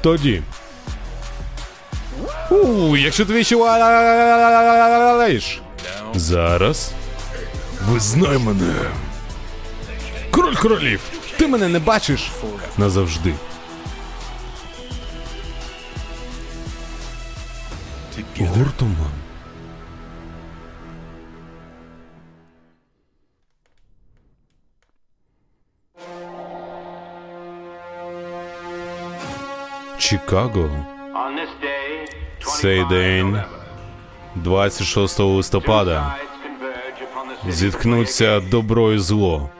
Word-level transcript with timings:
Тоді. 0.00 0.42
У, 2.50 2.96
якщо 2.96 3.26
ти 3.26 3.32
відчуваєш. 3.32 4.82
Зараз. 6.14 6.92
Визнай 7.88 8.38
мене. 8.38 8.74
Король 10.30 10.54
королів. 10.54 11.00
Ти 11.36 11.46
мене 11.46 11.68
не 11.68 11.78
бачиш 11.78 12.30
назавжди. 12.78 13.34
Гуртом. 18.38 18.96
Чикаго. 30.12 30.70
Цей 32.44 32.84
день, 32.84 33.42
26 34.34 35.20
листопада, 35.20 36.16
зіткнуться 37.48 38.40
добро 38.40 38.92
і 38.92 38.98
зло 38.98 39.50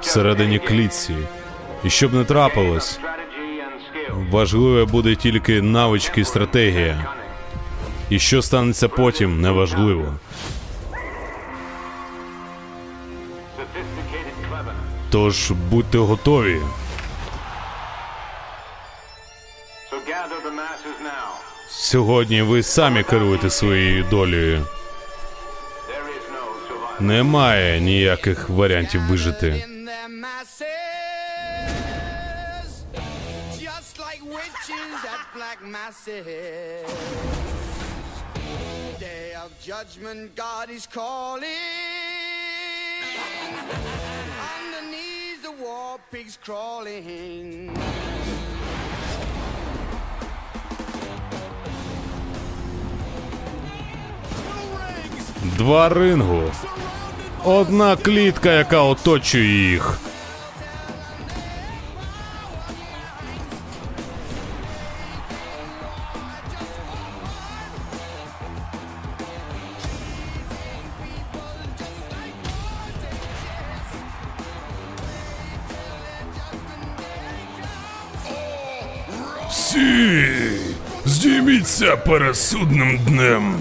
всередині 0.00 0.58
клітці. 0.58 1.14
І 1.84 1.90
щоб 1.90 2.14
не 2.14 2.24
трапилось, 2.24 3.00
важливе 4.30 4.84
буде 4.84 5.14
тільки 5.14 5.62
навички 5.62 6.20
і 6.20 6.24
стратегія. 6.24 7.14
І 8.10 8.18
що 8.18 8.42
станеться 8.42 8.88
потім, 8.88 9.40
неважливо. 9.40 10.14
Тож 15.10 15.50
будьте 15.50 15.98
готові. 15.98 16.60
Сьогодні 21.90 22.42
ви 22.42 22.62
самі 22.62 23.02
керуєте 23.02 23.50
своєю 23.50 24.04
долею. 24.04 24.66
Немає 27.00 27.80
ніяких 27.80 28.48
варіантів 28.48 29.00
вижити. 29.02 29.64
Day 39.00 39.28
of 39.44 39.50
judgment, 39.70 40.22
God 40.44 40.66
is 40.76 40.86
calling. 40.98 41.46
Underneath 44.56 45.40
the 45.46 45.54
war 45.62 45.92
pigs 46.12 46.36
crawling. 46.46 47.10
Два 55.42 55.88
рингу. 55.88 56.42
Одна 57.44 57.96
клітка, 57.96 58.52
яка 58.52 58.82
оточує 58.82 59.70
їх. 59.70 59.98
Всі! 79.50 80.26
Здійміться 81.04 81.96
перед 81.96 82.36
судним 82.36 82.98
днем. 83.06 83.54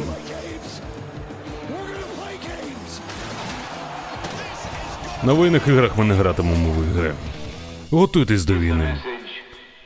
На 5.24 5.34
воєнних 5.34 5.68
іграх 5.68 5.97
ми 5.97 6.06
не 6.06 6.13
гратимемо 6.13 6.72
в 6.72 6.91
ігри. 6.91 7.13
Готуйтесь 7.91 8.46
до 8.46 8.53
війни. 8.53 9.02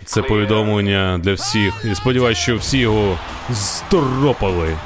Це 0.06 0.22
повідомлення 0.22 1.20
для 1.24 1.34
всіх. 1.34 1.86
І 1.92 1.96
сподіваюсь, 1.96 2.38
що 2.38 2.58
всі 2.58 2.78
його 2.78 3.18
сторопали. 3.54 4.78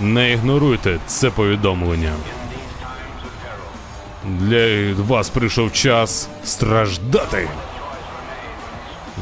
Не 0.00 0.32
ігноруйте 0.32 0.98
це 1.06 1.30
повідомлення. 1.30 2.12
Для 4.24 4.94
вас 4.94 5.30
прийшов 5.30 5.72
час 5.72 6.28
страждати. 6.44 7.48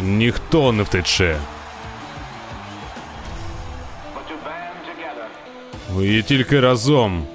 Ніхто 0.03 0.73
не 0.73 0.83
втече. 0.83 1.39
Ви 5.95 6.23
тільки 6.23 6.61
разом. 6.61 7.27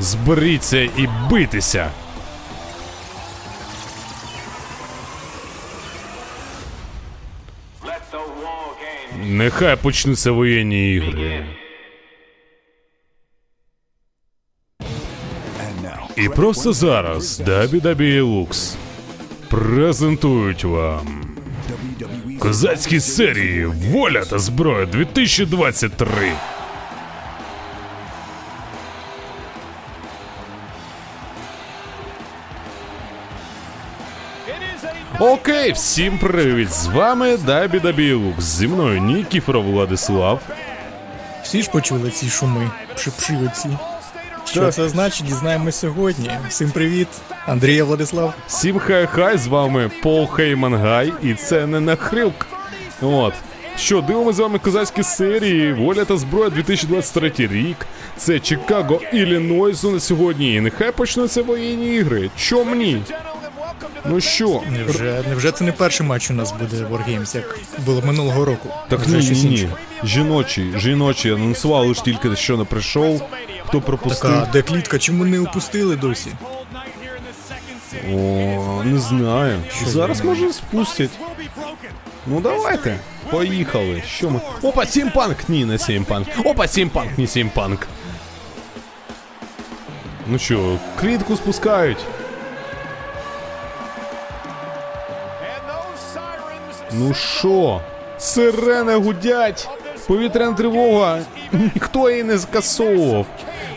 Зберіться 0.00 0.78
і 0.78 1.08
битися. 1.30 1.90
Нехай 9.24 9.76
почнуться 9.76 10.30
воєнні 10.30 10.94
ігри. 10.94 11.46
І 16.16 16.28
просто 16.28 16.72
зараз 16.72 17.38
Дабі 17.38 18.20
Лукс 18.20 18.76
презентують 19.50 20.64
вам 20.64 21.26
козацькі 22.38 23.00
серії 23.00 23.66
Воля 23.66 24.24
та 24.24 24.38
зброя 24.38 24.86
2023. 24.86 26.32
Окей, 35.20 35.72
всім 35.72 36.18
привіт! 36.18 36.72
З 36.72 36.86
вами 36.86 37.36
Дабі 37.36 37.78
Дабі 37.80 38.12
Лукс. 38.12 38.44
Зі 38.44 38.68
мною 38.68 39.00
Нікіфоров 39.00 39.64
Владислав. 39.64 40.40
Всі 41.42 41.62
ж 41.62 41.70
почули 41.70 42.10
ці 42.10 42.28
шуми, 42.28 42.70
пшипшивиці. 42.94 43.68
Що 44.44 44.70
це 44.70 44.88
значить, 44.88 45.26
дізнаємось 45.26 45.76
сьогодні. 45.76 46.30
Всім 46.48 46.70
привіт, 46.70 47.08
Андрія 47.46 47.84
Владислав. 47.84 48.34
Всім 48.46 48.78
хай-хай, 48.78 49.38
з 49.38 49.46
вами 49.46 49.90
Пол 50.02 50.26
Хеймангай, 50.26 51.12
і 51.22 51.34
це 51.34 51.66
не 51.66 51.80
нахрюк. 51.80 52.46
От. 53.02 53.34
Що, 53.76 54.00
дивимося 54.00 54.36
з 54.36 54.40
вами 54.40 54.58
козацькі 54.58 55.02
серії 55.02 55.72
Воля 55.72 56.04
та 56.04 56.16
зброя 56.16 56.50
2023 56.50 57.32
рік. 57.38 57.86
Це 58.16 58.40
Чикаго, 58.40 59.00
Іллінойсу 59.12 59.90
на 59.90 60.00
сьогодні. 60.00 60.54
І 60.54 60.60
нехай 60.60 60.92
почнуться 60.92 61.42
воєнні 61.42 61.94
ігри. 61.94 62.30
Чом 62.36 62.78
ні? 62.78 63.02
Ну 64.04 64.20
що? 64.20 64.62
Невже, 64.70 65.24
невже 65.28 65.52
це 65.52 65.64
не 65.64 65.72
перший 65.72 66.06
матч 66.06 66.30
у 66.30 66.34
нас 66.34 66.52
буде 66.52 66.84
в 66.84 66.94
Wargames, 66.94 67.36
як 67.36 67.58
було 67.86 68.02
минулого 68.02 68.44
року? 68.44 68.68
Так 68.88 69.08
ні, 69.08 69.16
ні, 69.16 69.30
ні. 69.30 69.50
інше. 69.50 69.68
Жіночі, 70.04 70.72
жіночі 70.76 71.30
анонсували 71.30 71.94
ж 71.94 72.04
тільки 72.04 72.36
що 72.36 72.56
не 72.56 72.64
прийшов. 72.64 73.22
Хто 73.66 73.80
пропустив? 73.80 74.30
Така, 74.30 74.48
де 74.52 74.62
клітка, 74.62 74.98
чому 74.98 75.24
не 75.24 75.40
опустили 75.40 75.96
досі? 75.96 76.30
О, 78.14 78.82
не 78.84 78.98
знаю. 78.98 79.62
Що 79.76 79.86
Зараз 79.86 80.16
за 80.16 80.24
може 80.24 80.52
спустять. 80.52 81.10
Ну 82.26 82.40
давайте. 82.40 82.98
Поїхали. 83.30 84.02
Що 84.08 84.30
ми. 84.30 84.40
Опа, 84.62 84.86
CM 84.86 85.00
Punk! 85.00 85.36
Ні, 85.48 85.64
не 85.64 85.78
CM 85.78 85.92
Punk. 85.92 86.28
Опа, 86.44 86.68
CM 86.68 86.82
Punk, 86.82 87.18
не 87.18 87.26
CM 87.26 87.43
Punk. 87.43 87.86
Ну 90.26 90.38
що, 90.38 90.78
клітку 91.00 91.36
спускають. 91.36 91.98
Ну 96.92 97.14
що? 97.14 97.80
Сирени 98.18 98.94
гудять! 98.94 99.68
Повітряна 100.06 100.56
тривога! 100.56 101.18
Ніхто 101.52 102.10
її 102.10 102.22
не 102.22 102.38
скасовував. 102.38 103.26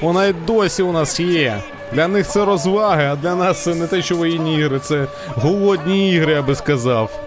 Вона 0.02 0.26
й 0.26 0.34
досі 0.34 0.84
у 0.84 0.92
нас 0.92 1.20
є. 1.20 1.62
Для 1.92 2.08
них 2.08 2.28
це 2.28 2.46
розваги, 2.46 3.04
а 3.04 3.16
для 3.16 3.36
нас 3.36 3.64
це 3.64 3.76
не 3.76 3.88
те, 3.88 4.02
що 4.02 4.16
воєнні 4.16 4.56
ігри, 4.56 4.80
це 4.80 5.08
голодні 5.36 6.12
ігри, 6.12 6.34
я 6.34 6.42
би 6.42 6.56
сказав. 6.56 7.26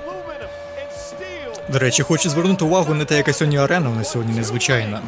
До 1.68 1.78
речі, 1.78 2.02
хочу 2.02 2.30
звернути 2.30 2.64
увагу 2.64 2.94
на 2.94 3.04
те, 3.04 3.16
яка 3.16 3.32
сьогодні 3.32 3.58
арена 3.58 3.90
нас 3.90 4.10
сьогодні 4.10 4.36
незвичайна. 4.36 5.00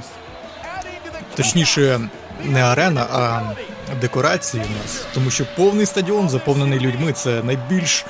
Точніше, 1.35 2.01
не 2.45 2.63
арена, 2.63 3.07
а 3.13 3.41
декорації 4.01 4.63
у 4.63 4.83
нас. 4.83 5.07
Тому 5.15 5.31
що 5.31 5.45
повний 5.57 5.87
стадіон 5.87 6.29
заповнений 6.29 6.81
людьми. 6.81 7.13
Це 7.13 7.43
найбільш 7.43 8.05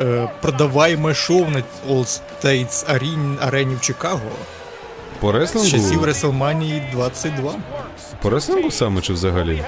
е, 0.00 0.28
продаваєме 0.40 1.14
шоу 1.14 1.46
на 1.46 1.62
All 1.88 2.20
States 2.42 2.92
арені, 3.40 3.74
в 3.74 3.80
Чикаго 3.80 4.20
По 5.20 5.46
з 5.46 5.70
часів 5.70 6.04
реслингу? 6.04 6.38
WrestleMania 6.38 6.90
22. 6.92 7.52
По 8.22 8.30
реслингу 8.30 8.70
саме 8.70 9.00
чи 9.00 9.12
взагалі? 9.12 9.62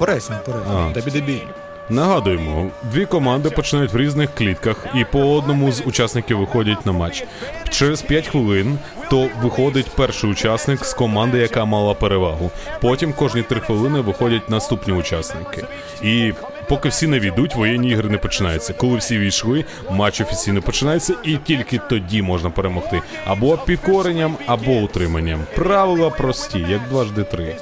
наперед, 0.00 0.30
наперед. 0.30 0.62
А. 0.70 0.92
Дабі-дабі. 0.94 1.42
Нагадуємо, 1.90 2.70
дві 2.82 3.06
команди 3.06 3.50
починають 3.50 3.92
в 3.92 3.96
різних 3.96 4.34
клітках, 4.34 4.86
і 4.94 5.04
по 5.04 5.34
одному 5.34 5.72
з 5.72 5.82
учасників 5.86 6.38
виходять 6.38 6.86
на 6.86 6.92
матч. 6.92 7.24
Через 7.68 8.02
5 8.02 8.28
хвилин 8.28 8.78
то 9.10 9.28
виходить 9.42 9.86
перший 9.96 10.30
учасник 10.30 10.84
з 10.84 10.94
команди, 10.94 11.38
яка 11.38 11.64
мала 11.64 11.94
перевагу. 11.94 12.50
Потім 12.80 13.12
кожні 13.12 13.42
3 13.42 13.60
хвилини 13.60 14.00
виходять 14.00 14.50
наступні 14.50 14.92
учасники. 14.92 15.64
І 16.02 16.32
поки 16.70 16.88
всі 16.88 17.06
не 17.06 17.20
війдуть, 17.20 17.54
воєнні 17.54 17.90
ігри 17.90 18.08
не 18.08 18.18
починаються. 18.18 18.72
Коли 18.72 18.96
всі 18.96 19.18
війшли, 19.18 19.64
матч 19.90 20.20
офіційно 20.20 20.62
починається, 20.62 21.14
і 21.24 21.36
тільки 21.36 21.80
тоді 21.88 22.22
можна 22.22 22.50
перемогти. 22.50 23.02
Або 23.26 23.58
підкоренням, 23.58 24.36
або 24.46 24.72
утриманням. 24.72 25.40
Правила 25.54 26.10
прості, 26.10 26.66
як 26.68 26.88
дважди 26.88 27.24
три. 27.24 27.56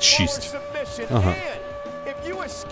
Шість. 0.00 0.54
Ага. 1.14 1.34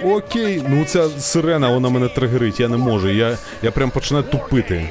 Окей, 0.04 0.62
ну 0.68 0.84
ця 0.84 1.08
сирена, 1.08 1.68
вона 1.68 1.88
мене 1.88 2.08
тригерить, 2.08 2.60
я 2.60 2.68
не 2.68 2.76
можу. 2.76 3.08
Я, 3.08 3.38
я 3.62 3.70
прям 3.70 3.90
починаю 3.90 4.24
тупити. 4.24 4.90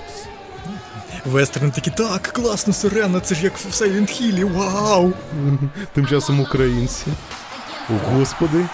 Вестерн 1.25 1.71
такі, 1.71 1.91
так, 1.91 2.21
класно, 2.21 2.73
сирена, 2.73 3.19
це 3.19 3.35
ж 3.35 3.43
як 3.43 3.57
в 3.57 3.67
Silent 3.67 4.21
Hill, 4.21 4.53
вау! 4.53 5.13
Тим 5.93 6.07
часом 6.07 6.39
українці. 6.39 7.05
О, 7.89 7.93
господи. 8.11 8.65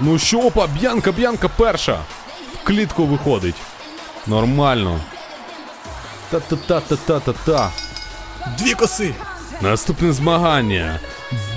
Ну 0.00 0.18
що, 0.18 0.38
опа, 0.40 0.66
б'янка, 0.66 1.12
б'янка 1.12 1.48
перша. 1.48 1.98
В 2.54 2.66
клітку 2.66 3.04
виходить. 3.06 3.54
Нормально. 4.26 5.00
Та-та-та-та-та-та-та. 6.30 7.70
Дві 8.58 8.74
коси! 8.74 9.14
Наступне 9.60 10.12
змагання 10.12 11.00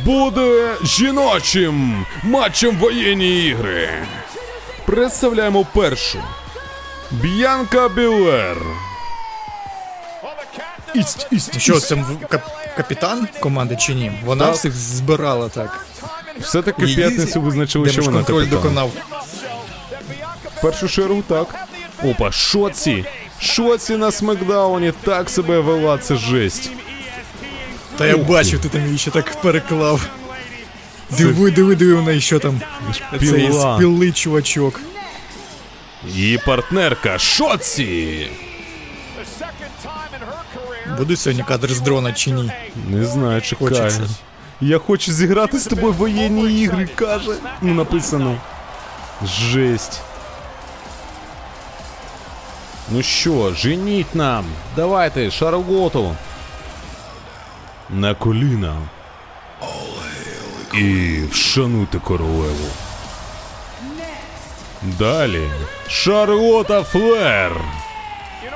буде 0.05 0.75
жіночим 0.83 2.05
матчем 2.23 2.77
воєнні 2.77 3.43
ігри. 3.45 3.89
Представляємо 4.85 5.65
першу. 5.65 6.19
Б'янка 7.11 7.89
Білер. 7.89 8.57
Ість, 10.95 11.27
ість, 11.31 11.59
Що, 11.59 11.79
це 11.79 11.95
кап- 11.95 12.75
капітан 12.77 13.27
команди 13.39 13.75
чи 13.75 13.93
ні? 13.93 14.11
Вона 14.25 14.45
Так. 14.45 14.55
всіх 14.55 14.73
збирала 14.73 15.49
так. 15.49 15.85
Все-таки 16.41 16.85
в 16.85 16.95
п'ятницю 16.95 17.41
визначили, 17.41 17.89
що 17.89 18.01
вона 18.01 18.17
контроль 18.17 18.39
капітан. 18.43 18.61
доконав. 18.61 18.91
В 20.57 20.61
першу 20.61 20.87
чергу 20.87 21.23
так. 21.27 21.55
Опа, 22.03 22.31
Шоці. 22.31 23.05
Шоці 23.39 23.97
на 23.97 24.11
смакдауні 24.11 24.93
так 25.03 25.29
себе 25.29 25.59
вела, 25.59 25.97
це 25.97 26.15
жесть. 26.15 26.71
Та 27.97 28.05
я 28.05 28.17
бачив, 28.17 28.59
ти 28.59 28.69
там 28.69 28.85
її 28.85 28.97
ще 28.97 29.11
так 29.11 29.41
переклав. 29.41 30.07
Диви, 31.17 31.51
диви, 31.51 31.75
диви, 31.75 31.93
в 31.95 32.01
неї 32.03 32.21
що 32.21 32.39
там. 32.39 32.61
Цей 33.19 33.29
Шпіла. 33.29 33.75
спілий 33.77 34.11
чувачок. 34.11 34.79
Її 36.07 36.37
партнерка 36.37 37.17
Шоці. 37.19 38.27
Буде 40.97 41.15
сьогодні 41.15 41.43
кадр 41.43 41.73
з 41.73 41.81
дрона 41.81 42.13
чи 42.13 42.31
ні? 42.31 42.51
Не 42.89 43.05
знаю, 43.05 43.41
чекаю. 43.41 43.69
Хочеться. 43.69 44.01
Я 44.61 44.79
хочу 44.79 45.11
зіграти 45.11 45.59
з 45.59 45.65
тобою 45.65 45.93
в 45.93 45.95
воєнні 45.95 46.61
ігри, 46.61 46.89
каже. 46.95 47.31
Ну, 47.61 47.73
написано. 47.73 48.37
Жесть. 49.23 50.01
Ну 52.91 53.03
що, 53.03 53.53
женіть 53.53 54.15
нам. 54.15 54.45
Давайте, 54.75 55.31
шароготу. 55.31 56.15
На 57.89 58.15
коліна. 58.15 58.75
І 60.73 61.19
вшануйте 61.31 61.99
королеву. 61.99 62.67
Далі. 64.81 65.49
Шарлота 65.87 66.83
Флер. 66.83 67.61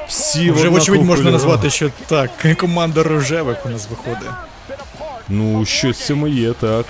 Всі 0.07 0.51
Вже 0.51 0.69
вочевидь 0.69 1.06
можна 1.06 1.31
назвати, 1.31 1.69
що 1.69 1.89
так, 2.07 2.31
команда 2.59 3.03
рожевих 3.03 3.65
у 3.65 3.69
нас 3.69 3.88
виходить. 3.89 4.50
Ну, 5.33 5.66
щось 5.66 6.01
в 6.01 6.06
цьому 6.06 6.28
є, 6.28 6.54
так. 6.54 6.86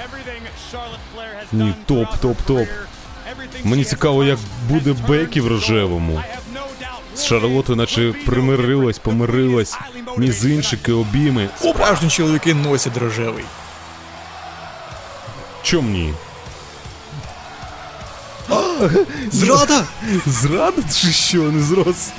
Ні, 1.51 1.73
топ, 1.85 2.17
топ, 2.21 2.37
топ. 2.41 2.67
Мені 3.63 3.83
цікаво, 3.83 4.23
як 4.23 4.39
буде 4.69 4.95
Бекі 5.07 5.41
в 5.41 5.47
рожевому. 5.47 6.21
З 7.15 7.23
Шарлотою 7.25 7.75
наче 7.75 8.13
примирилась, 8.25 8.99
помирилась. 8.99 9.77
Мізинчики, 10.17 10.91
обійми. 10.91 11.49
Справжні 11.59 12.09
чоловіки 12.09 12.53
носять 12.53 12.97
рожевий. 12.97 13.43
Чом 15.63 15.91
ні? 15.91 16.13
Зрада! 19.31 19.83
Зрада 20.25 20.81
чи 20.93 21.11
що, 21.11 21.37
не 21.37 21.63
зрос? 21.63 22.09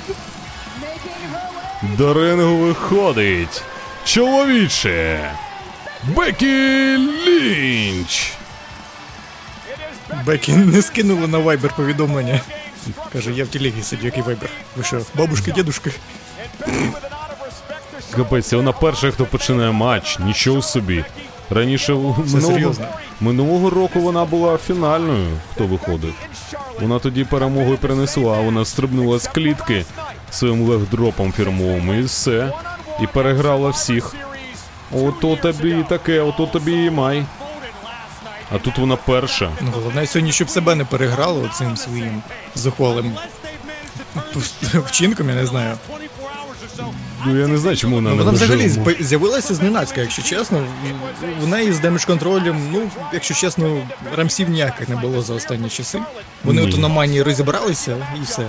До 1.81 2.13
рингу 2.13 2.57
виходить. 2.57 3.61
Чоловіче. 4.05 5.31
Бекі 6.07 6.97
Лінч. 6.97 8.33
Бекі 10.25 10.53
не 10.53 10.81
скинули 10.81 11.27
на 11.27 11.37
вайбер 11.37 11.73
повідомлення. 11.75 12.39
Каже, 13.13 13.31
я 13.31 13.43
в 13.43 13.47
телегі 13.47 13.81
сидю, 13.81 14.05
який 14.05 14.23
Viber. 14.23 14.49
Ви 14.77 14.83
що, 14.83 15.01
бабушки, 15.15 15.51
дідушки? 15.51 15.91
Капець, 18.15 18.53
вона 18.53 18.71
перша, 18.71 19.11
хто 19.11 19.25
починає 19.25 19.71
матч. 19.71 20.19
Нічого 20.19 20.61
собі. 20.61 21.05
Раніше 21.49 21.93
минулого, 21.93 22.75
минулого 23.21 23.69
року 23.69 23.99
вона 23.99 24.25
була 24.25 24.57
фінальною, 24.57 25.27
хто 25.53 25.67
виходив. 25.67 26.13
Вона 26.81 26.99
тоді 26.99 27.23
перемогу 27.23 27.77
принесла, 27.77 28.39
вона 28.41 28.65
стрибнула 28.65 29.19
з 29.19 29.27
клітки 29.27 29.85
своїм 30.31 30.61
leg 30.61 30.85
drop 30.85 31.17
ом 31.17 31.33
фірмовим 31.33 31.99
і 31.99 32.01
все. 32.03 32.51
І 33.01 33.07
переграла 33.07 33.69
всіх. 33.69 34.15
Ото 34.95 35.35
тобі 35.35 35.69
і 35.69 35.83
таке, 35.89 36.21
ото 36.21 36.45
тобі 36.45 36.85
і 36.85 36.89
май. 36.89 37.25
А 38.51 38.57
тут 38.57 38.77
вона 38.77 38.95
перша. 38.95 39.49
Ну, 39.61 39.71
головне 39.73 40.07
сьогодні, 40.07 40.31
щоб 40.31 40.49
себе 40.49 40.75
не 40.75 40.85
переграло 40.85 41.49
цим 41.53 41.77
своїм 41.77 42.21
зухвалим 42.55 43.15
вчинком, 44.85 45.29
я 45.29 45.35
не 45.35 45.45
знаю. 45.45 45.77
Ну 47.25 47.39
я 47.39 47.47
не 47.47 47.57
знаю, 47.57 47.77
чому 47.77 47.95
вона 47.95 48.09
Ну, 48.09 48.15
не 48.15 48.23
вона 48.23 48.35
взагалі 48.35 48.71
з'явилася 48.99 49.53
зненацька, 49.55 50.01
якщо 50.01 50.21
чесно. 50.21 50.63
В 51.41 51.47
неї 51.47 51.73
з 51.73 51.79
Damage 51.79 52.05
Control 52.05 52.50
ем, 52.50 52.69
ну, 52.71 52.89
якщо 53.13 53.33
чесно, 53.33 53.87
рамсів 54.15 54.49
ніяких 54.49 54.89
не 54.89 54.95
було 54.95 55.21
за 55.21 55.33
останні 55.33 55.69
часи. 55.69 55.99
Вони 56.43 56.61
Ні. 56.61 56.67
от 56.73 56.77
на 56.79 56.87
манії 56.87 57.23
розібралися 57.23 58.07
і 58.17 58.23
все. 58.23 58.45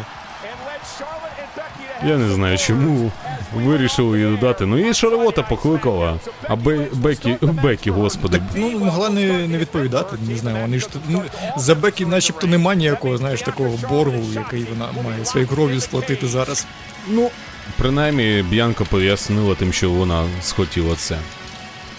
Я 2.07 2.17
не 2.17 2.35
знаю, 2.35 2.59
чому 2.59 3.13
вирішили 3.55 4.19
її 4.21 4.37
додати. 4.37 4.67
Ну 4.67 4.79
і 4.91 4.95
Шарлота 4.95 5.43
покликала. 5.43 6.15
А 6.49 6.57
Бе- 6.57 6.87
Бекі, 6.93 7.37
Бекі, 7.43 7.91
господи. 7.91 8.43
Ну, 8.55 8.71
могла 8.79 9.09
не, 9.11 9.49
не 9.49 9.59
відповідати, 9.59 10.17
не 10.29 10.37
знаю. 10.37 10.57
Вони 10.63 10.79
ж 10.79 10.89
тут- 10.93 11.03
ну, 11.09 11.23
за 11.57 11.75
Бекі 11.75 12.07
начебто 12.07 12.47
нема 12.47 12.75
ніякого, 12.75 13.17
знаєш, 13.17 13.43
такого 13.43 13.71
боргу, 13.91 14.23
який 14.35 14.65
вона 14.65 14.89
має 15.05 15.25
своєю 15.25 15.49
кров'ю 15.49 15.81
сплатити 15.81 16.27
зараз. 16.27 16.67
Ну, 17.09 17.31
принаймні, 17.79 18.45
Б'янка 18.51 18.85
пояснила 18.85 19.55
тим, 19.55 19.73
що 19.73 19.91
вона 19.91 20.25
схотіла 20.43 20.95
це. 20.97 21.17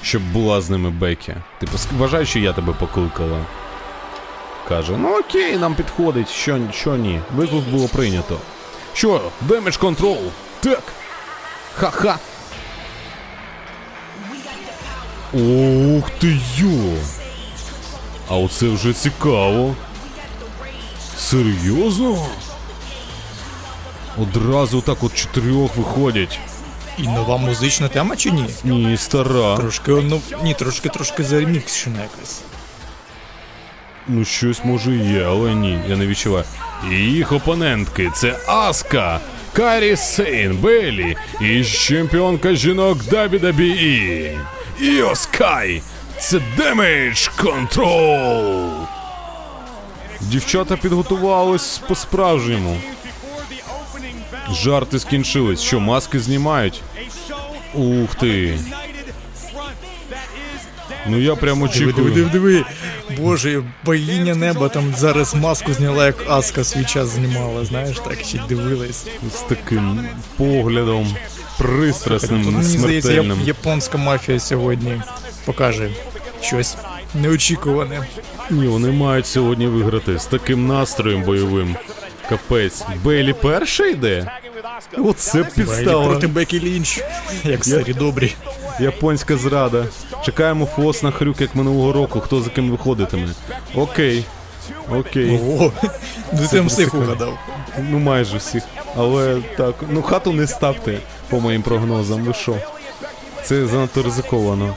Щоб 0.01 0.21
була 0.21 0.61
з 0.61 0.69
ними 0.69 0.89
Бекі. 0.89 1.33
Типу, 1.59 1.77
ск- 1.77 1.97
вважай, 1.97 2.25
що 2.25 2.39
я 2.39 2.53
тебе 2.53 2.73
покликала. 2.79 3.39
Каже, 4.69 4.91
ну 4.97 5.17
окей, 5.19 5.57
нам 5.57 5.75
підходить, 5.75 6.29
що, 6.29 6.57
що 6.73 6.95
ні. 6.95 7.19
Виклик 7.35 7.63
було 7.63 7.87
прийнято. 7.87 8.37
Що, 8.93 9.21
Damage 9.41 9.77
Control? 9.77 10.17
Так. 10.59 10.83
Ха-ха. 11.75 12.19
Ух 15.33 16.09
ти 16.19 16.39
йо! 16.57 16.97
А 18.29 18.35
оце 18.35 18.67
вже 18.67 18.93
цікаво. 18.93 19.75
Серйозно? 21.17 22.25
Одразу 24.17 24.81
так 24.81 25.03
от 25.03 25.13
чотирьох 25.13 25.75
виходять. 25.75 26.39
І 26.97 27.03
нова 27.03 27.37
музична 27.37 27.87
тема 27.87 28.15
чи 28.15 28.31
ні? 28.31 28.45
Ні, 28.63 28.97
стара. 28.97 29.57
Трошки, 29.57 29.91
ну, 29.91 30.21
ні, 30.43 30.53
трошки, 30.53 30.89
трошки 30.89 31.23
заремікшена 31.23 32.01
якась. 32.01 32.41
Ну 34.07 34.25
щось 34.25 34.63
може 34.63 34.95
і 34.95 35.13
є, 35.13 35.23
але 35.23 35.53
ні, 35.53 35.79
я 35.87 35.97
не 35.97 36.07
відчуваю. 36.07 36.45
І 36.91 36.95
їх 36.95 37.31
опонентки 37.31 38.11
це 38.15 38.39
Аска, 38.47 39.19
Карі 39.55 39.95
Сейн, 39.95 40.57
Белі 40.57 41.17
і 41.41 41.63
чемпіонка 41.63 42.53
жінок 42.53 42.97
WWE. 42.97 44.37
Іо 44.81 45.15
Скай. 45.15 45.81
Це 46.19 46.37
Damage 46.57 47.29
Control. 47.37 48.69
Дівчата 50.21 50.77
підготувались 50.77 51.77
по-справжньому. 51.87 52.77
Жарти 54.51 54.99
скінчились. 54.99 55.61
Що, 55.61 55.79
маски 55.79 56.19
знімають? 56.19 56.81
Ух 57.73 58.15
ти. 58.15 58.59
Ну 61.09 61.17
я 61.19 61.35
Диви, 61.35 61.51
очікую. 61.65 61.93
диви, 61.93 62.11
диви, 62.11 62.29
диви. 62.29 62.65
Боже, 63.17 63.63
богиня 63.83 64.35
неба 64.35 64.69
там 64.69 64.93
зараз 64.97 65.35
маску 65.35 65.73
зняла, 65.73 66.05
як 66.05 66.15
Аска 66.29 66.63
свій 66.63 66.85
час 66.85 67.07
знімала, 67.07 67.65
знаєш, 67.65 67.97
так 67.99 68.19
ще 68.23 68.41
дивилась. 68.49 69.07
З 69.35 69.39
таким 69.49 69.99
поглядом 70.37 71.15
пристрасним, 71.57 72.43
Тут, 72.43 72.53
мені 72.53 72.63
здається, 72.77 73.11
я- 73.13 73.23
японська 73.45 73.97
мафія 73.97 74.39
сьогодні 74.39 75.01
покаже 75.45 75.89
щось 76.41 76.75
неочікуване. 77.15 78.07
Ні, 78.49 78.67
вони 78.67 78.91
мають 78.91 79.27
сьогодні 79.27 79.67
виграти 79.67 80.19
з 80.19 80.25
таким 80.25 80.67
настроєм 80.67 81.21
бойовим. 81.23 81.75
Капець. 82.29 82.83
Бейлі 83.03 83.33
перший 83.33 83.91
йде? 83.91 84.31
Оце 84.97 85.37
Бейлі 85.37 85.49
підстава. 85.55 86.05
проти 86.07 86.27
Бекі 86.27 86.59
Лінч, 86.61 87.01
як 87.43 87.65
старі 87.65 87.93
добрі. 87.93 88.33
Японська 88.79 89.37
зрада. 89.37 89.85
Чекаємо 90.23 90.65
фос 90.65 91.03
на 91.03 91.11
хрюк, 91.11 91.41
як 91.41 91.55
минулого 91.55 91.93
року, 91.93 92.19
хто 92.19 92.41
за 92.41 92.49
ким 92.49 92.71
виходитиме. 92.71 93.29
Окей. 93.75 94.25
Окей. 94.91 95.39
Ого, 95.39 95.71
ну 96.33 96.47
ти 96.51 96.61
всіх 96.61 96.93
угадав. 96.93 97.37
Ну 97.79 97.99
майже 97.99 98.37
всіх. 98.37 98.63
Але 98.97 99.41
так, 99.57 99.75
ну 99.89 100.01
хату 100.01 100.33
не 100.33 100.47
ставте, 100.47 100.99
по 101.29 101.39
моїм 101.39 101.61
прогнозам. 101.61 102.21
Ви 102.21 102.33
що? 102.33 102.55
Це 103.43 103.67
занадто 103.67 104.03
ризиковано. 104.03 104.75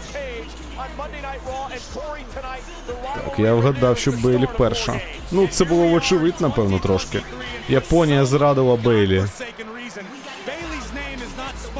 Так, 3.14 3.38
я 3.38 3.55
вгадав, 3.55 3.99
що 3.99 4.12
Бейлі 4.12 4.49
перша. 4.59 5.00
Ну, 5.33 5.49
це 5.50 5.64
було 5.64 5.88
вочевидь, 5.88 6.40
напевно, 6.40 6.78
трошки. 6.78 7.21
Японія 7.69 8.25
зрадила 8.25 8.76
Бейлі. 8.76 9.25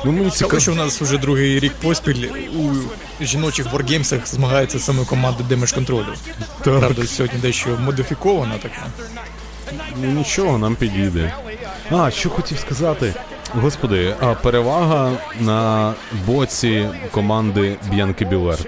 Ну, 0.05 0.13
мені 0.13 0.31
Цікаво, 0.31 0.61
що 0.61 0.73
в 0.73 0.77
нас 0.77 1.01
вже 1.01 1.19
другий 1.19 1.61
рік 1.61 1.73
поспіль 1.83 2.29
у 2.59 2.75
жіночих 3.25 3.73
воргеймсах 3.73 4.27
змагається 4.27 4.79
саме 4.79 5.05
команда 5.05 5.45
Damage 5.51 5.79
Control. 5.79 6.05
Правда, 6.63 7.07
сьогодні 7.07 7.39
дещо 7.39 7.79
модифікована 7.81 8.55
така. 8.59 8.87
Ну 10.03 10.11
нічого, 10.11 10.59
нам 10.59 10.75
підійде. 10.77 11.33
А, 11.91 12.11
що 12.11 12.31
хотів 12.31 12.59
сказати. 12.59 13.15
Господи, 13.55 14.15
а 14.21 14.35
перевага 14.35 15.13
на 15.41 15.95
боці 16.27 16.89
команди 17.11 17.77
Б'янки 17.91 18.25
Білер. 18.25 18.59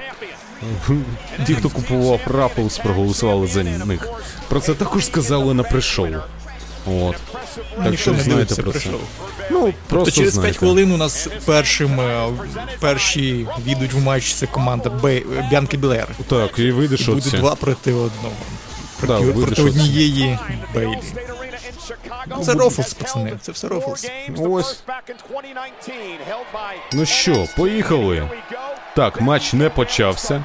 Ті, 1.46 1.54
хто 1.54 1.68
купував 1.68 2.20
Рафлс, 2.26 2.78
проголосували 2.78 3.46
за 3.46 3.62
них. 3.62 4.08
Про 4.48 4.60
це 4.60 4.74
також 4.74 5.06
сказали 5.06 5.54
на 5.54 5.62
pre-show. 5.62 6.08
От. 6.86 7.16
Так 7.84 7.98
що 7.98 8.12
не 8.12 8.22
знаєте 8.22 8.62
про 8.62 8.72
це. 8.72 8.90
Ну, 9.50 9.72
просто 9.88 10.10
через 10.10 10.38
5 10.38 10.56
хвилин 10.56 10.92
у 10.92 10.96
нас 10.96 11.28
першим 11.44 12.00
е, 12.00 12.26
перші 12.80 13.46
війдуть 13.66 13.92
в 13.92 13.98
матч 13.98 14.34
це 14.34 14.46
команда 14.46 14.90
Б'янки 15.50 15.76
Белер. 15.76 16.08
Так, 16.28 16.58
і 16.58 16.70
вийдеш 16.70 17.08
Буде 17.08 17.30
два 17.30 17.54
проти 17.54 17.92
одного. 17.92 18.34
Да, 19.00 19.06
Проти, 19.06 19.24
вийдеш 19.24 19.44
проти 19.44 19.62
однієї 19.62 20.38
Бейлі. 20.74 20.98
Це 22.42 22.52
Rofls, 22.52 22.94
пацани, 22.94 23.32
це 23.40 23.52
все 23.52 23.68
Rofls. 23.68 24.10
Ось. 24.38 24.82
Ну 26.92 27.06
що, 27.06 27.46
поїхали. 27.56 28.28
Так, 28.96 29.20
матч 29.20 29.52
не 29.52 29.70
почався. 29.70 30.44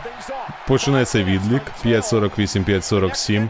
Починається 0.68 1.24
відлік 1.24 1.62
5.48, 1.86 2.66
5.47. 2.66 3.48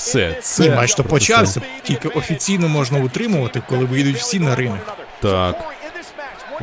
Все, 0.00 0.38
це. 0.42 0.62
Ні, 0.62 0.70
матч 0.70 0.94
то 0.94 1.04
почався, 1.04 1.60
тільки 1.82 2.08
офіційно 2.08 2.68
можна 2.68 2.98
утримувати, 2.98 3.62
коли 3.68 3.84
вийдуть 3.84 4.16
всі 4.16 4.40
на 4.40 4.54
ринок. 4.54 4.96
Так. 5.22 5.64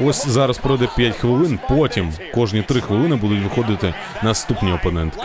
Ось 0.05 0.27
зараз 0.27 0.57
пройде 0.57 0.87
5 0.95 1.15
хвилин, 1.15 1.59
потім 1.69 2.13
кожні 2.33 2.61
3 2.61 2.81
хвилини 2.81 3.15
будуть 3.15 3.43
виходити 3.43 3.93
наступні 4.23 4.73
опоненти. 4.73 5.17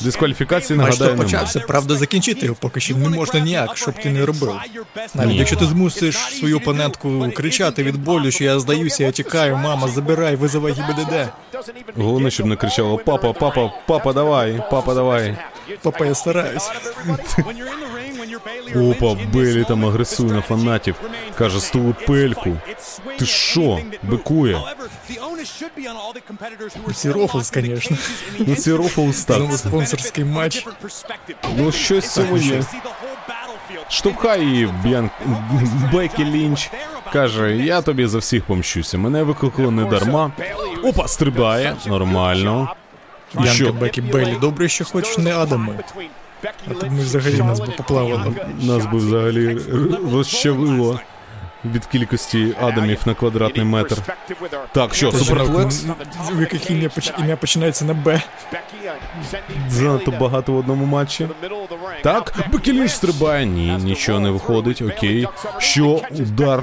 Дискваліфікації 0.00 0.78
нагадаю 0.78 1.10
немає. 1.10 1.24
почався, 1.24 1.60
правда, 1.60 1.96
закінчити 1.96 2.46
його 2.46 2.56
поки 2.60 2.80
що 2.80 2.96
не 2.96 3.08
можна 3.08 3.40
ніяк, 3.40 3.76
щоб 3.76 3.94
ти 3.94 4.10
не 4.10 4.26
робив. 4.26 4.54
Навіть 5.14 5.30
Ні. 5.30 5.36
якщо 5.36 5.56
ти 5.56 5.66
змусиш 5.66 6.16
свою 6.16 6.56
опонентку 6.56 7.32
кричати 7.36 7.82
від 7.82 7.96
болю, 8.04 8.30
що 8.30 8.44
я 8.44 8.60
здаюся, 8.60 9.04
я 9.04 9.12
тікаю, 9.12 9.56
мама, 9.56 9.88
забирай, 9.88 10.36
визивай 10.36 10.72
ГІБДД. 10.72 11.28
Головне, 11.96 12.30
щоб 12.30 12.46
не 12.46 12.56
кричало 12.56 12.98
Папа, 12.98 13.32
папа, 13.32 13.72
папа, 13.86 14.12
давай, 14.12 14.62
папа, 14.70 14.94
давай. 14.94 15.36
Папа, 15.82 16.04
я 16.04 16.14
стараюсь. 16.14 16.70
Опа, 18.76 19.16
Бейлі 19.32 19.64
там 19.64 19.84
агресує 19.86 20.32
на 20.32 20.40
фанатів. 20.40 20.94
Каже, 21.38 21.60
стулу 21.60 21.94
пельку. 22.06 22.56
Ти 23.18 23.26
що, 23.26 23.80
бикує? 24.02 24.60
Ці 26.94 27.10
рофли, 27.10 27.50
конечно. 27.50 27.96
Ну 28.38 28.54
ці 28.56 28.72
рофл 28.72 29.10
стат. 29.10 29.36
Знову 29.36 29.56
спонсорський 29.56 30.24
матч. 30.24 30.66
Ну 31.56 31.72
щось 31.72 32.04
в 32.04 32.12
цьому 32.12 32.36
є. 32.36 32.62
Штовхає 33.88 34.44
її 34.44 34.74
Б'ян 34.84 35.10
Бекі 35.92 36.24
Лінч. 36.24 36.70
Каже, 37.12 37.56
я 37.56 37.82
тобі 37.82 38.06
за 38.06 38.18
всіх 38.18 38.44
помщуся. 38.44 38.98
Мене 38.98 39.22
викликали 39.22 39.70
не 39.70 39.84
дарма. 39.84 40.32
Опа, 40.84 41.08
стрибає. 41.08 41.76
Нормально. 41.86 42.74
Що? 43.52 43.72
Бекі 43.72 44.00
Беллі. 44.00 44.36
Добре, 44.40 44.68
що 44.68 44.84
хоч 44.84 45.18
не 45.18 45.34
Адами. 45.36 45.78
А 46.70 46.74
то 46.74 46.86
ми 46.90 47.00
взагалі 47.00 47.38
нас 47.38 47.60
би 47.60 47.66
поплавило. 47.66 48.34
Нас 48.62 48.86
би 48.86 48.98
взагалі 48.98 49.58
розчавило 50.12 51.00
від 51.64 51.86
кількості 51.86 52.54
адамів 52.62 53.00
на 53.06 53.14
квадратний 53.14 53.64
метр. 53.66 53.96
Так, 54.72 54.94
що, 54.94 55.10
Та 55.12 55.18
жінок, 55.18 55.28
суперфлекс? 55.40 55.84
м, 55.84 55.94
в 56.36 56.40
яких 56.40 56.70
ім'я 56.70 56.88
поч- 56.88 57.12
ім'я 57.20 57.36
починається 57.36 57.84
на 57.84 57.94
Б. 57.94 58.22
Занадто 59.68 60.10
багато 60.10 60.52
в 60.52 60.56
одному 60.56 60.84
матчі. 60.84 61.28
Так, 62.02 62.34
Бекі 62.52 62.72
Лінч 62.72 62.90
стрибає. 62.90 63.46
Ні, 63.46 63.76
нічого 63.80 64.20
не 64.20 64.30
виходить. 64.30 64.82
Окей. 64.82 65.26
Що? 65.58 66.00
Удар. 66.10 66.62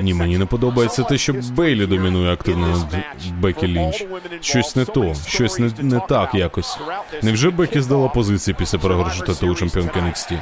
Ні, 0.00 0.14
мені 0.14 0.38
не 0.38 0.46
подобається 0.46 1.02
те, 1.02 1.18
що 1.18 1.32
Бейлі 1.32 1.86
домінує 1.86 2.32
активно 2.32 2.66
над 2.68 2.96
Бекі 3.40 3.66
Лінч. 3.68 4.04
Щось 4.40 4.76
не 4.76 4.84
то, 4.84 5.14
щось 5.28 5.58
не, 5.58 5.70
не 5.78 6.00
так 6.00 6.34
якось. 6.34 6.78
Невже 7.22 7.50
Бекі 7.50 7.80
здала 7.80 8.08
позиції 8.08 8.54
після 8.58 8.78
програшу 8.78 9.22
титулу 9.22 9.54
чемпіонки 9.54 10.00
NXT? 10.00 10.38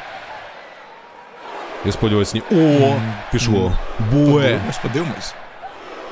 Я 1.85 1.93
сподіваюся, 1.93 2.33
ні. 2.35 2.43
О, 2.59 2.95
пішло. 3.33 3.79
Буе. 4.13 4.43
Подивимось, 4.43 4.79
подивимось. 4.79 5.35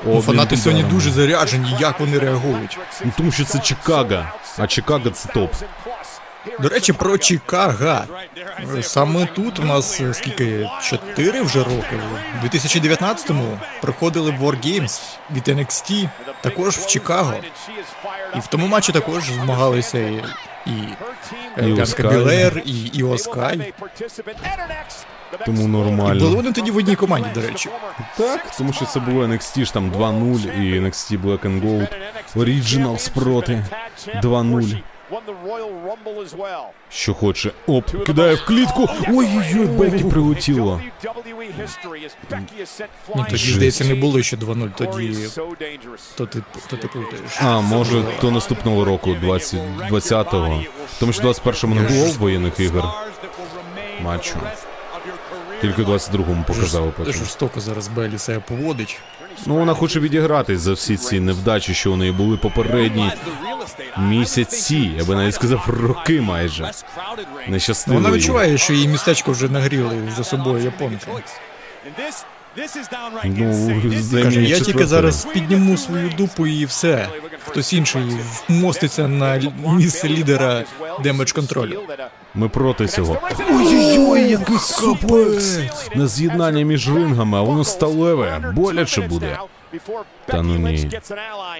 Ну, 0.05 0.21
фанати 0.21 0.57
сьогодні 0.57 0.83
дуже 0.83 1.11
заряджені, 1.11 1.75
як 1.79 1.99
вони 1.99 2.19
реагують. 2.19 2.79
Ну, 3.05 3.11
тому 3.17 3.31
що 3.31 3.45
це 3.45 3.59
Чикаго, 3.59 4.25
а 4.57 4.67
Чикаго 4.67 5.09
це 5.09 5.29
топ. 5.29 5.53
До 6.59 6.69
речі, 6.69 6.93
про 6.93 7.17
Чикаго. 7.17 8.03
Саме 8.81 9.25
тут 9.25 9.59
у 9.59 9.63
нас 9.63 10.01
е, 10.01 10.13
скільки? 10.13 10.69
Чотири 10.83 11.41
вже 11.41 11.59
роки. 11.59 11.99
У 12.43 12.45
2019-му 12.45 13.59
проходили 13.81 14.31
Wargames 14.41 15.01
від 15.31 15.47
NXT, 15.47 16.09
також 16.41 16.75
в 16.77 16.87
Чикаго. 16.87 17.33
І 18.35 18.39
в 18.39 18.47
тому 18.47 18.67
матчі 18.67 18.91
також 18.91 19.23
змагалися 19.23 19.99
і, 19.99 20.23
і, 20.65 20.71
І 21.67 21.81
Оскай. 21.81 22.07
Білер, 22.07 22.61
і 22.65 22.85
Іо 22.85 23.17
Тому 25.45 25.61
І 26.15 26.19
були 26.19 26.35
вони 26.35 26.51
тоді 26.51 26.71
в 26.71 26.77
одній 26.77 26.95
команді, 26.95 27.29
до 27.33 27.41
речі. 27.41 27.69
Так, 28.17 28.51
тому 28.57 28.73
що 28.73 28.85
це 28.85 28.99
було 28.99 29.25
NXT 29.25 29.65
ж 29.65 29.73
там 29.73 29.91
2-0 29.91 30.61
і 30.61 30.79
NXT 30.81 31.21
Black 31.21 31.39
and 31.39 31.61
Gold 31.61 31.87
Original 32.35 32.97
спроти 32.99 33.65
2-0. 34.23 34.77
Що 36.89 37.13
хоче. 37.13 37.51
Оп, 37.67 38.05
кидає 38.05 38.35
в 38.35 38.45
клітку. 38.45 38.89
Ой-ой-ой, 39.07 39.65
Бекі 39.65 40.03
прилетіло. 40.03 40.81
Ні, 43.15 43.23
тоді, 43.23 43.37
Жесть. 43.37 43.53
здається, 43.55 43.85
не 43.85 43.95
було 43.95 44.21
ще 44.21 44.37
2-0, 44.37 44.69
тоді 44.77 45.17
то 46.15 46.25
ти, 46.25 46.43
то 46.67 46.77
ти 46.77 46.87
плутаєш. 46.87 47.41
А, 47.41 47.61
може, 47.61 48.03
то 48.21 48.31
наступного 48.31 48.85
року, 48.85 49.15
20, 49.21 49.59
20-го. 49.89 50.63
Тому 50.99 51.13
що 51.13 51.23
21-му 51.23 51.75
не 51.75 51.81
було 51.81 52.05
воєнних 52.19 52.59
ігор. 52.59 52.83
Матчу. 54.01 54.35
Тільки 55.61 55.83
в 55.83 55.89
22-му 55.89 56.43
показали 56.47 56.93
потім. 56.97 57.13
Жорстоко 57.13 57.59
зараз 57.59 57.87
Белі 57.87 58.17
себе 58.17 58.39
поводить. 58.47 58.99
Ну, 59.45 59.55
вона 59.55 59.73
хоче 59.73 59.99
відігратись 59.99 60.59
за 60.59 60.73
всі 60.73 60.97
ці 60.97 61.19
невдачі, 61.19 61.73
що 61.73 61.91
у 61.91 61.95
неї 61.95 62.11
були 62.11 62.37
попередні 62.37 63.11
місяці, 63.97 64.91
я 64.97 65.03
би 65.03 65.15
навіть 65.15 65.35
сказав, 65.35 65.65
роки 65.67 66.21
майже. 66.21 66.71
Ну, 67.17 67.23
Нещастиво. 67.47 67.97
вона 67.97 68.11
відчуває, 68.11 68.57
що 68.57 68.73
її 68.73 68.87
містечко 68.87 69.31
вже 69.31 69.49
нагріли 69.49 69.97
за 70.17 70.23
собою 70.23 70.63
японки. 70.63 71.07
Ну, 73.23 73.81
Каже, 74.23 74.43
я 74.43 74.59
тільки 74.59 74.85
зараз 74.85 75.25
підніму 75.25 75.77
свою 75.77 76.09
дупу 76.09 76.47
і 76.47 76.65
все. 76.65 77.07
Хтось 77.47 77.73
інший 77.73 78.01
вмоститься 78.49 79.07
на 79.07 79.41
місце 79.65 80.09
лідера 80.09 80.63
Damage 81.03 81.31
Control 81.31 81.66
ю. 81.66 81.81
Ми 82.35 82.49
проти 82.49 82.87
цього. 82.87 83.17
Ой-ой-ой, 83.49 84.29
який 84.29 84.57
капець! 84.79 85.59
На 85.95 86.07
з'єднання 86.07 86.65
між 86.65 86.89
рингами, 86.89 87.37
а 87.37 87.41
воно 87.41 87.63
сталеве. 87.63 88.51
Боляче 88.55 89.01
буде. 89.01 89.37
Та 90.25 90.41
ну 90.41 90.55
ні. 90.57 90.89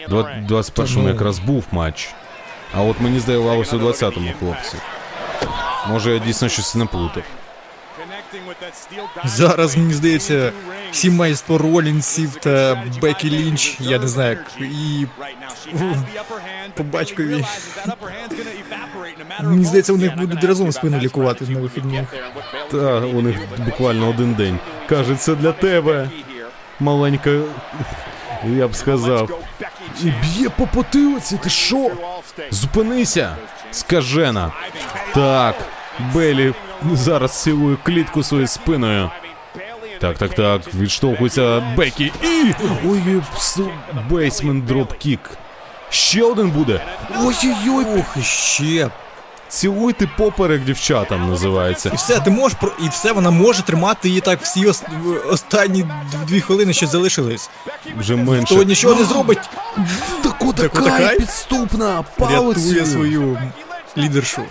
21-му 0.10 1.04
ну. 1.04 1.10
якраз 1.10 1.40
був 1.40 1.64
матч. 1.72 2.10
А 2.74 2.82
от 2.82 3.02
мені 3.02 3.20
здавалося 3.20 3.76
у 3.76 3.80
20-му, 3.80 4.32
хлопці. 4.40 4.78
Може 5.90 6.14
я 6.14 6.20
дійсно 6.20 6.50
щось 6.50 6.76
наплутав. 6.76 7.24
Зараз, 9.26 9.78
мені 9.78 9.94
здається, 9.94 10.52
сімейство 10.92 11.58
Ролінсів 11.58 12.36
та 12.36 12.84
Бекі 13.02 13.30
Лінч, 13.30 13.78
я 13.80 14.00
не 14.00 14.08
знаю, 14.08 14.30
як 14.30 14.72
і 14.72 15.08
по 16.76 16.84
батькові. 16.84 17.46
Мені 19.44 19.66
здається, 19.66 19.94
у 19.94 19.98
них 19.98 20.18
будуть 20.18 20.44
разом 20.44 20.72
спину 20.72 20.98
лікувати 21.00 21.46
на 21.46 21.60
вихідних. 21.60 22.14
Та 22.72 23.00
у 23.00 23.22
них 23.22 23.36
буквально 23.66 24.10
один 24.10 24.34
день. 24.34 24.60
Каже, 24.90 25.16
це 25.16 25.36
для 25.36 25.52
тебе. 25.52 26.10
Маленька, 26.80 27.30
я 28.46 28.68
б 28.68 28.76
сказав. 28.76 29.42
І 30.04 30.06
б'є 30.06 30.50
по 30.50 30.68
потилиці, 30.68 31.40
ти 31.44 31.50
що? 31.50 31.92
Зупинися! 32.52 33.36
Скажена. 33.72 34.52
Так, 35.14 35.56
Бейлі 36.14 36.54
зараз 36.94 37.42
цілує 37.42 37.78
клітку 37.84 38.24
своєю 38.24 38.48
спиною. 38.48 39.10
Так, 40.00 40.18
так, 40.18 40.34
так, 40.34 40.74
відштовхується 40.76 41.60
Бекі 41.78 42.12
і. 42.24 42.54
Ой, 42.88 43.22
псу, 43.36 43.72
basement 44.10 44.62
dropkick. 44.62 45.20
Ще 45.90 46.24
один 46.24 46.50
буде. 46.50 46.82
Ой-ой-ой, 47.20 47.86
Ох, 48.00 48.18
і 48.18 48.22
ще. 48.22 48.90
Цілуйте 49.52 50.10
поперек 50.18 50.64
дівчатам 50.64 51.30
називається. 51.30 51.90
І 51.94 51.96
все, 51.96 52.20
ти 52.20 52.30
можеш 52.30 52.58
про 52.62 52.72
і 52.86 52.90
все, 52.90 53.12
вона 53.12 53.32
може 53.32 53.62
тримати 53.64 54.08
її 54.10 54.22
так 54.22 54.42
всі 54.42 54.66
ос- 54.66 54.84
останні 55.30 55.86
дві 56.28 56.42
хвилини, 56.42 56.74
що 56.74 56.88
залишились. 56.88 57.50
Вже 58.00 58.16
менше. 58.16 58.56
То 58.56 58.64
нічого 58.64 58.96
не 58.96 59.06
зробить, 59.06 59.40
Таку 60.24 60.54
Така 60.54 61.10
підступна 61.18 62.04
рятує 62.20 62.86
свою 62.86 63.40
лідершу. 63.98 64.42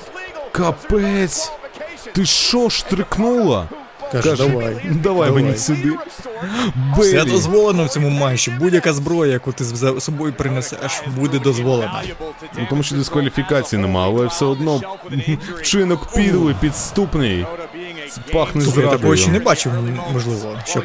Капець. 0.52 1.52
Ти 2.12 2.26
що 2.26 2.70
штрикнула? 2.70 3.68
Каже, 4.12 4.36
давай. 4.36 4.54
давай, 4.54 4.94
давай. 4.94 5.30
мені 5.30 5.56
сюди. 5.56 5.92
Все 6.98 7.24
дозволено 7.24 7.84
в 7.84 7.88
цьому 7.88 8.08
матчі. 8.08 8.50
Будь-яка 8.50 8.92
зброя, 8.92 9.32
яку 9.32 9.52
ти 9.52 9.64
за 9.64 10.00
собою 10.00 10.32
принесеш, 10.32 11.02
буде 11.16 11.38
дозволена. 11.38 12.02
Ну, 12.58 12.66
тому 12.70 12.82
що 12.82 12.96
дискваліфікації 12.96 13.82
нема, 13.82 14.04
але 14.04 14.26
все 14.26 14.44
одно 14.44 14.80
вчинок 15.60 16.14
підлий, 16.14 16.54
підступний. 16.60 17.46
Пахне 18.32 18.62
Слухай, 18.62 18.84
я 18.84 18.90
такого 18.90 19.16
ще 19.16 19.30
не 19.30 19.38
бачив, 19.38 19.72
можливо, 20.12 20.58
щоб 20.64 20.84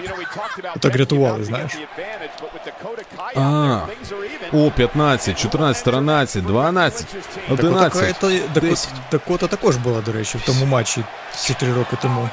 так 0.80 0.96
рятували, 0.96 1.44
знаєш. 1.44 1.72
А, 3.36 3.82
О, 4.54 4.72
15, 4.72 5.40
14, 5.40 5.84
13, 5.84 6.46
12, 6.46 7.08
Така, 7.08 7.54
11. 7.54 8.20
то, 8.20 8.28
Дако- 8.30 8.62
10. 8.62 8.90
Дакота 9.12 9.48
також 9.48 9.78
була, 9.78 10.02
до 10.02 10.12
речі, 10.12 10.38
в 10.38 10.42
тому 10.46 10.66
матчі 10.66 11.04
4 11.48 11.74
роки 11.74 11.98
тому. 12.02 12.30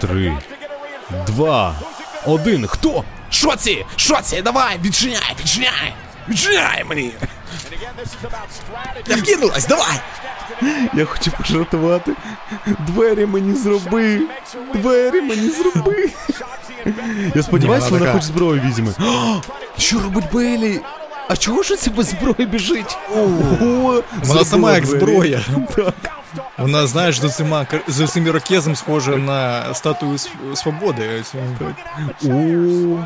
Три. 0.00 0.32
Два. 1.26 1.74
Один. 2.26 2.66
Хто? 2.66 3.04
Що 3.30 3.56
ці? 3.56 3.84
Що 3.96 4.18
ці? 4.22 4.42
Давай, 4.42 4.78
відчиняй, 4.84 5.36
відчиняй! 5.40 5.94
Відчиняй 6.28 6.84
мені! 6.88 7.12
Я 9.06 9.16
вкинулась, 9.16 9.66
давай! 9.66 10.00
Я 10.94 11.04
хочу 11.04 11.30
пожартувати. 11.30 12.12
Двері 12.66 13.26
мені 13.26 13.54
зроби. 13.54 14.20
Двері 14.74 15.20
мені 15.20 15.50
зроби. 15.50 16.10
Я 17.34 17.42
сподіваюся, 17.42 17.88
вона 17.88 18.00
така. 18.00 18.12
хоч 18.12 18.22
зброю 18.22 18.62
візьме. 18.66 18.92
Що 19.78 20.00
робить 20.00 20.24
Бейлі? 20.32 20.80
А 21.28 21.36
чого 21.36 21.62
ж 21.62 21.76
це 21.76 21.90
без 21.90 22.06
зброї 22.06 22.46
біжить? 22.46 22.98
Ого, 23.14 24.02
Вона 24.24 24.44
сама 24.44 24.74
як 24.74 24.86
зброя. 24.86 25.40
Так. 25.76 25.94
Вона, 26.60 26.86
знаєш, 26.86 27.20
з 27.20 27.24
усіма 27.24 27.66
з 27.88 28.00
усім 28.00 28.26
ірокезом 28.26 28.76
схожа 28.76 29.16
на 29.16 29.74
статую 29.74 30.18
свободи. 30.54 31.22
О, 32.24 33.04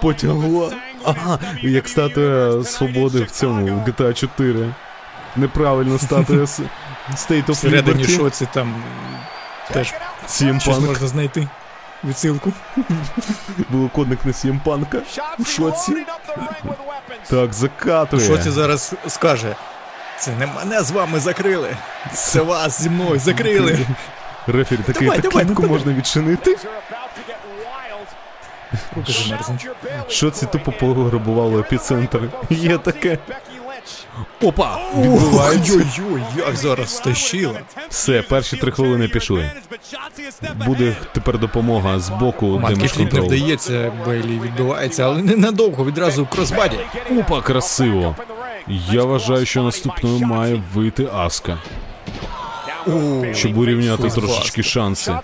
потягла. 0.00 0.72
Ага, 1.04 1.38
як 1.62 1.88
статуя 1.88 2.64
свободи 2.64 3.22
в 3.22 3.30
цьому, 3.30 3.66
в 3.66 3.88
GTA 3.88 4.14
4. 4.14 4.74
Неправильно 5.36 5.98
статуя 5.98 6.44
State 6.44 7.46
of 7.46 7.52
Всередині 7.52 8.04
Liberty. 8.04 8.16
шоці 8.16 8.48
там 8.54 8.74
теж 9.72 9.94
щось 10.60 10.66
можна 10.80 11.08
знайти. 11.08 11.48
Відсилку. 12.04 12.52
Було 13.70 13.88
кодник 13.88 14.18
на 14.24 14.32
Punk. 14.32 14.96
В 15.38 15.46
шоці. 15.46 15.92
Так, 17.28 17.52
закатує. 17.52 18.24
Що 18.24 18.38
це 18.38 18.50
зараз 18.50 18.94
скаже? 19.08 19.56
Це 20.20 20.30
не 20.38 20.46
мене 20.46 20.82
з 20.82 20.90
вами 20.90 21.20
закрили. 21.20 21.76
Це 22.14 22.40
вас 22.40 22.82
зі 22.82 22.90
мною 22.90 23.18
закрили. 23.20 23.78
Рефері 24.46 24.78
такий, 24.86 25.02
Давай, 25.08 25.20
так 25.20 25.30
давай, 25.30 25.44
клітку 25.46 25.62
ну, 25.62 25.68
можна 25.68 25.92
відчинити. 25.92 26.56
Що 30.08 30.30
ці 30.30 30.46
тупо 30.46 30.72
пограбували 30.72 31.60
епіцентр? 31.60 32.20
Є 32.50 32.78
таке. 32.78 33.18
Опа! 34.42 34.78
Відбувається. 34.98 35.72
Ой-ой-ой, 35.72 36.22
як 36.46 36.56
зараз 36.56 36.96
стащила. 36.96 37.60
Все, 37.88 38.22
перші 38.22 38.56
три 38.56 38.72
хвилини 38.72 39.08
пішли. 39.08 39.50
Буде 40.66 40.96
тепер 41.12 41.38
допомога 41.38 41.98
з 41.98 42.10
боку 42.10 42.46
Матки 42.46 42.74
Damage 42.74 42.90
flip 42.90 43.12
не 43.12 43.20
Control. 43.20 43.26
вдається, 43.26 43.92
Бейлі 44.06 44.40
відбувається, 44.40 45.04
але 45.04 45.22
ненадовго, 45.22 45.84
відразу 45.84 46.24
в 46.24 46.28
crossbody. 46.28 46.78
Опа, 47.18 47.42
красиво. 47.42 48.16
Я 48.70 49.04
вважаю, 49.04 49.46
що 49.46 49.62
наступною 49.62 50.18
має 50.18 50.62
вийти 50.74 51.08
Аска, 51.14 51.58
щоб 53.32 53.58
урівняти 53.58 54.08
трошечки 54.08 54.62
шанси. 54.62 55.14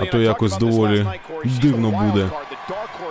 А 0.00 0.04
то 0.04 0.18
якось 0.18 0.58
доволі 0.58 1.06
дивно 1.44 1.90
буде. 1.90 2.28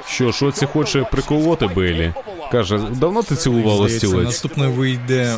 Що, 0.08 0.32
Шоці 0.32 0.66
хоче 0.66 1.04
приколоти 1.12 1.68
Бейлі? 1.68 2.14
Каже, 2.52 2.78
давно 2.78 3.24
ти 3.24 3.36
цілувала 3.36 3.90
стілець? 3.90 4.26
наступною 4.26 4.72
вийде 4.72 5.38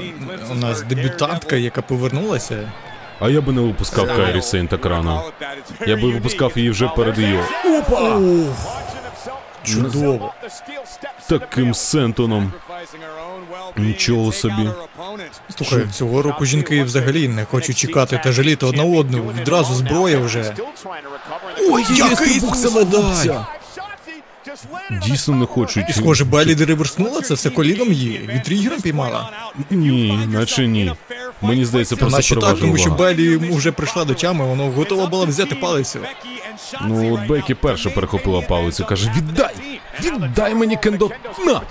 у 0.52 0.56
нас 0.56 0.82
дебютантка, 0.82 1.56
яка 1.56 1.82
повернулася. 1.82 2.72
А 3.20 3.30
я 3.30 3.42
би 3.42 3.54
не 3.54 3.62
випускав 3.62 4.08
Кайрі 4.08 4.42
Сейн 4.42 4.68
так 4.68 4.86
рано. 4.86 5.24
Я 5.88 5.96
би 5.96 6.12
випускав 6.12 6.52
її 6.56 6.70
вже 6.70 6.88
перед 6.88 7.20
її. 7.20 7.40
Опа! 7.80 8.20
Чудово. 9.64 10.34
Таким 11.30 11.74
сентоном. 11.74 12.52
Нічого 13.78 14.32
собі. 14.32 14.70
Слухай, 15.58 15.88
цього 15.92 16.22
року 16.22 16.46
жінки 16.46 16.84
взагалі 16.84 17.28
не 17.28 17.46
хочуть 17.46 17.78
чекати 17.78 18.22
та 18.24 18.32
жаліти 18.32 18.66
одна 18.66 18.84
одну. 18.84 19.32
Відразу 19.40 19.74
зброя 19.74 20.20
вже. 20.20 20.56
Ой, 21.70 21.86
який 21.90 22.40
Сусадай! 22.40 23.46
Дійсно 25.06 25.36
не 25.36 25.46
хочуть. 25.46 25.90
І 25.90 25.94
схоже, 25.94 26.26
Байлі 26.26 26.66
реверснула 26.66 27.22
це 27.22 27.34
все 27.34 27.50
коліном 27.50 27.94
її. 27.94 28.30
Від 28.34 28.44
тригером 28.44 28.82
піймала. 28.82 29.30
Ні, 29.70 30.28
наче 30.32 30.68
ні. 30.68 30.92
Мені 31.42 31.66
здається, 31.66 31.96
просто 31.96 32.18
Наче 32.18 32.36
так, 32.36 32.60
тому 32.60 32.78
що. 32.78 32.90
Байлі 32.90 33.38
вже 33.38 33.72
прийшла 33.72 34.06
до 34.06 34.14
тями, 34.14 34.46
вона 34.46 34.64
готова 34.64 35.08
була 35.08 35.26
взяти 35.26 35.56
палицю. 35.56 36.00
Ну, 36.82 37.14
от 37.14 37.28
Бекі 37.28 37.54
перша 37.54 37.90
перехопила 37.90 38.42
палицю, 38.42 38.86
каже: 38.86 39.12
віддай! 39.18 39.75
Віддай 40.02 40.56
мені 40.56 40.78
кендо! 40.78 41.10
На! 41.46 41.62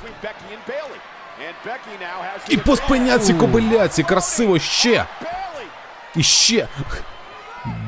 І 2.48 2.56
по 2.56 2.76
спиняці 2.76 3.34
кобиляці, 3.34 4.02
красиво 4.02 4.58
ще! 4.58 5.04
І 6.16 6.22
ще! 6.22 6.68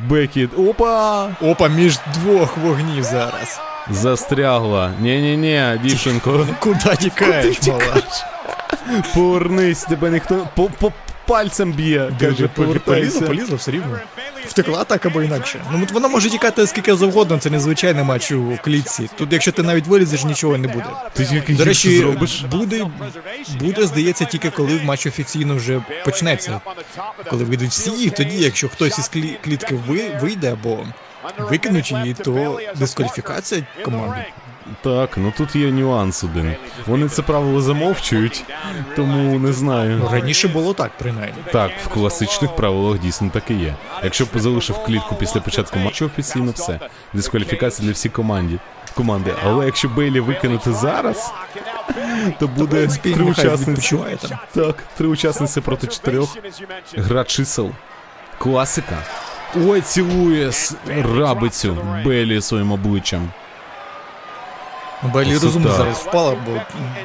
Бекі, 0.09 0.47
опа! 0.59 1.29
Опа, 1.43 1.69
між 1.69 1.99
двох 2.15 2.57
вогнів 2.57 3.05
зараз. 3.05 3.61
Застрягла. 3.91 4.93
Ні-ні-ні, 5.01 5.81
дівчинко. 5.83 6.47
Куди 6.61 6.97
тікаєш, 6.97 7.63
мала? 7.67 8.03
Повернись, 9.15 9.85
тебе 9.85 10.11
ніхто 10.11 10.49
по, 10.55 10.65
по 10.65 10.93
пальцем 11.27 11.73
б'є. 11.73 12.13
Каже, 12.21 12.31
Полізла, 12.31 12.49
повертайся. 12.49 13.21
полізла 13.21 13.57
все 13.57 13.71
рівно. 13.71 13.99
Втекла 14.47 14.85
так 14.85 15.07
або 15.07 15.23
інакше. 15.23 15.65
Ну 15.73 15.87
вона 15.93 16.09
може 16.09 16.31
тікати 16.31 16.67
скільки 16.67 16.95
завгодно, 16.97 17.39
це 17.39 17.51
незвичайний 17.51 18.05
матч 18.05 18.33
у 18.33 18.59
клітці. 18.65 19.11
Тут, 19.19 19.33
якщо 19.33 19.53
ти 19.53 19.63
навіть 19.63 19.87
вилізеш, 19.87 20.25
нічого 20.25 20.59
не 20.59 20.69
буде. 20.69 20.87
Ти 21.13 21.43
До 21.49 21.65
речі, 21.65 21.99
зробиш. 21.99 22.41
буде, 22.51 22.87
буде, 23.61 23.87
здається, 23.87 24.25
тільки 24.25 24.51
коли 24.51 24.81
матч 24.85 25.07
офіційно 25.07 25.57
вже 25.57 25.83
почнеться. 26.05 26.61
Коли 27.31 27.45
вийдуть 27.45 27.71
всі, 27.71 28.11
тоді, 28.11 28.37
якщо 28.37 28.69
хтось 28.69 28.99
із 28.99 29.09
клітки 29.45 29.75
вийде 30.21 30.53
або 30.53 30.87
викинуть 31.39 31.93
її, 31.93 32.15
то 32.15 32.61
дискваліфікація 32.77 33.67
команди. 33.85 34.25
Так, 34.83 35.17
ну 35.17 35.33
тут 35.37 35.57
є 35.57 35.71
нюанс 35.71 36.25
один. 36.25 36.55
Вони 36.87 37.09
це 37.09 37.23
правило 37.23 37.61
замовчують, 37.61 38.45
тому 38.97 39.39
не 39.39 39.53
знаю. 39.53 40.09
Раніше 40.13 40.49
було 40.49 40.75
так, 40.75 40.91
принаймні. 40.99 41.37
Так, 41.53 41.71
в 41.85 41.89
класичних 41.89 42.57
правилах 42.57 42.99
дійсно 42.99 43.31
так 43.31 43.51
і 43.51 43.55
є. 43.55 43.75
Якщо 44.05 44.25
б 44.25 44.29
залишив 44.35 44.85
клітку 44.85 45.15
після 45.15 45.41
початку 45.41 45.79
матчу, 45.79 46.07
офіційно 46.07 46.53
все. 46.53 46.81
Дискваліфікація 47.13 47.87
для 47.87 47.93
всіх 47.93 48.13
команді. 48.13 48.59
команди. 48.95 49.35
Але 49.45 49.67
якщо 49.67 49.89
Бейлі 49.89 50.21
викинути 50.21 50.73
зараз, 50.73 51.33
То 52.39 52.49
буде 52.49 52.87
три 52.87 53.25
учасниці. 53.25 53.99
Так, 54.55 54.77
три 54.97 55.07
учасниці 55.07 55.61
проти 55.61 55.87
чотирьох. 55.87 56.37
Гра 56.97 57.25
чисел. 57.25 57.71
Класика. 58.39 58.99
Ой, 59.67 59.81
цілує 59.81 60.51
рабицю 61.17 61.77
Белі 62.05 62.41
своїм 62.41 62.73
обличчям. 62.73 63.29
Белі 65.15 65.33
розумно 65.39 65.73
зараз 65.73 65.97
впала, 65.99 66.37
бо 66.47 66.61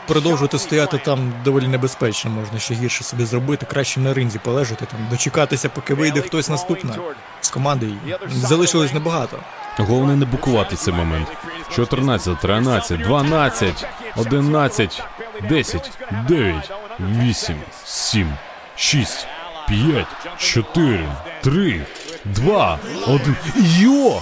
продовжувати 0.08 0.60
стояти 0.60 0.98
там 0.98 1.34
доволі 1.44 1.68
небезпечно, 1.68 2.32
можна 2.32 2.60
ще 2.60 2.74
гірше 2.74 3.04
собі 3.04 3.26
зробити, 3.26 3.66
краще 3.66 4.00
на 4.00 4.14
ринзі 4.14 4.40
полежати, 4.40 4.86
там, 4.86 5.00
дочекатися, 5.12 5.70
поки 5.70 5.94
вийде 5.94 6.22
хтось 6.22 6.50
наступна 6.50 6.96
з 7.42 7.50
команди. 7.50 7.88
Залишилось 8.30 8.94
небагато. 8.94 9.38
Головне 9.78 10.16
не 10.16 10.26
букувати 10.26 10.76
цей 10.76 10.94
момент. 10.94 11.28
14, 11.76 12.40
13, 12.42 13.02
12, 13.02 13.86
11, 14.16 15.04
10, 15.50 15.92
9, 16.28 16.72
8, 17.00 17.56
7, 17.86 18.34
6, 18.76 19.28
5, 19.68 20.08
4, 20.38 21.10
3, 21.42 21.82
2, 22.26 22.80
1. 23.08 23.36
Йо! 23.56 24.22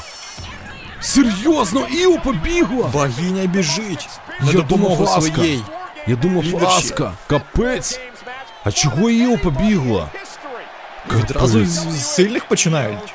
Серйозно, 1.01 1.87
Іо 1.91 2.17
побігла! 2.19 2.87
Богиня 2.87 3.45
біжить 3.45 4.09
на 4.41 4.47
Я 4.47 4.53
допомогу 4.53 5.05
думав, 5.05 5.23
своєї. 5.23 5.63
Я 6.07 6.15
думав. 6.15 6.65
Аска, 6.67 7.13
капець. 7.27 7.99
А 8.63 8.71
чого 8.71 9.09
Іо 9.09 9.37
побігла? 9.37 10.07
Відразу 11.15 11.65
з 11.65 12.05
сильних 12.05 12.45
починають. 12.45 13.13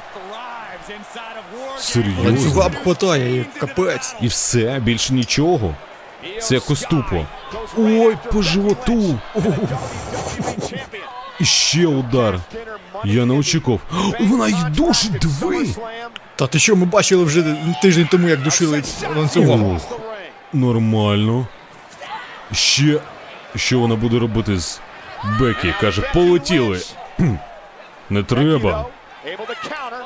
Серйозно? 1.79 2.25
Ланцюга 2.25 2.69
б 2.69 2.77
хватає, 2.83 3.41
і 3.41 3.45
капець. 3.61 4.17
І 4.21 4.27
все, 4.27 4.81
більше 4.83 5.13
нічого. 5.15 5.75
Це 6.43 6.55
якось 6.55 6.81
тупо. 6.81 7.27
Ой, 7.79 8.17
по 8.33 8.43
животу. 8.43 9.19
І 11.41 11.45
ще 11.45 11.87
удар. 11.87 12.41
Я 13.05 13.25
не 13.25 13.35
очікував. 13.35 13.81
Вона 14.21 14.49
й 14.49 14.55
душить, 14.71 15.13
диви. 15.13 15.69
Та 16.37 16.47
ти 16.47 16.59
що, 16.59 16.77
ми 16.77 16.87
бачили 16.87 17.25
вже 17.25 17.57
тиждень 17.83 18.09
тому, 18.11 18.29
як 18.29 18.43
душили 18.43 18.83
ланцюгом. 19.17 19.77
Ох, 19.77 20.01
нормально. 20.53 21.47
Ще. 22.53 23.01
Що 23.57 23.79
вона 23.79 23.95
буде 23.95 24.19
робити 24.19 24.59
з 24.59 24.81
Бекі? 25.41 25.75
Каже, 25.81 26.03
полетіли. 26.15 26.81
Не 28.11 28.23
треба. 28.23 28.87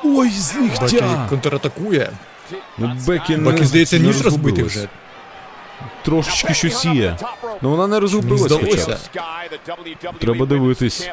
Ой, 0.05 0.31
з 0.31 0.57
ліктя. 0.57 1.27
контратакує. 1.29 2.11
Ну, 2.79 2.97
Бекі 3.07 3.37
не 3.37 3.51
Бакі, 3.51 3.65
здається, 3.65 3.99
не 3.99 4.07
ніс 4.07 4.21
розбитий 4.21 4.65
вже. 4.65 4.89
Трошечки 6.05 6.55
щось 6.55 6.85
є. 6.85 7.17
Ну 7.63 7.71
вона 7.71 8.01
не 8.01 8.07
здалося. 8.39 8.99
Треба 10.21 10.47
дивитись. 10.47 11.09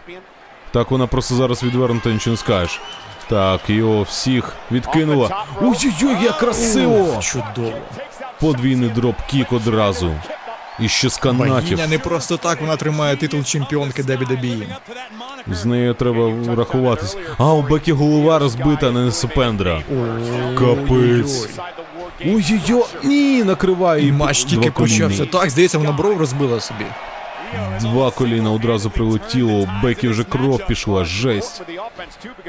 Так 0.76 0.92
вона 0.92 1.08
просто 1.08 1.36
зараз 1.36 1.64
відвернута, 1.64 2.10
нічого 2.10 2.32
не 2.32 2.38
скажеш. 2.38 2.82
Так, 3.30 3.70
його 3.70 4.04
всіх 4.04 4.54
відкинула. 4.72 5.46
Ой-ой-ой, 5.62 6.24
як 6.24 6.38
красиво! 6.38 7.20
Чудово. 7.22 7.74
Подвійний 8.40 8.90
dropkick 8.90 9.56
одразу. 9.56 10.12
І 10.80 10.90
ще 10.90 11.10
з 11.10 11.18
канатів. 11.18 11.78
Богиня 11.78 11.88
не 11.88 12.00
просто 12.00 12.38
так, 12.38 12.62
вона 12.62 12.76
тримає 12.76 13.16
титул 13.16 13.44
чемпіонки 13.44 14.04
WWE. 14.04 14.66
З 15.48 15.66
нею 15.66 15.94
треба 15.94 16.28
врахуватись. 16.28 17.18
А, 17.38 17.54
у 17.54 17.62
Бекі 17.62 17.92
голова 17.92 18.40
розбита, 18.40 18.92
не 18.92 19.12
Супендра. 19.12 19.82
Капець. 20.58 21.50
Ой-ой-ой, 22.26 22.84
ні, 23.04 23.44
накриває 23.44 24.08
І 24.08 24.12
матч 24.12 24.44
тільки 24.44 24.72
почався. 24.72 25.26
Так, 25.26 25.50
здається, 25.50 25.78
вона 25.78 25.92
бров 25.92 26.18
розбила 26.18 26.60
собі. 26.60 26.86
Два 27.82 28.12
коліна 28.12 28.52
одразу 28.52 28.90
прилетіло, 28.90 29.52
у 29.54 29.68
Бекі 29.84 30.08
вже 30.08 30.24
кров 30.24 30.68
пішла, 30.68 31.06
жесть. 31.06 31.62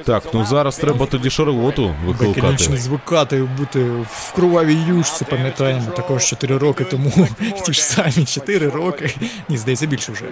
Так, 0.04 0.22
ну 0.34 0.44
зараз 0.44 0.76
треба 0.76 1.06
тоді 1.06 1.30
Шарлоту 1.30 1.94
Бекі 2.20 2.42
Лінч 2.42 2.68
не 2.68 2.76
звикати 2.76 3.42
бути 3.42 3.84
в 3.84 4.32
кровавій 4.34 4.78
юшці, 4.88 5.24
пам'ятаємо. 5.24 5.90
Також 5.96 6.26
4 6.26 6.58
роки 6.58 6.84
тому. 6.84 7.12
Ті 7.64 7.72
ж 7.72 7.82
самі 7.82 8.24
4 8.26 8.68
роки. 8.68 9.14
Ні, 9.48 9.58
здається, 9.58 9.86
більше 9.86 10.12
вже. 10.12 10.24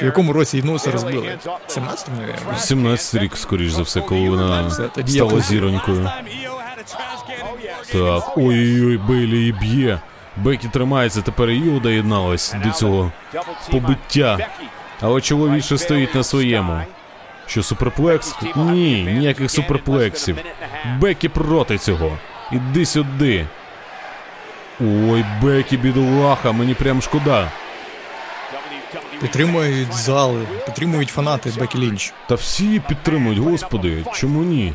В 0.00 0.04
якому 0.04 0.32
році 0.32 0.56
її 0.56 0.70
носа 0.70 0.90
розбили? 0.90 1.38
17-му, 1.68 2.16
мабуть. 2.20 2.60
17 2.60 3.22
рік, 3.22 3.36
скоріш 3.36 3.72
за 3.72 3.82
все, 3.82 4.00
коли 4.00 4.28
вона 4.28 4.70
стала 5.06 5.40
зіронькою. 5.40 6.10
Так, 7.92 8.36
ой-ой-ой, 8.36 8.96
Бейлі 8.98 9.36
її 9.38 9.52
б'є. 9.52 10.00
Бекі 10.42 10.68
тримається, 10.68 11.22
тепер 11.22 11.50
і 11.50 11.60
доєдналась 11.60 12.54
до 12.64 12.70
цього 12.70 13.12
побиття. 13.70 14.48
Але 15.00 15.20
чоловіче 15.20 15.78
стоїть 15.78 16.14
на 16.14 16.22
своєму. 16.22 16.80
Що 17.46 17.62
суперплекс? 17.62 18.36
Ні, 18.56 19.02
ніяких 19.02 19.50
суперплексів. 19.50 20.36
Бекі 20.98 21.28
проти 21.28 21.78
цього. 21.78 22.18
Іди 22.52 22.86
сюди. 22.86 23.46
Ой, 24.80 25.24
Бекі, 25.42 25.76
бідолаха, 25.76 26.52
мені 26.52 26.74
прям 26.74 27.02
шкода. 27.02 27.50
Підтримують 29.20 29.92
зали, 29.92 30.46
підтримують 30.66 31.08
фанати 31.08 31.52
Бекі 31.58 31.78
Лінч. 31.78 32.12
Та 32.28 32.34
всі 32.34 32.80
підтримують, 32.88 33.38
господи, 33.38 34.04
чому 34.14 34.42
ні? 34.42 34.72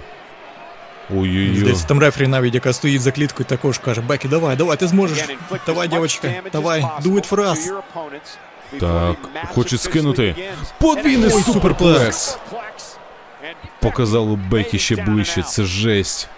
Ой-ой-ой. 1.09 1.55
Здається, 1.57 1.87
там 1.87 1.99
рефері 1.99 2.27
навіть, 2.27 2.53
яка 2.53 2.73
стоїть 2.73 3.01
за 3.01 3.11
кліткою, 3.11 3.45
також 3.49 3.77
каже: 3.77 4.01
Бекі, 4.01 4.27
давай, 4.27 4.55
давай, 4.55 4.77
ти 4.77 4.87
зможеш. 4.87 5.25
Давай, 5.65 5.87
дівчинка, 5.87 6.33
давай, 6.51 6.81
do 6.81 7.11
it 7.13 7.29
for 7.29 7.39
us. 7.39 7.71
Так, 8.79 9.15
хоче 9.53 9.77
скинути. 9.77 10.35
Подвійний 10.79 11.29
суперплекс. 11.29 12.37
Показало 13.81 14.35
Бекі 14.35 14.79
ще 14.79 14.95
ближче, 14.95 15.41
це 15.41 15.63
жесть. 15.63 16.29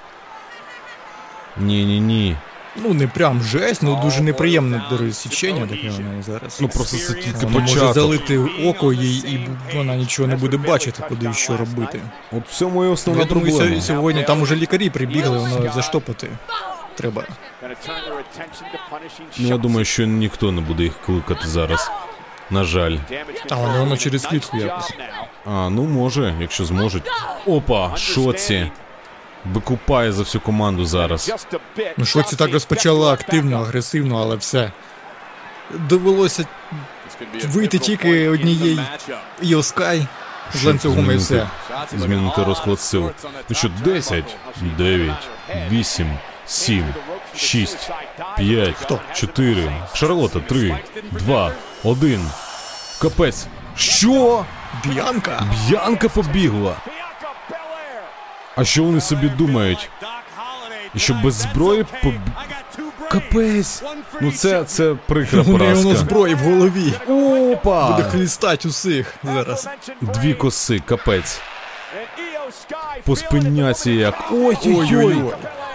Ні-ні-ні. 1.58 2.38
Ну, 2.84 2.94
не 2.94 3.08
прям 3.08 3.44
жесть, 3.44 3.84
ну 3.84 4.00
дуже 4.04 4.22
неприємне 4.22 4.82
до 4.90 4.98
розсічення 4.98 5.68
таке 5.68 5.90
в 5.90 6.00
неї 6.00 6.22
зараз. 6.22 6.58
Ну 6.62 6.68
просто 6.70 6.98
це 6.98 7.14
тільки 7.14 7.46
Вона 7.46 7.60
може 7.60 7.74
початок. 7.74 7.94
залити 7.94 8.38
око 8.66 8.94
їй, 8.94 9.18
і 9.20 9.48
вона 9.78 9.96
нічого 9.96 10.28
не 10.28 10.36
буде 10.36 10.58
бачити, 10.58 11.04
куди 11.10 11.30
і 11.30 11.34
що 11.34 11.58
робити. 11.58 12.02
От 12.32 12.50
в 12.50 12.56
цьому 12.56 12.86
і 12.86 12.88
основна 12.88 13.24
Я 13.24 13.30
думаю, 13.30 13.56
проблема. 13.56 13.76
ся- 13.82 13.88
сьогодні 13.88 14.24
там 14.24 14.42
уже 14.42 14.56
лікарі 14.56 14.90
прибігли, 14.90 15.38
воно 15.38 15.72
заштопати. 15.76 16.28
Треба. 16.96 17.24
Ну, 19.38 19.48
я 19.48 19.58
думаю, 19.58 19.86
що 19.86 20.06
ніхто 20.06 20.52
не 20.52 20.62
буде 20.62 20.84
їх 20.84 20.94
кликати 21.06 21.48
зараз. 21.48 21.92
На 22.50 22.64
жаль. 22.64 22.98
А 23.50 23.56
воно 23.56 23.80
воно 23.80 23.98
через 23.98 24.26
клітку 24.26 24.58
якось. 24.58 24.94
А, 25.46 25.70
ну 25.70 25.84
може, 25.84 26.36
якщо 26.42 26.66
зможуть. 26.66 27.04
Опа, 27.46 27.98
шоці. 27.98 28.72
Викупає 29.54 30.12
за 30.12 30.24
всю 30.24 30.42
команду 30.42 30.86
зараз. 30.86 31.48
Ну 31.98 32.06
що 32.06 32.24
це 32.24 32.36
так 32.36 32.54
розпочала 32.54 33.14
активно, 33.14 33.58
агресивно, 33.62 34.18
але 34.22 34.36
все. 34.36 34.72
Довелося 35.74 36.46
вийти 37.46 37.80
тільки 37.80 38.30
однієї 38.30 38.80
Іо 39.42 39.64
Скай 39.64 40.08
з 40.54 40.64
ланцюгом 40.64 41.12
і 41.12 41.16
все. 41.16 41.48
Змінити 41.98 42.44
розклад 42.44 42.80
сил. 42.80 43.12
Ну 43.50 43.56
що, 43.56 43.70
10, 43.84 44.24
9, 44.78 45.30
8, 45.72 46.18
7, 46.46 46.86
6, 47.36 47.92
5, 48.38 48.76
Хто? 48.76 49.00
4, 49.14 49.72
Шарлота, 49.94 50.40
3, 50.40 50.78
2, 51.12 51.52
1. 51.84 52.30
Капець. 53.02 53.48
Що? 53.76 54.46
Б'янка? 54.86 55.44
Б'янка 55.70 56.10
побігла. 56.10 56.76
А 58.58 58.64
що 58.66 58.84
вони 58.84 59.02
собі 59.02 59.30
думають? 59.30 59.90
І 60.96 61.00
що 61.00 61.14
без 61.24 61.34
зброї 61.34 61.86
поб... 62.04 62.14
Капець. 63.12 63.84
Ну 64.22 64.32
це, 64.32 64.64
це 64.64 64.96
прикра 65.06 65.42
У 65.48 65.58
неї 65.58 65.74
воно 65.74 65.96
зброї 65.96 66.36
в 66.36 66.40
голові. 66.40 66.94
Опа! 67.54 67.92
Буде 67.92 68.04
хлістать 68.04 68.66
усіх 68.66 69.14
зараз. 69.24 69.68
Дві 70.02 70.34
коси, 70.34 70.82
капець. 70.86 71.42
По 73.06 73.16
спиняці 73.16 73.92
як. 73.92 74.32
Ой-ой-ой. 74.32 75.16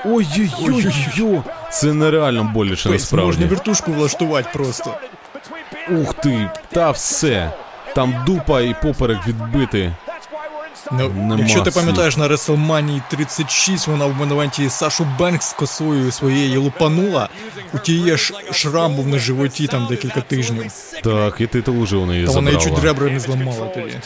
Ой-ой-ой. 0.04 1.42
Це 1.70 1.86
нереально 1.92 2.44
боляче 2.44 2.82
Тобто 2.82 2.90
можна 2.92 3.16
насправді. 3.16 3.44
вертушку 3.44 3.92
влаштувати 3.92 4.48
просто. 4.52 4.94
Ух 5.90 6.14
ти, 6.14 6.50
та 6.72 6.90
все. 6.90 7.52
Там 7.94 8.22
дупа 8.26 8.60
і 8.60 8.74
поперек 8.82 9.26
відбити. 9.26 9.92
Ну, 10.92 11.08
Нема 11.08 11.36
якщо 11.38 11.60
ти 11.62 11.70
пам'ятаєш 11.70 12.16
на 12.16 12.28
WrestleMania 12.28 13.00
36, 13.10 13.86
вона 13.88 14.06
в 14.06 14.14
монументі 14.14 14.68
Сашу 14.68 15.06
Бенкс 15.18 15.52
косою 15.52 16.12
своєю 16.12 16.62
лупанула. 16.62 17.28
У 17.74 17.78
тієї 17.78 18.16
ж 18.16 18.34
шрам 18.52 18.94
був 18.94 19.08
на 19.08 19.18
животі 19.18 19.66
там 19.66 19.86
декілька 19.86 20.20
тижнів. 20.20 20.72
Так, 21.02 21.40
і 21.40 21.46
титул 21.46 21.82
уже 21.82 21.96
у 21.96 22.06
неї 22.06 22.26
Та 22.26 22.32
вона 22.32 22.50
їй 22.50 22.56
чуть 22.56 22.64
забрала. 22.64 22.86
ребра 22.86 23.10
не 23.10 23.20
зламала 23.20 23.66
тоді. 23.66 23.98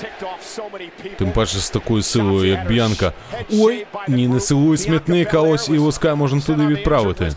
Тим 1.19 1.33
паче 1.33 1.59
з 1.59 1.71
такою 1.71 2.03
силою, 2.03 2.51
як 2.51 2.69
Б'янка. 2.69 3.13
Ой, 3.53 3.87
ні, 4.09 4.29
не 4.29 4.41
силуй 4.41 4.79
смітник, 4.79 5.35
а 5.35 5.41
ось 5.41 5.69
і 5.69 5.79
Оскай 5.79 6.15
можна 6.15 6.41
туди 6.41 6.67
відправити. 6.67 7.33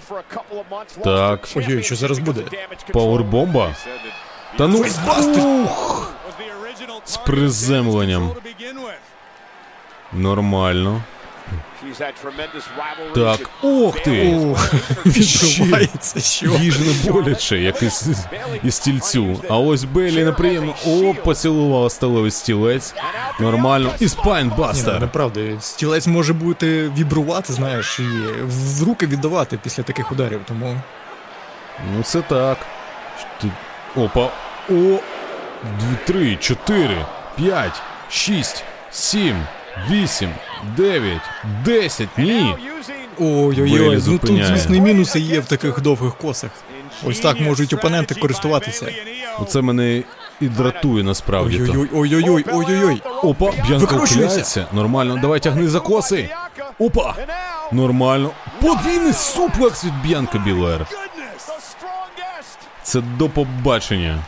Так, 1.03 1.47
Ой-ой, 1.55 1.83
що 1.83 1.95
зараз 1.95 2.19
буде? 2.19 2.41
пауербомба. 2.93 3.75
Та 4.57 4.67
ну 4.67 4.85
ух! 5.63 6.13
З 7.05 7.17
приземленням. 7.17 8.31
Нормально. 10.13 11.01
Так, 13.15 13.49
ох 13.61 13.99
ти! 13.99 14.35
Ох, 14.51 14.73
відбувається, 15.05 16.19
що? 16.19 16.45
Їй 16.45 16.73
боляче, 17.11 17.57
як 17.57 17.83
із, 17.83 18.07
із 18.63 18.75
стільцю. 18.75 19.39
А 19.49 19.57
ось 19.57 19.83
Бейлі 19.83 20.23
неприємно. 20.23 20.73
О, 20.87 21.13
поцілувала 21.23 21.89
сталевий 21.89 22.31
стілець. 22.31 22.95
Нормально. 23.39 23.85
І 23.87 23.91
Ні, 23.91 23.97
ну, 24.01 24.09
spinebuster. 24.09 25.01
направда, 25.01 25.41
стілець 25.59 26.07
може 26.07 26.33
бути 26.33 26.89
вібрувати, 26.97 27.53
знаєш, 27.53 27.99
і 27.99 28.03
в 28.43 28.83
руки 28.83 29.07
віддавати 29.07 29.59
після 29.63 29.83
таких 29.83 30.11
ударів, 30.11 30.41
тому 30.47 30.81
Ну 31.95 32.03
це 32.03 32.21
так. 32.21 32.57
Опа. 33.95 34.29
О! 34.69 34.99
Дві, 35.79 35.95
три, 36.05 36.35
чотири, 36.35 37.05
п'ять, 37.37 37.81
шість, 38.09 38.63
сім, 38.91 39.35
вісім, 39.89 40.29
дев'ять, 40.77 41.21
десять. 41.65 42.17
Ні. 42.17 42.55
Ой-ой-ой, 43.19 44.03
ну 44.07 44.17
тут, 44.17 44.45
звісно, 44.45 44.75
і 44.75 44.81
мінуси 44.81 45.19
є 45.19 45.39
в 45.39 45.45
таких 45.45 45.81
довгих 45.81 46.15
косах. 46.15 46.51
Ось 47.03 47.19
так 47.19 47.39
можуть 47.39 47.73
опоненти 47.73 48.15
користуватися. 48.15 48.91
Оце 49.39 49.61
мене 49.61 50.03
і 50.41 50.47
дратує 50.47 51.03
насправді. 51.03 51.61
Ой-ой-ой, 51.61 51.89
ой-ой-ой, 51.93 52.45
ой-ой-ой. 52.53 53.01
Опа, 53.23 53.51
Б'янка 53.67 53.95
ухиляється. 53.95 54.65
Нормально, 54.71 55.17
давай 55.21 55.39
тягни 55.39 55.67
за 55.67 55.79
коси. 55.79 56.29
Опа! 56.79 57.15
Нормально. 57.71 58.31
Подвійний 58.61 59.13
суплекс 59.13 59.85
від 59.85 59.93
Б'янка 60.03 60.37
Білер. 60.37 60.85
Це 62.83 63.01
до 63.01 63.29
побачення. 63.29 64.19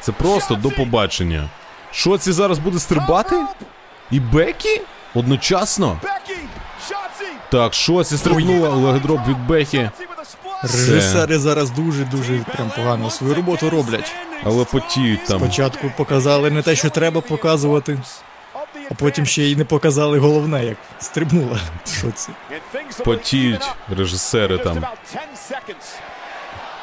Це 0.00 0.12
просто 0.12 0.54
до 0.54 0.70
побачення. 0.70 1.48
Що 1.90 2.18
це 2.18 2.32
зараз 2.32 2.58
буде 2.58 2.78
стрибати? 2.78 3.36
І 4.12 4.20
Бекі? 4.20 4.80
Одночасно? 5.14 6.00
Так, 7.50 7.74
Шоці 7.74 8.16
стрибнула, 8.16 8.68
легдроп 8.68 9.20
від 9.28 9.46
Бекі, 9.46 9.90
Режисери 10.62 11.38
зараз 11.38 11.70
дуже-дуже 11.70 12.38
прям 12.38 12.70
погано 12.76 13.10
свою 13.10 13.34
роботу 13.34 13.70
роблять. 13.70 14.12
але 14.44 14.64
потіють 14.64 15.24
там. 15.24 15.38
Спочатку 15.38 15.92
показали 15.96 16.50
не 16.50 16.62
те, 16.62 16.76
що 16.76 16.90
треба 16.90 17.20
показувати, 17.20 17.98
а 18.90 18.94
потім 18.94 19.26
ще 19.26 19.42
й 19.42 19.56
не 19.56 19.64
показали 19.64 20.18
головне, 20.18 20.64
як 20.64 20.76
стрибнула. 20.98 21.58
Що 21.98 22.10
це? 22.10 22.32
Потіють 23.04 23.70
режисери 23.96 24.58
там. 24.58 24.84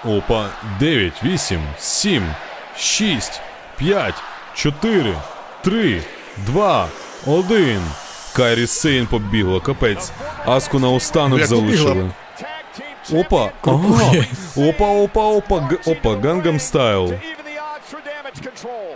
Опа, 0.05 0.49
9, 0.79 1.13
8, 1.23 1.61
7, 1.79 2.23
6, 2.77 3.41
5, 3.77 4.13
4, 4.55 5.15
3, 5.63 6.01
2, 6.37 6.87
1. 7.25 7.81
Кайрі 8.35 8.67
Сейн 8.67 9.07
побігла, 9.07 9.59
капець. 9.59 10.11
Аску 10.45 10.79
на 10.79 10.89
останок 10.89 11.45
залишили. 11.45 12.11
Опа, 13.13 13.49
ага. 13.65 14.13
Опа, 14.55 14.87
опа, 14.87 15.25
опа, 15.25 15.59
г- 15.59 15.77
опа, 15.85 16.15
Гангам 16.27 16.59
Стайл. 16.59 17.13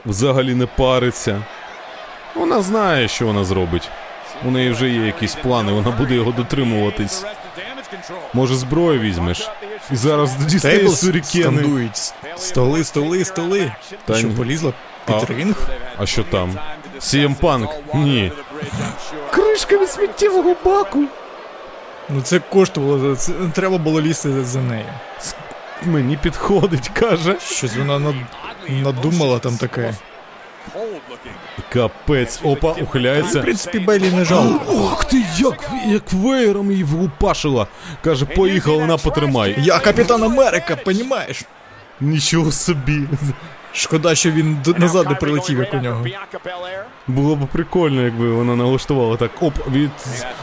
Взагалі 0.06 0.56
не 0.56 0.66
париться. 0.66 1.44
Вона 2.36 2.62
знає, 2.62 3.08
що 3.08 3.26
вона 3.26 3.44
зробить. 3.44 3.90
У 4.46 4.52
неї 4.52 4.72
вже 4.72 4.90
є 4.90 5.06
якісь 5.06 5.36
плани, 5.36 5.72
вона 5.72 5.92
буде 5.92 6.16
його 6.16 6.32
дотримуватись. 6.32 7.26
Може, 8.34 8.56
зброю 8.56 9.00
візьмеш? 9.00 9.50
І 9.92 9.96
зараз 9.96 10.36
дістає 10.36 10.78
Тейблс 10.78 11.06
скандують. 11.24 12.14
Столи, 12.38 12.84
столи, 12.84 13.26
столи. 13.26 13.72
Та 14.06 14.16
Що 14.16 14.30
полізла 14.30 14.74
під 15.06 15.16
А. 15.16 15.26
ринг? 15.26 15.70
А 15.98 16.06
що 16.06 16.24
там? 16.24 16.52
CM 17.00 17.36
Punk? 17.42 17.68
Ні. 17.94 18.32
Кришка 19.32 19.78
від 19.78 19.90
сміттєвого 19.90 20.56
баку. 20.66 21.04
Ну 22.10 22.22
це 22.22 22.40
коштувало, 22.40 23.16
це 23.16 23.32
треба 23.54 23.78
було 23.78 24.02
лізти 24.02 24.44
за 24.44 24.60
нею. 24.60 24.86
Мені 25.86 26.18
підходить, 26.18 26.90
каже. 26.90 27.36
Щось 27.40 27.76
вона 27.76 28.00
над... 28.00 28.16
надумала 28.70 29.40
там 29.40 29.58
таке. 29.58 29.94
Капець, 31.70 32.40
опа, 32.44 32.72
ухиляється. 32.72 33.40
В 33.40 33.42
принципі, 33.42 33.80
Белі 33.80 34.12
не 34.12 34.26
жалко. 34.26 34.60
Ох 34.70 35.06
ти, 35.06 35.24
як, 35.38 35.72
як 35.88 36.14
веєром 36.14 36.72
її 36.72 36.84
влупашила. 36.84 37.68
Каже, 38.04 38.26
поїхала, 38.26 38.78
вона 38.78 38.98
потримай. 38.98 39.56
Я 39.58 39.80
капітан 39.80 40.24
Америка, 40.24 40.76
понімаєш? 40.76 41.42
Нічого 42.02 42.52
собі. 42.52 43.00
Шкода, 43.74 44.16
що 44.16 44.32
він 44.32 44.58
назад 44.78 45.10
не 45.10 45.16
прилетів, 45.16 45.60
як 45.60 45.74
у 45.74 45.78
нього. 45.78 46.06
Було 47.08 47.36
б 47.36 47.48
прикольно, 47.48 48.02
якби 48.02 48.32
вона 48.32 48.56
налаштувала 48.56 49.18
так. 49.18 49.32
Оп, 49.42 49.54
від 49.72 49.92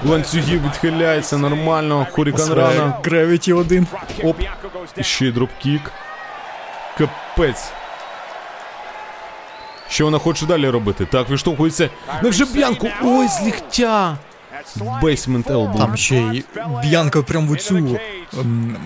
ланцюгів 0.04 0.64
відхиляється 0.64 1.38
нормально. 1.38 2.06
Хурікан 2.12 2.52
рана. 2.52 2.94
Гравіті 3.04 3.52
1. 3.52 3.86
Оп. 4.24 4.36
І 4.96 5.02
ще 5.02 5.26
й 5.26 5.32
дропкік. 5.32 5.92
Капець. 6.98 7.72
Що 9.88 10.04
вона 10.04 10.18
хоче 10.18 10.46
далі 10.46 10.68
робити? 10.70 11.06
Так, 11.12 11.30
відштовхується. 11.30 11.88
Невже 12.22 12.44
б'янку? 12.44 12.88
Ой, 13.02 13.28
з 13.28 13.46
ліктя. 13.46 14.16
Бейсмент 15.02 15.50
елбу. 15.50 15.78
Там 15.78 15.96
ще 15.96 16.16
й 16.16 16.44
Б'янка 16.82 17.22
прям 17.22 17.48
в 17.48 17.52
оцю 17.52 17.76
ем, 18.40 18.76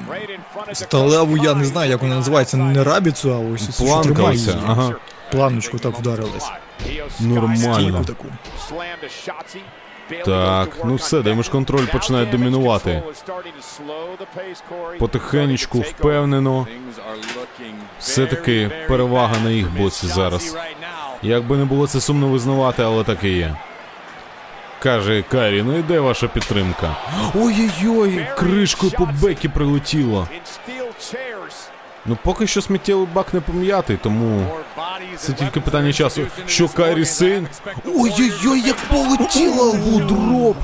сталеву, 0.72 1.36
я 1.36 1.54
не 1.54 1.64
знаю, 1.64 1.90
як 1.90 2.02
вона 2.02 2.14
називається, 2.14 2.56
не 2.56 2.84
рабіцу, 2.84 3.32
а 3.34 3.54
ось 3.54 3.66
цю, 3.66 3.72
що 3.72 4.00
тримає 4.00 4.14
Планкався. 4.14 4.50
її. 4.50 4.62
Ага. 4.66 4.94
Планочку 5.32 5.78
так 5.78 5.98
вдарилась. 5.98 6.50
Нормально. 7.20 7.74
Стійку 7.74 8.04
таку. 8.04 8.26
Так, 10.24 10.68
ну 10.84 10.94
все, 10.94 11.22
Damage 11.22 11.48
Control 11.48 11.86
починає 11.86 12.26
домінувати. 12.26 13.02
Потихенечку, 14.98 15.80
впевнено. 15.80 16.66
Все-таки 17.98 18.70
перевага 18.88 19.34
на 19.44 19.50
їх 19.50 19.70
боці 19.78 20.06
зараз. 20.06 20.56
Як 21.22 21.46
би 21.46 21.56
не 21.56 21.64
було 21.64 21.86
це 21.86 22.00
сумно 22.00 22.28
визнавати, 22.28 22.82
але 22.82 23.04
так 23.04 23.24
і 23.24 23.28
є. 23.28 23.56
Каже 24.84 25.24
Карі, 25.30 25.58
і 25.58 25.82
де 25.88 26.00
ваша 26.00 26.28
підтримка? 26.28 26.96
Ой-ой-ой, 27.34 28.26
кришкою 28.36 28.92
по 28.92 29.08
Бекі 29.22 29.48
прилетіло. 29.48 30.28
Ну 32.06 32.18
поки 32.22 32.46
що 32.46 32.62
сміттєвий 32.62 33.06
бак 33.14 33.34
не 33.34 33.40
пом'ятий, 33.40 33.98
тому 34.02 34.46
це 35.16 35.32
тільки 35.32 35.60
питання 35.60 35.92
часу. 35.92 36.22
Що 36.46 36.68
Кайрі 36.68 37.04
Сейн? 37.04 37.48
Ой-ой-ой, 37.86 38.60
як 38.60 38.76
полетіла 38.76 39.70
вудроп! 39.70 40.56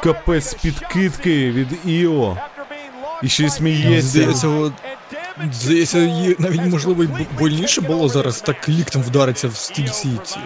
Капець 0.00 0.54
підкидки 0.54 1.50
від 1.50 1.68
Іо. 1.84 2.36
І 3.22 3.28
ще 3.28 3.44
й 3.44 3.48
сміється. 3.50 4.34
Здається, 5.52 5.98
навіть 6.38 6.66
можливо 6.66 7.04
й 7.04 7.08
больніше 7.38 7.80
було 7.80 8.08
зараз 8.08 8.40
так 8.40 8.68
ліктем 8.68 9.02
вдариться 9.02 9.48
в 9.48 9.56
стільці 9.56 10.08
ці. 10.24 10.38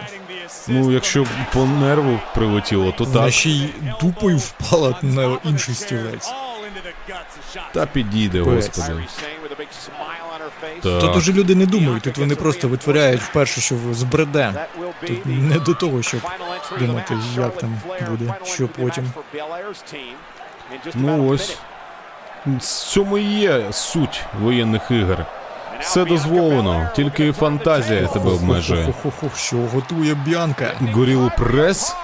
Ну, 0.67 0.91
якщо 0.91 1.25
по 1.53 1.65
нерву 1.65 2.19
прилетіло, 2.35 2.91
то 2.97 3.03
Вона 3.03 3.23
так. 3.23 3.33
ще 3.33 3.49
й 3.49 3.69
дупою 4.01 4.37
впала 4.37 4.95
на 5.01 5.37
інший 5.43 5.75
стілець. 5.75 6.31
Та 7.73 7.85
підійде, 7.85 8.41
господи. 8.41 9.03
Тут 10.81 11.01
Так. 11.01 11.15
уже 11.15 11.33
люди 11.33 11.55
не 11.55 11.65
думають, 11.65 12.03
тут 12.03 12.17
вони 12.17 12.35
просто 12.35 12.67
витворяють 12.67 13.21
вперше, 13.21 13.61
що 13.61 13.75
збреде. 13.91 14.67
Тут 15.07 15.25
не 15.25 15.59
до 15.59 15.73
того, 15.73 16.01
щоб 16.01 16.21
думати, 16.79 17.17
як 17.37 17.57
там 17.57 17.79
буде, 18.09 18.33
що 18.43 18.67
потім. 18.67 19.11
Ну 20.93 21.29
ось. 21.29 21.57
В 22.45 22.59
цьому 22.59 23.17
і 23.17 23.23
є 23.23 23.63
суть 23.71 24.21
воєнних 24.41 24.91
ігор. 24.91 25.25
Все 25.83 26.05
дозволено, 26.05 26.89
тільки 26.95 27.31
фантазія 27.31 28.07
тебе 28.07 28.31
обмежує. 28.31 28.93
Що 29.37 29.57
готує 29.57 30.15
Б'янка? 30.15 30.71
Горілу 30.93 31.31
прес? 31.37 31.95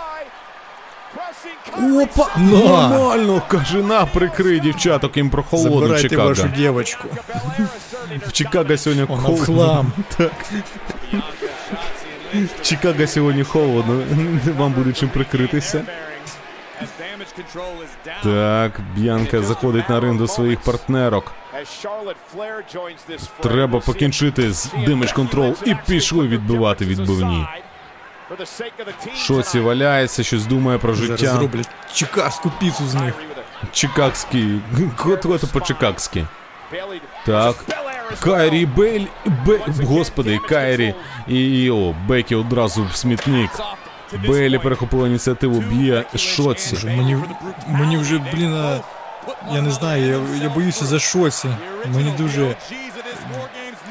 Опа! 1.77 2.27
На! 2.37 2.89
Нормально! 2.89 3.41
Каже, 3.47 3.77
на, 3.77 4.05
прикрий 4.05 4.59
дівчаток, 4.59 5.17
їм 5.17 5.29
прохолодно 5.29 5.77
в 5.77 5.79
Забирайте 5.81 6.09
Чикаго. 6.09 6.27
вашу 6.29 6.47
дівочку. 6.47 7.07
В 8.27 8.31
Чикаго 8.31 8.77
сьогодні 8.77 9.03
Вона 9.03 9.21
в 9.21 9.25
холодно. 9.25 9.45
хлам. 9.45 9.91
Так. 10.17 10.31
В 12.33 12.61
Чикаго 12.61 13.07
сьогодні 13.07 13.43
холодно. 13.43 14.03
Вам 14.57 14.71
буде 14.71 14.93
чим 14.93 15.09
прикритися. 15.09 15.81
Так, 18.23 18.79
Б'янка 18.95 19.41
заходить 19.41 19.89
на 19.89 19.99
ринг 19.99 20.17
до 20.17 20.27
своїх 20.27 20.59
партнерок. 20.59 21.31
Треба 23.41 23.79
покінчити 23.79 24.53
з 24.53 24.73
Damage 24.73 25.13
Control 25.13 25.55
і 25.65 25.75
пішли 25.87 26.27
відбивати 26.27 26.85
відбивні. 26.85 27.47
Шоці 29.15 29.59
валяється, 29.59 30.23
щось 30.23 30.45
думає 30.45 30.77
про 30.77 30.95
Зараз 30.95 31.19
життя. 31.19 31.33
зроблять 31.33 31.69
чикагську 31.93 32.51
піцу 32.59 32.87
з 32.87 32.95
них. 32.95 33.13
Чикагський. 33.71 34.61
Котлету 34.97 35.47
по-чикагськи. 35.47 36.25
Так. 37.25 37.55
Кайрі 38.19 38.65
Бель. 38.65 39.05
Бе... 39.45 39.59
Господи, 39.85 40.37
Кайрі 40.37 40.95
і 41.27 41.69
о, 41.71 41.95
Бекі 42.07 42.35
одразу 42.35 42.83
в 42.83 42.95
смітник. 42.95 43.49
Бейлі 44.27 44.57
перехопила 44.57 45.07
ініціативу, 45.07 45.59
б'є 45.59 46.03
шоці. 46.15 46.77
Мені, 46.87 47.17
мені 47.67 47.97
вже, 47.97 48.21
блін, 48.33 48.53
а, 48.53 48.79
я 49.55 49.61
не 49.61 49.71
знаю, 49.71 50.05
я, 50.07 50.43
я 50.43 50.49
боюся 50.49 50.85
за 50.85 50.99
шоці. 50.99 51.47
Мені 51.95 52.13
дуже 52.17 52.55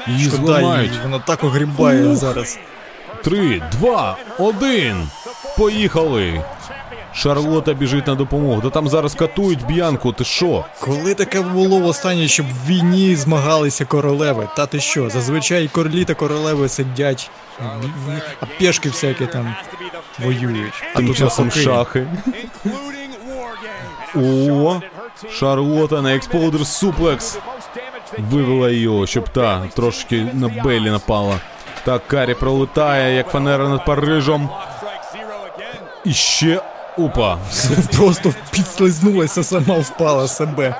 Її 0.07 0.29
зламають. 0.29 0.91
її, 0.91 1.03
вона 1.03 1.19
так 1.19 1.43
огрібає 1.43 2.07
Ух. 2.07 2.15
зараз. 2.15 2.59
Три, 3.23 3.61
два, 3.71 4.17
один. 4.37 5.07
Поїхали. 5.57 6.43
Шарлота 7.13 7.73
біжить 7.73 8.07
на 8.07 8.15
допомогу. 8.15 8.61
Та 8.61 8.69
там 8.69 8.87
зараз 8.89 9.15
катують 9.15 9.65
б'янку, 9.65 10.13
ти 10.13 10.23
що? 10.23 10.65
Коли 10.79 11.13
таке 11.13 11.41
було 11.41 11.79
востаннє, 11.79 12.27
щоб 12.27 12.45
в 12.45 12.67
війні 12.69 13.15
змагалися 13.15 13.85
королеви? 13.85 14.47
Та 14.55 14.65
ти 14.65 14.79
що? 14.79 15.09
Зазвичай 15.09 15.67
королі 15.67 16.05
та 16.05 16.13
королеви 16.13 16.69
сидять, 16.69 17.31
в- 17.59 17.63
в- 18.11 18.21
а 18.41 18.45
пешки 18.59 18.89
всякі 18.89 19.25
там 19.25 19.55
воюють. 20.19 20.73
А 20.93 20.97
Тим 20.97 21.07
тут 21.07 21.17
часом 21.17 21.51
шахи. 21.51 22.07
О, 24.15 24.81
Шарлота 25.31 26.01
на 26.01 26.15
експлодер 26.15 26.65
суплекс. 26.65 27.39
Вивела 28.17 28.69
її, 28.69 29.07
щоб 29.07 29.29
та 29.29 29.61
трошки 29.75 30.27
на 30.33 30.47
Бейлі 30.63 30.89
напала. 30.89 31.35
Так, 31.85 32.07
Карі 32.07 32.33
пролетає, 32.33 33.15
як 33.15 33.29
фанера 33.31 33.69
над 33.69 33.85
Парижем. 33.85 34.49
І 36.05 36.13
ще. 36.13 36.61
Опа. 36.99 37.37
Просто 37.97 38.33
підслизнулася, 38.51 39.43
сама 39.43 39.79
впала 39.79 40.27
себе. 40.27 40.75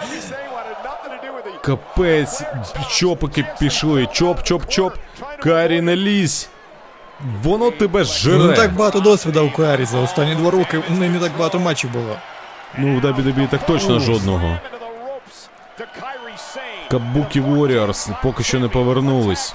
Капець. 1.61 2.41
Чопики 2.89 3.45
пішли. 3.59 4.07
Чоп, 4.11 4.43
чоп, 4.43 4.67
чоп. 4.67 4.93
Карі 5.43 5.81
не 5.81 5.95
лізь. 5.95 6.49
Воно 7.43 7.71
тебе 7.71 8.05
Ну, 8.25 8.43
не 8.43 8.53
так 8.53 8.73
багато 8.73 8.99
досвіду 8.99 9.45
у 9.45 9.51
Карі 9.57 9.85
за 9.85 9.99
останні 9.99 10.35
два 10.35 10.51
роки. 10.51 10.83
У 10.89 10.93
неї 10.93 11.11
не 11.11 11.19
так 11.19 11.31
багато 11.37 11.59
матчів 11.59 11.91
було. 11.91 12.15
Ну, 12.77 12.97
в 12.97 13.01
Дабі 13.01 13.47
так 13.51 13.65
точно 13.65 13.99
жодного. 13.99 14.57
Кабукі 16.91 17.41
Warriors 17.41 18.09
поки 18.23 18.43
що 18.43 18.59
не 18.59 18.67
повернулись. 18.67 19.53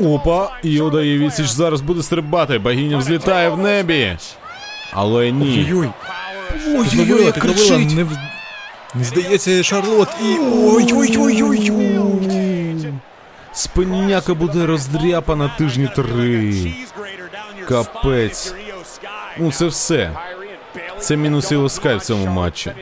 Опа, 0.00 0.50
Йода 0.62 1.02
і 1.02 1.18
Вісіч 1.18 1.46
зараз 1.46 1.80
буде 1.80 2.02
стрибати. 2.02 2.58
Богиня 2.58 2.96
взлітає 2.96 3.48
в 3.48 3.58
небі. 3.58 4.16
Але 4.92 5.30
ні. 5.30 5.66
Ой-ой. 5.72 5.88
Ой-ой-ой, 6.66 7.32
кричить. 7.32 7.96
не, 7.96 8.06
не 8.94 9.04
здається 9.04 9.62
Шарлот 9.62 10.08
і. 10.22 10.38
Ой-ой-ой-ой-ой. 10.38 12.92
Спиняка 13.52 14.34
буде 14.34 14.66
роздряпана 14.66 15.50
тижні 15.58 15.88
три. 15.96 16.54
Капець. 17.68 18.54
Ну 19.38 19.52
це 19.52 19.66
все. 19.66 20.10
Це 20.98 21.16
мінуси 21.16 21.56
Оскай 21.56 21.96
в 21.96 22.00
цьому 22.00 22.26
матчі. 22.26 22.72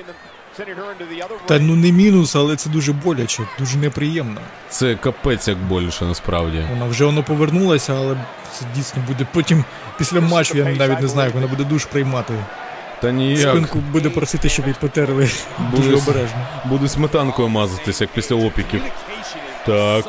Та 1.47 1.59
ну 1.59 1.77
не 1.77 1.93
мінус, 1.93 2.37
але 2.37 2.57
це 2.57 2.71
дуже 2.71 2.93
боляче, 2.93 3.43
дуже 3.59 3.79
неприємно. 3.79 4.41
Це 4.69 4.95
капець 4.95 5.49
як 5.49 5.59
боліше 5.59 6.05
насправді. 6.05 6.65
Вона 6.71 6.87
вже 6.87 7.05
воно 7.05 7.23
повернулася, 7.23 7.95
але 7.95 8.17
це 8.59 8.65
дійсно 8.75 9.03
буде 9.09 9.27
потім 9.33 9.65
після 9.99 10.21
матчу, 10.21 10.59
я 10.59 10.65
навіть 10.65 11.01
не 11.01 11.09
знаю, 11.09 11.27
як 11.27 11.35
вона 11.35 11.47
буде 11.47 11.65
душ 11.65 11.85
приймати. 11.85 12.35
Та 13.01 13.11
ніяк. 13.11 13.51
Спинку 13.51 13.79
буде 13.79 14.11
просити, 14.11 14.49
щоб 14.49 14.65
її 14.65 14.77
потерли 14.81 15.31
дуже 15.77 15.95
обережно. 15.95 16.47
Буде 16.65 16.89
сметанкою 16.89 17.49
мазатись, 17.49 18.01
як 18.01 18.11
після 18.11 18.37
опіків. 18.37 18.83
Так. 19.67 20.05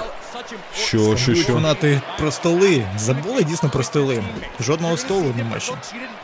Що, 0.75 1.17
що, 1.17 1.35
що? 1.35 1.53
фанати 1.53 2.01
про 2.19 2.31
столи. 2.31 2.85
Забули 2.97 3.43
дійсно 3.43 3.69
про 3.69 3.83
столи. 3.83 4.23
Жодного 4.59 4.97
столу 4.97 5.33
нема 5.37 5.59
ще. 5.59 5.73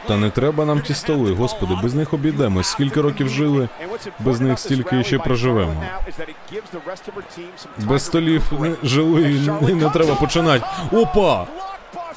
Та 0.08 0.18
не 0.18 0.30
треба 0.30 0.65
нам 0.65 0.82
ті 0.82 0.94
столи, 0.94 1.34
господи, 1.34 1.74
без 1.84 1.94
них 1.94 2.13
обійдемось. 2.13 2.68
Скільки 2.68 3.02
років 3.02 3.30
жили, 3.30 3.70
без 4.20 4.42
них 4.42 4.60
стільки 4.60 5.04
ще 5.04 5.20
проживемо. 5.20 5.84
Без 7.78 8.06
столів 8.06 8.44
не 8.60 8.76
жили 8.84 9.32
і 9.70 9.74
не 9.74 9.89
треба 9.89 10.15
починати. 10.15 10.65
Опа! 10.92 11.46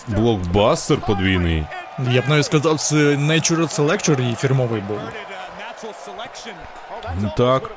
Блокбастер 0.09 0.99
подвійний. 1.01 1.65
Я 2.11 2.21
б 2.23 2.29
навіть 2.29 2.47
сказав, 2.47 2.81
це 2.81 2.97
Natural 2.97 3.81
Selector 3.81 4.21
її 4.21 4.35
фірмовий 4.35 4.81
був. 4.81 4.99
Так, 7.37 7.71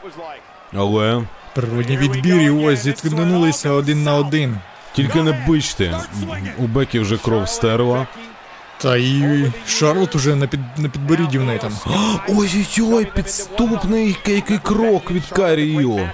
але 0.74 1.24
Природні 1.56 1.98
відбір 1.98 2.42
і 2.42 2.50
ось 2.50 2.80
зіткнулися 2.80 3.72
один 3.72 4.04
на 4.04 4.16
один. 4.16 4.58
тільки 4.94 5.22
не 5.22 5.46
бичте. 5.48 6.00
У 6.58 6.68
Бекі 6.68 7.00
вже 7.00 7.18
кров 7.18 7.50
стерла. 7.50 8.08
Та 8.78 8.98
і 8.98 9.52
Шарлот 9.68 10.16
уже 10.16 10.36
на, 10.36 10.48
під, 10.48 10.60
на 10.78 10.90
підборідді 10.90 11.38
в 11.38 11.44
неї 11.44 11.60
там. 11.60 11.72
Ой-ой-ой, 12.30 13.06
підступний 13.16 14.18
який 14.26 14.60
крок 14.60 15.12
від 15.12 15.26
Каріо. 15.26 16.10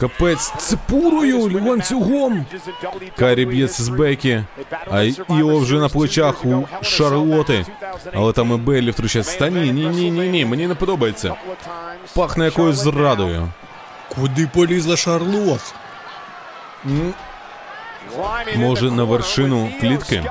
Капець, 0.00 0.52
цепурою, 0.58 1.62
ланцюгом. 1.66 2.46
Карі 3.18 3.46
б'ється 3.46 3.82
з 3.82 3.88
Бекі, 3.88 4.44
а 4.90 5.02
Іо 5.02 5.58
вже 5.58 5.78
на 5.78 5.88
плечах 5.88 6.44
у 6.44 6.68
Шарлоти. 6.82 7.66
Але 8.14 8.32
там 8.32 8.52
і 8.52 8.56
Беллі 8.56 8.90
втручається. 8.90 9.38
Та 9.38 9.48
ні, 9.48 9.72
ні, 9.72 9.86
ні, 9.86 10.10
ні, 10.10 10.28
ні, 10.28 10.44
мені 10.44 10.66
не 10.66 10.74
подобається. 10.74 11.34
Пахне 12.14 12.44
якоюсь 12.44 12.76
зрадою. 12.76 13.48
Куди 14.16 14.46
полізла 14.46 14.96
Шарлот? 14.96 15.74
Може, 18.56 18.90
на 18.90 19.04
вершину 19.04 19.70
клітки? 19.80 20.22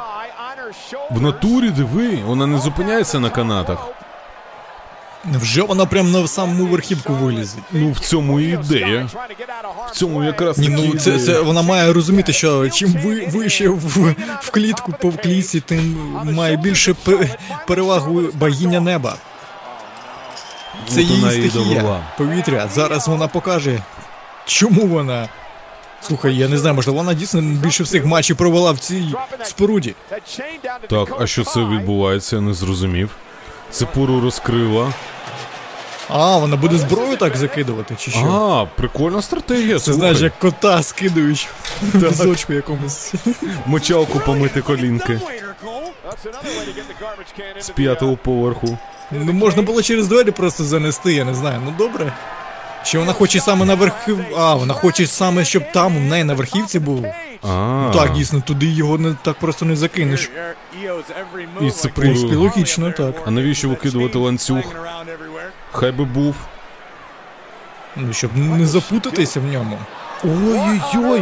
В 1.12 1.22
натурі 1.22 1.70
диви, 1.70 2.20
вона 2.26 2.48
не 2.48 2.60
зупиняється 2.60 3.20
на 3.20 3.30
канатах. 3.30 3.88
Вже 5.26 5.62
вона 5.62 5.86
прям 5.86 6.12
на 6.12 6.28
саму 6.28 6.66
верхівку 6.66 7.14
вилізе. 7.14 7.58
Ну 7.72 7.92
в 7.92 8.00
цьому 8.00 8.40
і 8.40 8.44
ідея. 8.44 9.10
В 9.88 9.92
цьому 9.92 10.24
якраз 10.24 10.58
Ні, 10.58 10.70
ну 10.70 10.98
це, 11.00 11.20
це 11.20 11.40
вона 11.42 11.62
має 11.62 11.94
розуміти, 11.94 12.34
що 12.34 12.70
чим 12.70 12.90
ви 13.04 13.26
вище 13.28 13.70
в, 13.70 14.16
в 14.42 14.50
клітку 14.52 14.94
по 15.00 15.12
клітці, 15.12 15.60
тим 15.62 15.98
має 16.24 16.58
більше 16.58 16.94
пе- 16.94 17.38
перевагу 17.68 18.22
богиня 18.34 18.80
неба. 18.80 19.16
Це 20.88 21.02
От 21.02 21.08
її 21.08 21.32
стихія. 21.32 21.52
довела. 21.82 22.00
Повітря. 22.18 22.70
Зараз 22.74 23.08
вона 23.08 23.28
покаже, 23.28 23.80
чому 24.46 24.82
вона. 24.88 25.30
Слухай, 26.02 26.36
я 26.36 26.48
не 26.48 26.58
знаю, 26.58 26.76
можливо, 26.76 26.98
вона 27.00 27.14
дійсно 27.14 27.42
більше 27.42 27.84
всіх 27.84 28.06
матчів 28.06 28.36
провела 28.38 28.72
в 28.72 28.78
цій 28.80 29.14
споруді. 29.44 29.96
Так, 30.90 31.18
а 31.20 31.28
що 31.28 31.44
це 31.44 31.60
відбувається, 31.60 32.36
я 32.36 32.42
не 32.42 32.54
зрозумів. 32.54 33.10
Цепуру 33.72 34.22
розкрила. 34.22 34.94
А, 36.10 36.38
вона 36.38 36.56
буде 36.56 36.78
зброю 36.78 37.18
так 37.18 37.38
закидувати, 37.38 37.96
чи 38.00 38.12
що? 38.12 38.20
А, 38.20 38.66
прикольна 38.78 39.22
стратегія. 39.22 39.80
Це 39.80 39.94
знаєш, 39.94 40.20
як 40.22 40.40
кота 40.40 40.84
скидують 40.84 41.48
в 41.82 42.02
пісочку 42.02 42.54
якомусь. 42.54 43.14
Мочалку 43.66 44.20
помити 44.20 44.62
колінки 44.62 45.20
з 47.62 47.70
п'ятого 47.70 48.18
поверху. 48.18 48.78
Ну 49.26 49.34
можна 49.34 49.62
було 49.62 49.82
через 49.82 50.08
двері 50.08 50.32
просто 50.32 50.64
занести, 50.64 51.14
я 51.14 51.26
не 51.26 51.34
знаю. 51.34 51.62
Ну 51.66 51.74
добре. 51.78 52.14
Чи 52.86 52.98
вона 53.00 53.14
хоче 53.14 53.40
саме 53.40 53.66
на 53.66 53.76
верхів. 53.76 54.20
А, 54.38 54.56
вона 54.56 54.74
хоче 54.74 55.08
саме, 55.08 55.46
щоб 55.46 55.72
там 55.72 55.98
у 55.98 56.00
неї 56.00 56.24
на 56.24 56.34
верхівці 56.34 56.80
був. 56.80 57.06
Ну 57.44 57.92
так, 57.94 58.14
дійсно, 58.14 58.42
туди 58.42 58.66
його 58.66 58.98
не 58.98 59.16
так 59.24 59.40
просто 59.40 59.66
не 59.66 59.76
закинеш. 59.76 60.30
і 61.62 61.72
це 61.72 61.88
В 61.88 61.92
принципі, 61.94 62.36
логічно, 62.36 62.92
так. 62.92 63.16
А 63.26 63.32
навіщо 63.32 63.70
викидувати 63.70 64.18
ланцюг? 64.18 64.64
Хай 65.72 65.92
би 65.92 66.04
був. 66.06 66.36
Ну, 67.96 68.14
щоб 68.14 68.38
не 68.38 68.66
запутатися 68.68 69.40
в 69.40 69.44
ньому. 69.44 69.78
Ой-ой-ой. 70.24 71.22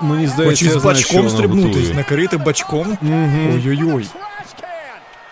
Мені 0.00 0.26
здається, 0.26 0.64
Хоче 0.66 0.80
з 0.80 0.84
бачком 0.84 1.30
стрибнутись, 1.30 1.94
накрити 1.94 2.36
бачком. 2.36 2.98
Ой-ой-ой. 3.02 4.06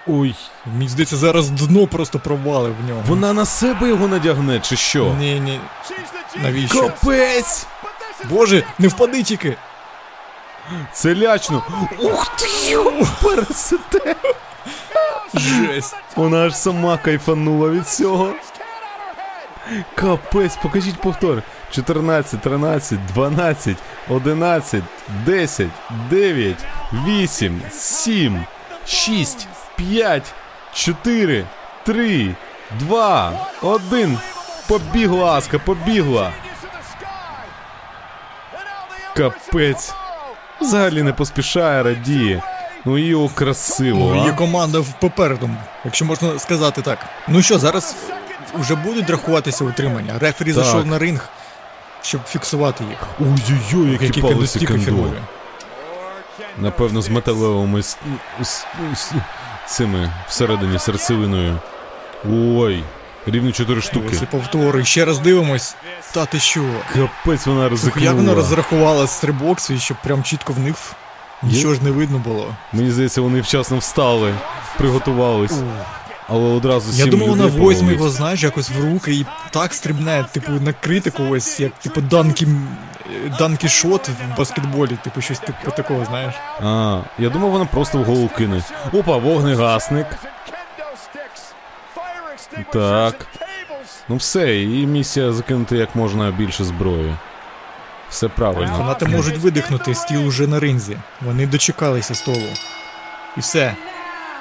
Ой, 0.06 0.34
Мені 0.66 0.88
здається, 0.88 1.16
зараз 1.16 1.50
дно 1.50 1.86
просто 1.86 2.18
провали 2.18 2.70
в 2.82 2.88
нього. 2.88 3.02
вона 3.06 3.32
на 3.32 3.44
себе 3.44 3.88
його 3.88 4.08
надягне, 4.08 4.60
чи 4.60 4.76
що? 4.76 5.14
Ні, 5.18 5.40
ні. 5.40 5.60
Навіщо? 6.42 6.80
Капець! 6.82 7.66
Боже, 8.30 8.62
не 8.78 8.88
впади 8.88 9.22
тільки! 9.22 9.56
Це 10.92 11.14
лячно. 11.14 11.62
Ух 11.98 12.26
ти 12.36 12.46
пересете. 13.22 14.16
Жесть. 15.34 15.96
Вона 16.16 16.46
аж 16.46 16.56
сама 16.56 16.96
кайфанула 16.98 17.68
від 17.68 17.88
цього. 17.88 18.32
Капець, 19.94 20.56
покажіть 20.62 21.00
повтор. 21.00 21.42
14, 21.70 22.40
13, 22.40 22.98
12, 23.14 23.76
11, 24.08 24.82
10, 25.26 25.68
9, 26.10 26.56
8, 27.06 27.62
7, 27.70 28.44
6, 28.86 29.48
5, 29.76 30.34
4, 30.74 31.44
3, 31.84 32.34
2, 32.78 33.32
1. 33.62 34.18
Побігла, 34.68 35.32
Аска, 35.32 35.58
побігла. 35.58 36.32
Капець. 39.16 39.94
Взагалі 40.60 41.02
не 41.02 41.12
поспішає, 41.12 41.82
радіє. 41.82 42.42
Ну 42.84 42.98
його 42.98 43.28
красиво. 43.28 44.14
Її 44.14 44.30
А? 44.30 44.32
команда 44.32 44.82
попереду, 45.00 45.50
якщо 45.84 46.04
можна 46.04 46.38
сказати 46.38 46.82
так. 46.82 46.98
Ну 47.28 47.42
що, 47.42 47.58
зараз 47.58 47.96
вже 48.54 48.74
будуть 48.74 49.10
рахуватися 49.10 49.64
утримання. 49.64 50.18
Рефері 50.18 50.54
Так. 50.54 50.64
зайшов 50.64 50.86
на 50.86 50.98
ринг, 50.98 51.28
щоб 52.02 52.20
фіксувати 52.24 52.84
їх. 52.84 52.98
Ой-ой-ой, 53.20 53.92
які 53.92 54.04
Які 54.04 54.22
палиці 54.22 54.58
фірмові. 54.66 55.12
Напевно, 56.58 57.02
з 57.02 57.08
металевими 57.08 57.82
цими 59.66 60.12
всередині 60.28 60.78
серцевиною. 60.78 61.58
Ой, 62.32 62.84
рівно 63.26 63.52
4 63.52 63.80
штуки. 63.80 64.08
Ось 64.12 64.22
і 64.22 64.26
повтори. 64.26 64.84
Ще 64.84 65.04
раз 65.04 65.18
дивимось. 65.18 65.76
Та 66.12 66.26
ти 66.26 66.40
що? 66.40 66.60
Капець 66.92 67.46
вона 67.46 67.68
ризикнула. 67.68 68.06
як 68.06 68.14
вона 68.14 68.34
розрахувала 68.34 69.06
стрибок 69.06 69.60
свій, 69.60 69.78
щоб 69.78 69.96
прям 70.04 70.22
чітко 70.22 70.52
в 70.52 70.58
них 70.58 70.76
нічого 71.42 71.74
ж 71.74 71.82
не 71.82 71.90
видно 71.90 72.18
було. 72.18 72.54
Мені 72.72 72.90
здається, 72.90 73.20
вони 73.20 73.40
вчасно 73.40 73.78
встали, 73.78 74.34
приготувались. 74.78 75.54
Але 76.28 76.48
одразу 76.48 76.92
Я 77.04 77.06
думав, 77.06 77.28
вона 77.28 77.46
возьме 77.46 77.92
його, 77.92 78.10
знаєш, 78.10 78.42
якось 78.42 78.70
в 78.70 78.84
руки 78.84 79.14
і 79.14 79.26
так 79.50 79.74
стрибне, 79.74 80.24
типу, 80.32 80.52
на 80.52 80.72
критику 80.72 81.22
ось, 81.30 81.60
як 81.60 81.72
типу 81.72 82.00
Данкі, 82.00 82.46
Данкі 83.38 83.68
Шот 83.68 84.08
в 84.08 84.36
баскетболі, 84.38 84.98
типу 85.04 85.20
щось 85.20 85.38
типу 85.38 85.70
такого, 85.76 86.04
знаєш. 86.04 86.34
А, 86.60 87.00
я 87.18 87.28
думав, 87.28 87.50
вона 87.50 87.64
просто 87.64 87.98
в 87.98 88.04
голову 88.04 88.28
кине. 88.28 88.62
Опа, 88.92 89.16
вогнегасник. 89.16 90.06
Так. 92.72 93.26
Ну 94.08 94.16
все, 94.16 94.54
її 94.54 94.86
місія 94.86 95.32
закинути 95.32 95.76
як 95.76 95.96
можна 95.96 96.30
більше 96.30 96.64
зброї. 96.64 97.14
Все 98.10 98.28
правильно. 98.28 98.74
Фанати 98.78 99.06
можуть 99.06 99.38
видихнути, 99.38 99.94
стіл 99.94 100.26
уже 100.26 100.46
на 100.46 100.60
ринзі. 100.60 100.96
Вони 101.20 101.46
дочекалися 101.46 102.14
столу. 102.14 102.46
І 103.36 103.40
все. 103.40 103.74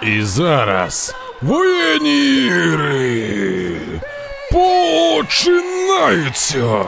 І 0.02 0.22
зараз 0.22 1.16
воєнні 1.42 2.46
ігри 2.46 3.78
починаються. 4.52 6.86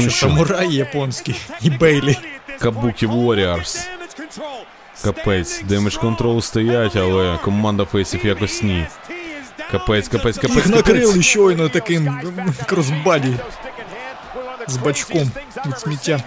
Що? 0.00 0.10
самурай 0.10 0.74
японський 0.74 1.40
і 1.60 1.70
Бейлі. 1.70 2.18
Kabuki 2.58 3.06
Warriors. 3.06 3.86
Капець, 5.04 5.62
Damage 5.62 5.96
Control 5.96 6.40
стоять, 6.42 6.96
але 6.96 7.38
команда 7.44 7.84
фейсів 7.84 8.26
якось 8.26 8.62
ні. 8.62 8.86
Капець, 9.70 10.08
капець, 10.08 10.38
капець, 10.38 10.56
Їх 10.56 10.66
накрили 10.68 11.22
щойно 11.22 11.68
таким 11.68 12.20
crossbody 12.66 13.36
з 14.66 14.76
бачком 14.76 15.30
від 15.66 15.78
сміття. 15.78 16.22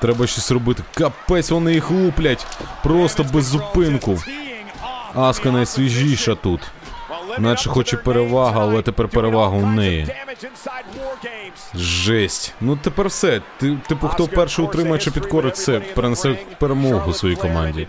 Треба 0.00 0.26
щось 0.26 0.50
робити. 0.50 0.82
Капець, 0.94 1.50
вони 1.50 1.74
їх 1.74 1.90
луплять. 1.90 2.46
Просто 2.82 3.24
без 3.32 3.44
зупинку. 3.44 4.22
Аска 5.14 5.50
найсвіжіша 5.50 6.34
тут. 6.34 6.60
Наче 7.38 7.68
хоче 7.70 7.96
перевага, 7.96 8.60
але 8.60 8.82
тепер 8.82 9.08
перевага 9.08 9.56
у 9.56 9.66
неї. 9.66 10.08
Жесть. 11.74 12.54
Ну 12.60 12.76
тепер 12.76 13.08
все. 13.08 13.40
Ти, 13.60 13.78
типу, 13.88 14.08
хто 14.08 14.26
перший 14.26 14.64
утримає 14.64 14.98
чи 14.98 15.10
підкорить 15.10 15.56
це, 15.56 15.80
перенесе 15.80 16.38
перемогу 16.58 17.12
своїй 17.12 17.36
команді. 17.36 17.88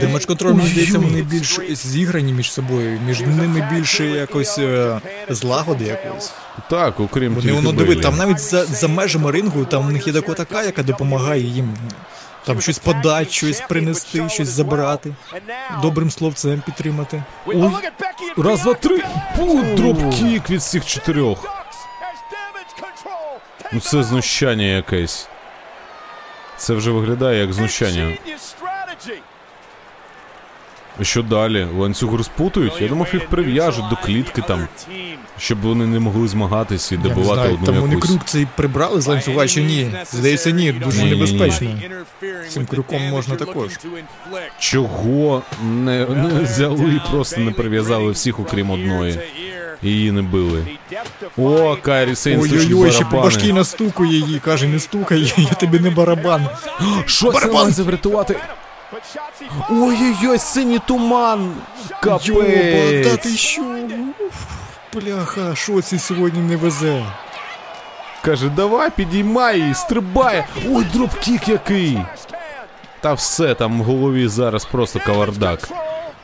Damage 0.00 0.24
Control, 0.24 0.54
мені 0.54 0.68
здається, 0.68 0.98
вони 0.98 1.22
більш 1.22 1.60
зіграні 1.70 2.32
між 2.32 2.52
собою, 2.52 3.00
між 3.06 3.20
ними 3.20 3.68
більше 3.72 4.04
якось 4.04 4.58
е, 4.58 5.00
злагоди 5.28 5.84
якоїсь. 5.84 6.32
Так, 6.70 7.00
окрім 7.00 7.34
Вони 7.34 7.52
воно 7.52 7.72
диви, 7.72 7.96
там 7.96 8.16
навіть 8.16 8.40
за, 8.40 8.64
за 8.64 8.88
межами 8.88 9.30
рингу, 9.30 9.64
там 9.64 9.86
у 9.86 9.90
них 9.90 10.06
є 10.06 10.12
така, 10.12 10.62
яка 10.62 10.82
допомагає 10.82 11.42
їм 11.42 11.74
там 12.46 12.60
щось 12.60 12.78
подати, 12.78 13.30
щось 13.30 13.60
принести, 13.68 14.28
щось 14.28 14.48
забрати, 14.48 15.14
добрим 15.82 16.10
словцем 16.10 16.62
підтримати. 16.66 17.22
Ой, 17.46 17.70
раз, 18.36 18.62
два, 18.62 18.74
три. 18.74 19.02
Пу, 19.36 19.62
dropkick 19.76 20.50
від 20.50 20.60
всіх 20.60 20.86
чотирьох. 20.86 21.62
Ну 23.72 23.80
це 23.80 24.02
знущання 24.02 24.64
якесь. 24.64 25.28
Це 26.56 26.74
вже 26.74 26.90
виглядає 26.90 27.40
як 27.40 27.52
знущання. 27.52 28.16
Що 31.02 31.22
далі? 31.22 31.66
Ланцюг 31.78 32.14
розпутують? 32.14 32.80
Я 32.80 32.88
думав, 32.88 33.08
їх 33.12 33.26
прив'яжуть 33.28 33.88
до 33.90 33.96
клітки 33.96 34.42
там, 34.48 34.68
щоб 35.38 35.60
вони 35.60 35.86
не 35.86 36.00
могли 36.00 36.28
змагатись 36.28 36.92
і 36.92 36.98
Я 37.04 37.14
не 37.14 37.24
знаю, 37.24 37.54
одну 37.54 37.66
там 37.66 37.74
вони 37.80 37.94
якусь. 37.94 38.10
крюк 38.10 38.24
цей 38.24 38.46
прибрали 38.56 39.00
з 39.00 39.06
ланцюга 39.06 39.48
чи 39.48 39.62
ні? 39.62 39.90
Здається, 40.12 40.50
ні, 40.50 40.72
дуже 40.72 40.98
Ні-ні-ні. 40.98 41.16
небезпечно. 41.20 41.70
Цим 42.48 42.66
крюком 42.66 43.02
можна 43.02 43.34
також. 43.36 43.70
Чого 44.58 45.42
не, 45.64 46.06
не 46.06 46.42
взяли 46.42 46.94
і 46.94 47.10
просто 47.10 47.40
не 47.40 47.50
прив'язали 47.50 48.10
всіх, 48.12 48.40
окрім 48.40 48.70
одної. 48.70 49.18
Її 49.82 50.12
не 50.12 50.22
били. 50.22 50.66
О, 51.38 51.76
Кайрі 51.82 52.14
Сейн 52.14 52.40
Ой-ой-ой, 52.40 52.90
ще 52.92 53.04
по 53.04 53.16
башки 53.16 53.38
барабани. 53.40 53.52
настукує 53.52 54.12
її, 54.18 54.38
каже, 54.38 54.66
не 54.68 54.78
стукай, 54.80 55.34
я 55.36 55.44
тобі 55.54 55.78
не 55.78 55.90
барабан. 55.90 56.48
Що 57.06 57.26
це 57.26 57.32
Барабан! 57.34 57.62
має 57.70 57.82
врятувати? 57.82 58.36
Ой-ой-ой, 59.70 60.38
синій 60.38 60.78
туман! 60.86 61.54
Йоба, 62.22 63.10
та 63.10 63.16
ти 63.16 63.28
що? 63.36 63.62
Бляха, 64.94 65.54
що 65.54 65.82
це 65.82 65.98
сьогодні 65.98 66.40
не 66.40 66.56
везе? 66.56 67.04
Каже, 68.24 68.48
давай, 68.48 68.90
підіймай 68.90 69.60
її, 69.60 69.74
стрибай! 69.74 70.44
Ой, 70.70 70.84
dropkick 70.92 71.48
який! 71.48 71.98
Та 73.00 73.12
все, 73.12 73.54
там 73.54 73.80
в 73.80 73.84
голові 73.84 74.28
зараз 74.28 74.64
просто 74.64 75.00
кавардак. 75.06 75.68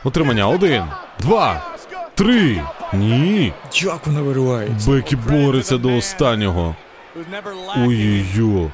Утримання, 0.03 0.47
один, 0.47 0.83
два, 1.19 1.61
три. 2.15 2.61
Ні. 2.93 3.53
Як 3.73 4.07
вона 4.07 4.21
виривається? 4.21 4.91
Бекі 4.91 5.15
бореться 5.15 5.77
до 5.77 5.95
останнього. 5.97 6.75
Ой-ой-ой. 7.77 8.69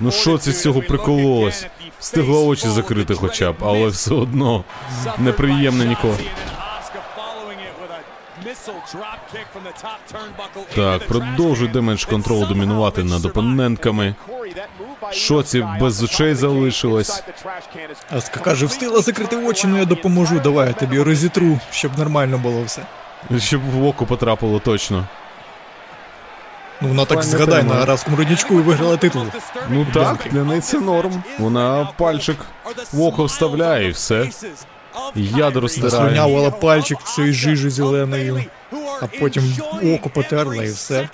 Ну 0.00 0.10
що 0.10 0.38
це 0.38 0.52
з 0.52 0.62
цього 0.62 0.82
прикололось? 0.82 1.66
Встигла 2.00 2.40
очі 2.40 2.68
закрити 2.68 3.14
хоча 3.14 3.52
б, 3.52 3.56
але 3.60 3.86
все 3.86 4.14
одно 4.14 4.64
неприємно 5.18 5.84
нікого. 5.84 6.16
Так, 10.74 11.06
продовжує 11.06 11.70
Damage 11.70 12.04
CTRL 12.04 12.46
домінувати 12.48 13.04
над 13.04 13.24
опонентками. 13.24 14.14
Шоці 15.12 15.66
без 15.80 16.02
очей 16.02 16.34
залишилась. 16.34 17.22
Аска 18.10 18.40
каже, 18.40 18.66
встигла 18.66 19.00
закрити 19.00 19.36
очі, 19.36 19.66
ну 19.66 19.78
я 19.78 19.84
допоможу, 19.84 20.40
давай 20.40 20.66
я 20.66 20.72
тобі 20.72 21.02
розітру, 21.02 21.58
щоб 21.70 21.98
нормально 21.98 22.38
було 22.38 22.62
все. 22.62 22.82
Щоб 23.38 23.60
в 23.70 23.86
око 23.86 24.06
потрапило 24.06 24.58
точно. 24.58 25.06
Ну 26.80 26.88
вона 26.88 27.04
так 27.04 27.22
згадай 27.22 27.62
на 27.62 27.74
арабському 27.74 28.16
родничку 28.16 28.54
і 28.54 28.62
виграла 28.62 28.96
титул. 28.96 29.22
Ну 29.70 29.86
так, 29.94 30.26
для 30.30 30.44
неї 30.44 30.60
це 30.60 30.80
норм. 30.80 31.22
Вона 31.38 31.88
пальчик 31.96 32.36
в 32.92 33.02
око 33.02 33.24
вставляє 33.24 33.88
і 33.88 33.90
все. 33.90 34.28
Ядро 35.14 35.68
стирає. 35.68 35.90
Заслюнявила 35.90 36.50
пальчик 36.50 36.98
цією 37.02 37.32
жижі 37.32 37.70
зеленою, 37.70 38.44
а 39.02 39.06
потім 39.20 39.56
око 39.94 40.08
потерла 40.08 40.64
і 40.64 40.68
все. 40.68 41.08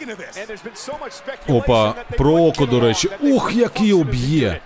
Опа, 1.49 1.95
про 2.19 2.33
око, 2.33 2.67
до 2.67 2.81
речі. 2.81 3.09
Ух, 3.21 3.53
як 3.55 3.81
її 3.81 3.93
об'є. 3.93 4.61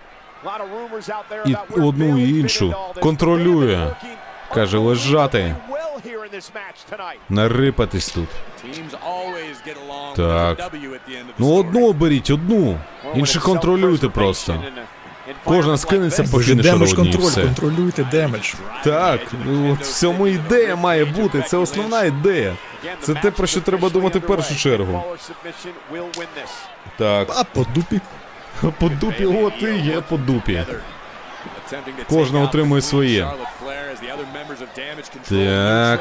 І 1.47 1.55
одну 1.81 2.19
і 2.19 2.41
іншу 2.41 2.75
контролює. 3.01 3.91
Каже, 4.55 4.79
лежати, 4.79 5.55
нарипатись 7.29 8.09
тут. 8.09 8.29
Так. 10.17 10.73
Ну 11.39 11.55
одну 11.55 11.89
оберіть, 11.89 12.31
одну. 12.31 12.79
Інших 13.15 13.43
контролюйте 13.43 14.09
просто. 14.09 14.63
Кожна 15.45 15.77
скинеться 15.79 16.25
по 16.25 16.39
Damage 16.43 16.95
CTRL, 16.95 17.23
все. 17.23 17.43
контролюйте 17.43 18.05
Damage. 18.05 18.55
Так, 18.85 19.21
ну 19.45 19.73
от 19.73 19.81
в 19.81 19.95
цьому 19.95 20.27
ідея 20.27 20.77
має 20.77 21.05
бути. 21.05 21.43
Це 21.43 21.57
основна 21.57 22.05
ідея. 22.05 22.57
Це 23.01 23.15
те, 23.15 23.31
про 23.31 23.47
що 23.47 23.61
треба 23.61 23.89
думати 23.89 24.19
в 24.19 24.23
першу 24.23 24.57
чергу. 24.57 25.05
Так, 26.97 27.29
А 27.37 27.45
по 27.45 27.67
дупі. 27.75 28.01
по 28.79 28.89
дупі, 28.89 29.27
от 29.27 29.63
і 29.63 29.79
є 29.79 30.01
по 30.01 30.17
дупі. 30.17 30.65
Кожна 32.09 32.41
отримує 32.41 32.83
своє. 32.83 33.29
Так. 35.29 36.01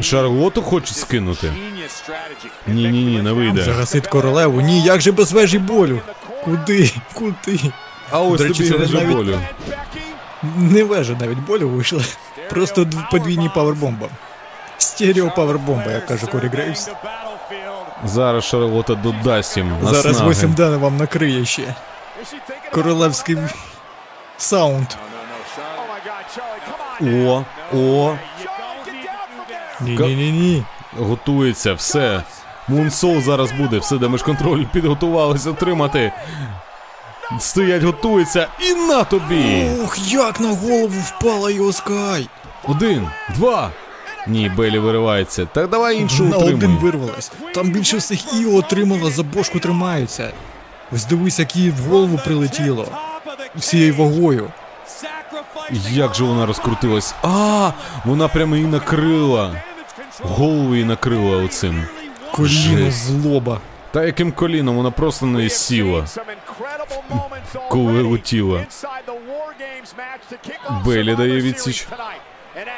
Шарлоту 0.00 0.62
хочуть 0.62 0.96
скинути. 0.96 1.52
Ні, 2.66 2.88
ні, 2.88 3.04
ні, 3.04 3.22
не 3.22 3.32
вийде. 3.32 3.62
Загасить 3.62 4.06
королеву. 4.06 4.60
Ні, 4.60 4.82
як 4.82 5.00
же 5.00 5.12
без 5.12 5.32
вежі 5.32 5.58
болю? 5.58 6.00
Куди? 6.44 6.90
Куди? 7.14 7.60
А 8.10 8.20
ось 8.20 8.40
До 8.40 8.46
речі, 8.46 8.68
це 8.68 8.76
вже 8.76 8.94
навіть- 8.94 9.16
болю. 9.16 9.40
Не 10.58 10.84
вежа 10.84 11.16
навіть 11.20 11.38
болю 11.38 11.68
вийшла. 11.68 12.00
Просто 12.50 12.86
подвійні 13.10 13.50
павербомба. 13.54 14.08
Стерео 14.78 15.30
павербомба, 15.36 15.90
як 15.90 16.06
каже 16.06 16.26
Корі 16.26 16.48
Грейвс. 16.48 16.90
Зараз 18.04 18.44
Шарлота 18.44 18.94
додасть 18.94 19.56
їм 19.56 19.72
Зараз 19.82 20.22
8 20.22 20.52
Дена 20.52 20.76
вам 20.76 20.96
накриє 20.96 21.44
ще. 21.44 21.74
Королевський 22.72 23.36
сайд. 24.36 24.86
О, 27.00 27.44
о, 27.74 28.16
Ні-ні-ні-ні. 29.80 30.64
готується, 30.98 31.74
все. 31.74 32.22
Moonsault 32.68 33.20
зараз 33.20 33.52
буде, 33.52 33.78
все, 33.78 33.96
Damage 33.96 34.22
CTRL 34.22 34.64
підготувалися 34.72 35.50
отримати. 35.50 36.12
Стоять, 37.40 37.82
готується, 37.82 38.48
і 38.60 38.74
на 38.74 39.04
тобі! 39.04 39.70
Ух, 39.82 40.12
як 40.12 40.40
на 40.40 40.48
голову 40.48 41.00
впала 41.00 41.50
Іо 41.50 41.72
Скай. 41.72 42.28
Один, 42.68 43.08
два. 43.36 43.70
Ні, 44.26 44.52
Белі 44.56 44.78
виривається. 44.78 45.46
Так 45.46 45.68
давай 45.70 45.96
іншу 45.96 46.24
На 46.24 46.36
один 46.36 46.76
вирвалась. 46.76 47.32
Там 47.54 47.70
більше 47.70 47.96
всіх 47.96 48.34
Іо 48.40 48.54
отримала, 48.56 49.10
за 49.10 49.22
бошку 49.22 49.58
тримаються. 49.58 50.30
Ось 50.92 51.04
дивись, 51.04 51.38
як 51.38 51.56
їй 51.56 51.70
в 51.70 51.90
голову 51.90 52.20
прилетіло. 52.24 52.86
Всією 53.56 53.94
вагою. 53.94 54.50
Як 55.90 56.14
же 56.14 56.24
вона 56.24 56.46
розкрутилась? 56.46 57.14
А, 57.22 57.70
вона 58.04 58.28
прямо 58.28 58.56
її 58.56 58.68
накрила. 58.68 59.54
Голову 60.22 60.72
її 60.74 60.84
накрила 60.84 61.36
оцим. 61.44 61.84
Коліно 62.32 62.90
злоба. 62.90 63.60
Та 63.90 64.04
яким 64.04 64.32
коліном 64.32 64.76
вона 64.76 64.90
просто 64.90 65.26
не 65.26 65.48
сіла. 65.48 66.06
коли 67.70 68.02
летіла. 68.02 68.66
Белі 70.86 71.14
дає 71.14 71.40
відсіч. 71.40 71.88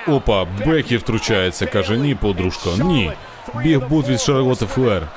Опа, 0.08 0.44
Бекі 0.66 0.96
втручається, 0.96 1.66
каже, 1.66 1.96
ні, 1.96 2.14
подружко, 2.14 2.70
ні. 2.78 3.12
Біг 3.54 3.88
бут 3.88 4.08
від 4.08 4.20
Шарлоти 4.20 4.66
Флер. 4.66 5.08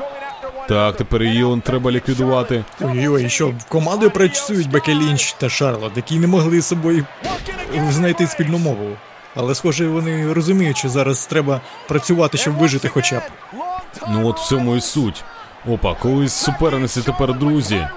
Так, 0.69 0.95
тепер 0.95 1.23
її 1.23 1.43
он 1.43 1.61
треба 1.61 1.91
ліквідувати. 1.91 2.63
Ой-ой, 2.81 3.29
що 3.29 3.53
командою 3.67 4.11
працюють 4.11 4.69
Бекі 4.69 4.93
Лінч 4.93 5.33
та 5.33 5.49
Шарлот, 5.49 5.91
які 5.95 6.19
не 6.19 6.27
могли 6.27 6.61
з 6.61 6.67
собою 6.67 7.05
знайти 7.89 8.27
спільну 8.27 8.57
мову. 8.57 8.89
Але 9.35 9.55
схоже, 9.55 9.87
вони 9.87 10.33
розуміють, 10.33 10.77
що 10.77 10.89
зараз 10.89 11.25
треба 11.25 11.61
працювати, 11.87 12.37
щоб 12.37 12.57
вижити 12.57 12.87
хоча 12.87 13.19
б. 13.19 13.21
Ну 14.09 14.27
от 14.27 14.39
в 14.39 14.47
цьому 14.47 14.75
і 14.75 14.81
суть. 14.81 15.23
Опа, 15.67 15.95
колись 15.95 16.33
суперниці 16.33 17.01
тепер 17.01 17.33
друзі. 17.33 17.87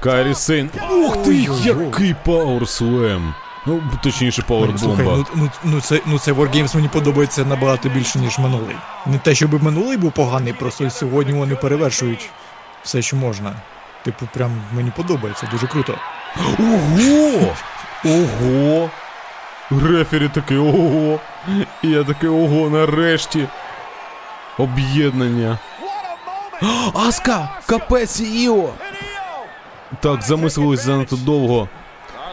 Кайрі 0.00 0.34
Сейн. 0.34 0.70
Ух 0.90 1.22
ти, 1.22 1.34
який 1.64 2.14
powerslam. 2.24 3.34
Ну, 3.66 3.82
точніше, 4.02 4.42
Слухай, 4.46 4.76
пауербомба. 4.76 5.16
ну, 5.16 5.26
ну, 5.34 5.50
ну, 5.64 5.80
це, 5.80 6.00
ну 6.06 6.18
це 6.18 6.32
Wargames 6.32 6.76
мені 6.76 6.88
подобається 6.88 7.44
набагато 7.44 7.88
більше, 7.88 8.18
ніж 8.18 8.38
минулий. 8.38 8.76
Не 9.06 9.18
те, 9.18 9.34
щоб 9.34 9.62
минулий 9.62 9.96
був 9.96 10.12
поганий, 10.12 10.52
просто 10.52 10.90
сьогодні 10.90 11.32
вони 11.32 11.54
перевершують 11.54 12.30
все, 12.82 13.02
що 13.02 13.16
можна. 13.16 13.52
Типу, 14.04 14.28
прям 14.34 14.50
мені 14.72 14.92
подобається, 14.96 15.48
дуже 15.52 15.66
круто. 15.66 15.94
Ого! 16.58 17.54
Ого! 18.04 18.90
Рефері 19.70 20.28
такий 20.28 20.56
ого! 20.58 21.18
І 21.82 21.88
я 21.88 22.04
такий 22.04 22.28
ого, 22.28 22.70
нарешті. 22.70 23.48
Об'єднання. 24.58 25.58
Аска! 26.94 27.48
Капець 27.66 28.20
і 28.20 28.42
Іо! 28.42 28.68
Так, 30.00 30.22
замислились 30.22 30.80
занадто 30.84 31.16
довго. 31.16 31.68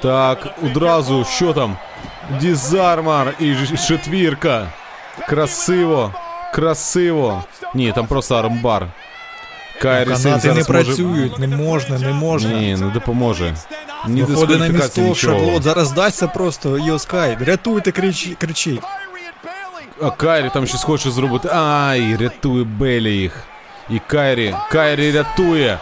Так, 0.04 0.38
одразу, 0.64 1.24
що 1.24 1.52
там? 1.52 1.76
Дізармар 2.40 3.34
і 3.40 3.54
ж- 3.54 3.86
четвірка. 3.88 4.66
Красиво, 5.28 6.14
красиво. 6.54 7.44
Ні, 7.74 7.92
там 7.92 8.06
просто 8.06 8.34
армбар. 8.36 8.86
Кайрі 9.82 10.16
Сейн 10.16 10.22
Канати 10.22 10.48
не 10.48 10.54
зараз 10.54 10.68
може... 10.70 10.84
працюють, 10.84 11.38
не 11.38 11.46
можна, 11.48 11.98
не 11.98 12.12
можна. 12.12 12.50
Ні, 12.52 12.76
не 12.76 12.86
допоможе. 12.86 13.54
Ні 14.08 14.22
Виходить 14.22 14.50
на 14.60 14.68
дискваліфікації, 14.68 15.06
місток, 15.06 15.30
нічого. 15.30 15.38
Шарлот, 15.44 15.62
зараз 15.62 15.92
дасться 15.92 16.26
просто 16.28 16.78
Йоскай. 16.78 17.36
Рятуйте, 17.40 17.92
кричі, 17.92 18.36
кричіть. 18.40 18.80
А 20.02 20.10
Кайрі 20.10 20.50
там 20.54 20.66
щось 20.66 20.82
хоче 20.84 21.10
зробити. 21.10 21.48
Ай, 21.52 22.16
рятує 22.20 22.64
Белі 22.64 23.12
їх. 23.16 23.32
І 23.90 23.98
Кайрі, 24.06 24.54
Кайрі 24.70 25.12
рятує, 25.12 25.78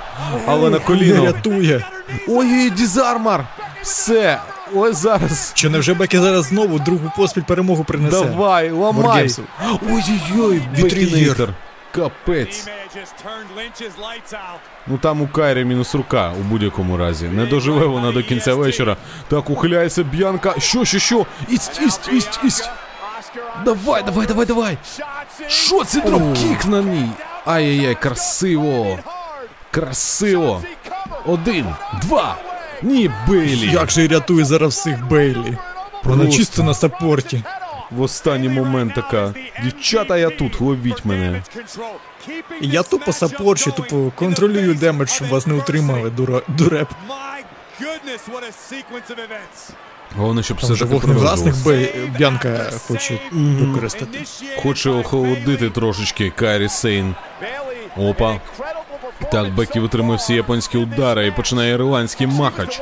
але 0.47 0.71
на 0.71 0.79
Не 0.79 0.85
коліно. 0.85 1.25
рятує. 1.27 1.85
Ой, 2.29 2.71
дізармар! 2.71 3.45
Все, 3.84 4.40
ось 4.74 4.98
зараз. 4.98 5.52
Чи 5.56 5.70
невже 5.70 5.94
Бекі 5.94 6.18
зараз 6.18 6.46
знову 6.46 6.80
другу 6.80 7.12
поспіль 7.18 7.42
перемогу 7.42 7.84
принесе? 7.84 8.26
Давай, 8.26 8.72
ламай. 8.72 9.30
Ой-ой-ой, 9.90 10.62
Вітрієр. 10.78 11.50
Капець. 11.92 12.68
Ну 14.88 14.98
там 14.98 15.22
у 15.22 15.28
Кайрі 15.28 15.66
мінус 15.66 15.96
рука 15.96 16.32
у 16.40 16.44
будь-якому 16.44 16.98
разі. 16.98 17.26
Не 17.26 17.46
доживе 17.46 17.86
вона 17.86 18.12
до 18.12 18.24
кінця 18.24 18.56
вечора. 18.56 18.98
Так, 19.28 19.50
ухиляється 19.50 20.04
Б'янка. 20.04 20.56
Що, 20.60 20.86
що, 20.86 21.00
що? 21.00 21.26
Ість, 21.50 21.82
ість, 21.82 22.10
ість, 22.14 22.40
ість. 22.44 22.70
Давай, 23.66 24.04
давай, 24.04 24.28
давай, 24.28 24.46
давай. 24.46 24.78
Що 25.48 25.84
це 25.84 26.02
dropkick 26.02 26.66
на 26.66 26.82
ній? 26.82 27.10
Ай-яй-яй, 27.46 27.96
красиво. 27.96 29.00
Красиво. 29.72 30.62
Один, 31.26 31.66
два. 32.02 32.38
Ні, 32.84 33.12
Бейлі. 33.28 33.72
Як 33.72 33.92
же 33.92 34.08
рятує 34.08 34.46
зараз 34.46 34.74
всіх 34.74 35.08
Бейлі? 35.08 35.58
Вона 36.04 36.32
чисто 36.32 36.64
на 36.64 36.74
support 36.74 37.28
і. 37.28 37.44
В 37.92 38.02
останній 38.02 38.50
момент 38.50 38.94
така. 38.96 39.34
Дівчата, 39.64 40.18
я 40.18 40.30
тут, 40.30 40.62
ловіть 40.62 41.06
мене. 41.06 41.44
Я 42.62 42.84
тупо 42.84 43.14
саппорчу, 43.14 43.72
тупо 43.72 44.12
контролюю 44.16 44.74
damage, 44.76 45.10
щоб 45.10 45.30
вас 45.30 45.48
не 45.48 45.54
утримали, 45.54 46.10
дура, 46.10 46.42
дуреп. 46.48 46.88
Головне, 50.18 50.44
щоб 50.44 50.58
все 50.58 50.86
вогнегасник. 50.86 51.56
Бей- 51.56 52.12
Б'янка 52.18 52.72
хоче 52.88 53.20
використати. 53.32 54.20
Хоче 54.64 54.90
охолодити 54.90 55.70
трошечки 55.70 56.30
Кайрі 56.30 56.70
Сейн. 56.70 57.16
Опа. 57.98 58.40
Так, 59.34 59.54
Бекі 59.54 59.80
витримує 59.80 60.18
всі 60.18 60.34
японські 60.34 60.78
удари 60.78 61.28
і 61.28 61.32
починає 61.32 61.74
ірландський 61.74 62.28
махач. 62.28 62.82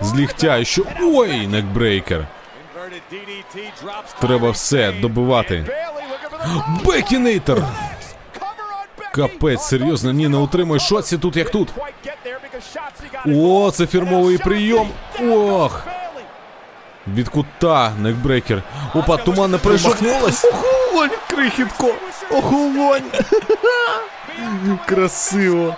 З 0.00 0.14
лігтя 0.14 0.56
і 0.56 0.64
що. 0.64 0.82
Ой, 1.02 1.46
neckbreaker. 1.46 2.26
Треба 4.20 4.50
все 4.50 4.92
добивати. 4.92 5.64
Бекі 6.84 7.12
найтер! 7.12 7.62
Капець, 9.14 9.62
серйозно, 9.62 10.12
ні, 10.12 10.28
не 10.28 10.36
утримує 10.36 10.80
шоці 10.80 11.18
тут 11.18 11.36
як 11.36 11.50
тут. 11.50 11.68
О, 13.26 13.70
це 13.74 13.86
фірмовий 13.86 14.38
прийом. 14.38 14.88
Ох! 15.30 15.86
Від 17.14 17.28
кута, 17.28 17.92
некбрейкер. 17.98 18.62
Опа, 18.94 19.16
туман 19.16 19.50
не. 19.50 19.58
Промахнулась? 19.58 20.44
Охолонь, 20.44 21.10
крихітко! 21.30 21.94
Охолонь! 22.30 23.02
Красиво! 24.86 25.76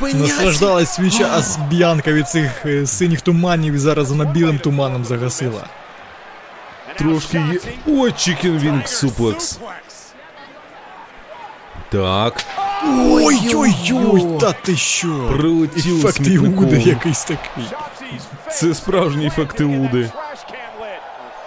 Наслаждалась 0.00 0.94
свій 0.94 1.10
час 1.10 1.58
Б'янка 1.70 2.12
від 2.12 2.28
цих 2.28 2.66
е, 2.66 2.86
синіх 2.86 3.20
туманів 3.20 3.74
і 3.74 3.78
зараз 3.78 4.10
вона 4.10 4.24
білим 4.24 4.58
туманом 4.58 5.04
загасила. 5.04 5.64
Трошки 6.96 7.36
є. 7.36 7.58
Ой, 7.86 8.10
Chicken 8.10 8.60
Wing 8.60 8.86
суплекс. 8.86 9.58
Так. 11.88 12.44
Ой-ой-ой, 12.84 14.38
та 14.40 14.52
ти 14.52 14.76
що? 14.76 15.28
Прилетіло 15.28 15.98
Ефект 15.98 16.16
смітником. 16.16 16.80
Якийсь 16.80 17.24
такий. 17.24 17.64
Це 18.50 18.74
справжні 18.74 19.26
ефекти 19.26 19.64
Уди. 19.64 20.10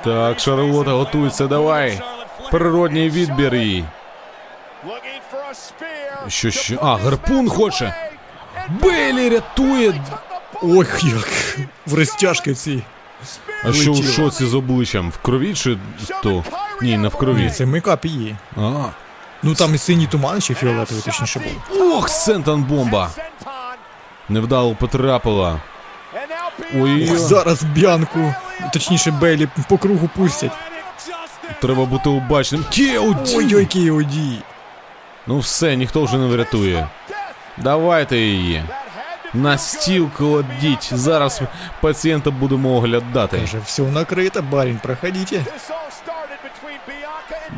Так, 0.04 0.40
Шарлота 0.40 0.92
готується, 0.92 1.48
давай. 1.48 2.02
Природній 2.52 3.10
відбір 3.10 3.56
їй. 3.56 3.86
Що 6.28 6.52
що? 6.52 6.78
А, 6.82 6.96
гарпун 6.96 7.50
хоче. 7.50 7.94
Белі 8.70 9.30
рятує. 9.30 10.02
Ой, 10.62 10.88
як. 11.04 11.58
В 11.88 11.94
розтяжки 11.94 12.54
ці. 12.54 12.84
А 13.66 13.74
що 13.74 13.92
у 13.92 14.04
шоці 14.04 14.46
з 14.46 14.54
обличчям? 14.54 15.10
В 15.10 15.18
крові 15.18 15.54
чи 15.54 15.78
то? 16.24 16.44
Ні, 16.82 16.98
не 16.98 17.08
в 17.08 17.16
крові. 17.16 17.50
Це 17.50 17.66
мейкап 17.66 18.06
її. 18.06 18.36
А. 18.58 18.84
Ну 19.44 19.56
там 19.56 19.76
і 19.76 19.78
синій 19.78 20.08
туман, 20.08 20.42
чи 20.42 20.54
фіолетовий 20.54 21.04
точніше 21.04 21.40
був. 21.40 21.82
Ох, 21.94 22.10
Senton 22.10 22.64
bomb 22.64 22.94
а. 22.94 23.10
Невдало 24.30 24.76
потрапила. 24.76 25.62
Ой, 26.76 27.10
Ох, 27.12 27.18
зараз 27.18 27.64
Б'янку, 27.64 28.34
точніше 28.74 29.12
Бейлі, 29.12 29.48
по 29.70 29.78
кругу 29.78 30.10
пустять. 30.16 30.52
треба 31.62 31.86
бути 31.86 32.10
обачним. 32.10 32.66
KOD! 32.74 33.38
Ой-ой, 33.38 33.66
KOD. 33.66 34.38
Ну 35.28 35.40
все, 35.40 35.76
ніхто 35.76 36.04
вже 36.04 36.18
не 36.18 36.28
врятує. 36.28 36.88
Давайте 37.58 38.18
її. 38.18 38.64
На 39.34 39.58
стіл 39.58 40.10
кладіть. 40.18 40.90
Зараз 40.94 41.42
пацієнта 41.82 42.32
будемо 42.32 42.70
оглядати. 42.70 43.40
Каже, 43.40 43.60
все 43.66 43.82
накрито, 43.82 44.42
барін, 44.42 44.80
проходите. 44.84 45.46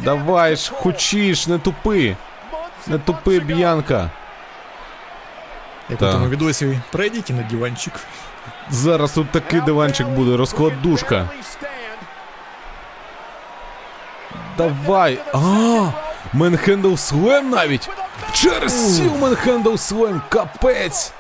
Давай 0.03 0.55
ж, 0.55 0.71
хочеш, 0.71 1.47
не 1.47 1.57
тупи. 1.59 2.15
Не 2.87 2.97
тупи, 2.97 3.39
Б'янка. 3.39 4.09
Як 5.89 6.01
у 6.01 6.05
тому 6.05 6.29
відосі, 6.29 6.79
пройдіть 6.91 7.29
на 7.29 7.41
диванчик. 7.41 7.93
Зараз 8.69 9.11
тут 9.11 9.31
такий 9.31 9.61
диванчик 9.61 10.07
буде, 10.07 10.37
розкладушка. 10.37 11.29
Давай. 14.57 15.19
А, 15.33 15.91
Manhandle 16.33 16.95
Slam 16.95 17.49
навіть. 17.49 17.89
Через 18.33 18.95
стіл 18.97 19.11
Manhandle 19.21 19.75
Slam. 19.75 20.21
Капець. 20.29 21.11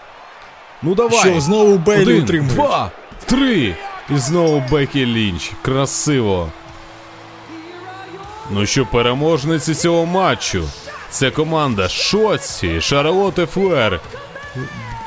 Ну 0.81 0.95
давай. 0.95 1.19
Що, 1.19 1.41
знову 1.41 1.77
Бейлі 1.77 2.01
Один, 2.03 2.23
утримують? 2.23 2.53
два, 2.55 2.91
три. 3.25 3.75
І 4.09 4.17
знову 4.17 4.63
Бекі 4.71 5.05
Лінч. 5.05 5.51
Красиво. 5.61 6.49
Ну 8.51 8.65
що, 8.65 8.85
переможниці 8.85 9.75
цього 9.75 10.05
матчу. 10.05 10.63
Це 11.09 11.31
команда 11.31 11.87
Шоці, 11.89 12.81
Шарлотте 12.81 13.45
Флер, 13.45 13.99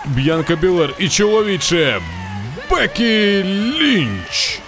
Б'янка 0.05 0.57
Білер 0.57 0.95
і 0.99 1.09
чоловіче 1.09 2.01
Бекі 2.71 3.43
Лінч. 3.81 4.61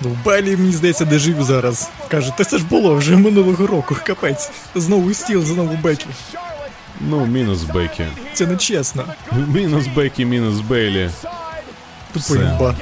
Ну, 0.00 0.16
Бейлі, 0.24 0.56
мені 0.56 0.72
здається, 0.72 1.04
де 1.04 1.18
жив 1.18 1.42
зараз. 1.42 1.88
Каже, 2.08 2.32
та 2.36 2.44
це 2.44 2.58
ж 2.58 2.64
було 2.64 2.94
вже 2.94 3.16
минулого 3.16 3.66
року, 3.66 3.96
капець. 4.06 4.50
Знову 4.74 5.14
стіл, 5.14 5.44
знову 5.44 5.76
Бекі. 5.82 6.06
Ну, 7.00 7.26
мінус 7.26 7.62
Бекі. 7.62 8.04
Це 8.34 8.46
не 8.46 8.56
чесно. 8.56 9.04
Мінус 9.32 9.86
Бекі, 9.86 10.24
мінус 10.24 10.60
Бейлі. 10.60 11.10
Тупий 12.12 12.38
Все. 12.38 12.56
ба. 12.60 12.74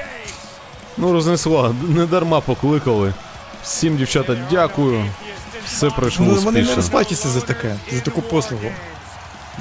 Ну, 0.96 1.12
рознесла, 1.12 1.74
не 1.88 2.06
дарма 2.06 2.40
покликали. 2.40 3.14
Всім, 3.62 3.96
дівчата, 3.96 4.36
дякую. 4.50 5.04
Все 5.66 5.90
пройшло 5.90 6.26
Ну, 6.26 6.34
вони 6.34 6.44
не 6.44 6.48
успішно. 6.62 6.76
розплачуються 6.76 7.28
за 7.28 7.40
таке, 7.40 7.76
за 7.92 8.00
таку 8.00 8.22
послугу. 8.22 8.70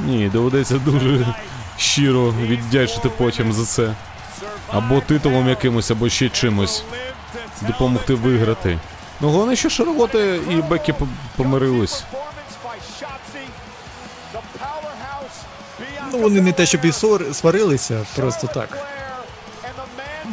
Ні, 0.05 0.29
доведеться 0.33 0.75
дуже 0.85 1.25
щиро 1.77 2.33
віддячити 2.41 3.09
потім 3.17 3.53
за 3.53 3.65
це. 3.65 3.93
Або 4.71 5.01
титулом 5.01 5.49
якимось, 5.49 5.91
або 5.91 6.09
ще 6.09 6.29
чимось. 6.29 6.83
Допомогти 7.61 8.13
виграти. 8.13 8.79
Ну, 9.21 9.29
головне, 9.29 9.55
що 9.55 9.69
Шарлота 9.69 10.19
і 10.35 10.63
Бекі 10.69 10.93
помирились. 11.35 12.03
Ну 16.11 16.17
вони 16.19 16.41
не 16.41 16.51
те, 16.51 16.65
щоб 16.65 16.85
і 16.85 16.91
сварилися, 17.33 18.05
просто 18.15 18.47
так. 18.47 18.77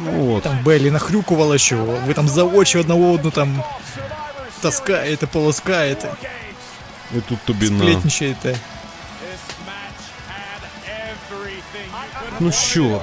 Ну 0.03 0.35
от. 0.35 0.43
Там 0.43 0.59
Беллі 0.63 0.91
нахрюкувала, 0.91 1.57
що 1.57 1.77
ви 2.07 2.13
там 2.13 2.27
за 2.27 2.43
очі 2.43 2.77
одна 2.77 2.95
одну 2.95 3.31
там 3.31 3.63
таскаєте, 4.61 5.27
полоскаєте, 5.27 6.09
І 7.17 7.19
тут 7.21 7.39
тобі 7.45 7.69
на. 7.69 8.01
Ну 12.39 12.51
що, 12.51 13.01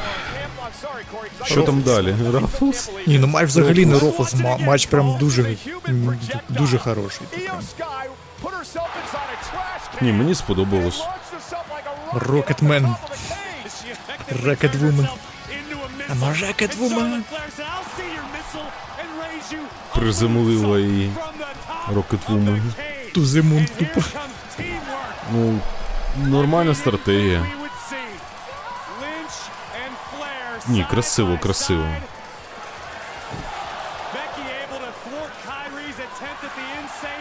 що 1.45 1.63
там 1.63 1.83
далі? 1.83 2.15
Рафлс? 2.33 2.91
Ні, 3.07 3.19
ну 3.19 3.27
матч 3.27 3.47
взагалі 3.47 3.87
не 3.87 3.99
рофлс, 3.99 4.35
матч 4.61 4.87
прям 4.87 5.17
дуже, 5.21 5.57
дуже 6.49 6.79
хороший. 6.79 7.27
Ні, 10.01 10.13
мені 10.13 10.35
сподобалось. 10.35 11.03
Рокетмен, 12.13 12.95
Рекетвумен. 14.45 15.09
A 16.13 16.15
Rocketwoman. 16.15 17.23
Приземлила 19.95 20.79
її. 20.79 21.13
Rocketwoman. 21.95 22.61
Тузимун 23.15 23.67
тупо. 23.79 24.01
Ну, 25.33 25.59
нормальна 26.17 26.75
стратегія. 26.75 27.47
Ні, 30.69 30.87
красиво, 30.91 31.39
красиво. 31.43 31.87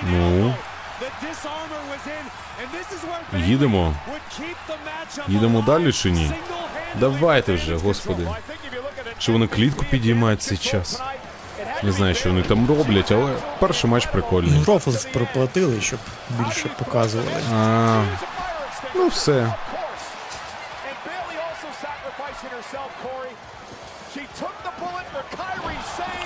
Ну, 0.03 0.53
їдемо. 3.33 3.93
Їдемо 5.27 5.61
далі 5.61 5.93
чи 5.93 6.11
ні? 6.11 6.31
Давайте 6.95 7.53
вже, 7.53 7.75
господи. 7.75 8.27
Чи 9.17 9.31
вони 9.31 9.47
клітку 9.47 9.85
підіймають 9.85 10.41
цей 10.41 10.57
час? 10.57 11.01
Не 11.83 11.91
знаю, 11.91 12.15
що 12.15 12.29
вони 12.29 12.41
там 12.43 12.67
роблять, 12.67 13.11
але 13.11 13.33
перший 13.59 13.89
матч 13.89 14.05
прикольний. 14.05 14.63
Ну, 14.67 14.79
проплатили, 15.13 15.81
щоб 15.81 15.99
більше 16.29 16.69
показували. 16.69 17.31
А, 17.53 18.03
ну 18.95 19.07
все. 19.07 19.53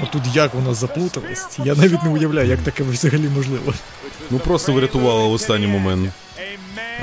Отут 0.05 0.35
як 0.35 0.53
воно 0.53 0.73
заплуталось, 0.73 1.47
я 1.65 1.75
навіть 1.75 2.03
не 2.03 2.09
уявляю, 2.09 2.49
як 2.49 2.59
таке 2.59 2.83
взагалі 2.83 3.29
можливо. 3.35 3.73
Ну 4.29 4.39
просто 4.39 4.73
врятувала 4.73 5.25
в 5.27 5.31
останній 5.31 5.67
момент. 5.67 6.09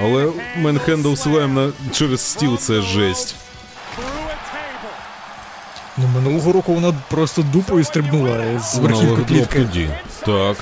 Але 0.03 0.29
Менхендл 0.57 1.15
Слем 1.15 1.55
на 1.55 1.73
через 1.93 2.21
стіл 2.21 2.59
це 2.59 2.81
жесть. 2.83 3.35
Ну 5.97 6.09
минулого 6.15 6.53
року 6.53 6.75
вона 6.75 6.95
просто 7.11 7.43
дупою 7.43 7.85
стрибнула 7.85 8.61
з 8.61 8.79
верхівки 8.79 9.25
клітки. 9.25 9.59
тоді. 9.59 9.89
Так. 10.27 10.57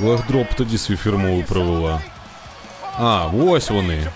Легдроп 0.00 0.46
тоді 0.56 0.78
свій 0.78 0.96
фірмовий 0.96 1.42
провела. 1.42 2.00
А, 2.98 3.26
ось 3.26 3.70
вони. 3.70 4.06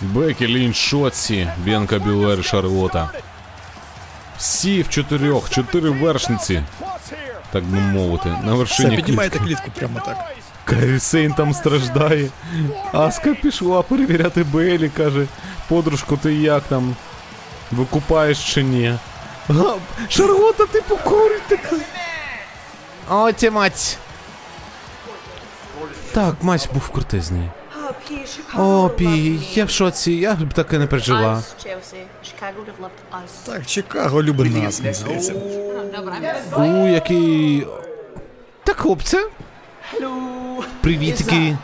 Бекі, 0.00 0.46
Лінч, 0.46 0.76
Шотсі, 0.76 1.48
Б'янка 1.64 1.98
Білер, 1.98 2.44
Шарлота. 2.44 3.10
Всі 4.40 4.82
в 4.82 4.88
чотирьох, 4.88 5.50
чотири 5.50 5.90
вершниці, 5.90 6.62
так 7.52 7.64
би 7.64 7.78
мовити, 7.80 8.28
на 8.28 8.38
Все, 8.40 8.52
вершині 8.54 8.96
піднімаєте 8.96 9.38
клітки. 9.38 9.54
клітку 9.54 9.70
прямо 9.80 10.00
так. 10.00 10.34
Карі 10.64 11.00
Сейн 11.00 11.32
там 11.32 11.54
страждає. 11.54 12.28
Аска 12.92 13.34
пішла 13.34 13.82
перевіряти 13.82 14.44
Белі, 14.44 14.88
каже, 14.88 15.26
подружко, 15.68 16.16
ти 16.16 16.34
як 16.34 16.62
там? 16.62 16.96
Викупаєш 17.70 18.54
чи 18.54 18.62
ні? 18.62 18.94
А, 19.48 19.52
Шарлота, 20.08 20.66
ти 20.66 20.80
покурить 20.80 21.42
така. 21.48 21.76
О, 23.10 23.32
ті 23.32 23.50
мать. 23.50 23.98
Так, 26.12 26.34
мать 26.42 26.68
був 26.72 26.88
крутизний. 26.88 27.50
О, 28.56 28.88
Пі, 28.88 29.40
я 29.54 29.64
в 29.64 29.70
шоці, 29.70 30.12
я 30.12 30.34
б 30.34 30.52
таке 30.52 30.78
не 30.78 30.86
пережила. 30.86 31.42
Так, 33.46 33.66
Чикаго 33.66 34.22
любить 34.22 34.52
нас, 34.64 34.80
мені 34.80 34.94
здається. 34.94 35.32
У, 36.56 36.86
який. 36.88 37.66
Так, 38.64 38.76
хлопце. 38.76 39.26
Привітки. 40.80 41.56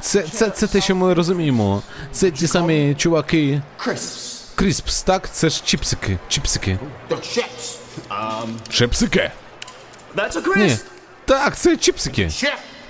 Це, 0.00 0.22
це, 0.22 0.50
це 0.50 0.66
те, 0.66 0.80
що 0.80 0.94
ми 0.96 1.14
розуміємо. 1.14 1.82
Це 2.12 2.30
ті 2.30 2.46
самі 2.46 2.94
чуваки. 2.94 3.62
Кріспс, 4.54 5.02
так? 5.02 5.30
Це 5.32 5.48
ж 5.48 5.62
чіпсики. 5.64 6.18
Чіпсики. 6.28 6.78
Чіпсики? 8.68 9.30
Ні. 10.56 10.76
Так, 11.24 11.56
це 11.56 11.76
чіпсики. 11.76 12.28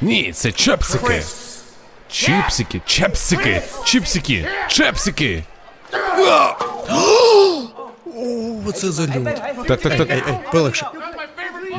Ні, 0.01 0.33
це 0.33 0.53
чепсики. 0.53 1.23
Чіпсики, 2.15 2.81
чепсики, 2.87 3.63
чіпсики, 3.85 4.49
чепсики. 4.69 5.45
О, 8.67 8.73
це 8.73 8.91
за 8.93 9.03
люд. 9.03 9.25
Так, 9.69 9.81
так, 9.81 9.97
так. 9.97 10.11
Ей, 10.11 10.23
ей, 10.29 10.35
полегше. 10.53 10.87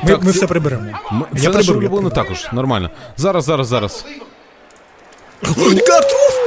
Ми, 0.04 0.10
Так, 0.12 0.24
ми 0.24 0.32
це- 0.32 0.38
все 0.38 0.48
приберемо. 0.48 0.84
М- 1.12 1.26
Я 1.34 1.42
Це 1.42 1.50
наше 1.50 1.52
приберу, 1.52 1.82
я 1.82 1.90
улюблене 1.90 2.10
приберу. 2.10 2.10
також, 2.36 2.54
нормально. 2.54 2.90
Зараз, 3.18 3.44
зараз, 3.46 3.68
зараз. 3.68 4.06
Картуф! 5.88 6.40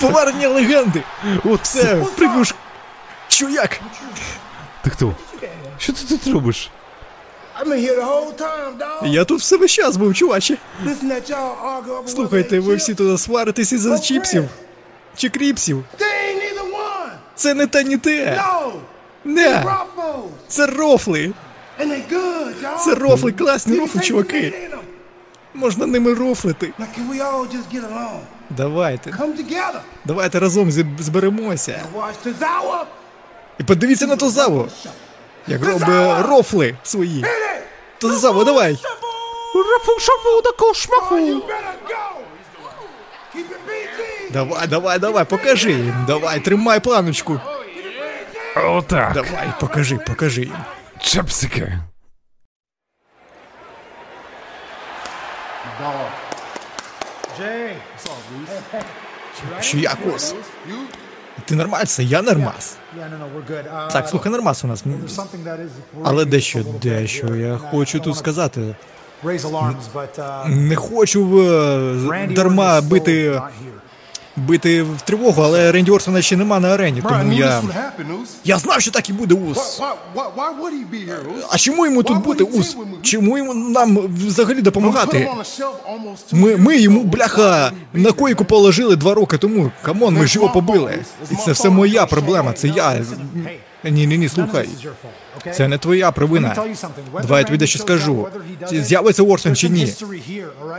Повернення 0.00 0.48
легенди! 0.48 1.02
Все, 1.62 1.96
прибуш. 2.16 2.54
Чуяк! 3.28 3.80
Ти 4.82 4.90
хто? 4.90 5.14
Що 5.78 5.92
ти 5.92 6.04
тут 6.18 6.26
робиш? 6.34 6.70
Я 9.06 9.24
тут 9.24 9.40
все 9.40 9.56
весь 9.56 9.70
час 9.72 9.96
був, 9.96 10.14
чуваче. 10.14 10.56
Слухайте, 12.06 12.60
ви 12.60 12.76
всі 12.76 12.94
туди 12.94 13.18
сваритесь 13.18 13.72
із-за 13.72 13.98
чіпсів. 13.98 14.44
Чи 15.16 15.28
кріпсів. 15.28 15.84
Це 17.34 17.54
не 17.54 17.66
те, 17.66 17.84
ні 17.84 17.96
те. 17.96 18.34
Не, 19.24 19.64
це 20.48 20.66
рофли. 20.66 21.32
Це 22.84 22.94
рофли, 22.94 23.32
класні 23.32 23.78
рофли, 23.78 24.00
чуваки. 24.00 24.68
Можна 25.54 25.86
ними 25.86 26.14
рофлити. 26.14 26.72
Давайте, 28.50 29.10
давайте 30.04 30.40
разом 30.40 30.70
зберемося. 30.98 31.82
І 33.58 33.62
подивіться 33.64 34.06
на 34.06 34.16
Тозаву, 34.16 34.68
як 35.46 35.64
робить 35.64 36.26
рофли 36.28 36.76
свої. 36.82 37.24
Тозаву, 37.98 38.44
давай. 38.44 38.78
Рафу, 39.54 40.00
шафу, 40.00 40.42
it 43.34 43.58
PG. 43.68 44.32
Давай, 44.32 44.66
давай, 44.66 44.98
давай, 44.98 45.24
покажи 45.24 45.72
їм. 45.72 46.04
Давай, 46.06 46.40
тримай 46.40 46.80
планочку. 46.80 47.40
Отак. 48.56 49.12
Давай, 49.12 49.52
покажи, 49.60 49.96
покажи 49.96 50.40
їм. 50.42 50.56
Чапсики. 51.00 51.78
Jay. 57.38 57.74
Ти 61.44 61.54
нормаль, 61.54 61.84
це 61.84 62.02
я 62.04 62.22
нормас. 62.22 62.76
Uh, 63.72 63.92
Так, 63.92 64.08
слухай, 64.08 64.32
нормас 64.32 64.64
у 64.64 64.66
нас. 64.68 64.84
Але 66.04 66.24
дещо, 66.24 66.64
дещо 66.82 67.34
я 67.36 67.56
хочу 67.70 68.00
тут 68.00 68.16
сказати. 68.16 68.60
uh, 68.60 68.74
Не 70.48 70.76
хочу 70.76 71.40
е, 71.40 72.26
дарма 72.34 72.80
бити. 72.80 73.42
Бити 74.36 74.82
в 74.82 75.00
тривогу, 75.04 75.42
але 75.42 75.72
Ренді 75.72 75.90
Ортона 75.90 76.22
ще 76.22 76.36
нема 76.36 76.60
на 76.60 76.68
арені, 76.74 77.02
тому 77.08 77.32
я. 77.32 77.46
happen, 77.46 77.62
Uso. 78.10 78.26
Я 78.44 78.58
знав, 78.58 78.80
що 78.80 78.90
так 78.90 79.10
і 79.10 79.12
буде 79.12 79.34
ус. 79.34 79.80
А 81.50 81.58
чому 81.58 81.86
йому 81.86 82.02
тут 82.02 82.18
бути 82.18 82.44
ус? 82.44 82.76
Чому 83.02 83.38
йому 83.38 83.54
нам 83.54 83.98
взагалі 83.98 84.62
допомагати? 84.62 85.30
Ми, 86.32 86.56
ми 86.56 86.76
йому, 86.76 87.02
бляха, 87.04 87.72
на 87.92 88.12
койку 88.12 88.44
положили 88.44 88.96
два 88.96 89.14
роки 89.14 89.38
тому. 89.38 89.70
Come 89.82 90.00
on, 90.00 90.14
ми 90.14 90.26
ж 90.26 90.34
його 90.38 90.52
побили. 90.52 90.98
І 91.30 91.34
це 91.34 91.52
все 91.52 91.70
моя 91.70 92.06
проблема, 92.06 92.52
це 92.52 92.68
я. 92.68 93.02
Ні, 93.84 94.06
ні, 94.06 94.18
ні, 94.18 94.28
слухай. 94.28 94.68
Це 95.54 95.68
не 95.68 95.78
твоя 95.78 96.10
провина. 96.10 96.56
Давай 97.22 97.40
я 97.40 97.44
тобі 97.44 97.58
дещо 97.58 97.78
скажу. 97.78 98.28
з'явиться 98.72 99.22
Ортон 99.22 99.56
чи 99.56 99.68
ні? 99.68 99.92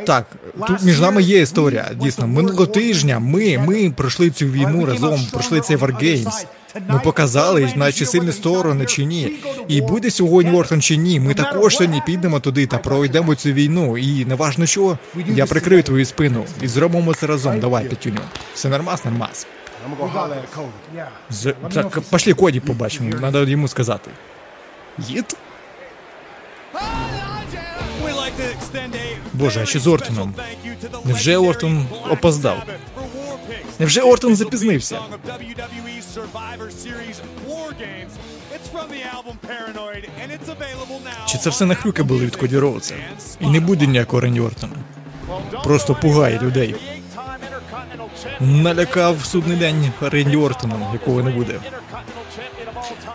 Так, 0.06 0.26
тут 0.68 0.82
між 0.84 1.00
нами 1.00 1.22
є 1.24 1.42
історія. 1.42 1.92
Дійсно, 1.96 2.28
минулого 2.28 2.66
тижня 2.66 3.20
ми, 3.20 3.58
ми 3.58 3.94
пройшли 3.98 4.30
цю 4.30 4.46
війну 4.46 4.86
разом, 4.86 5.28
пройшли 5.32 5.62
цей 5.62 5.78
Wargames. 5.78 6.46
Ми 6.90 7.00
показали, 7.00 7.74
наші 7.76 8.06
сильні 8.06 8.32
сторони 8.32 8.86
чи 8.86 9.06
ні. 9.06 9.32
І 9.68 9.82
буде 9.82 10.12
сьогодні 10.12 10.58
Ортон 10.58 10.82
чи 10.82 10.98
ні. 10.98 11.20
Ми 11.20 11.34
також 11.34 11.76
сьогодні 11.78 12.02
підемо 12.06 12.40
туди 12.40 12.66
та 12.66 12.78
пройдемо 12.78 13.36
цю 13.36 13.50
війну. 13.52 13.98
І 13.98 14.26
неважно 14.26 14.66
що, 14.66 14.98
я 15.36 15.46
прикрию 15.46 15.84
твою 15.84 16.06
спину. 16.06 16.46
І 16.62 16.68
зробимо 16.68 17.14
це 17.14 17.28
разом. 17.28 17.60
Давай, 17.60 17.86
Петюню. 17.86 18.20
Все 18.54 18.70
нормас, 18.70 19.06
нормас. 19.06 19.48
I'm 19.86 19.92
gonna 19.92 20.02
go 20.02 20.08
holler 20.08 20.36
at 20.36 20.52
Cody. 20.52 20.72
Yeah. 20.96 21.08
З... 21.30 21.54
Так, 21.74 22.02
пошли 22.02 22.34
Коді 22.34 22.60
побачимо, 22.60 23.12
треба 23.12 23.40
йому 23.40 23.68
сказати. 23.68 24.12
Їд? 24.98 25.38
Боже, 29.34 29.62
а 29.62 29.66
що 29.66 29.80
з 29.80 29.88
Ортоном? 29.88 30.36
Невже 31.06 31.38
Ортон 31.38 31.88
опоздав? 32.10 32.64
Невже 33.80 34.02
Ортон 34.02 34.36
запізнився? 34.36 35.00
Чи 41.26 41.38
це 41.38 41.50
все 41.50 41.66
нахрюки 41.66 42.04
були 42.04 42.26
від 42.26 42.36
Коді 42.36 42.58
Роудса? 42.58 42.96
І 43.40 43.48
не 43.48 43.60
буде 43.60 43.88
ніякого 43.88 44.22
Ренді 44.22 44.40
Ортона. 44.40 44.74
Просто 45.64 45.96
пугає 45.96 46.40
людей. 46.40 46.76
Налякав 48.40 49.26
судний 49.26 49.58
день 49.58 49.92
Ренді 50.02 50.38
Ортоном, 50.38 50.88
якого 50.94 51.24
не 51.24 51.32
буде. 51.32 51.60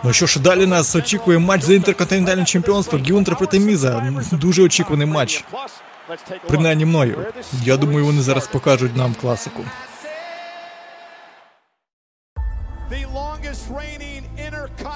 Ну 0.03 0.13
що 0.13 0.25
ж, 0.25 0.39
далі 0.39 0.65
нас 0.65 0.95
очікує 0.95 1.39
матч 1.39 1.63
за 1.63 1.73
інтерконтинентальне 1.73 2.45
чемпіонство 2.45 2.99
Гюнтер 3.09 3.35
проти 3.35 3.59
Міза. 3.59 4.13
Дуже 4.31 4.63
очікуваний 4.63 5.07
матч. 5.07 5.43
Принаймні 6.47 6.85
мною. 6.85 7.25
Я 7.63 7.77
думаю, 7.77 8.05
вони 8.05 8.21
зараз 8.21 8.47
покажуть 8.47 8.95
нам 8.97 9.13
класику. 9.21 9.63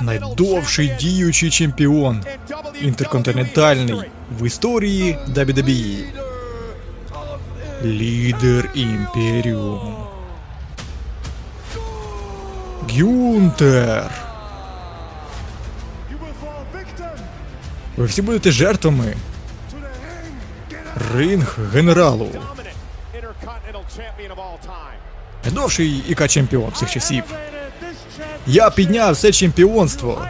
Найдовший 0.02 0.92
діючий 1.00 1.50
чемпіон 1.50 2.24
інтерконтинентальний 2.82 4.12
в 4.40 4.46
історії 4.46 5.18
WWE. 5.30 6.04
Лідер 7.84 8.70
імперіум. 8.76 9.95
Гюнтер. 12.94 14.12
Ви 17.98 18.06
всі 18.06 18.22
будете 18.22 18.52
жертвами. 18.52 19.16
Ринг 21.14 21.58
генералу. 21.74 22.30
Найдовший 25.44 26.04
ІК 26.10 26.28
чемпіон 26.28 26.70
всіх 26.74 26.92
часів. 26.92 27.24
Я 28.48 28.70
підняв 28.70 29.18
це 29.18 29.32
чемпіонство 29.32 30.28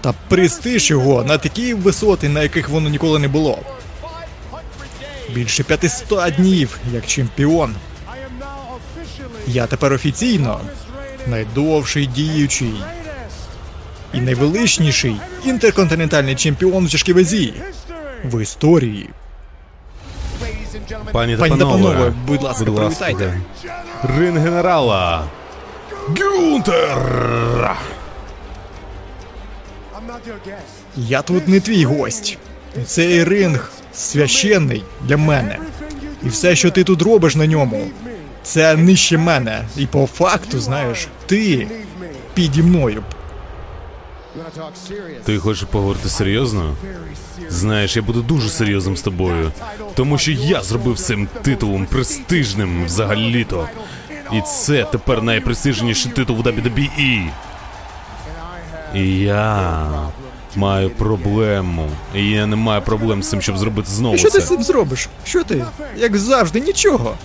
та 0.00 0.14
престиж 0.28 0.90
його 0.90 1.24
на 1.24 1.38
такі 1.38 1.74
висоти, 1.74 2.28
на 2.28 2.42
яких 2.42 2.68
воно 2.68 2.88
ніколи 2.88 3.18
не 3.18 3.28
було. 3.28 3.58
Більше 5.34 5.62
500 5.62 6.34
днів 6.34 6.78
як 6.92 7.06
чемпіон. 7.06 7.74
Я 9.46 9.66
тепер 9.66 9.92
офіційно 9.92 10.60
найдовший 11.30 12.06
діючий 12.06 12.74
і 14.14 14.20
найвеличніший 14.20 15.16
інтерконтинентальний 15.44 16.34
чемпіон 16.34 16.86
в 16.86 16.90
тяжкій 16.90 17.12
в 18.24 18.42
історії. 18.42 19.10
Пані 21.12 21.36
та 21.36 21.48
панове, 21.48 21.72
панове, 21.72 22.12
будь 22.26 22.42
ласка, 22.42 22.64
привітайте. 22.64 23.40
Рин 24.18 24.38
генерала. 24.38 25.24
Гюнтер! 26.08 27.76
Я 30.96 31.22
тут 31.22 31.48
не 31.48 31.60
твій 31.60 31.84
гость. 31.84 32.38
Цей 32.86 33.24
ринг 33.24 33.70
священний 33.94 34.84
для 35.00 35.16
мене. 35.16 35.58
І 36.22 36.28
все, 36.28 36.56
що 36.56 36.70
ти 36.70 36.84
тут 36.84 37.02
робиш 37.02 37.36
на 37.36 37.46
ньому, 37.46 37.86
це 38.48 38.76
нижче 38.76 39.18
мене. 39.18 39.64
І 39.76 39.86
по 39.86 40.06
факту, 40.06 40.60
знаєш, 40.60 41.08
ти 41.26 41.66
піді 42.34 42.62
мною. 42.62 43.02
Ти 45.24 45.38
хочеш 45.38 45.62
поговорити 45.62 46.08
серйозно? 46.08 46.76
Знаєш, 47.48 47.96
я 47.96 48.02
буду 48.02 48.22
дуже 48.22 48.48
серйозним 48.48 48.96
з 48.96 49.02
тобою, 49.02 49.52
тому 49.94 50.18
що 50.18 50.32
я 50.32 50.62
зробив 50.62 50.98
цим 50.98 51.28
титулом 51.42 51.86
престижним 51.86 52.84
взагалі-то. 52.84 53.68
І 54.32 54.40
це 54.40 54.84
тепер 54.84 55.22
найпрестижніший 55.22 56.12
титул 56.12 56.36
в 56.36 56.40
WWE. 56.40 57.28
І 58.94 59.18
я 59.20 59.90
маю 60.56 60.90
проблему. 60.90 61.88
І 62.14 62.30
я 62.30 62.46
не 62.46 62.56
маю 62.56 62.82
проблем 62.82 63.22
з 63.22 63.30
цим, 63.30 63.42
щоб 63.42 63.58
зробити 63.58 63.90
знову 63.90 64.14
І 64.14 64.18
що 64.18 64.30
ти 64.30 64.40
з 64.40 64.48
цим 64.48 64.62
зробиш? 64.62 65.08
Що 65.24 65.44
ти? 65.44 65.64
Як 65.96 66.16
завжди, 66.16 66.60
нічого. 66.60 67.16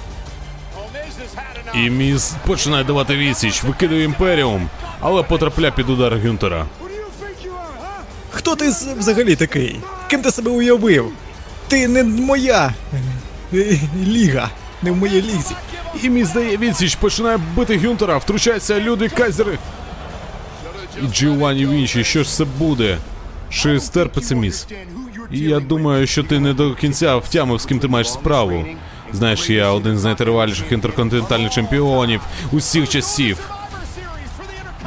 І 1.76 1.90
міс 1.90 2.34
починає 2.48 2.84
давати 2.84 3.16
відсіч, 3.18 3.64
викидує 3.64 4.04
імперіум, 4.04 4.70
але 5.00 5.24
потрапляє 5.24 5.72
під 5.72 5.90
удар 5.90 6.20
Гюнтера. 6.26 6.66
Хто 8.30 8.56
ти 8.56 8.70
взагалі 8.98 9.36
такий? 9.36 9.80
Ким 10.10 10.22
ти 10.22 10.32
себе 10.32 10.52
уявив? 10.52 11.12
Ти 11.68 11.88
не 11.88 12.04
моя 12.04 12.74
е, 13.54 13.80
ліга, 14.08 14.50
не 14.82 14.92
в 14.92 14.96
моїй 14.96 15.22
лізі. 15.22 15.56
І 16.04 16.10
міс 16.10 16.30
дає 16.30 16.58
відсіч, 16.58 16.96
починає 16.96 17.40
бити 17.56 17.78
Гюнтера, 17.78 18.18
втручаються 18.18 18.80
люди 18.80 19.10
Кайзери. 19.10 19.58
І 21.04 21.08
Джованні 21.08 21.66
Вінчі, 21.68 22.04
що 22.04 22.24
ж 22.24 22.30
це 22.30 22.46
буде? 22.46 22.98
Чи 23.50 23.80
стерпиться 23.80 24.36
міс? 24.36 24.68
І 25.32 25.40
я 25.40 25.60
думаю, 25.60 26.08
що 26.08 26.24
ти 26.24 26.40
не 26.40 26.54
до 26.54 26.76
кінця 26.76 27.16
втямив, 27.18 27.62
з 27.62 27.66
ким 27.66 27.80
ти 27.80 27.88
маєш 27.88 28.12
справу. 28.12 28.66
Знаєш, 29.14 29.50
я 29.50 29.72
один 29.72 29.98
з 29.98 30.04
найтриваліших 30.04 30.72
інтерконтинентальних 30.72 31.52
чемпіонів 31.52 32.22
усіх 32.52 32.90
часів. 32.90 33.50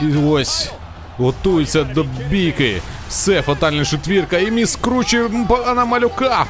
І 0.02 0.16
ось 0.16 0.70
готуються 1.18 1.84
до 1.84 2.04
бійки. 2.30 2.80
Все, 3.08 3.42
фатальна 3.42 3.84
четвірка, 3.84 4.38
і 4.38 4.50
міс 4.50 4.76
круче 4.80 5.30
пана 5.48 5.84
малюка. 5.84 6.46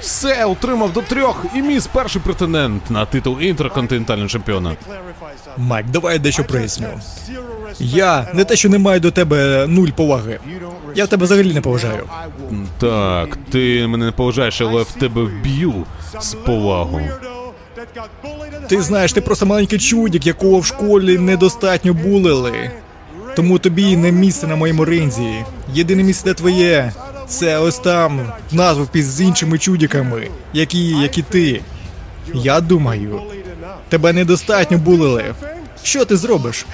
Все, 0.00 0.44
отримав 0.44 0.92
до 0.92 1.02
трьох, 1.02 1.44
і 1.54 1.62
міс 1.62 1.86
перший 1.86 2.22
претендент 2.22 2.90
на 2.90 3.06
титул 3.06 3.40
інтерконтинентального 3.40 4.28
чемпіона. 4.28 4.76
Майк, 5.56 5.86
давай 5.86 6.12
я 6.12 6.18
дещо 6.18 6.44
проясню. 6.44 6.88
Я 7.78 8.26
не 8.34 8.44
те, 8.44 8.56
що 8.56 8.68
не 8.68 8.78
маю 8.78 9.00
до 9.00 9.10
тебе 9.10 9.66
нуль 9.66 9.88
поваги. 9.88 10.38
Я 10.94 11.06
тебе 11.06 11.24
взагалі 11.24 11.54
не 11.54 11.60
поважаю. 11.60 12.04
Так, 12.78 13.38
ти 13.50 13.86
мене 13.86 14.04
не 14.06 14.12
поважаєш, 14.12 14.60
але 14.60 14.82
в 14.82 14.92
тебе 14.92 15.22
вб'ю 15.22 15.74
з 16.20 16.34
повагу. 16.34 17.00
Ти 18.68 18.82
знаєш, 18.82 19.12
ти 19.12 19.20
просто 19.20 19.46
маленький 19.46 19.78
чудик, 19.78 20.26
якого 20.26 20.58
в 20.58 20.66
школі 20.66 21.18
недостатньо 21.18 21.94
булили. 21.94 22.70
Тому 23.38 23.58
тобі 23.58 23.96
не 23.96 24.12
місце 24.12 24.46
на 24.46 24.56
моєму 24.56 24.84
ринзі. 24.84 25.44
Єдине 25.74 26.02
місце 26.02 26.34
твоє 26.34 26.92
Це 27.28 27.58
ось 27.58 27.78
там 27.78 28.32
назву 28.52 28.88
з 28.94 29.20
іншими 29.20 29.58
чудиками, 29.58 30.28
які, 30.52 30.88
як 30.88 31.18
і 31.18 31.22
ти. 31.22 31.62
Я 32.34 32.60
думаю, 32.60 33.22
тебе 33.88 34.12
недостатньо 34.12 34.78
булили. 34.78 35.34
Що 35.82 36.04
ти 36.04 36.16
зробиш? 36.16 36.66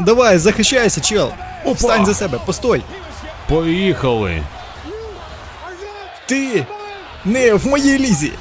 Давай, 0.00 0.38
захищайся, 0.38 1.00
чел. 1.00 1.32
Встань 1.66 2.06
за 2.06 2.14
себе, 2.14 2.38
постой. 2.46 2.82
Поїхали. 3.48 4.42
Ти 6.26 6.66
не 7.24 7.54
в 7.54 7.66
моїй 7.66 7.98
лізі. 7.98 8.32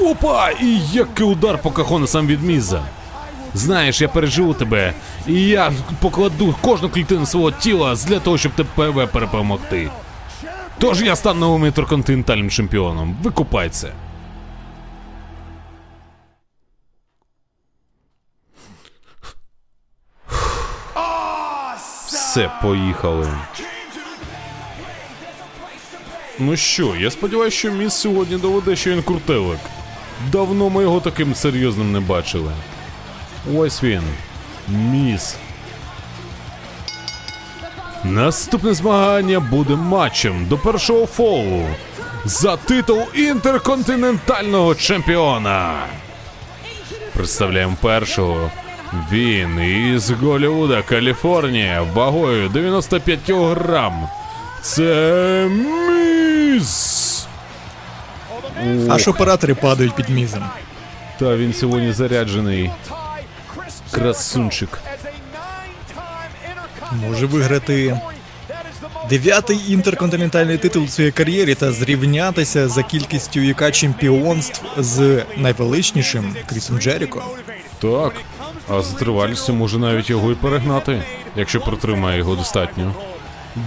Опа! 0.00 0.50
І 0.50 0.80
який 0.92 1.26
удар 1.26 1.58
по 1.62 1.70
кахонесам 1.70 2.26
від 2.26 2.42
Міза. 2.42 2.82
Знаєш, 3.56 4.00
я 4.00 4.08
переживу 4.08 4.54
тебе, 4.54 4.94
і 5.26 5.42
я 5.42 5.72
покладу 6.00 6.54
кожну 6.60 6.88
клітину 6.88 7.26
свого 7.26 7.50
тіла 7.52 7.94
для 7.94 8.20
того, 8.20 8.38
щоб 8.38 8.52
тебе 8.52 9.06
перепомогти. 9.06 9.90
Тож 10.78 11.02
я 11.02 11.16
стану 11.16 11.40
новим 11.40 11.66
інтерконтинентальним 11.66 12.50
чемпіоном. 12.50 13.16
Викупай 13.22 13.68
це. 13.70 13.92
Все, 22.06 22.50
поїхали. 22.62 23.28
Ну 26.38 26.56
що, 26.56 26.96
я 26.96 27.10
сподіваюся, 27.10 27.56
що 27.56 27.70
міс 27.70 27.94
сьогодні 27.94 28.36
доведе, 28.36 28.76
що 28.76 28.90
він 28.90 29.02
крутелик. 29.02 29.60
Давно 30.32 30.70
ми 30.70 30.82
його 30.82 31.00
таким 31.00 31.34
серйозним 31.34 31.92
не 31.92 32.00
бачили. 32.00 32.52
Ось 33.54 33.82
він. 33.82 34.02
Міс. 34.68 35.36
Наступне 38.04 38.74
змагання 38.74 39.40
буде 39.40 39.76
матчем 39.76 40.46
до 40.48 40.58
першого 40.58 41.06
фолу 41.06 41.66
за 42.24 42.56
титул 42.56 43.02
інтерконтинентального 43.14 44.74
чемпіона. 44.74 45.74
Представляємо 47.14 47.76
першого. 47.80 48.50
Він 49.12 49.60
із 49.60 50.10
Голлівуда, 50.10 50.82
Каліфорнія, 50.82 51.82
вагою 51.82 52.48
95 52.48 53.20
кілограм. 53.26 54.08
Це 54.62 55.48
міс. 55.50 57.26
Аж 58.90 59.08
оператори 59.08 59.54
падають 59.54 59.94
під 59.94 60.08
мізом. 60.08 60.44
Та 61.18 61.36
він 61.36 61.54
сьогодні 61.54 61.92
заряджений. 61.92 62.70
Красунчик. 63.90 64.78
Може 66.92 67.26
виграти 67.26 68.00
дев'ятий 69.08 69.60
інтерконтинентальний 69.68 70.58
титул 70.58 70.82
у 70.84 70.88
своїй 70.88 71.10
кар'єрі 71.10 71.54
та 71.54 71.72
зрівнятися 71.72 72.68
за 72.68 72.82
кількістю 72.82 73.40
яка 73.40 73.70
чемпіонств 73.70 74.62
з 74.78 75.22
найвеличнішим 75.36 76.36
Крісом 76.46 76.78
Джеріко. 76.78 77.22
Так. 77.80 78.12
А 78.68 78.82
за 78.82 78.96
тривалістю 78.96 79.54
може 79.54 79.78
навіть 79.78 80.10
його 80.10 80.32
і 80.32 80.34
перегнати, 80.34 81.02
якщо 81.36 81.60
протримає 81.60 82.18
його 82.18 82.36
достатньо. 82.36 82.94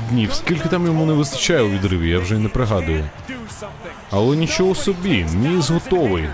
Днів, 0.10 0.34
скільки 0.34 0.70
там 0.70 0.86
йому 0.86 1.06
не 1.06 1.14
вистачає 1.14 1.62
у 1.62 1.70
відриві, 1.70 2.10
я 2.10 2.20
вже 2.20 2.36
й 2.36 2.38
не 2.38 2.50
пригадую. 2.50 3.10
Але 4.12 4.36
нічого 4.36 4.76
собі, 4.76 5.26
міс 5.34 5.70
готовий. 5.70 6.30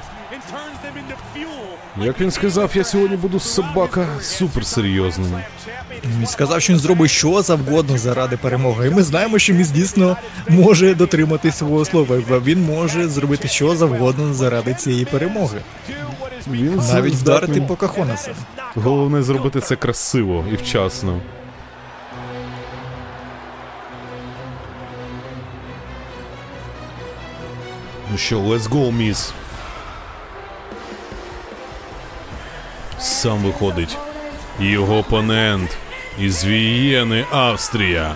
Як 2.01 2.21
він 2.21 2.31
сказав, 2.31 2.71
я 2.73 2.83
сьогодні 2.83 3.17
буду 3.17 3.39
собака 3.39 4.07
суперсерйозним. 4.21 5.31
Він 6.19 6.27
сказав, 6.27 6.61
що 6.61 6.73
він 6.73 6.79
зробить 6.79 7.11
що 7.11 7.41
завгодно 7.41 7.97
заради 7.97 8.37
перемоги. 8.37 8.87
І 8.87 8.91
ми 8.91 9.03
знаємо, 9.03 9.39
що 9.39 9.53
Міс 9.53 9.69
дійсно 9.69 10.17
може 10.49 10.95
дотримати 10.95 11.51
свого 11.51 11.85
слова. 11.85 12.17
Він 12.45 12.61
може 12.65 13.07
зробити 13.07 13.47
що 13.47 13.75
завгодно 13.75 14.33
заради 14.33 14.73
цієї 14.73 15.05
перемоги. 15.05 15.57
Він 16.47 16.75
Навіть 16.75 17.13
вдарити 17.13 17.15
здатний. 17.15 17.61
по 17.61 17.75
Кахонасу. 17.75 18.31
Головне 18.75 19.23
зробити 19.23 19.59
це 19.61 19.75
красиво 19.75 20.45
і 20.51 20.55
вчасно. 20.55 21.19
Ну 28.11 28.17
що, 28.17 28.39
let's 28.39 28.69
go, 28.69 28.91
міс. 28.91 29.33
Сам 32.99 33.37
виходить. 33.37 33.97
Його 34.59 34.97
опонент 34.97 35.77
із 36.19 36.45
Вієни, 36.45 37.25
Австрія. 37.31 38.15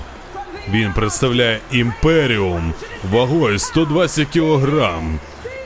Він 0.69 0.93
представляє 0.93 1.59
імперіум 1.71 2.73
вагою 3.11 3.59
120 3.59 4.27
кілограм. 4.27 5.19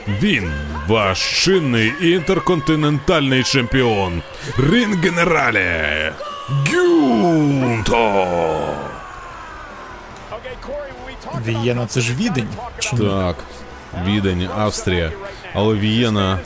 Він 0.08 0.52
ваш 0.88 1.44
чинний 1.44 1.92
інтерконтинентальний 2.00 3.42
чемпіон. 3.42 4.22
Рин 4.58 4.94
генерале 5.02 6.12
Гюнто. 6.48 8.26
Вієна 11.46 11.86
це 11.86 12.00
ж 12.00 12.14
відень. 12.14 12.48
Ні? 12.92 12.98
Так, 12.98 13.36
Відень, 14.06 14.48
Австрія. 14.56 15.12
Але 15.54 15.74
Вієна 15.74 16.38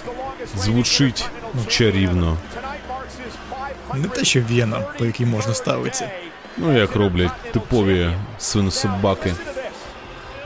звучить 0.56 1.26
чарівно. 1.68 2.36
Не 3.94 4.08
те, 4.08 4.24
що 4.24 4.40
Вієна, 4.40 4.78
по 4.98 5.04
якій 5.04 5.26
можна 5.26 5.54
ставитися. 5.54 6.10
Ну, 6.56 6.78
як 6.78 6.96
роблять 6.96 7.30
типові 7.52 8.10
свинособаки. 8.38 9.34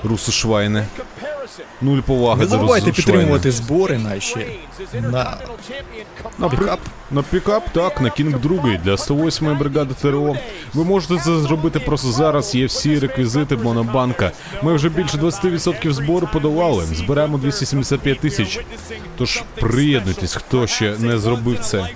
Русошвайни. 0.04 0.86
Нуль 1.82 2.00
поваги 2.00 2.38
Не 2.40 2.44
до 2.44 2.50
забувайте 2.50 2.86
русошвайни. 2.86 2.92
підтримувати 3.20 3.50
збори 3.52 3.98
наші 3.98 4.46
на 4.94 5.36
На 6.38 6.48
пікап. 6.48 6.80
На 7.10 7.22
пікап, 7.22 7.62
так, 7.72 8.00
на 8.00 8.10
Кінг 8.10 8.40
2 8.40 8.76
для 8.84 8.92
108-ї 8.94 9.58
бригади 9.58 9.94
ТРО. 10.02 10.36
Ви 10.74 10.84
можете 10.84 11.16
це 11.16 11.38
зробити 11.40 11.80
просто 11.80 12.12
зараз. 12.12 12.54
Є 12.54 12.66
всі 12.66 12.98
реквізити 12.98 13.56
Монобанка. 13.56 14.32
Ми 14.62 14.74
вже 14.74 14.88
більше 14.88 15.16
20% 15.16 15.92
збору 15.92 16.28
подавали. 16.32 16.84
Зберемо 16.84 17.38
275 17.38 18.20
тисяч. 18.20 18.60
Тож 19.18 19.42
приєднуйтесь, 19.54 20.34
хто 20.34 20.66
ще 20.66 20.96
не 20.98 21.18
зробив 21.18 21.58
це. 21.60 21.88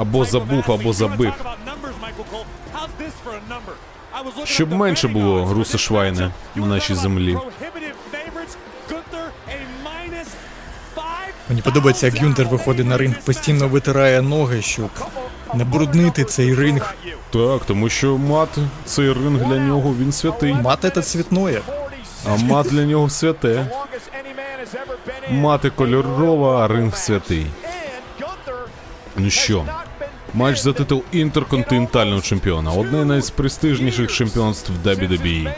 Або 0.00 0.24
забув, 0.24 0.64
або 0.72 0.92
забив. 0.92 1.32
Щоб 4.44 4.72
менше 4.72 5.08
було 5.08 5.54
русошвайни 5.54 6.30
в 6.56 6.66
нашій 6.66 6.94
землі. 6.94 7.38
Мені 11.48 11.62
подобається, 11.62 12.06
як 12.06 12.16
Гюнтер 12.18 12.46
виходить 12.46 12.86
на 12.86 12.96
ринг, 12.96 13.20
постійно 13.24 13.68
витирає 13.68 14.22
ноги, 14.22 14.62
щоб 14.62 14.90
не 15.54 15.64
бруднити 15.64 16.24
цей 16.24 16.54
ринг. 16.54 16.94
Так, 17.32 17.64
тому 17.66 17.88
що 17.88 18.18
мат, 18.18 18.48
цей 18.84 19.12
ринг 19.12 19.48
для 19.48 19.58
нього 19.58 19.94
він 20.00 20.12
святий. 20.12 20.54
Мати 20.54 20.90
це 20.90 21.02
цвітноє. 21.02 21.60
А 22.26 22.36
мат 22.36 22.66
для 22.66 22.84
нього 22.84 23.10
святе. 23.10 23.66
Мати 25.30 25.70
кольорова, 25.70 26.64
а 26.64 26.68
ринг 26.68 26.96
святий. 26.96 27.46
Ну 29.16 29.30
що, 29.30 29.64
матч 30.34 30.58
за 30.58 30.72
титул 30.72 31.02
інтерконтинентального 31.12 32.20
чемпіона. 32.20 32.70
Одне 32.70 33.02
з 33.02 33.06
найпрестижніших 33.06 34.12
чемпіонств 34.12 34.72
WWE. 34.84 35.54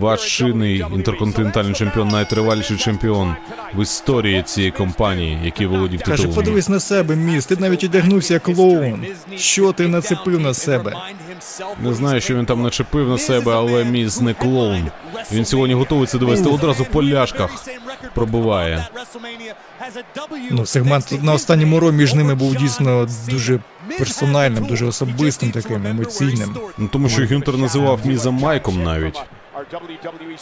Ваш 0.00 0.36
чинний 0.38 0.84
інтерконтинентальний 0.94 1.74
чемпіон, 1.74 2.08
найтриваліший 2.08 2.76
чемпіон 2.76 3.34
в 3.74 3.82
історії 3.82 4.42
цієї 4.42 4.72
компанії, 4.72 5.38
який 5.44 5.66
володів 5.66 6.02
Каже, 6.02 6.28
подивись 6.28 6.68
на 6.68 6.80
себе, 6.80 7.16
міс, 7.16 7.46
ти 7.46 7.56
навіть 7.56 7.84
одягнувся 7.84 8.34
як 8.34 8.42
клоун. 8.42 9.06
Що 9.36 9.72
ти 9.72 9.88
нацепив 9.88 10.40
на 10.40 10.54
себе? 10.54 10.92
Не 11.82 11.94
знаю, 11.94 12.20
що 12.20 12.34
він 12.34 12.46
там 12.46 12.62
начепив 12.62 13.08
на 13.08 13.18
себе, 13.18 13.52
але 13.54 13.84
міс 13.84 14.20
не 14.20 14.34
клоун. 14.34 14.90
Він 15.32 15.44
сьогодні 15.44 15.86
це 16.06 16.18
довести 16.18 16.48
одразу 16.48 16.84
по 16.84 17.04
ляшках. 17.04 17.66
Пробиває. 18.14 18.88
Ну, 20.50 20.66
сегмент 20.66 21.22
на 21.22 21.32
останньому 21.32 21.80
ро 21.80 21.92
між 21.92 22.14
ними 22.14 22.34
був 22.34 22.54
дійсно 22.54 23.08
дуже 23.30 23.58
персональним, 23.98 24.64
дуже 24.64 24.86
особистим, 24.86 25.50
таким 25.50 25.86
емоційним. 25.86 26.56
Ну 26.78 26.88
тому 26.88 27.08
що 27.08 27.26
Гюнтер 27.26 27.56
називав 27.58 28.00
Міза 28.04 28.30
Майком 28.30 28.82
навіть. 28.82 29.18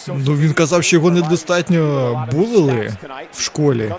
Ну 0.08 0.36
він 0.36 0.52
казав, 0.52 0.84
що 0.84 0.96
його 0.96 1.10
недостатньо 1.10 2.28
булили 2.32 2.96
в 3.32 3.40
школі. 3.40 3.92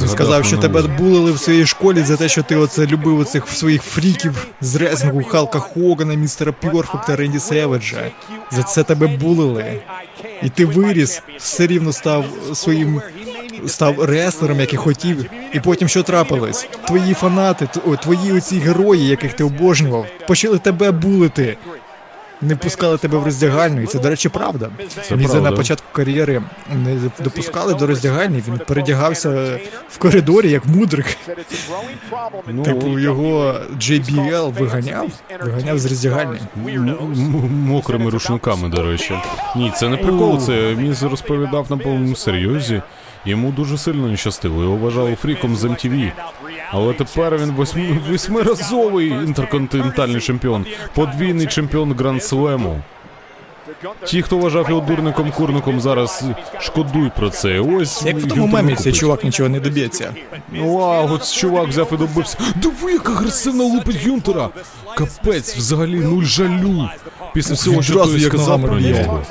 Він 0.00 0.08
сказав, 0.08 0.44
що 0.44 0.58
тебе 0.58 0.82
булили 0.82 1.32
в 1.32 1.38
своїй 1.38 1.66
школі 1.66 2.02
за 2.02 2.16
те, 2.16 2.28
що 2.28 2.42
ти 2.42 2.56
оце 2.56 2.86
любив 2.86 3.18
оцих 3.18 3.48
своїх 3.48 3.82
фріків 3.82 4.46
з 4.60 4.76
резнигу 4.76 5.24
Халка 5.24 5.58
Хогана, 5.58 6.14
містера 6.14 6.52
Пьорфекта, 6.52 7.16
Ренді 7.16 7.38
Севеджа. 7.38 8.10
За 8.50 8.62
це 8.62 8.84
тебе 8.84 9.06
булили. 9.06 9.82
І 10.42 10.48
ти 10.48 10.66
виріс, 10.66 11.22
все 11.38 11.66
рівно 11.66 11.92
став 11.92 12.24
своїм 12.54 13.02
став 13.66 14.04
реслером, 14.04 14.60
як 14.60 14.72
і 14.72 14.76
хотів. 14.76 15.30
І 15.52 15.60
потім 15.60 15.88
що 15.88 16.02
трапилось? 16.02 16.68
Твої 16.86 17.14
фанати, 17.14 17.68
твої 18.02 18.32
оці 18.32 18.58
герої, 18.58 19.06
яких 19.06 19.32
ти 19.32 19.44
обожнював, 19.44 20.06
почали 20.28 20.58
тебе 20.58 20.90
булити. 20.90 21.56
не 22.44 22.56
пускали 22.56 22.98
тебе 22.98 23.18
в 23.18 23.24
роздягальню, 23.24 23.82
і 23.82 23.86
це, 23.86 23.98
до 23.98 24.08
речі, 24.08 24.28
правда. 24.28 24.70
Це 25.08 25.16
Міза 25.16 25.32
правда. 25.32 25.50
на 25.50 25.56
початку 25.56 25.86
кар'єри 25.92 26.42
не 26.84 26.96
допускали 27.24 27.74
до 27.74 27.86
роздягальні, 27.86 28.42
він 28.48 28.58
передягався 28.66 29.58
в 29.88 29.98
коридорі 29.98 30.50
як 30.50 30.66
мудрик. 30.66 31.16
Ну, 32.48 32.62
Типу 32.62 32.98
його 32.98 33.54
JBL 33.78 34.52
виганяв, 34.58 35.08
виганяв 35.44 35.78
з 35.78 35.86
роздягальні. 35.86 36.38
мокрими 37.50 38.10
рушниками, 38.10 38.68
до 38.68 38.82
речі. 38.82 39.14
Ні, 39.56 39.72
це 39.76 39.88
не 39.88 39.96
прикол, 39.96 40.38
це 40.40 40.52
Міз 40.78 41.02
розповідав 41.02 41.66
на 41.70 41.76
повному 41.76 42.16
серйозі. 42.16 42.82
Йому 43.24 43.52
дуже 43.52 43.78
сильно 43.78 44.08
не 44.08 44.16
щастило, 44.16 44.62
його 44.62 44.76
вважали 44.76 45.14
фріком 45.14 45.56
з 45.56 45.64
MTV. 45.64 46.12
Але 46.70 46.94
тепер 46.94 47.38
він 47.38 47.50
восьми, 47.50 48.00
восьмиразовий 48.10 49.08
інтерконтинентальний 49.08 50.20
чемпіон, 50.20 50.66
подвійний 50.94 51.46
чемпіон 51.46 51.92
Гранд 51.92 52.24
Слему. 52.24 52.82
Ті, 54.04 54.22
хто 54.22 54.38
вважав 54.38 54.68
його 54.68 54.80
дурником 54.80 55.32
курником, 55.32 55.80
зараз 55.80 56.24
шкодують 56.60 57.14
про 57.14 57.30
це. 57.30 57.60
Ось 57.60 58.02
Як 58.02 58.16
в 58.16 58.28
тому 58.28 58.46
мемі 58.46 58.76
цей 58.76 58.92
чувак 58.92 59.24
нічого 59.24 59.48
не 59.48 59.60
доб'ється. 59.60 60.14
Ну, 60.52 60.78
а 60.78 61.00
от 61.00 61.32
чувак 61.32 61.68
взяв 61.68 61.88
і 61.92 61.96
добився. 61.96 62.38
Диви, 62.54 62.92
як 62.92 63.08
агресивно 63.08 63.64
лупить 63.64 64.06
Гюнтера! 64.06 64.48
Капець, 64.96 65.56
взагалі 65.56 65.96
нуль 65.96 66.24
жалю. 66.24 66.88
Після 67.34 67.54
всього, 67.54 67.82
що 67.82 68.04
той 68.04 68.20
сказав 68.20 68.62
про 68.62 68.80
нього. 68.80 69.22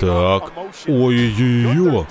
Так. 0.00 0.52
Ой-ой-ой. 0.88 2.04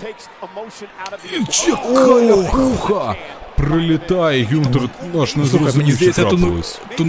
Чекає 1.49 2.35
пуха! 2.35 3.15
Прилітає 3.61 4.47
Гюнтер, 4.51 4.81
аж 5.21 5.35
не 5.35 5.43
мені 5.43 5.49
зрозумів, 5.57 5.87
що 5.87 5.95
здається, 5.95 6.21
ну, 6.21 6.29
трапилось. 6.29 6.81
то 6.97 7.03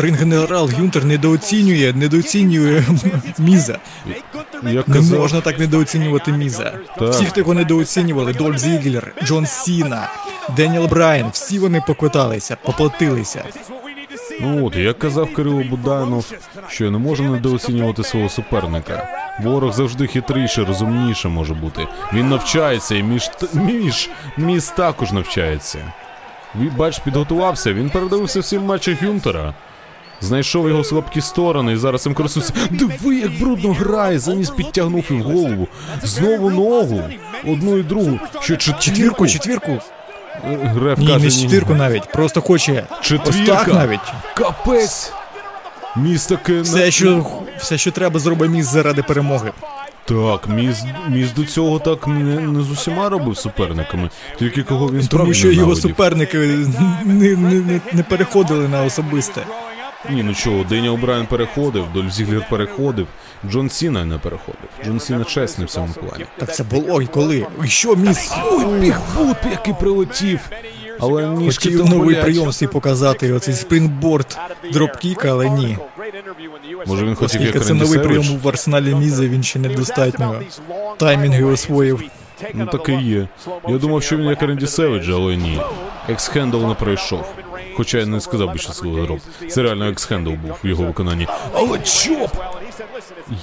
ринг-генерал 0.00 0.70
Гюнтер 0.78 1.04
недооцінює, 1.04 1.92
недооцінює 1.96 2.82
Міза. 3.38 3.78
Як 4.62 4.88
Не 4.88 4.94
казав, 4.94 5.18
можна 5.20 5.40
так 5.40 5.58
недооцінювати 5.58 6.32
Міза. 6.32 6.72
Так. 6.98 7.10
Всі, 7.10 7.24
хто 7.24 7.40
його 7.40 7.54
недооцінювали, 7.54 8.32
Дольф 8.32 8.58
Зіглер, 8.58 9.12
Джон 9.24 9.46
Сіна, 9.46 10.10
Деніел 10.56 10.86
Брайан, 10.86 11.30
всі 11.32 11.58
вони 11.58 11.82
поквиталися, 11.86 12.56
поплатилися. 12.62 13.44
Ну 14.40 14.66
от, 14.66 14.76
як 14.76 14.98
казав 14.98 15.34
Кирило 15.34 15.62
Буданов, 15.70 16.32
що 16.68 16.90
не 16.90 16.98
можна 16.98 17.30
недооцінювати 17.30 18.04
свого 18.04 18.28
суперника. 18.28 19.08
Ворог 19.42 19.72
завжди 19.72 20.06
хитріше, 20.06 20.64
розумніше 20.64 21.28
може 21.28 21.54
бути. 21.54 21.86
Він 22.12 22.28
навчається, 22.28 22.94
і 22.94 23.02
між, 23.02 23.30
між 23.54 24.10
міс 24.36 24.68
також 24.70 25.12
навчається. 25.12 25.78
Бач, 26.54 26.98
підготувався, 26.98 27.72
він 27.72 27.90
передивився 27.90 28.40
всі 28.40 28.58
матчі 28.58 28.98
Гюнтера. 29.02 29.54
Знайшов 30.20 30.68
його 30.68 30.84
слабкі 30.84 31.20
сторони 31.20 31.72
і 31.72 31.76
зараз 31.76 32.06
їм 32.06 32.14
користується. 32.14 32.52
Диви, 32.70 33.16
як 33.16 33.38
брудно 33.40 33.72
грає, 33.72 34.18
заніс 34.18 34.50
підтягнув 34.50 35.04
і 35.10 35.14
в 35.14 35.22
голову. 35.22 35.68
Знову 36.02 36.50
ногу. 36.50 37.02
Одну 37.46 37.78
і 37.78 37.82
другу. 37.82 38.18
Що 38.40 38.56
четвірку? 38.56 39.26
Четвірку, 39.26 39.78
Греф 40.44 40.98
Ні, 40.98 41.06
каже, 41.06 41.24
не 41.24 41.30
четвірку 41.30 41.74
навіть, 41.74 42.12
просто 42.12 42.40
хоче 42.40 42.84
Четвірка. 43.00 43.30
ось 43.30 43.46
так 43.46 43.68
навіть. 43.68 44.00
Капець! 44.34 45.12
Міс 45.96 46.26
таке 46.26 46.60
Все, 46.60 46.90
що, 46.90 47.26
все, 47.58 47.78
що 47.78 47.90
треба, 47.90 48.20
зробить 48.20 48.50
міс 48.50 48.66
заради 48.66 49.02
перемоги. 49.02 49.52
Так, 50.04 50.48
міс, 50.48 50.84
міс 51.08 51.32
до 51.32 51.44
цього 51.44 51.78
так 51.78 52.06
не, 52.06 52.40
не 52.40 52.62
з 52.62 52.70
усіма 52.70 53.08
робив 53.08 53.38
суперниками, 53.38 54.10
тільки 54.38 54.62
кого 54.62 54.86
він 54.86 55.06
Тому 55.06 55.34
що 55.34 55.46
його 55.46 55.56
ненавидів. 55.60 55.82
суперники 55.82 56.38
не, 57.04 57.36
не, 57.36 57.54
не, 57.60 57.80
не 57.92 58.02
переходили 58.02 58.68
на 58.68 58.82
особисте. 58.82 59.42
Ні, 60.10 60.22
ну 60.22 60.34
чого, 60.34 60.64
Деніел 60.64 60.94
Брайан 60.94 61.26
переходив, 61.26 61.84
Дольф 61.94 62.12
Зіглер 62.12 62.46
переходив, 62.50 63.06
Джон 63.50 63.70
Сіна 63.70 64.04
не 64.04 64.18
переходив. 64.18 64.68
Джон 64.84 65.00
Сіна 65.00 65.24
чесний 65.24 65.66
в 65.66 65.70
цьому 65.70 65.88
плані. 65.92 66.24
Так 66.36 66.54
це 66.54 66.64
було 66.64 67.02
і 67.02 67.06
коли? 67.06 67.46
І 67.64 67.68
що 67.68 67.96
Міз? 67.96 68.32
Ой, 68.52 68.64
Big 68.80 69.01
boot, 69.01 69.36
який 69.50 69.74
прилетів! 69.74 70.40
Але 71.00 71.26
ніжки 71.28 71.64
Хотів 71.64 71.80
там 71.80 71.88
новий 71.88 72.08
болять. 72.08 72.22
прийом 72.22 72.52
свій 72.52 72.66
показати, 72.66 73.32
оцей 73.32 73.54
springboard 73.54 74.38
dropkick, 74.72 75.24
але 75.24 75.48
ні. 75.50 75.78
Може 76.86 77.04
він 77.04 77.14
хотів 77.14 77.40
як 77.40 77.50
Оскільки 77.56 77.66
це 77.66 77.74
новий 77.74 77.98
прийом 77.98 78.38
в 78.42 78.48
арсеналі 78.48 78.94
Міза, 78.94 79.26
він 79.26 79.42
ще 79.42 79.58
недостатньо 79.58 80.40
таймінги 80.96 81.44
освоїв. 81.44 82.02
Ну 82.54 82.66
так 82.66 82.88
і 82.88 82.92
є. 82.92 83.28
Я 83.68 83.78
думав, 83.78 84.02
що 84.02 84.16
він 84.16 84.24
як 84.26 84.42
Ренді 84.42 84.66
Севідж, 84.66 85.08
але 85.08 85.36
ні. 85.36 85.60
Ексхендл 86.08 86.66
не 86.66 86.74
пройшов. 86.74 87.32
Хоча 87.78 87.98
я 87.98 88.06
не 88.06 88.20
сказав 88.20 88.52
би 88.52 88.58
щасливий 88.58 89.06
дроп. 89.06 89.20
Це 89.48 89.62
реально 89.62 89.88
axe 89.88 90.02
handle 90.02 90.30
був 90.30 90.58
в 90.64 90.66
його 90.66 90.84
виконанні. 90.84 91.26
Але 91.54 91.78
chop! 91.78 92.30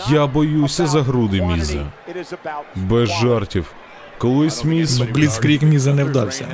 Я 0.09 0.27
боюся 0.27 0.88
за 0.88 1.01
груди 1.01 1.41
Міза. 1.41 1.86
Без 2.75 3.09
жартів. 3.09 3.73
Колись 4.17 4.63
Міз... 4.63 4.99
Ну, 4.99 5.05
Бліцкріг 5.05 5.61
Міза 5.61 5.93
не 5.93 6.03
вдався. 6.03 6.47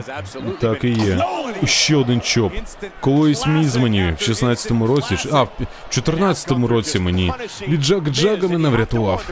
Так 0.60 0.84
і 0.84 0.90
є. 0.90 1.26
Ще 1.66 1.96
один 1.96 2.22
chop. 2.22 2.54
Колись 3.00 3.48
Міз 3.48 3.76
мені 3.76 4.16
в 4.20 4.22
16-му 4.22 4.88
році, 4.88 5.18
а, 5.32 5.44
в 5.44 5.50
14-му 5.90 6.68
році 6.68 7.00
мені 7.00 7.34
від 7.68 7.82
Джак 7.82 8.10
Джага 8.10 8.48
мене 8.48 8.70
врятував. 8.70 9.30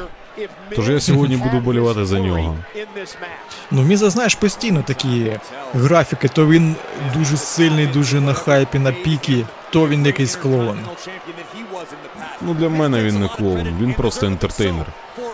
Тож 0.75 0.89
я 0.89 0.99
сьогодні 0.99 1.37
буду 1.37 1.59
болівати 1.59 2.05
за 2.05 2.19
нього. 2.19 2.55
Ну, 3.71 3.81
Міза, 3.81 4.09
знаєш, 4.09 4.35
постійно 4.35 4.83
такі 4.87 5.39
графіки, 5.73 6.27
то 6.27 6.47
він 6.47 6.75
дуже 7.15 7.37
сильний, 7.37 7.87
дуже 7.87 8.21
на 8.21 8.33
хайпі, 8.33 8.79
на 8.79 8.91
пікі, 8.91 9.45
то 9.69 9.87
він 9.87 10.05
якийсь 10.05 10.35
клоун. 10.35 10.79
Ну 12.41 12.53
для 12.53 12.69
мене 12.69 13.03
він 13.03 13.19
не 13.19 13.27
клоун, 13.27 13.77
він 13.81 13.93
просто 13.93 14.25
entertainer. 14.25 14.86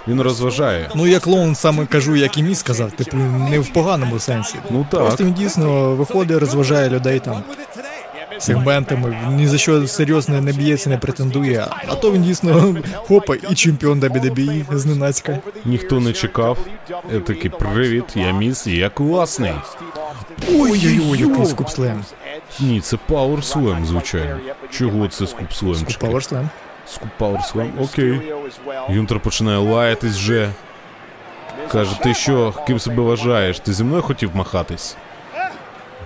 Він 0.07 0.21
розважає. 0.21 0.89
Ну, 0.95 1.07
я 1.07 1.19
клоун 1.19 1.55
саме 1.55 1.85
кажу, 1.85 2.15
як 2.15 2.37
і 2.37 2.43
Міз 2.43 2.59
сказав, 2.59 2.91
типу, 2.91 3.17
не 3.17 3.59
в 3.59 3.69
поганому 3.73 4.19
сенсі. 4.19 4.55
Ну 4.69 4.87
так. 4.91 4.99
Просто 4.99 5.23
він 5.23 5.33
дійсно 5.33 5.95
виходить, 5.95 6.37
розважає 6.39 6.89
людей 6.89 7.19
там 7.19 7.43
сегментами, 8.39 9.17
ні 9.29 9.47
за 9.47 9.57
що 9.57 9.87
серйозно 9.87 10.41
не 10.41 10.51
б'ється, 10.51 10.89
не 10.89 10.97
претендує. 10.97 11.67
А 11.87 11.95
то 11.95 12.11
він 12.11 12.23
дійсно 12.23 12.75
хопа 12.95 13.35
і 13.49 13.55
чемпіон 13.55 13.99
WWE 13.99 14.77
зненацька. 14.77 15.39
Ніхто 15.65 15.99
не 15.99 16.13
чекав. 16.13 16.57
Я 17.13 17.19
такий 17.19 17.49
привіт, 17.49 18.05
я 18.15 18.31
міс, 18.31 18.67
я 18.67 18.89
класний. 18.89 19.53
Ой-ой-ой, 20.49 21.19
який 21.19 21.45
скупслем. 21.45 22.03
Ні, 22.59 22.81
це 22.81 22.97
Power 23.09 23.85
звичайно. 23.85 24.39
Чого 24.69 25.07
це 25.07 25.27
Скуп 25.27 25.51
Слем? 25.51 25.75
Скуп 25.75 26.03
Power 26.03 26.21
Скуп 26.85 27.11
Power 27.19 27.83
окей. 27.83 28.33
Юнтер 28.89 29.19
починає 29.19 29.57
лаятись 29.57 30.15
вже. 30.15 30.49
Каже, 31.71 31.99
ти 32.01 32.13
що, 32.13 32.53
ким 32.67 32.79
себе 32.79 33.03
вважаєш? 33.03 33.59
Ти 33.59 33.73
зі 33.73 33.83
мною 33.83 34.01
хотів 34.01 34.35
махатись? 34.35 34.97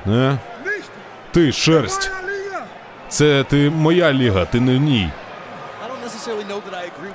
Не? 0.06 0.38
Ти, 1.32 1.52
шерсть. 1.52 2.12
Це 3.10 3.44
ти 3.50 3.70
моя 3.70 4.14
ліга, 4.14 4.46
ти 4.46 4.60
не 4.60 4.78
в 4.78 4.80
ній. 4.82 5.10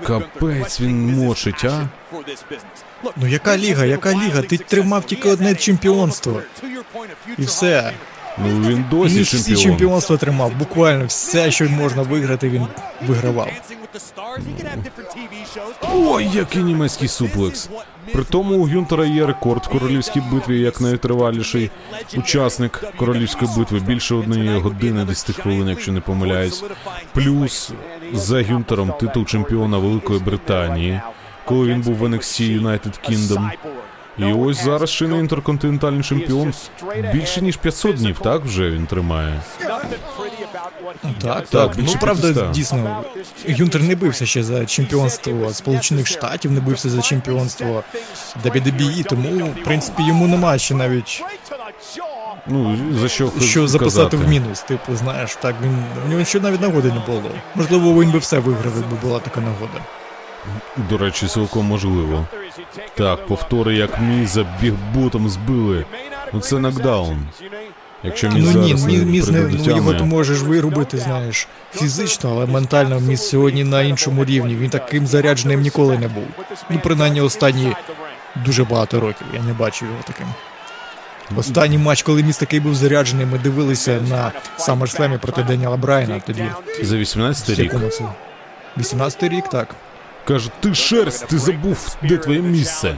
Капець 0.07 0.80
він 0.80 1.24
мочить, 1.24 1.64
а? 1.64 1.88
Ну 3.16 3.26
яка 3.26 3.57
ліга, 3.59 3.84
яка 3.84 4.12
ліга? 4.12 4.42
Ти 4.42 4.59
тримав 4.59 5.05
тільки 5.05 5.28
одне 5.28 5.55
чемпіонство. 5.55 6.40
І 7.38 7.42
все. 7.42 7.92
Ну 8.38 8.68
він 8.68 8.84
досі 8.90 9.14
Між 9.18 9.34
всі 9.34 9.57
чемпіонства 9.57 10.16
тримав. 10.16 10.53
Буквально 10.59 11.07
все, 11.07 11.51
що 11.51 11.64
можна 11.64 12.03
виграти, 12.03 12.49
він 12.49 12.66
вигравав. 13.07 13.51
Ой, 15.95 16.28
який 16.34 16.62
німецький 16.62 17.09
суплекс. 17.09 17.68
При 18.12 18.24
тому 18.24 18.55
у 18.55 18.66
Гюнтера 18.66 19.07
є 19.07 19.26
рекорд 19.26 19.64
в 19.64 19.68
королівській 19.68 20.20
битві 20.20 20.61
як 20.61 20.80
найтриваліший 20.80 21.70
учасник 22.16 22.84
королівської 22.97 23.51
битви 23.57 23.80
більше 23.80 24.14
однієї 24.14 24.59
години 24.61 25.05
10 25.05 25.36
хвилин, 25.36 25.68
якщо 25.68 25.92
не 25.92 26.01
помиляюсь. 26.01 26.64
Плюс 27.12 27.70
за 28.12 28.42
Гюнтером 28.42 28.92
титул 29.01 29.24
чемпіона 29.24 29.78
Великої 29.78 30.20
Британії, 30.20 31.01
коли 31.45 31.66
він 31.66 31.80
був 31.80 31.95
в 31.95 32.03
NXT 32.03 32.61
United 32.62 33.11
Kingdom. 33.11 33.51
І 34.19 34.25
ось 34.25 34.65
зараз 34.65 34.91
ще 34.91 35.09
не 35.09 35.19
інтерконтинентальний 35.19 36.03
чемпіон. 36.03 36.55
Більше 37.12 37.43
ніж 37.43 37.57
500 37.57 37.97
днів, 37.97 38.19
так 38.19 38.45
вже 38.45 38.71
він 38.71 38.87
тримає. 38.87 39.41
Так, 41.23 41.49
так. 41.49 41.75
Ну 41.77 41.95
правда, 42.01 42.27
500. 42.27 42.51
дійсно, 42.51 43.05
Юнтер 43.47 43.83
не 43.83 43.95
бився 43.95 44.27
ще 44.27 44.43
за 44.43 44.67
чемпіонство 44.67 45.53
Сполучених 45.53 46.07
Штатів, 46.07 46.53
не 46.53 46.61
бився 46.61 46.91
за 46.91 47.03
чемпіонство 47.03 47.83
WWE, 48.45 49.05
тому, 49.05 49.47
в 49.47 49.65
принципі, 49.65 50.03
йому 50.03 50.29
немає 50.29 50.59
ще 50.59 50.75
навіть 50.75 51.25
Ну 52.47 52.79
за 53.01 53.09
що 53.09 53.31
що 53.41 53.69
записати 53.69 54.05
казати. 54.05 54.17
в 54.17 54.29
мінус. 54.29 54.61
Типу, 54.61 54.97
знаєш, 54.97 55.37
так 55.37 55.55
він 55.62 55.85
в 56.07 56.11
нього 56.11 56.25
ще 56.25 56.41
навіть 56.41 56.61
нагоди 56.61 56.89
не 56.89 57.01
було. 57.07 57.31
Можливо, 57.55 58.03
він 58.03 58.11
би 58.11 58.19
все 58.19 58.39
виграв, 58.39 58.73
якби 58.77 58.97
була 59.03 59.19
така 59.19 59.41
нагода. 59.41 59.81
До 60.90 60.99
речі, 60.99 61.26
цілком 61.26 61.66
можливо. 61.66 62.26
Так, 62.95 63.26
повтори, 63.26 63.74
як 63.76 64.01
мій 64.01 64.26
за 64.26 64.47
бігботом 64.61 65.28
збили. 65.28 65.84
Ну 66.32 66.40
це 66.40 66.59
нокдаун. 66.59 67.18
Якщо 68.03 68.28
міс 68.30 68.51
Ну 68.55 68.61
ні, 68.62 68.68
зараз 68.76 68.86
мі- 68.86 69.05
міс 69.05 69.28
не, 69.30 69.40
ну, 69.40 69.76
його 69.76 69.95
ти 69.95 70.05
можеш 70.05 70.40
вирубити, 70.40 70.99
знаєш, 70.99 71.49
фізично, 71.74 72.30
але 72.30 72.47
ментально 72.47 73.01
міс 73.01 73.28
сьогодні 73.28 73.64
на 73.64 73.82
іншому 73.82 74.24
рівні. 74.24 74.55
Він 74.57 74.70
таким 74.70 75.07
зарядженим 75.07 75.61
ніколи 75.61 75.99
не 75.99 76.09
був. 76.09 76.24
Ну, 76.70 76.80
принаймні, 76.82 77.20
останні 77.20 77.72
дуже 78.45 78.64
багато 78.64 79.01
років. 79.01 79.26
Я 79.34 79.42
не 79.42 79.53
бачив 79.53 79.88
його 79.88 80.01
таким. 80.07 80.26
Останній 81.36 81.78
матч, 81.78 82.03
коли 82.03 82.22
міс 82.22 82.38
такий 82.38 82.61
був 82.61 82.74
заряджений, 82.74 83.26
ми 83.26 83.38
дивилися 83.38 84.01
на 84.11 84.32
SummerSlam 84.59 85.18
проти 85.18 85.42
Деніела 85.42 85.76
Брайана 85.76 86.20
тоді. 86.26 86.45
за 86.82 86.97
18 86.97 87.49
В 87.49 87.53
рік. 87.62 87.72
якому 87.72 87.90
18-й 88.76 89.28
рік, 89.28 89.49
так. 89.49 89.68
Каже, 90.25 90.51
ти 90.61 90.75
шерсть, 90.75 91.27
ти 91.27 91.39
забув, 91.39 91.97
де 92.03 92.16
твоє 92.16 92.41
місце. 92.41 92.97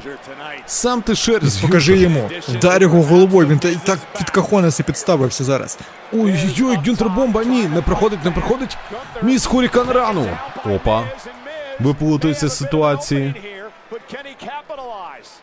Сам 0.66 1.02
ти 1.02 1.14
шерсть. 1.14 1.62
Покажи 1.62 1.96
йому. 1.96 2.30
Вдар 2.48 2.82
його 2.82 3.02
головою, 3.02 3.48
він 3.48 3.58
та 3.58 3.68
й 3.68 3.76
так 3.84 3.98
під 4.18 4.30
кахонеси 4.30 4.82
підставився 4.82 5.44
зараз. 5.44 5.78
Ой-ой-ой, 6.12 6.76
Гюнтер 6.86 7.08
бомба, 7.08 7.44
ні, 7.44 7.62
не 7.62 7.82
проходить, 7.82 8.24
не 8.24 8.30
проходить. 8.30 8.76
Міс 9.22 9.46
Хурікан 9.46 9.90
рану. 9.90 10.28
Опа. 10.64 11.04
Виплутується 11.80 12.48
з 12.48 12.58
ситуації. 12.58 13.34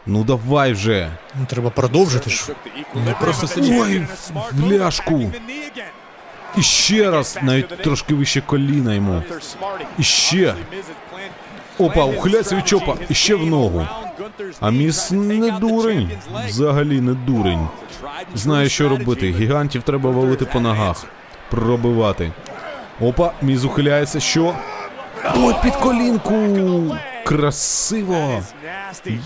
Ну 0.05 0.23
давай 0.23 0.73
вже. 0.73 1.11
Ну, 1.39 1.45
треба 1.45 1.69
продовжити 1.69 2.29
ж. 2.29 2.45
Не 3.05 3.13
просто 3.13 3.47
сидіти. 3.47 3.81
Ой, 3.81 4.07
в 4.51 4.71
ляшку. 4.71 5.31
І 6.57 6.61
ще 6.61 7.11
раз, 7.11 7.37
навіть 7.41 7.81
трошки 7.81 8.13
вище 8.13 8.41
коліна 8.41 8.93
йому. 8.93 9.23
І 9.97 10.03
ще. 10.03 10.55
Опа, 11.79 12.03
ухиляється 12.05 12.55
від 12.55 12.67
чопа. 12.67 12.95
Ще 13.11 13.35
в 13.35 13.45
ногу. 13.45 13.87
А 14.59 14.71
міс 14.71 15.11
не 15.11 15.51
дурень. 15.51 16.11
Взагалі 16.47 17.01
не 17.01 17.13
дурень. 17.13 17.67
Знає, 18.35 18.69
що 18.69 18.89
робити. 18.89 19.31
Гігантів 19.31 19.83
треба 19.83 20.09
валити 20.09 20.45
по 20.45 20.59
ногах. 20.59 21.05
Пробивати. 21.49 22.31
Опа, 23.01 23.31
міс 23.41 23.63
ухиляється. 23.63 24.19
Що? 24.19 24.55
Ой, 25.35 25.55
під 25.63 25.75
колінку. 25.75 26.33
Красиво. 27.25 28.41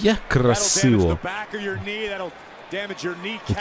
Як 0.02 0.18
красиво. 0.28 1.18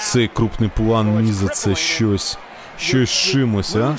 Цей 0.01 0.29
крупний 0.29 0.71
план 0.77 1.17
Міза 1.23 1.49
це 1.49 1.75
щось. 1.75 2.39
Щось 2.79 3.11
з 3.11 3.13
чимось, 3.13 3.77
а? 3.77 3.97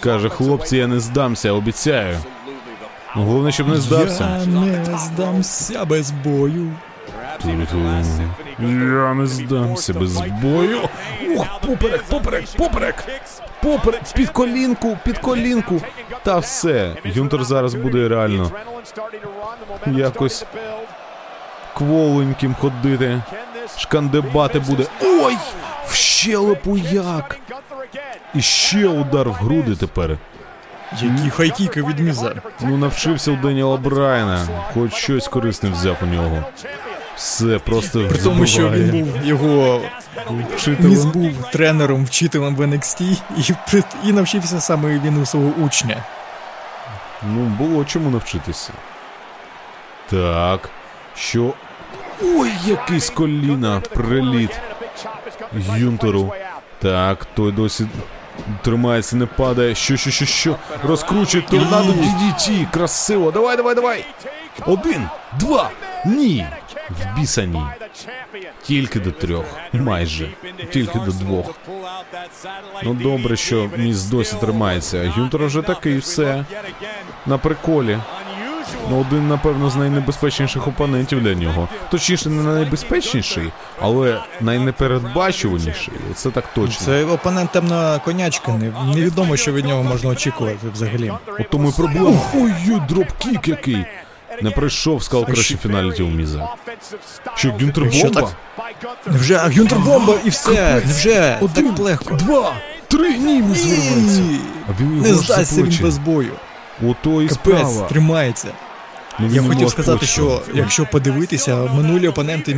Каже, 0.00 0.28
хлопці, 0.28 0.76
я 0.76 0.86
не 0.86 1.00
здамся, 1.00 1.52
обіцяю. 1.52 2.18
Ну, 3.16 3.24
головне, 3.24 3.52
щоб 3.52 3.68
не 3.68 3.76
здався. 3.76 4.40
Я 4.40 4.46
не 4.46 4.98
здамся 4.98 5.84
без 5.84 6.10
бою. 6.10 6.72
Ту-ту. 7.42 7.78
Я 8.58 9.14
не 9.14 9.26
здамся 9.26 9.92
без 9.92 10.16
бою. 10.16 10.78
Ух, 11.36 11.46
поперек, 11.60 12.02
поперек, 12.02 12.44
поперек. 12.56 13.04
Поперек, 13.62 14.02
під 14.14 14.30
колінку, 14.30 14.98
під 15.04 15.18
колінку. 15.18 15.80
Та 16.22 16.38
все. 16.38 16.96
Гюнтер 17.16 17.44
зараз 17.44 17.74
буде 17.74 18.08
реально 18.08 18.50
якось 19.86 20.44
кволеньким 21.74 22.54
ходити. 22.54 23.22
Шкандебати 23.78 24.58
буде. 24.58 24.86
Ой! 25.02 25.36
В 25.86 25.94
щелепу 25.94 26.78
як! 26.78 27.38
І 28.34 28.42
ще 28.42 28.88
удар 28.88 29.28
в 29.28 29.32
груди 29.32 29.76
тепер. 29.76 30.18
Які 31.02 31.30
хайкіки 31.30 31.82
від 31.82 31.98
міза. 32.00 32.34
Ну, 32.60 32.76
навчився 32.76 33.30
у 33.30 33.36
Деніела 33.36 33.76
Брайана. 33.76 34.46
Хоч 34.74 34.94
щось 34.94 35.28
корисне 35.28 35.70
взяв 35.70 35.96
у 36.02 36.06
нього. 36.06 36.44
Все 37.16 37.58
просто 37.58 38.08
При 38.08 38.18
тому, 38.18 38.46
що 38.46 38.70
він 38.70 38.90
був 38.90 39.26
його 39.26 39.80
вчителем. 40.56 40.90
міс 40.90 41.04
був 41.04 41.50
тренером, 41.52 42.04
вчителем 42.04 42.56
в 42.56 42.60
NXT 42.60 43.02
і, 43.38 43.54
і 44.08 44.12
навчився 44.12 44.60
саме 44.60 44.98
він 44.98 45.16
у 45.22 45.26
свого 45.26 45.48
учня. 45.48 45.96
Ну, 47.22 47.40
було 47.40 47.84
чому 47.84 48.10
навчитися. 48.10 48.72
Так. 50.10 50.70
Що. 51.16 51.52
Ой, 52.22 52.50
який 52.66 53.00
з 53.00 53.10
коліна 53.10 53.80
приліт 53.80 54.50
Юнтеру. 55.76 56.32
Так, 56.82 57.24
той 57.34 57.52
досі 57.52 57.86
тримається, 58.62 59.16
не 59.16 59.26
падає. 59.26 59.74
Що, 59.74 59.96
що, 59.96 60.10
що, 60.10 60.24
що? 60.24 60.56
Розкручує 60.84 61.44
торнадо 61.50 61.92
DDT. 61.92 62.70
Красиво. 62.70 63.30
Давай, 63.30 63.56
давай, 63.56 63.74
давай. 63.74 64.04
Один, 64.66 65.08
два. 65.40 65.70
Ні. 66.06 66.46
В 66.90 67.20
біса 67.20 67.44
ні. 67.44 67.62
Тільки 68.62 69.00
до 69.00 69.10
трьох. 69.10 69.44
Майже. 69.72 70.28
Тільки 70.72 70.98
до 70.98 71.10
двох. 71.10 71.54
Ну 72.82 72.94
добре, 72.94 73.36
що 73.36 73.70
міс 73.76 74.02
досі 74.02 74.36
тримається. 74.40 75.12
Гюнтер 75.16 75.46
вже 75.46 75.62
такий, 75.62 75.98
все. 75.98 76.44
На 77.26 77.38
приколі. 77.38 77.98
Ну, 78.90 79.00
один, 79.00 79.28
напевно, 79.28 79.70
з 79.70 79.76
найнебезпечніших 79.76 80.68
опонентів 80.68 81.22
для 81.22 81.34
нього. 81.34 81.68
Точніше, 81.90 82.28
не 82.30 82.42
найнебезпечніший, 82.42 83.52
але 83.80 84.20
найнепередбачуваніший. 84.40 85.94
Це 86.14 86.30
так 86.30 86.44
точно. 86.54 86.86
Це 86.86 87.04
опонент 87.04 87.50
темна 87.52 87.98
конячка. 88.04 88.52
Невідомо, 88.94 89.36
що 89.36 89.52
від 89.52 89.64
нього 89.64 89.82
можна 89.82 90.10
очікувати 90.10 90.68
взагалі. 90.72 91.12
От 91.40 91.50
тому 91.50 91.68
і 91.68 91.72
проблема. 91.72 92.20
Ой-ой, 92.34 92.80
дропкік 92.88 93.48
який. 93.48 93.84
Не 94.42 94.50
пройшов 94.50 95.02
сказав 95.02 95.26
краще 95.26 95.56
фіналіті 95.56 96.02
у 96.02 96.08
Міза. 96.08 96.48
Що, 97.34 97.50
Гюнтер 97.50 97.84
Якщо 97.84 98.08
бомба? 98.08 98.30
Невже 99.06 99.34
а 99.36 99.48
Гюнтер 99.48 99.78
бомба 99.78 100.14
і 100.24 100.28
все? 100.28 100.82
Невже 100.86 101.38
Один, 101.40 101.68
так 101.68 101.78
легко? 101.78 102.14
Два, 102.14 102.56
три, 102.88 103.18
ні. 103.18 103.44
А 104.68 104.82
він 104.82 105.00
Не 105.00 105.14
здасться 105.14 105.62
він 105.62 105.78
без 105.82 105.98
бою. 105.98 106.32
Ото 106.84 107.22
і 107.22 107.28
Капець, 107.28 107.34
справа. 107.58 107.88
тримається. 107.88 108.48
Ну, 109.18 109.26
Я 109.30 109.42
хотів 109.42 109.70
сказати, 109.70 110.06
що 110.06 110.42
якщо 110.54 110.86
подивитися, 110.86 111.56
минулі 111.56 112.08
опоненти 112.08 112.52
е, 112.52 112.56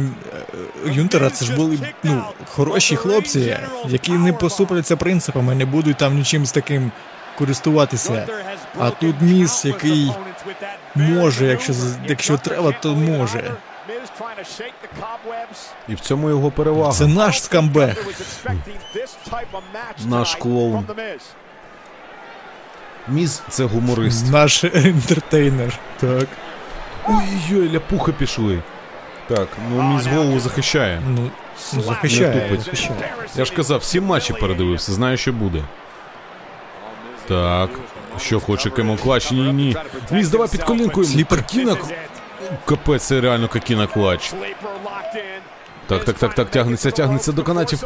Юнтера 0.93 1.31
це 1.31 1.45
ж 1.45 1.57
були 1.57 1.79
ну, 2.03 2.23
хороші 2.49 2.97
хлопці, 2.97 3.57
які 3.89 4.13
не 4.13 4.33
поступляться 4.33 4.97
принципами, 4.97 5.55
не 5.55 5.65
будуть 5.65 5.97
там 5.97 6.15
нічим 6.19 6.47
з 6.47 6.53
таким 6.53 6.93
користуватися. 7.39 8.27
А 8.81 8.91
тут 8.91 9.17
міс, 9.21 9.65
який 9.65 10.13
може, 10.95 11.47
якщо 11.47 11.73
з- 11.73 11.97
якщо 12.07 12.39
треба, 12.39 12.73
то 12.83 12.95
може. 12.95 13.53
І 15.89 15.95
в 15.95 16.01
цьому 16.01 16.29
його 16.29 16.51
перевага. 16.51 16.93
Це 16.93 17.07
наш 17.07 17.43
скамбех. 17.43 18.07
Наш 20.07 20.35
клоун. 20.35 20.87
Міз 23.11 23.43
це 23.49 23.65
гуморист. 23.65 24.33
Наш 24.33 24.65
ентертейнер. 24.65 25.79
Так. 26.01 26.27
Ой-ой, 27.09 27.73
ляпуха 27.73 28.13
пішли. 28.13 28.63
Так, 29.29 29.49
ну 29.71 29.83
міз 29.83 30.07
голову 30.07 30.41
захищає. 30.41 31.03
Ну, 31.09 31.31
ну 31.75 31.83
захищає, 31.83 32.35
Не 32.35 32.41
тупить. 32.43 32.61
захищає. 32.61 33.15
Я 33.37 33.45
ж 33.45 33.53
казав, 33.55 33.79
всі 33.81 34.01
матчі 34.01 34.33
передивився, 34.33 34.93
знаю, 34.93 35.17
що 35.17 35.33
буде. 35.33 35.63
Так. 37.29 37.71
Що 38.21 38.41
хоче 38.41 38.71
Кемо 38.71 38.97
Клач? 38.97 39.31
Ні, 39.31 39.53
ні. 39.53 39.77
Міз, 40.11 40.31
давай 40.31 40.49
під 40.49 40.63
колінкою. 40.63 41.07
Сліпер. 41.07 41.45
Кіна. 41.47 41.77
Капець, 42.65 43.03
це 43.03 43.21
реально 43.21 43.49
Кокіна 43.49 43.87
Клач. 43.87 44.33
Так, 45.87 46.05
так, 46.05 46.19
так, 46.19 46.35
так, 46.35 46.51
тягнеться, 46.51 46.91
тягнеться 46.91 47.33
до 47.33 47.43
канатів. 47.43 47.85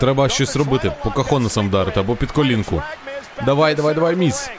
Треба 0.00 0.28
щось 0.28 0.56
робити, 0.56 0.92
по 1.02 1.10
кахонусам 1.10 1.68
вдарити 1.68 2.00
або 2.00 2.16
під 2.16 2.32
колінку. 2.32 2.82
Давай, 3.46 3.74
давай, 3.74 3.94
давай, 3.94 4.16
міс. 4.16 4.50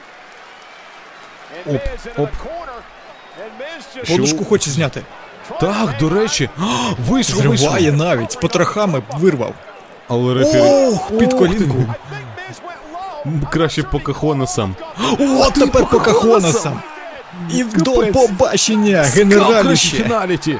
Оп, 1.66 1.80
оп. 2.18 2.28
Подушку 4.08 4.44
хоче 4.44 4.70
зняти. 4.70 5.02
Так, 5.60 5.96
до 6.00 6.08
речі, 6.08 6.50
А, 6.58 6.62
вийшов, 7.08 7.36
Зриває 7.36 7.92
навіть, 7.92 8.32
з 8.32 8.36
потрохами 8.36 9.02
вирвав. 9.18 9.54
Але 10.08 10.34
рефері... 10.34 10.62
Ох, 10.92 11.18
під 11.18 11.32
колінку. 11.34 11.84
Краще 13.52 13.82
по 13.82 14.00
кахонусам. 14.00 14.76
От 15.18 15.54
тепер 15.54 15.86
по 15.86 16.00
кахонасам. 16.00 16.82
І 17.50 17.64
до 17.64 17.92
Капець. 17.94 18.12
побачення, 18.14 19.02
генераліще. 19.02 19.96
фіналіті. 19.96 20.58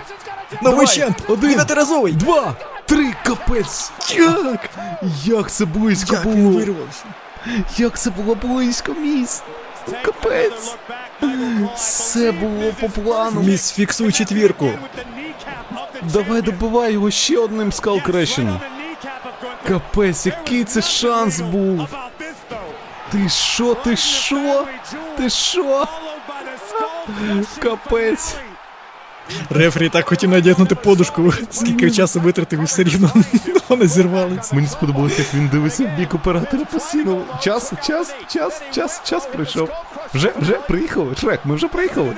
Новий 0.63 0.71
Давай, 0.87 0.87
чемп, 0.87 1.17
один. 1.29 1.51
дев'ятиразовий. 1.51 2.13
Два, 2.13 2.55
три, 2.87 3.13
капець. 3.25 3.93
Як? 4.17 4.71
Як 5.25 5.51
це 5.51 5.65
близько 5.65 6.15
Як 6.15 6.25
він 6.27 6.45
було. 6.49 6.59
вирвався? 6.59 7.05
Як 7.77 7.99
це 7.99 8.11
було 8.11 8.35
близько, 8.35 8.93
міс. 8.95 9.43
Капець. 10.03 10.77
Все 11.77 12.33
було 12.33 12.73
по 12.81 12.89
плану. 12.89 13.41
Міс, 13.43 13.73
фіксуй 13.73 14.13
четвірку. 14.13 14.71
Давай 16.03 16.43
добивай 16.43 16.93
його 16.93 17.11
ще 17.11 17.39
одним 17.39 17.73
скалкрещеном. 17.73 18.61
Капець, 19.69 20.27
який 20.27 20.65
це 20.65 20.83
шанс 20.83 21.41
був. 21.41 21.89
Ти 23.13 23.29
що, 23.29 23.75
ти 23.75 23.97
що? 23.97 24.67
Ти 25.17 25.31
що? 25.31 25.87
Капець. 27.63 28.35
Рефері 29.51 29.89
так 29.89 30.09
хотів 30.09 30.31
надягнути 30.31 30.75
подушку, 30.75 31.33
скільки 31.51 31.91
часу 31.91 32.21
витратив 32.21 32.61
і 32.61 32.65
все 32.65 32.83
рівно 32.83 33.11
вони 33.69 33.87
зірвались. 33.87 34.53
Мені 34.53 34.67
сподобалось, 34.69 35.19
як 35.19 35.35
він 35.35 35.49
дивився 35.49 35.85
в 35.85 35.99
бік 35.99 36.15
оператора 36.15 36.65
постійно. 36.65 37.23
Час, 37.43 37.73
час, 37.87 38.15
час, 38.29 38.63
час, 38.75 39.01
час 39.05 39.27
прийшов. 39.27 39.69
Вже, 40.15 40.33
вже 40.41 40.53
приїхали, 40.53 41.15
Шрек, 41.21 41.41
ми 41.45 41.55
вже 41.55 41.69
приїхали. 41.69 42.13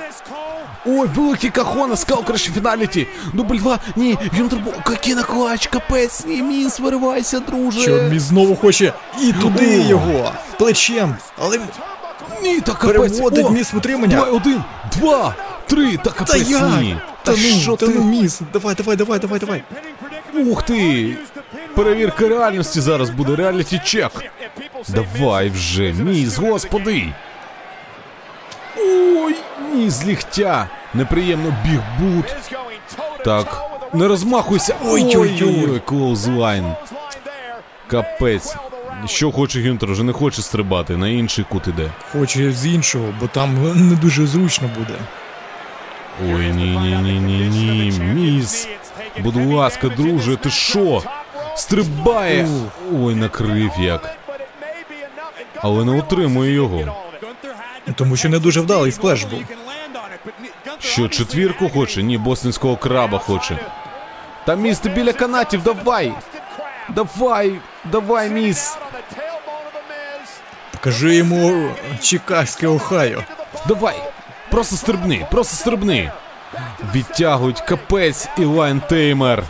Ой, 0.85 1.07
великий 1.15 1.49
кахон, 1.49 1.97
скал 1.97 2.23
краще 2.23 2.51
фіналіті. 2.51 3.07
Дубль 3.33 3.55
два, 3.57 3.79
ні, 3.95 4.17
Юнтербо, 4.37 4.71
який 4.89 5.15
накладач, 5.15 5.67
капець, 5.67 6.25
ні, 6.27 6.41
міс, 6.41 6.79
виривайся, 6.79 7.39
друже. 7.39 7.79
Що 7.81 7.91
мій 8.11 8.19
знову 8.19 8.55
хоче 8.55 8.93
і 9.21 9.33
туди 9.33 9.81
О. 9.85 9.89
його 9.89 10.31
плечем, 10.57 11.15
але 11.37 11.59
Ні, 12.43 12.59
та 12.61 12.71
капець. 12.73 12.87
переводить 12.87 13.45
О, 13.45 13.49
Міз 13.49 13.73
витримання. 13.73 14.15
Давай, 14.17 14.31
один, 14.31 14.63
два, 14.99 15.35
три, 15.75 15.97
та 15.97 16.03
Та 16.03 16.11
капець, 16.11 16.49
як? 16.49 16.61
Та 17.23 17.31
ну, 17.31 17.37
що 17.37 17.75
та 17.75 17.85
ти? 17.85 17.93
ну 17.95 18.03
Міз, 18.03 18.41
давай, 18.53 18.75
давай, 18.75 18.95
давай, 18.95 19.19
давай, 19.19 19.39
давай. 19.39 19.63
Ух 20.33 20.63
ти! 20.63 21.17
Перевірка 21.75 22.27
реальності 22.27 22.81
зараз 22.81 23.09
буде, 23.09 23.35
reality 23.35 23.81
check. 23.85 24.11
Давай 24.87 25.49
вже, 25.49 25.93
Міз, 25.93 26.37
господи. 26.37 27.13
Ой, 28.77 29.35
ні, 29.73 29.89
з 29.89 30.05
ліктя. 30.05 30.69
Неприємно 30.93 31.57
big 31.65 31.79
boot. 31.99 32.35
Так, 33.25 33.63
не 33.93 34.07
розмахуйся. 34.07 34.75
Ой-ой-ой, 34.85 35.81
clothesline. 35.85 36.65
Капець. 37.87 38.55
Що 39.05 39.31
хоче 39.31 39.61
Гюнтер, 39.61 39.91
вже 39.91 40.03
не 40.03 40.13
хоче 40.13 40.41
стрибати, 40.41 40.97
на 40.97 41.07
інший 41.07 41.45
кут 41.49 41.67
іде. 41.67 41.91
Хоче 42.11 42.51
з 42.51 42.65
іншого, 42.65 43.13
бо 43.19 43.27
там 43.27 43.49
не 43.89 43.95
дуже 43.95 44.27
зручно 44.27 44.69
буде. 44.77 44.93
Ой, 46.21 46.51
ні, 46.51 46.77
ні, 46.77 46.95
ні, 46.95 47.19
ні, 47.19 47.49
ні, 47.49 47.99
міс. 47.99 48.67
Будь 49.19 49.35
ласка, 49.53 49.87
друже, 49.87 50.35
ти 50.35 50.49
що? 50.49 51.03
Стрибає! 51.55 52.47
Ой, 53.01 53.15
накрив 53.15 53.71
як. 53.79 54.17
Але 55.55 55.85
не 55.85 55.91
утримує 55.91 56.53
його. 56.53 56.97
Тому 57.95 58.15
що 58.15 58.29
не 58.29 58.39
дуже 58.39 58.61
вдалий 58.61 58.91
сплеш 58.91 59.23
був. 59.23 59.43
Що, 60.79 61.07
четвірку 61.09 61.69
хоче? 61.69 62.03
Ні, 62.03 62.17
босненського 62.17 62.77
краба 62.77 63.19
хоче. 63.19 63.57
Та 64.45 64.55
міс, 64.55 64.79
ти 64.79 64.89
біля 64.89 65.13
канатів, 65.13 65.63
давай! 65.63 66.13
Давай, 66.89 67.53
давай, 67.91 68.29
міс! 68.29 68.77
Покажи 70.71 71.15
йому 71.15 71.69
Чикагське 72.01 72.67
Охайо. 72.67 73.23
Давай! 73.67 74.12
Просто 74.53 74.75
стрибни, 74.75 75.27
просто 75.31 75.55
стрибни! 75.55 76.11
Відтягують 76.95 77.61
капець 77.61 78.29
і 78.37 78.45
лайн 78.45 78.81
теймер. 78.89 79.43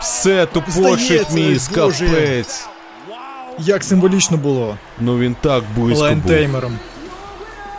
Все 0.00 0.46
Здається, 0.66 1.34
міс, 1.34 1.68
капець. 1.68 2.68
Як 3.58 3.84
символічно 3.84 4.36
було 4.36 4.76
Ну 5.00 5.18
він 5.18 5.36
так 5.40 5.62
близько 5.76 5.94
був. 5.94 5.98
лайнтеймером. 5.98 6.78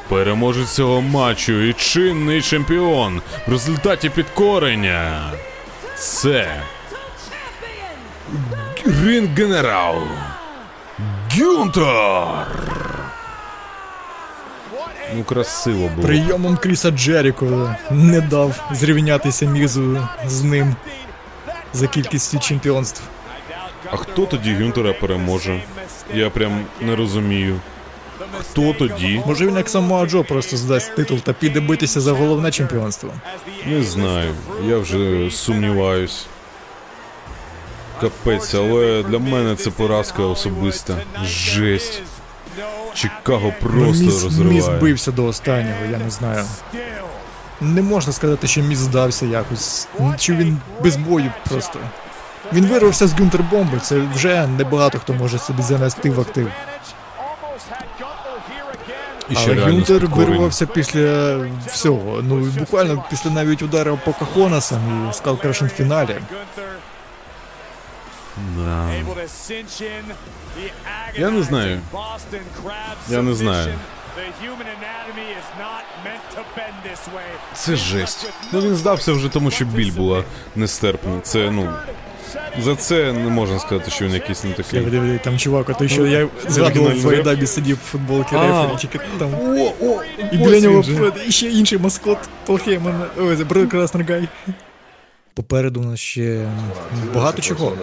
Переможець 0.07 0.69
цього 0.69 1.01
матчу 1.01 1.53
і 1.61 1.73
чинний 1.73 2.41
чемпіон 2.41 3.21
в 3.47 3.51
результаті 3.51 4.09
підкорення. 4.09 5.31
Це 5.97 6.61
Ринг 8.85 9.29
Генерал 9.37 9.95
Гюнтер. 11.37 12.88
Ну, 15.15 15.23
красиво 15.23 15.89
було. 15.95 16.07
Прийомом 16.07 16.57
Кріса 16.57 16.91
Джеріко 16.91 17.75
не 17.91 18.21
дав 18.21 18.69
зрівнятися 18.71 19.45
мізу 19.45 20.07
з 20.27 20.43
ним 20.43 20.75
за 21.73 21.87
кількістю 21.87 22.39
чемпіонств. 22.39 23.01
А 23.91 23.97
хто 23.97 24.25
тоді 24.25 24.53
Гюнтера 24.53 24.93
переможе? 24.93 25.61
Я 26.13 26.29
прям 26.29 26.65
не 26.81 26.95
розумію. 26.95 27.59
Хто 28.39 28.73
тоді? 28.73 29.21
Може 29.25 29.47
він 29.47 29.57
як 29.57 29.69
Самуа 29.69 30.05
Джо 30.05 30.23
просто 30.23 30.57
здасть 30.57 30.95
титул 30.95 31.19
та 31.19 31.33
піде 31.33 31.59
битися 31.59 32.01
за 32.01 32.13
головне 32.13 32.51
чемпіонство. 32.51 33.09
Не 33.65 33.83
знаю. 33.83 34.33
Я 34.67 34.77
вже 34.77 35.29
сумніваюсь. 35.31 36.25
Капець, 38.01 38.53
але 38.53 39.03
для 39.03 39.19
мене 39.19 39.55
це 39.55 39.69
поразка 39.69 40.23
особиста. 40.23 40.97
Жесть. 41.23 42.01
Чикаго 42.93 43.53
просто 43.59 43.79
міс, 43.79 43.99
міс 43.99 44.23
розриває. 44.23 44.79
бився 44.79 45.11
до 45.11 45.25
останнього, 45.25 45.85
я 45.91 45.97
не 45.97 46.09
знаю. 46.09 46.45
Не 47.61 47.81
можна 47.81 48.13
сказати, 48.13 48.47
що 48.47 48.61
міс 48.61 48.77
здався 48.79 49.25
якось. 49.25 49.87
Чи 50.17 50.33
він 50.35 50.57
без 50.83 50.97
бою 50.97 51.31
просто. 51.49 51.79
Він 52.53 52.65
вирвався 52.67 53.07
з 53.07 53.13
Гюнтер 53.13 53.43
бомби, 53.43 53.79
це 53.81 54.01
вже 54.15 54.47
небагато 54.47 54.99
хто 54.99 55.13
може 55.13 55.39
собі 55.39 55.61
занести 55.61 56.09
в 56.09 56.19
актив. 56.21 56.47
І 59.29 59.35
ще 59.35 59.51
Але 59.51 59.61
Гюнтер 59.61 60.07
вирвався 60.07 60.65
після 60.65 61.37
всього. 61.67 62.21
Ну 62.23 62.35
буквально 62.35 63.03
після 63.09 63.29
навіть 63.29 63.61
удару 63.61 63.99
по 64.05 64.13
Кахонасам 64.13 65.09
і 65.09 65.13
Скалкрашен 65.13 65.67
в 65.67 65.71
фіналі. 65.71 66.15
Да. 68.57 68.91
Я 71.15 71.29
не 71.29 71.43
знаю. 71.43 71.81
Я 73.09 73.21
не 73.21 73.33
знаю. 73.33 73.73
Це 77.53 77.75
жесть. 77.75 78.29
Ну 78.51 78.61
він 78.61 78.75
здався 78.75 79.13
вже 79.13 79.29
тому, 79.29 79.51
що 79.51 79.65
біль 79.65 79.91
була 79.91 80.23
нестерпна. 80.55 81.19
Це 81.21 81.51
ну. 81.51 81.73
За 82.63 82.75
це 82.75 83.13
не 83.13 83.29
можна 83.29 83.59
сказати, 83.59 83.91
що 83.91 84.05
він 84.05 84.13
якийсь 84.13 84.43
не 84.43 84.51
такий. 84.51 84.79
Диви, 84.79 84.91
диви, 84.91 85.19
там 85.23 85.37
чувак, 85.37 85.69
а 85.69 85.73
той, 85.73 85.89
що 85.89 86.07
я 86.07 86.27
згадував 86.47 86.99
в 86.99 87.09
реп. 87.09 87.47
Сидів 87.47 87.75
в 87.75 87.89
футболці 87.91 88.35
рефері, 88.35 88.77
тільки 88.77 88.99
там. 89.19 89.33
О, 89.33 89.73
о, 89.81 90.01
І 90.31 90.37
біля 90.37 90.59
нього 90.59 90.83
ще 91.29 91.49
інший 91.49 91.77
маскот 91.77 92.17
Пол 92.45 92.59
Ой, 93.19 93.37
це 93.37 93.43
Брод 93.43 93.69
Красний 93.69 94.05
Гай. 94.05 94.27
Попереду 95.33 95.81
у 95.81 95.83
нас 95.83 95.99
ще 95.99 96.45
багато 97.15 97.41
чого. 97.41 97.73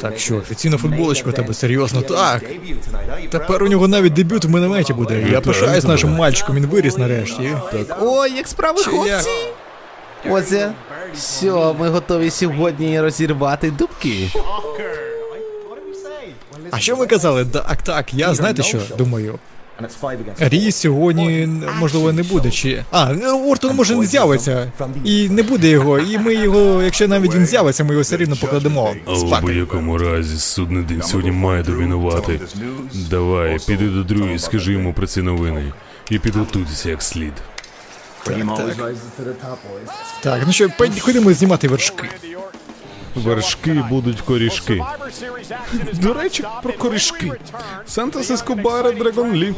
Так 0.00 0.18
що, 0.18 0.36
офіційна 0.36 0.76
футболочка 0.76 1.30
у 1.30 1.32
тебе 1.32 1.54
серйозно 1.54 2.02
так. 2.02 2.44
Тепер 3.30 3.62
у 3.62 3.68
нього 3.68 3.88
навіть 3.88 4.12
дебют 4.12 4.44
в 4.44 4.48
минометі 4.50 4.92
буде. 4.92 5.26
Я 5.32 5.40
пишаюсь 5.40 5.84
нашим 5.84 6.10
мальчиком, 6.10 6.56
він 6.56 6.66
виріс 6.66 6.96
нарешті. 6.98 7.52
Так. 7.72 7.98
Ой, 8.02 8.32
як 8.32 8.48
справи, 8.48 8.82
хлопці! 8.82 9.30
Оце. 10.30 10.72
Все, 11.14 11.52
ми 11.78 11.88
готові 11.88 12.30
сьогодні 12.30 13.00
розірвати 13.00 13.70
дубки. 13.70 14.30
А 16.70 16.78
що 16.78 16.96
ви 16.96 17.06
казали? 17.06 17.44
Так, 17.44 17.82
так, 17.82 18.14
я 18.14 18.34
знаєте 18.34 18.62
що 18.62 18.78
думаю. 18.98 19.38
Рі 20.38 20.72
сьогодні 20.72 21.48
можливо 21.78 22.12
не 22.12 22.22
буде 22.22 22.50
чи. 22.50 22.84
А, 22.90 23.12
ну, 23.12 23.50
Ортон 23.50 23.76
може 23.76 23.96
не 23.96 24.06
з'явиться. 24.06 24.72
І 25.04 25.28
не 25.28 25.42
буде 25.42 25.68
його. 25.68 25.98
І 25.98 26.18
ми 26.18 26.34
його, 26.34 26.82
якщо 26.82 27.08
навіть 27.08 27.34
він 27.34 27.46
з'явиться, 27.46 27.84
ми 27.84 27.90
його 27.90 28.02
все 28.02 28.16
рівно 28.16 28.36
покладемо. 28.36 28.94
Але 29.06 29.18
в 29.38 29.40
будь-якому 29.40 29.98
разі 29.98 30.38
судний 30.38 30.82
день 30.82 31.02
сьогодні 31.02 31.30
має 31.30 31.62
домінувати. 31.62 32.40
Давай, 33.10 33.58
піди 33.66 33.86
до 33.88 34.02
Дрю 34.04 34.38
скажи 34.38 34.72
йому 34.72 34.92
про 34.92 35.06
ці 35.06 35.22
новини. 35.22 35.72
І 36.10 36.18
підготуйтеся 36.18 36.90
як 36.90 37.02
слід. 37.02 37.32
Так, 40.20 40.42
ну 40.46 40.52
що, 40.52 40.68
ходімо 41.00 41.32
знімати 41.32 41.68
вершки. 41.68 42.08
Вершки 43.18 43.84
будуть 43.90 44.20
корішки. 44.20 44.84
До 45.92 46.14
речі, 46.14 46.44
про 46.62 46.72
корішки. 46.72 47.32
Сантос 47.86 48.30
Ескобара 48.30 48.92
Драгон 48.92 49.32
Лі. 49.32 49.54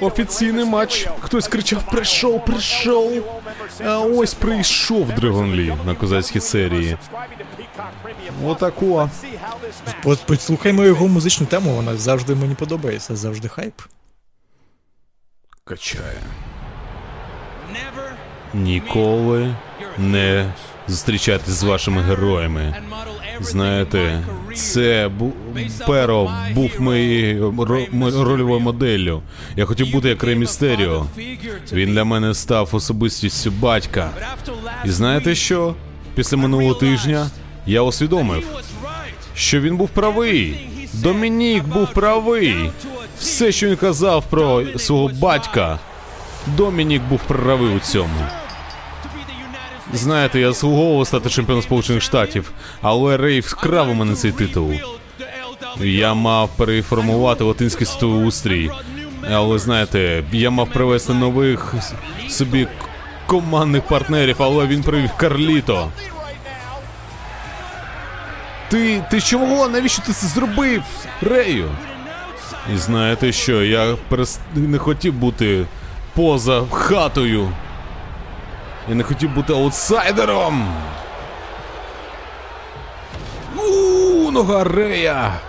Офіційний 0.00 0.64
матч. 0.64 1.08
Хтось 1.20 1.48
кричав: 1.48 1.86
прийшов, 1.86 2.44
прийшов. 2.44 3.42
А 3.84 3.98
ось 3.98 4.34
прийшов 4.34 5.12
Драгон 5.12 5.54
Лі 5.54 5.74
на 5.86 5.94
козацькій 5.94 6.40
серії. 6.40 6.96
Отако. 8.44 9.10
От 10.04 10.26
послухаймо 10.26 10.84
його 10.84 11.08
музичну 11.08 11.46
тему, 11.46 11.74
вона 11.74 11.96
завжди 11.96 12.34
мені 12.34 12.54
подобається, 12.54 13.16
завжди 13.16 13.48
хайп. 13.48 13.74
Качає. 15.64 16.20
Ніколи 18.54 19.54
не 19.98 20.52
зустрічатись 20.90 21.54
з 21.54 21.62
вашими 21.62 22.02
героями. 22.02 22.74
Знаєте, 23.40 24.22
це 24.54 25.10
бу... 25.18 25.32
Перо 25.86 26.30
був 26.54 26.70
моєю 26.78 27.50
ро- 27.50 28.24
рольовою 28.24 28.60
моделлю. 28.60 29.22
Я 29.56 29.64
хотів 29.64 29.90
бути 29.92 30.08
як 30.08 30.24
Рей 30.24 30.36
Містеріо. 30.36 31.06
Він 31.72 31.92
для 31.92 32.04
мене 32.04 32.34
став 32.34 32.68
особистістю 32.72 33.50
батька. 33.50 34.10
І 34.84 34.90
знаєте 34.90 35.34
що? 35.34 35.74
Після 36.14 36.36
минулого 36.36 36.74
тижня 36.74 37.30
я 37.66 37.82
усвідомив, 37.82 38.44
що 39.34 39.60
він 39.60 39.76
був 39.76 39.88
правий. 39.88 40.66
Домінік 40.92 41.64
був 41.64 41.92
правий. 41.94 42.70
Все, 43.18 43.52
що 43.52 43.68
він 43.68 43.76
казав 43.76 44.24
про 44.30 44.62
свого 44.78 45.08
батька, 45.20 45.78
Домінік 46.56 47.02
був 47.02 47.20
правий 47.22 47.68
у 47.76 47.78
цьому. 47.78 48.14
Знаєте, 49.92 50.40
я 50.40 50.52
заслуговував 50.52 51.06
стати 51.06 51.30
чемпіоном 51.30 51.62
Сполучених 51.62 52.02
Штатів, 52.02 52.52
але 52.82 53.16
Рей 53.16 53.40
вкрав 53.40 53.90
у 53.90 53.94
мене 53.94 54.14
цей 54.14 54.32
титул. 54.32 54.72
Я 55.80 56.14
мав 56.14 56.48
переформувати 56.56 57.44
латинський 57.44 57.86
світовий 57.86 58.26
устрій. 58.26 58.70
Але 59.30 59.58
знаєте, 59.58 60.24
я 60.32 60.50
мав 60.50 60.68
привести 60.68 61.14
нових 61.14 61.74
собі 62.28 62.68
командних 63.26 63.82
партнерів, 63.82 64.36
але 64.38 64.66
він 64.66 64.82
привів 64.82 65.10
Карліто. 65.16 65.88
Ти. 68.68 69.04
ти 69.10 69.20
чого? 69.20 69.68
Навіщо 69.68 70.02
ти 70.02 70.12
це 70.12 70.26
зробив? 70.26 70.82
Рею? 71.22 71.70
І 72.74 72.76
знаєте 72.76 73.32
що, 73.32 73.64
я 73.64 73.96
перес... 74.08 74.38
не 74.54 74.78
хотів 74.78 75.12
бути 75.12 75.66
поза 76.14 76.62
хатою. 76.70 77.52
Я 78.88 78.94
не 78.94 79.02
хотів 79.02 79.34
бути 79.34 79.52
аутсайдером. 79.52 80.74
У, 83.56 84.30
нога 84.30 84.64
Рея. 84.64 85.40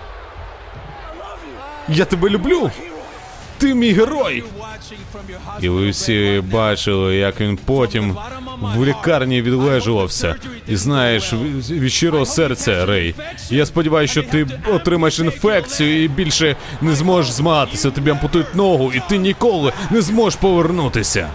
Я 1.88 2.04
тебе 2.04 2.28
люблю. 2.28 2.70
Ти 3.58 3.74
мій 3.74 3.92
герой. 3.92 4.44
І 5.60 5.68
ви 5.68 5.90
всі 5.90 6.42
бачили, 6.52 7.16
як 7.16 7.40
він 7.40 7.58
потім 7.64 8.16
в 8.76 8.84
лікарні 8.84 9.42
відлежувався. 9.42 10.34
І 10.68 10.76
знаєш, 10.76 11.32
від 11.70 11.92
щирого 11.92 12.26
серця, 12.26 12.86
Рей. 12.86 13.14
Я 13.50 13.66
сподіваюся, 13.66 14.12
що 14.12 14.22
ти 14.22 14.46
отримаєш 14.72 15.18
інфекцію 15.18 16.04
і 16.04 16.08
більше 16.08 16.56
не 16.80 16.94
зможеш 16.94 17.32
змагатися. 17.32 17.90
Тобі 17.90 18.10
ампутують 18.10 18.54
ногу, 18.54 18.92
і 18.94 19.02
ти 19.08 19.18
ніколи 19.18 19.72
не 19.90 20.00
зможеш 20.02 20.40
повернутися. 20.40 21.28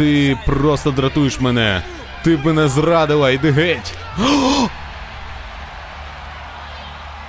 Ти 0.00 0.38
просто 0.46 0.90
дратуєш 0.90 1.40
мене. 1.40 1.82
Ти 2.24 2.36
б 2.36 2.46
мене 2.46 2.68
зрадила, 2.68 3.30
йди 3.30 3.50
геть. 3.50 3.94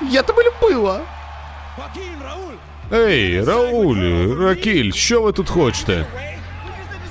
Я 0.10 0.24
тебе 0.24 0.44
любила. 0.44 1.00
Ей, 2.94 3.44
Рауль, 3.44 4.36
Ракіль, 4.40 4.92
що 4.92 5.22
ви 5.22 5.32
тут 5.32 5.50
хочете? 5.50 6.06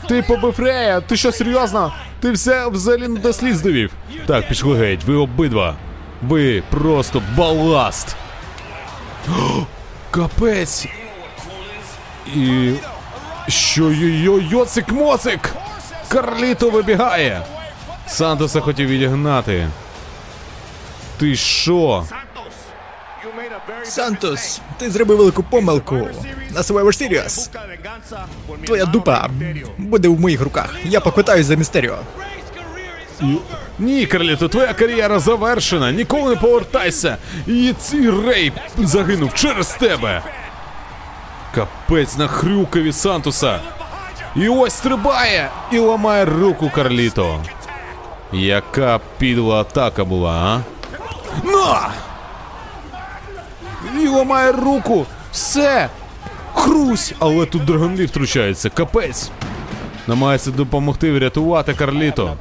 Ти 0.09 0.23
побив 0.23 0.55
Рея, 0.59 1.01
ти 1.01 1.17
що 1.17 1.33
серйозно? 1.33 1.95
Ти 2.21 2.31
все 2.33 2.69
взагалі 2.69 3.09
не 3.09 3.21
до 3.21 3.33
сліз 3.33 3.63
довів. 3.63 3.93
Так, 4.27 4.49
пішли 4.49 4.79
геть, 4.79 5.05
ви 5.05 5.15
обидва. 5.15 5.77
Ви 6.23 6.63
просто 6.71 7.23
баласт. 7.37 8.17
Капець. 10.11 10.87
І. 12.35 12.73
Що 13.51 13.91
йо 13.93 14.39
йоцик 14.39 14.89
моцик 14.89 15.55
Карліто 16.09 16.71
вибігає! 16.71 17.43
Сантоса 18.09 18.61
хотів 18.61 18.89
відігнати. 18.89 19.69
Ти 21.19 21.37
що? 21.37 22.05
Сантос, 23.85 24.61
ти 24.79 24.91
зробив 24.91 25.19
велику 25.19 25.43
помилку. 25.43 26.09
На 26.51 26.61
Survivor 26.61 26.85
Series. 26.85 27.49
Твоя 28.67 28.85
дупа 28.85 29.29
буде 29.79 30.09
в 30.09 30.21
моїх 30.21 30.41
руках. 30.41 30.77
Я 30.85 31.01
поквитаюсь 31.01 31.47
за 31.47 31.55
Містеріо. 31.55 31.99
Ні, 33.79 34.07
Карліто, 34.07 34.49
твоя 34.49 34.75
кар'єра 34.75 35.19
завершена. 35.19 35.93
Ніколи 35.93 36.31
не 36.35 36.41
повертайся. 36.41 37.17
І 37.47 37.75
цей 37.79 38.11
рей 38.11 38.53
загинув 38.79 39.35
через 39.35 39.69
тебе. 39.69 40.23
Капець 41.55 42.17
на 42.17 42.27
хрюкові 42.29 42.93
Сантуса. 42.93 43.61
І 44.37 44.49
ось 44.49 44.73
стрибає 44.75 45.51
і 45.73 45.79
ламає 45.79 46.25
руку 46.25 46.71
Карліто. 46.75 47.41
Яка 48.33 49.01
підла 49.19 49.61
атака 49.61 50.05
була, 50.05 50.33
а? 50.33 50.61
На! 51.47 51.91
І 54.03 54.09
ламає 54.09 54.53
руку. 54.53 55.07
Все. 55.33 55.89
Хрусь! 56.55 57.13
Але 57.19 57.47
тут 57.47 57.65
Драгонлі 57.65 58.07
втручається. 58.07 58.71
Капець. 58.71 59.31
Намагається 60.11 60.51
допомогти 60.51 61.13
врятувати 61.13 61.75
Карліто. 61.75 62.37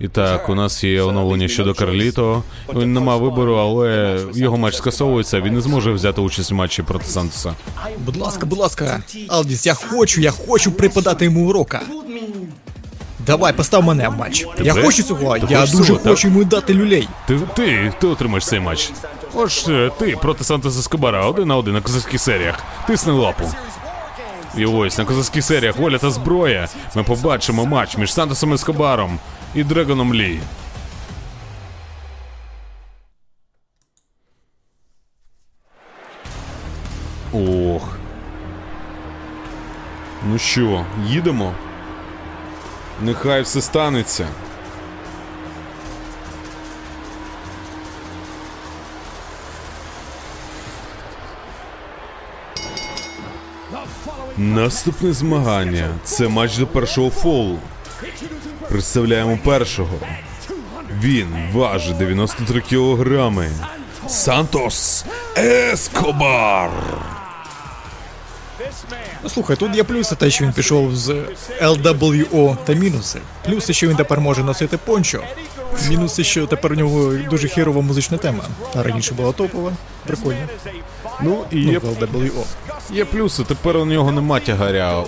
І 0.00 0.08
так, 0.08 0.48
у 0.48 0.54
нас 0.54 0.84
є 0.84 1.02
оновлення 1.02 1.48
щодо 1.48 1.74
Карліто. 1.74 2.42
Він 2.74 2.92
не 2.92 3.00
мав 3.00 3.20
вибору, 3.20 3.54
але 3.54 4.18
його 4.34 4.56
матч 4.56 4.76
скасовується. 4.76 5.40
Він 5.40 5.54
не 5.54 5.60
зможе 5.60 5.92
взяти 5.92 6.20
участь 6.20 6.52
у 6.52 6.54
матчі 6.54 6.82
проти 6.82 7.04
Сантоса. 7.04 7.54
Будь 7.98 8.16
ласка, 8.16 8.46
будь 8.46 8.58
ласка. 8.58 9.02
Алдіс, 9.28 9.66
я 9.66 9.74
хочу, 9.74 10.20
я 10.20 10.30
хочу 10.30 10.72
преподати 10.72 11.24
йому 11.24 11.48
урока. 11.48 11.80
Давай, 13.26 13.52
постав 13.52 13.84
мене 13.84 14.08
в 14.08 14.16
матч. 14.16 14.46
Я 14.58 14.74
Тебе? 14.74 14.86
хочу 14.86 15.02
цього, 15.02 15.38
Ти 15.38 15.46
я 15.50 15.60
хочеш 15.60 15.74
дуже 15.74 15.86
цього, 15.86 15.98
так? 15.98 16.08
хочу 16.12 16.28
йому 16.28 16.44
дати 16.44 16.74
люлей. 16.74 17.08
Ти, 17.26 17.40
ти, 17.56 17.92
ти 18.00 18.06
отримаєш 18.06 18.46
цей 18.46 18.60
матч. 18.60 18.90
Ось 19.34 19.68
е, 19.68 19.90
ти 19.98 20.16
проти 20.22 20.44
Сантоса 20.44 20.82
Скобара 20.82 21.26
один 21.26 21.48
на 21.48 21.56
один 21.56 21.74
на 21.74 21.80
козацьких 21.80 22.20
серіях. 22.20 22.58
Тисни 22.86 23.12
лапу. 23.12 23.44
І 24.56 24.66
ось 24.66 24.98
на 24.98 25.04
козацьких 25.04 25.44
серіях 25.44 25.76
воля 25.76 25.98
та 25.98 26.10
зброя. 26.10 26.68
Ми 26.94 27.02
побачимо 27.02 27.66
матч 27.66 27.96
між 27.96 28.12
Сантосом 28.12 28.52
Ескобаром 28.52 29.18
і 29.54 29.64
Дрегоном 29.64 30.14
Лі. 30.14 30.40
Ох. 37.32 37.98
Ну 40.28 40.38
що, 40.38 40.86
їдемо? 41.06 41.54
Нехай 43.02 43.42
все 43.42 43.60
станеться. 43.60 44.28
Наступне 54.38 55.12
змагання 55.12 55.88
це 56.04 56.28
матч 56.28 56.56
до 56.56 56.66
першого 56.66 57.10
фолу. 57.10 57.58
Представляємо 58.68 59.38
першого. 59.44 59.94
Він 61.02 61.26
важить 61.52 61.96
93 61.96 62.60
кілограми. 62.60 63.50
Сантос 64.08 65.04
Ескобар. 65.36 66.70
Ну 69.22 69.28
слухай, 69.28 69.56
тут 69.56 69.76
є 69.76 69.84
плюси 69.84 70.14
те, 70.16 70.30
що 70.30 70.44
він 70.44 70.52
пішов 70.52 70.96
з 70.96 71.24
LWO 71.62 72.56
та 72.64 72.72
мінуси. 72.72 73.18
Плюси, 73.44 73.72
що 73.72 73.88
він 73.88 73.96
тепер 73.96 74.20
може 74.20 74.44
носити 74.44 74.76
пончо. 74.76 75.22
Мінуси, 75.88 76.24
що 76.24 76.46
тепер 76.46 76.72
у 76.72 76.74
нього 76.74 77.14
дуже 77.30 77.48
хірова 77.48 77.80
музична 77.82 78.18
тема. 78.18 78.44
А 78.74 78.82
раніше 78.82 79.14
була 79.14 79.32
топова. 79.32 79.72
Прикольно. 80.06 80.46
Ну 81.22 81.44
і 81.50 81.56
Ну, 81.56 81.72
є, 81.72 81.78
LWO. 81.78 82.44
є 82.92 83.04
плюси. 83.04 83.44
Тепер 83.44 83.76
у 83.76 83.84
нього 83.84 84.12
нема 84.12 84.40
тягаря 84.40 85.00
у 85.00 85.06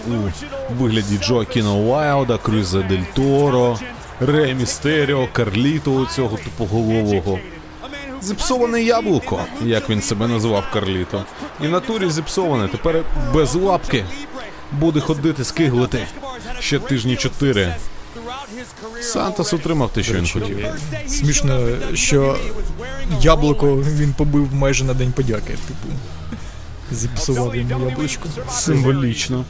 вигляді 0.82 1.19
Джоакіна 1.19 1.73
Уайлда, 1.74 2.39
Криза 2.39 2.82
Дель 2.82 3.05
Торо, 3.15 3.78
Ре 4.20 4.55
Містеріо, 4.55 5.28
Карліто 5.32 6.07
цього 6.07 6.39
тупоголового. 6.45 7.39
Зіпсоване 8.23 8.82
яблуко, 8.82 9.41
як 9.65 9.91
він 9.91 10.03
себе 10.03 10.28
називав 10.28 10.65
Карліто. 10.73 11.24
І 11.65 11.66
в 11.66 11.70
натурі 11.70 12.11
зіпсоване, 12.11 12.69
тепер 12.69 13.03
без 13.35 13.55
лапки. 13.55 14.05
Буде 14.73 15.01
ходити, 15.01 15.45
скиглити. 15.45 16.07
Ще 16.61 16.78
тижні 16.78 17.16
чотири. 17.16 17.74
Сантос 19.02 19.52
отримав 19.52 19.93
те, 19.93 20.02
що 20.02 20.15
він 20.15 20.28
хотів. 20.28 20.66
Смішно, 21.09 21.69
що 21.94 22.39
яблуко 23.20 23.77
він 23.77 24.12
побив 24.12 24.55
майже 24.55 24.85
на 24.85 24.94
день 24.94 25.12
подяки. 25.12 25.52
Типу. 25.52 25.94
Зіпсував 26.93 27.57
йому 27.57 27.89
яблучко. 27.89 28.28
Символічно. 28.51 29.44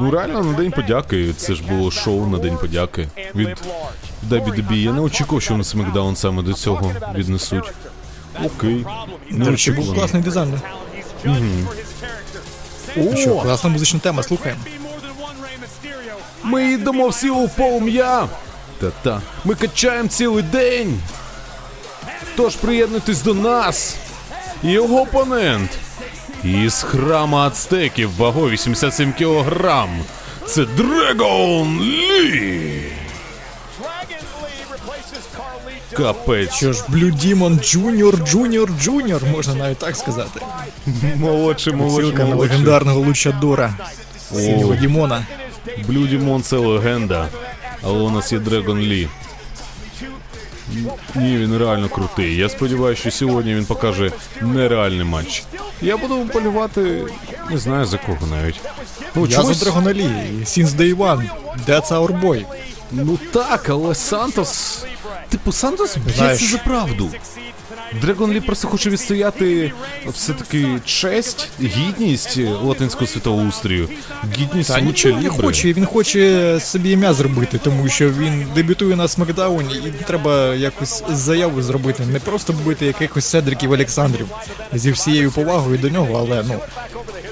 Ну 0.00 0.10
реально 0.10 0.44
на 0.44 0.52
день 0.52 0.70
подяки. 0.70 1.32
Це 1.36 1.54
ж 1.54 1.62
було 1.62 1.90
шоу 1.90 2.26
на 2.26 2.38
день 2.38 2.56
подяки. 2.56 3.08
Від 3.34 3.48
WWE. 4.30 4.74
Я 4.74 4.92
не 4.92 5.00
очікував, 5.00 5.42
що 5.42 5.56
на 5.56 5.62
SmackDown 5.62 6.16
саме 6.16 6.42
до 6.42 6.52
цього 6.52 6.92
віднесуть. 7.14 7.72
Окей. 8.44 8.86
До 9.30 9.50
речі, 9.50 9.72
був 9.72 9.94
класний 9.94 10.22
дизайн. 10.22 10.60
Ну 12.96 13.16
Що, 13.16 13.36
О, 13.36 13.40
класна 13.42 13.70
музична 13.70 14.00
тема, 14.00 14.22
слухаємо. 14.22 14.60
Ми 16.46 16.72
йдемо 16.72 17.08
всі 17.08 17.30
у 17.30 17.48
полум'я. 17.48 18.28
Та-та. 18.80 19.20
Ми 19.44 19.54
качаємо 19.54 20.08
цілий 20.08 20.42
день. 20.42 21.00
Тож 22.36 22.56
приєднуйтесь 22.56 23.22
до 23.22 23.34
нас. 23.34 23.96
Його 24.62 25.00
опонент. 25.00 25.70
Із 26.44 26.82
храма 26.82 27.46
ацтеків 27.46 28.16
вагою 28.16 28.50
87 28.50 29.12
кілограм. 29.12 29.90
Це 30.46 30.64
Дрегон 30.64 31.80
Лі. 31.80 32.82
Капець. 35.92 36.52
Що 36.54 36.72
ж, 36.72 36.82
Блю 36.88 37.10
Дімон 37.10 37.60
Джуніор, 37.60 38.16
Джуніор, 38.24 38.70
Джуніор, 38.82 39.22
можна 39.32 39.54
навіть 39.54 39.78
так 39.78 39.96
сказати. 39.96 40.40
Молодший, 41.16 41.72
молодший, 41.72 42.04
Цілка 42.04 42.18
на 42.22 42.24
молодший. 42.28 42.50
легендарного 42.50 43.00
лучадора. 43.00 43.74
Синього 44.32 44.74
Дімона. 44.74 45.26
Блю 45.88 46.06
Дімон 46.06 46.42
це 46.42 46.56
легенда, 46.56 47.28
але 47.82 47.98
у 47.98 48.10
нас 48.10 48.32
є 48.32 48.38
Дрегон 48.38 48.78
Лі. 48.80 49.08
Ні, 51.14 51.36
він 51.38 51.58
реально 51.58 51.88
крутий. 51.88 52.36
Я 52.36 52.48
сподіваюся, 52.48 53.00
що 53.00 53.10
сьогодні 53.10 53.54
він 53.54 53.64
покаже 53.64 54.12
нереальний 54.40 55.04
матч. 55.04 55.42
Я 55.82 55.96
буду 55.96 56.26
полювати, 56.32 57.06
не 57.50 57.58
знаю 57.58 57.84
за 57.84 57.98
кого 57.98 58.26
навіть. 58.26 58.60
Ну, 59.14 59.26
Я 59.26 59.36
чогось- 59.38 59.54
за 59.56 59.64
Драгона 59.64 59.92
Лі. 59.94 60.02
Since 60.44 60.66
day 60.68 60.94
one. 60.96 61.28
That's 61.68 61.88
our 61.88 62.20
boy. 62.20 62.44
Ну 62.92 63.18
так, 63.32 63.68
але 63.68 63.94
Сантос. 63.94 64.84
Типу, 65.28 65.52
Сантос 65.52 65.96
б'ється 65.96 66.14
Знаєш- 66.24 66.50
за 66.50 66.58
правду. 66.58 67.10
Дрегон 68.00 68.32
Лі 68.32 68.40
просто 68.40 68.68
хоче 68.68 68.90
відстояти 68.90 69.72
все-таки 70.06 70.66
честь, 70.84 71.48
гідність 71.60 72.38
латинського 72.62 73.06
світоустрою, 73.06 73.88
гідність 74.38 74.72
Та 74.72 74.80
нічого 74.80 75.20
не 75.20 75.28
хоче, 75.28 75.72
він 75.72 75.86
хоче 75.86 76.58
собі 76.60 76.90
ім'я 76.90 77.14
зробити, 77.14 77.60
тому 77.64 77.88
що 77.88 78.10
він 78.10 78.46
дебютує 78.54 78.96
на 78.96 79.08
Смакдауні 79.08 79.74
і 79.74 80.04
треба 80.04 80.54
якось 80.54 81.02
заяву 81.10 81.62
зробити, 81.62 82.06
не 82.06 82.20
просто 82.20 82.52
бити 82.52 82.86
якихось 82.86 83.24
Седриків 83.24 83.72
Олександрів 83.72 84.28
зі 84.72 84.90
всією 84.92 85.32
повагою 85.32 85.78
до 85.78 85.88
нього, 85.88 86.26
але 86.28 86.44
ну. 86.48 86.60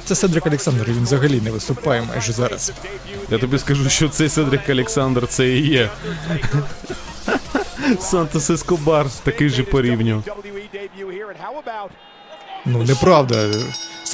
Це 0.05 0.15
Седрик 0.15 0.47
Олександр, 0.47 0.85
він 0.89 1.02
взагалі 1.02 1.40
не 1.40 1.51
виступає 1.51 2.02
майже 2.02 2.32
зараз. 2.32 2.73
Я 3.31 3.39
тобі 3.39 3.59
скажу, 3.59 3.90
що 3.90 4.09
цей 4.09 4.28
Седрик 4.28 4.61
Олександр 4.69 5.27
це 5.28 5.48
і 5.48 5.66
є. 5.69 5.90
Сантос 8.01 8.51
Ескобар, 8.51 9.06
такий 9.24 9.48
же 9.48 9.62
по 9.62 9.82
рівню. 9.82 10.23
Ну, 12.65 12.82
неправда. 12.82 13.51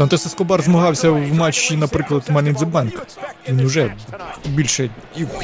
Сантос 0.01 0.27
Ескобар 0.27 0.62
змагався 0.62 1.10
в 1.10 1.35
матчі, 1.35 1.77
наприклад, 1.77 2.22
Money 2.28 2.56
in 2.56 2.59
the 2.59 2.70
Bank. 2.70 2.93
Він 3.48 3.60
уже 3.60 3.94
більше, 4.48 4.90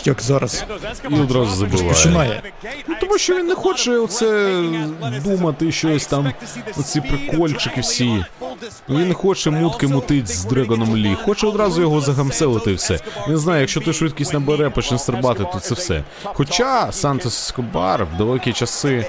як 0.05 0.23
зараз, 0.23 0.65
І 1.11 1.15
одразу 1.15 1.57
забиває. 1.57 1.89
починає. 1.89 2.43
Ну, 2.89 2.95
тому 3.01 3.19
що 3.19 3.39
він 3.39 3.47
не 3.47 3.55
хоче 3.55 3.99
оце 3.99 4.63
думати 5.25 5.73
щось 5.73 6.07
там, 6.07 6.33
оці 6.77 7.01
прикольчики 7.01 7.81
всі. 7.81 8.25
Він 8.89 9.09
не 9.09 9.15
хоче 9.15 9.51
мутки 9.51 9.87
мутить 9.87 10.29
з 10.29 10.45
Дрегоном 10.45 10.97
Лі. 10.97 11.17
Хоче 11.25 11.47
одразу 11.47 11.81
його 11.81 12.01
загамселити 12.01 12.71
і 12.71 12.75
все. 12.75 13.01
Він 13.29 13.39
знає, 13.39 13.61
якщо 13.61 13.81
ти 13.81 13.93
швидкість 13.93 14.33
набере, 14.33 14.71
почне 14.71 14.99
стрибати, 14.99 15.45
то 15.53 15.61
це 15.61 15.75
все. 15.75 16.05
Хоча 16.25 16.93
Сантос 16.93 17.47
Ескобар 17.49 18.05
в 18.05 18.19
далекі 18.19 18.53
часи 18.53 19.07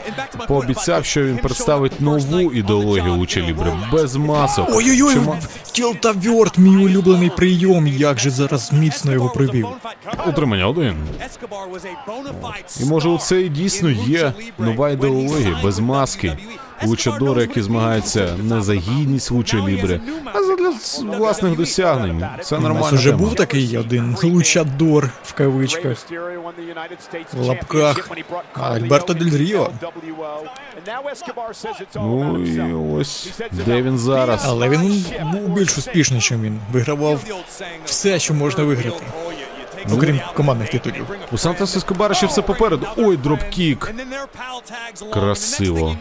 пообіцяв, 0.47 1.05
що 1.05 1.23
він 1.23 1.37
представить 1.37 2.01
нову 2.01 2.51
ідеологію 2.51 3.13
Луча 3.13 3.39
Лібри 3.39 3.73
без 3.91 4.15
масок. 4.15 4.69
Ой-ой-ой, 4.69 5.15
Ма- 5.41 5.47
тілтаверт, 5.71 6.57
мій 6.57 6.77
улюблений 6.85 7.29
прийом, 7.29 7.87
як 7.87 8.19
же 8.19 8.29
зараз 8.29 8.73
міцно 8.73 9.11
його 9.13 9.29
привів. 9.29 9.67
Утримання 10.27 10.67
один. 10.67 10.95
І 12.81 12.85
може 12.85 13.09
у 13.09 13.17
це 13.17 13.41
і 13.41 13.49
дійсно 13.49 13.89
є 13.89 14.33
нова 14.59 14.89
ідеологія 14.89 15.59
без 15.63 15.79
маски. 15.79 16.37
Лучадори, 16.85 17.41
які 17.41 17.61
змагаються 17.61 18.35
не 18.43 18.61
за 18.61 18.73
гідність 18.73 19.31
Луча 19.31 19.57
Лібри, 19.57 20.01
а 20.33 20.43
задля 20.43 20.73
власних 21.17 21.55
досягнень. 21.55 22.25
Це 22.43 22.55
У 22.55 22.59
нас 22.59 22.69
нормально. 22.69 22.97
уже 22.97 23.11
був 23.11 23.35
такий 23.35 23.77
один 23.77 24.15
лучадор 24.23 25.09
в 25.23 25.33
кавичках. 25.33 25.97
в 27.33 27.41
лапках. 27.41 28.09
Альберто 28.53 29.13
Дель 29.13 29.37
Ріо. 29.37 29.69
Ну 31.95 32.43
і 32.43 32.73
ось 32.73 33.29
де 33.51 33.81
він 33.81 33.97
зараз. 33.97 34.43
Але 34.47 34.69
він 34.69 35.05
був 35.31 35.49
більш 35.49 35.77
успішний, 35.77 36.17
ніж 36.17 36.31
він. 36.31 36.59
Вигравав 36.71 37.19
все, 37.85 38.19
що 38.19 38.33
можна 38.33 38.63
виграти. 38.63 39.03
Окрім 39.93 40.19
командних 40.33 40.69
титулів. 40.69 41.05
У 41.31 41.37
Сантос 41.37 41.75
Ескобара 41.75 42.15
ще 42.15 42.25
все 42.25 42.41
попереду. 42.41 42.87
Ой, 42.97 43.17
dropkick. 43.17 43.93
Красиво. 45.13 45.95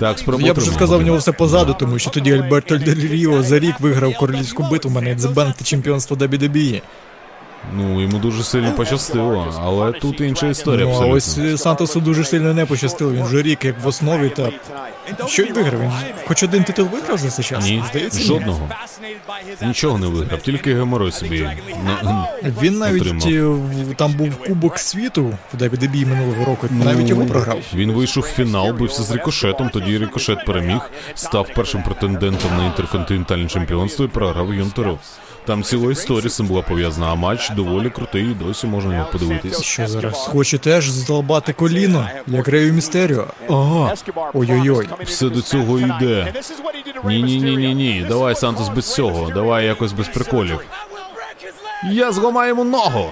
Так. 0.00 0.18
Я 0.38 0.54
б 0.54 0.58
вже 0.58 0.70
сказав, 0.70 1.00
в 1.00 1.02
нього 1.02 1.18
все 1.18 1.32
позаду, 1.32 1.76
тому 1.78 1.98
що 1.98 2.10
тоді 2.10 2.32
Альберто 2.32 2.76
Дель 2.76 3.08
Ріо 3.08 3.42
за 3.42 3.58
рік 3.58 3.80
виграв 3.80 4.16
королівську 4.16 4.62
битву, 4.62 4.90
Money 4.90 5.07
in 5.07 5.14
the 5.14 5.31
Bank 5.31 5.54
та 5.56 5.64
чемпіонство 5.64 6.16
WWE. 6.16 6.82
Ну, 7.76 8.00
йому 8.02 8.18
дуже 8.18 8.42
сильно 8.44 8.72
пощастило, 8.72 9.54
але 9.60 9.92
тут 9.92 10.20
інша 10.20 10.46
історія 10.46 10.84
Ну, 10.86 10.90
а 10.90 10.94
абсолютно. 10.94 11.16
ось 11.16 11.38
е, 11.38 11.58
Сантосу 11.58 12.00
дуже 12.00 12.24
сильно 12.24 12.54
не 12.54 12.66
пощастило. 12.66 13.12
Він 13.12 13.24
вже 13.24 13.42
рік 13.42 13.64
як 13.64 13.80
в 13.84 13.86
основі 13.86 14.28
та 14.28 14.50
що 15.26 15.42
він 15.44 15.54
виграв? 15.54 15.80
Він 15.80 15.90
хоч 16.26 16.42
один 16.42 16.64
титул 16.64 16.86
виграв 16.92 17.18
за 17.18 17.28
цей 17.30 17.44
час? 17.44 17.64
Ні, 17.64 17.82
Здається, 17.90 18.20
жодного. 18.22 18.68
Нічого 19.62 19.98
не 19.98 20.06
виграв, 20.06 20.42
тільки 20.42 20.74
геморой 20.74 21.12
собі. 21.12 21.50
на- 21.84 22.26
Він 22.62 22.78
навіть 22.78 23.02
Отримав. 23.02 23.28
е, 23.90 23.94
там 23.96 24.12
був 24.12 24.36
Кубок 24.36 24.78
світу 24.78 25.32
в 25.54 25.62
WWE 25.62 26.06
минулого 26.06 26.44
року, 26.44 26.66
навіть 26.70 27.08
його 27.08 27.24
програв. 27.26 27.58
Він 27.74 27.92
вийшов 27.92 28.22
в 28.22 28.26
фінал, 28.26 28.72
бився 28.72 29.02
з 29.02 29.10
Рикошетом, 29.10 29.70
тоді 29.72 29.98
Рикошет 29.98 30.44
переміг, 30.46 30.80
став 31.14 31.46
першим 31.54 31.82
претендентом 31.82 32.50
на 32.58 32.66
інтерконтинентальне 32.66 33.48
чемпіонство 33.48 34.04
і 34.04 34.08
програв 34.08 34.54
Юнтеру. 34.54 34.98
Там 35.50 35.62
ціла 35.62 35.92
історія 35.92 36.30
з 36.30 36.36
цим 36.36 36.46
була 36.46 36.62
пов'язана, 36.62 37.06
а 37.12 37.14
матч 37.14 37.50
доволі 37.50 37.90
крутий, 37.90 38.24
і 38.24 38.34
досі 38.34 38.66
можна 38.66 38.94
його 38.94 39.08
подивитись. 39.12 39.62
Що 39.62 39.86
зараз? 39.86 40.14
Хоче 40.14 40.58
теж 40.58 40.90
здолбати 40.90 41.52
коліно, 41.52 42.08
як 42.26 42.48
Рею 42.48 42.72
Містеріо. 42.72 43.26
Ага. 43.48 43.94
Ой-ой-ой. 44.34 44.88
Все 45.04 45.28
до 45.28 45.42
цього 45.42 45.78
йде. 45.78 46.32
Ні, 47.04 47.22
ні, 47.22 47.74
ні. 47.74 48.06
Давай, 48.08 48.34
Сантос, 48.34 48.68
без 48.68 48.94
цього. 48.94 49.30
Давай 49.30 49.66
якось 49.66 49.92
без 49.92 50.08
приколів. 50.08 50.60
Я 51.90 52.12
зламаю 52.12 52.48
йому 52.48 52.64
ногу. 52.64 53.10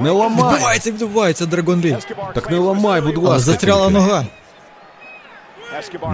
Не 0.00 0.10
ламай. 0.10 0.52
Відбувається, 0.54 0.90
відбувається, 0.90 1.46
Драгон 1.46 1.80
Лі. 1.80 1.96
Так 2.34 2.50
не 2.50 2.58
ламай, 2.58 3.00
будь 3.00 3.14
Але 3.16 3.28
ласка. 3.28 3.40
застряла 3.40 3.86
тільки. 3.86 3.98
нога. 4.00 4.26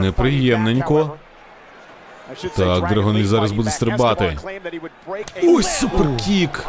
Неприємненько. 0.01 1.11
Так, 2.56 2.88
Драгон 2.88 3.16
Лі 3.16 3.24
зараз 3.24 3.52
буде 3.52 3.70
стрибати. 3.70 4.38
Ой, 5.42 5.62
суперкік. 5.62 6.66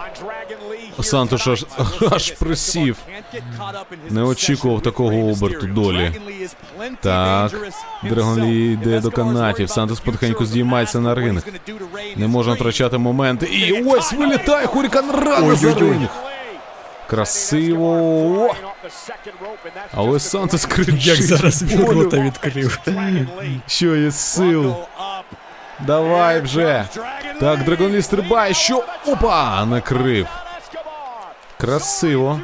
Сантош 1.02 1.48
аж, 1.48 1.66
аж 2.12 2.32
присів. 2.32 2.98
Не 4.10 4.24
очікував 4.24 4.82
такого 4.82 5.16
оберту 5.16 5.68
долі. 5.68 6.12
Так, 7.02 7.52
Драгон 8.04 8.44
Лі 8.44 8.74
йде 8.74 9.00
до 9.00 9.12
канатів. 9.12 9.70
Сантос 9.70 10.00
потихеньку 10.00 10.46
здіймається 10.46 11.00
на 11.00 11.16
ринг. 11.16 11.44
Не 12.16 12.28
можна 12.28 12.54
втрачати 12.54 12.98
моменти. 12.98 13.46
І 13.46 13.84
ось 13.84 14.14
вилітає 14.14 14.68
Хурікан 14.68 15.12
Рана 15.12 15.56
за 15.56 15.74
ринг. 15.74 16.10
Красиво. 17.08 18.56
Але 19.94 20.20
Сантос 20.20 20.66
кричить. 20.66 21.06
Як 21.06 21.22
зараз 21.22 21.62
болю. 21.62 21.86
він 21.86 22.00
рота 22.00 22.20
відкрив. 22.20 22.80
Що 23.68 23.96
є 23.96 24.12
сил? 24.12 24.76
Давай 25.80 26.42
вже. 26.42 26.86
Так, 27.40 27.64
Драгонлі 27.64 28.02
стрибає, 28.02 28.54
що. 28.54 28.84
Опа! 29.08 29.66
Накрив. 29.66 30.28
Красиво. 31.58 32.40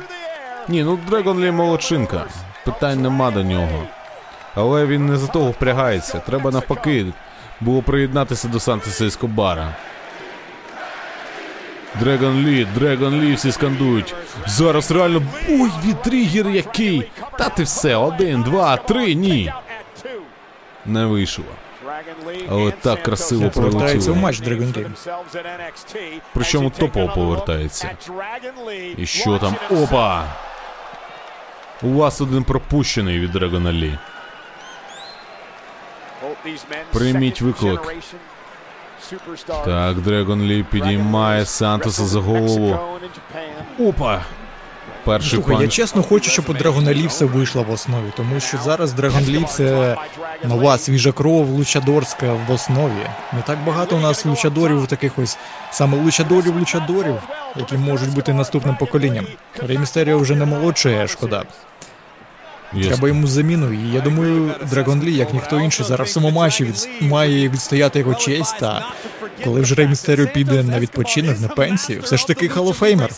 Ні, 0.68 0.84
ну 0.84 1.00
Драгонлі 1.10 1.52
молодчинка. 1.52 2.26
Питань 2.66 3.02
нема 3.02 3.32
до 3.32 3.44
нього. 3.44 3.84
Але 4.56 4.86
він 4.86 5.06
не 5.06 5.18
за 5.18 5.28
того 5.28 5.52
впрягається. 5.52 6.20
Треба 6.20 6.52
навпаки 6.52 7.06
було 7.62 7.82
приєднатися 7.82 8.48
до 8.48 8.60
Сантоса 8.60 9.06
Ескобара. 9.06 9.74
Дрегон 12.00 12.46
Лі, 12.48 12.68
Дрегон 12.76 13.22
Лі 13.22 13.34
всі 13.34 13.52
скандують. 13.52 14.16
Зараз 14.46 14.92
реально. 14.92 15.22
Ой, 15.50 15.72
вітрігер 15.86 16.50
який! 16.50 17.12
Та 17.38 17.50
ти 17.50 17.64
все, 17.64 17.96
один, 17.96 18.44
два, 18.44 18.78
три, 18.78 19.14
ні. 19.16 19.54
Не 20.86 21.06
вийшло. 21.06 21.46
Але 22.50 22.72
так 22.72 23.04
красиво 23.04 23.50
Повертається 23.50 24.12
в 24.12 24.18
матч 24.18 24.40
Драгон 24.40 24.74
Лі. 24.78 24.88
Причому 26.34 26.70
топово 26.70 27.14
повертається. 27.16 27.90
І 28.98 29.06
що 29.06 29.38
там? 29.38 29.56
Опа! 29.72 30.24
У 31.82 31.94
вас 31.94 32.22
один 32.22 32.44
пропущений 32.44 33.20
від 33.20 33.32
Драгона 33.32 33.74
Лі. 33.74 33.98
Прийміть 36.92 37.42
виклик. 37.42 37.94
Так, 39.66 39.98
Драгон 39.98 40.42
Лі 40.42 40.64
підіймає 40.64 41.46
Сантоса 41.46 42.06
за 42.06 42.20
голову. 42.20 42.80
Опа! 43.80 44.22
Перший 45.10 45.30
Слухай, 45.30 45.58
я 45.62 45.68
чесно 45.68 46.04
хочу, 46.04 46.32
щоб 46.32 46.46
у 46.50 46.82
Лі 46.82 47.08
все 47.08 47.26
вийшло 47.26 47.64
в 47.64 47.72
основі, 47.72 48.06
тому 48.18 48.40
що 48.40 48.58
зараз 48.58 48.94
Лі 49.28 49.46
це 49.50 49.96
нова 50.44 50.78
свіжа 50.78 51.12
кров 51.12 51.50
лучадорська 51.50 52.34
в 52.34 52.52
основі. 52.52 53.06
Не 53.34 53.42
так 53.42 53.58
багато 53.66 53.96
у 53.96 54.00
нас 54.00 54.26
лучадорів 54.26 54.88
таких 54.88 55.20
ось 55.20 55.38
саме 55.72 55.98
лучадорів 55.98 56.56
лучадорів, 56.56 57.16
які 57.56 57.78
можуть 57.78 58.14
бути 58.14 58.34
наступним 58.34 58.76
поколінням. 58.76 59.26
Рей 59.68 59.78
Містеріо 59.78 60.20
вже 60.20 60.36
не 60.36 60.46
молодшає, 60.46 61.08
шкода. 61.08 61.44
Ясно. 62.74 62.90
Треба 62.90 63.08
йому 63.08 63.28
заміну. 63.28 63.74
І 63.74 63.94
я 63.94 64.02
думаю, 64.02 64.52
Драгон 64.72 65.04
Лі, 65.04 65.14
як 65.14 65.34
ніхто 65.34 65.60
інший, 65.60 65.86
зараз 65.86 66.10
в 66.10 66.14
цьому 66.14 66.30
матчі 66.30 66.64
від... 66.64 66.90
має 67.02 67.50
відстояти 67.50 68.00
його 68.00 68.16
честь. 68.16 68.60
Та 68.60 68.86
коли 69.44 69.62
вже 69.62 69.76
Рей 69.76 69.88
Містеріо 69.88 70.28
піде 70.28 70.64
на 70.64 70.80
відпочинок, 70.80 71.40
на 71.40 71.48
пенсію, 71.48 72.02
все 72.02 72.18
ж 72.18 72.28
таки 72.28 72.48
халофеймер, 72.48 73.10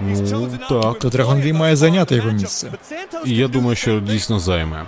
Ну 0.00 0.48
так. 0.68 0.98
то 0.98 1.08
Драгон 1.08 1.40
Лі 1.40 1.52
має 1.52 1.76
зайняти 1.76 2.14
його 2.14 2.30
місце. 2.30 2.72
І 3.24 3.36
я 3.36 3.48
думаю, 3.48 3.76
що 3.76 4.00
дійсно 4.00 4.38
займе. 4.38 4.84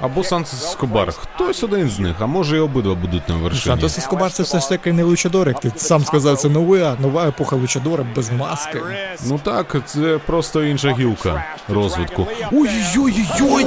Або 0.00 0.24
Сантос 0.24 0.64
Ескобар, 0.64 1.12
хтось 1.12 1.62
один 1.62 1.90
з 1.90 1.98
них, 1.98 2.16
а 2.18 2.26
може 2.26 2.56
і 2.56 2.60
обидва 2.60 2.94
будуть 2.94 3.28
на 3.28 3.34
вершині. 3.34 3.62
Сантос 3.64 3.98
Ескобар 3.98 4.32
це 4.32 4.42
все 4.42 4.60
ж 4.60 4.68
таки 4.68 4.92
не 4.92 5.02
лучадор, 5.02 5.48
як 5.48 5.60
ти 5.60 5.72
сам 5.76 6.04
сказав, 6.04 6.36
це 6.36 6.48
нова, 6.48 6.96
нова 7.00 7.28
епоха 7.28 7.56
лучадора 7.56 8.06
без 8.16 8.30
маски. 8.32 8.80
Ну 9.26 9.40
так, 9.44 9.76
це 9.86 10.18
просто 10.26 10.64
інша 10.64 10.94
гілка 10.94 11.44
розвитку. 11.68 12.26
Ой-ой-ой-ой! 12.52 13.66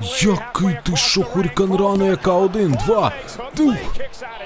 Який 0.00 0.78
ти 0.82 0.96
що, 0.96 1.22
Хурікан 1.22 1.76
Рано, 1.76 2.06
яка 2.06 2.32
один, 2.32 2.76
два. 2.86 3.12
Тух. 3.56 3.74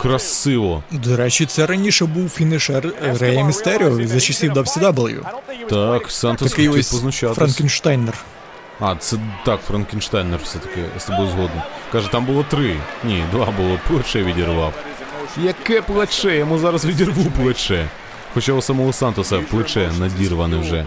Красиво. 0.00 0.82
До 0.90 1.16
речі, 1.16 1.46
це 1.46 1.66
раніше 1.66 2.04
був 2.06 2.28
фінішер 2.28 2.92
Рея 3.20 3.44
Містеріо 3.44 4.06
за 4.06 4.20
часів 4.20 4.52
WCW. 4.52 5.16
Так, 5.68 6.10
Сантос 6.10 6.50
Такий 6.50 6.66
хотів 6.68 6.80
ось 6.80 6.92
позначатись. 6.92 7.36
Франкенштейнер. 7.36 8.14
А, 8.80 8.96
це 8.96 9.16
так, 9.44 9.60
Франкенштейнер 9.68 10.40
все-таки, 10.44 10.80
я 10.94 11.00
з 11.00 11.04
тобою 11.04 11.28
згоден. 11.28 11.62
Каже, 11.92 12.10
там 12.10 12.24
було 12.24 12.44
три. 12.48 12.76
Ні, 13.04 13.24
два 13.32 13.46
було, 13.46 13.78
плече 13.88 14.22
відірвав. 14.22 14.72
Яке 15.42 15.82
плече? 15.82 16.36
Йому 16.36 16.58
зараз 16.58 16.84
відірву 16.84 17.24
плече. 17.30 17.88
Хоча 18.34 18.52
у 18.52 18.62
самого 18.62 18.92
Сантоса 18.92 19.38
плече 19.50 19.90
надірване 19.98 20.56
вже. 20.56 20.86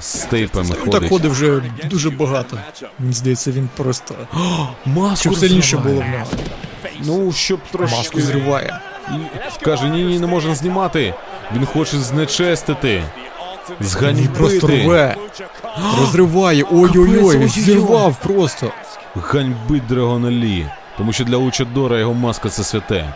З 0.00 0.14
тейпами 0.14 0.68
Ну, 0.68 0.74
так 0.74 0.92
ходить. 0.92 1.08
ходить 1.08 1.32
вже 1.32 1.62
дуже 1.90 2.10
багато. 2.10 2.58
Мені 2.98 3.12
здається, 3.12 3.50
він 3.50 3.68
просто. 3.76 4.14
Маску 4.86 5.16
Щоб 5.16 5.36
сильніше 5.36 5.76
було 5.76 5.94
в 5.94 6.08
нього. 6.08 6.26
Ну, 7.00 7.32
щоб 7.32 7.60
трошки... 7.72 7.96
Маску 7.96 8.20
зриває. 8.20 8.80
І 9.10 9.64
Каже, 9.64 9.88
ні, 9.88 10.04
ні, 10.04 10.18
не 10.18 10.26
можна 10.26 10.54
знімати. 10.54 11.14
Він 11.56 11.66
хоче 11.66 11.98
знечестити. 11.98 13.02
Він 13.80 14.28
просто 14.28 14.66
рве. 14.66 15.16
Розриває. 16.00 16.64
Ой-ой-ой, 16.72 17.48
зірвав 17.48 18.16
просто. 18.22 18.72
Ганьбить 19.14 19.86
Драгона 19.86 20.30
Лі. 20.30 20.66
Тому 20.96 21.12
що 21.12 21.24
для 21.24 21.36
Лучадора 21.36 21.98
його 21.98 22.14
маска 22.14 22.48
це 22.48 22.64
святе. 22.64 23.14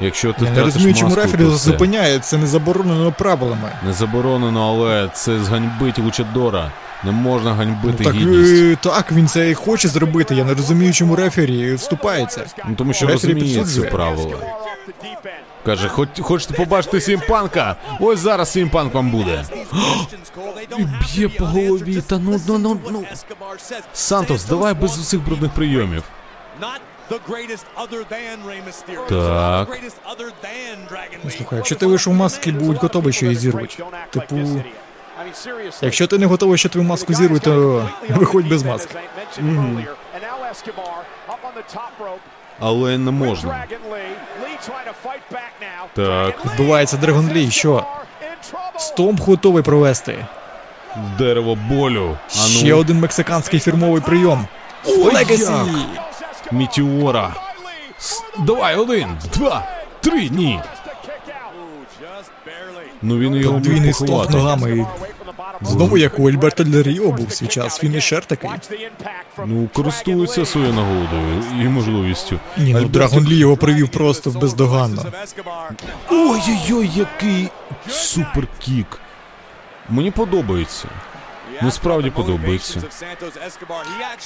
Якщо 0.00 0.32
ти 0.32 0.44
Я 0.44 0.50
не 0.50 0.62
розумію, 0.62 0.94
чому 0.94 1.14
рефері 1.14 1.44
зупиняє, 1.44 2.18
це 2.18 2.38
не 2.38 2.46
заборонено 2.46 3.12
правилами. 3.12 3.72
Не 3.86 3.92
заборонено, 3.92 4.68
але 4.68 5.10
це 5.14 5.38
зганьбить 5.38 5.98
Лучадора. 5.98 6.70
Не 7.04 7.12
можна 7.12 7.50
Ну, 7.50 7.56
ганьбити 7.56 8.04
так, 8.04 8.14
гідність. 8.14 8.52
е, 8.62 8.76
так, 8.80 9.12
він 9.12 9.28
це 9.28 9.50
і 9.50 9.54
хоче 9.54 9.88
зробити. 9.88 10.34
Я 10.34 10.44
не 10.44 10.54
розумію, 10.54 10.92
чому 10.92 11.16
рефері 11.16 11.74
вступається. 11.74 12.44
Ну 12.68 12.74
тому 12.74 12.92
що 12.92 13.06
рефері 13.06 13.32
розуміє 13.32 13.54
ці 13.54 13.60
підсуджує. 13.60 13.90
правила. 13.90 14.36
Каже, 15.66 15.88
хоч, 15.88 16.08
хочете 16.20 16.54
побачити 16.54 17.00
Сімпанка? 17.00 17.76
Ось 18.00 18.18
зараз 18.18 18.52
Сімпанк 18.52 18.94
вам 18.94 19.10
буде. 19.10 19.44
І 20.78 20.84
б'є 20.84 21.28
по 21.28 21.44
голові, 21.46 22.00
та 22.00 22.18
ну, 22.18 22.40
ну, 22.48 22.58
ну, 22.58 22.78
ну. 22.90 23.04
Сантос, 23.92 24.44
давай 24.44 24.74
без 24.74 24.98
усіх 24.98 25.24
брудних 25.24 25.50
прийомів. 25.50 26.02
Так. 29.08 29.68
Ну, 31.24 31.30
Слухай, 31.30 31.56
якщо 31.56 31.74
ти 31.74 31.86
вийшов 31.86 32.12
в 32.12 32.16
маски, 32.16 32.52
будь 32.52 32.76
готовий, 32.76 33.12
що 33.12 33.26
її 33.26 33.36
зірвуть. 33.36 33.82
Типу, 34.10 34.36
якщо 35.82 36.06
ти 36.06 36.18
не 36.18 36.26
готовий, 36.26 36.58
що 36.58 36.68
твою 36.68 36.88
маску 36.88 37.14
зірвуть, 37.14 37.42
то 37.42 37.88
виходь 38.08 38.48
без 38.48 38.62
маски. 38.62 38.94
Але 42.60 42.98
не 42.98 43.10
можна. 43.10 43.64
Так, 45.94 46.44
Відбувається 46.46 46.96
Драгон 46.96 47.32
Лі, 47.32 47.50
що? 47.50 47.86
Стомп 48.78 49.20
готовий 49.20 49.62
провести. 49.62 50.26
дерево 51.18 51.54
болю. 51.54 52.16
А 52.34 52.38
ну, 52.38 52.48
Ще 52.48 52.74
один 52.74 53.00
мексиканський 53.00 53.60
фірмовий 53.60 54.00
прийом. 54.02 54.46
Legacy! 54.86 55.52
Meteora. 56.52 57.34
С- 58.00 58.24
Давай, 58.38 58.76
один, 58.76 59.08
два, 59.34 59.66
три, 60.00 60.28
ні. 60.30 60.60
Ну 63.02 63.18
він 63.18 63.34
його 63.34 63.54
Подвійний 63.54 63.92
поховати. 63.92 64.32
ногами. 64.36 64.86
Знову 65.62 65.98
як 65.98 66.18
у 66.18 66.28
Альберто 66.28 66.64
Дель 66.64 66.82
Ріо 66.82 67.10
був 67.12 67.32
свій 67.32 67.46
час, 67.46 67.78
finisher 67.78 68.24
такий. 68.24 68.50
Ну, 69.46 69.68
користується 69.72 70.46
своєю 70.46 70.72
нагодою 70.72 71.42
і 71.60 71.64
можливістю. 71.64 72.38
Ні, 72.58 72.72
ну 72.74 72.84
Драгон 72.88 73.24
Лі 73.28 73.36
його 73.36 73.56
привів 73.56 73.88
просто 73.88 74.30
бездоганно. 74.30 75.04
Ой-ой-ой, 76.10 76.90
який 76.94 77.48
superkick. 77.88 79.00
Мені 79.88 80.10
подобається. 80.10 80.88
Насправді 81.62 82.10
подобається. 82.10 82.82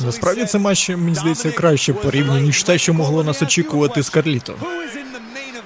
Насправді 0.00 0.44
це 0.44 0.58
матч, 0.58 0.88
мені 0.88 1.14
здається, 1.14 1.50
краще 1.50 1.92
порівняно, 1.92 2.38
ніж 2.40 2.62
те, 2.62 2.78
що 2.78 2.94
могло 2.94 3.24
нас 3.24 3.42
очікувати 3.42 4.02
з 4.02 4.10
Карліто. 4.10 4.54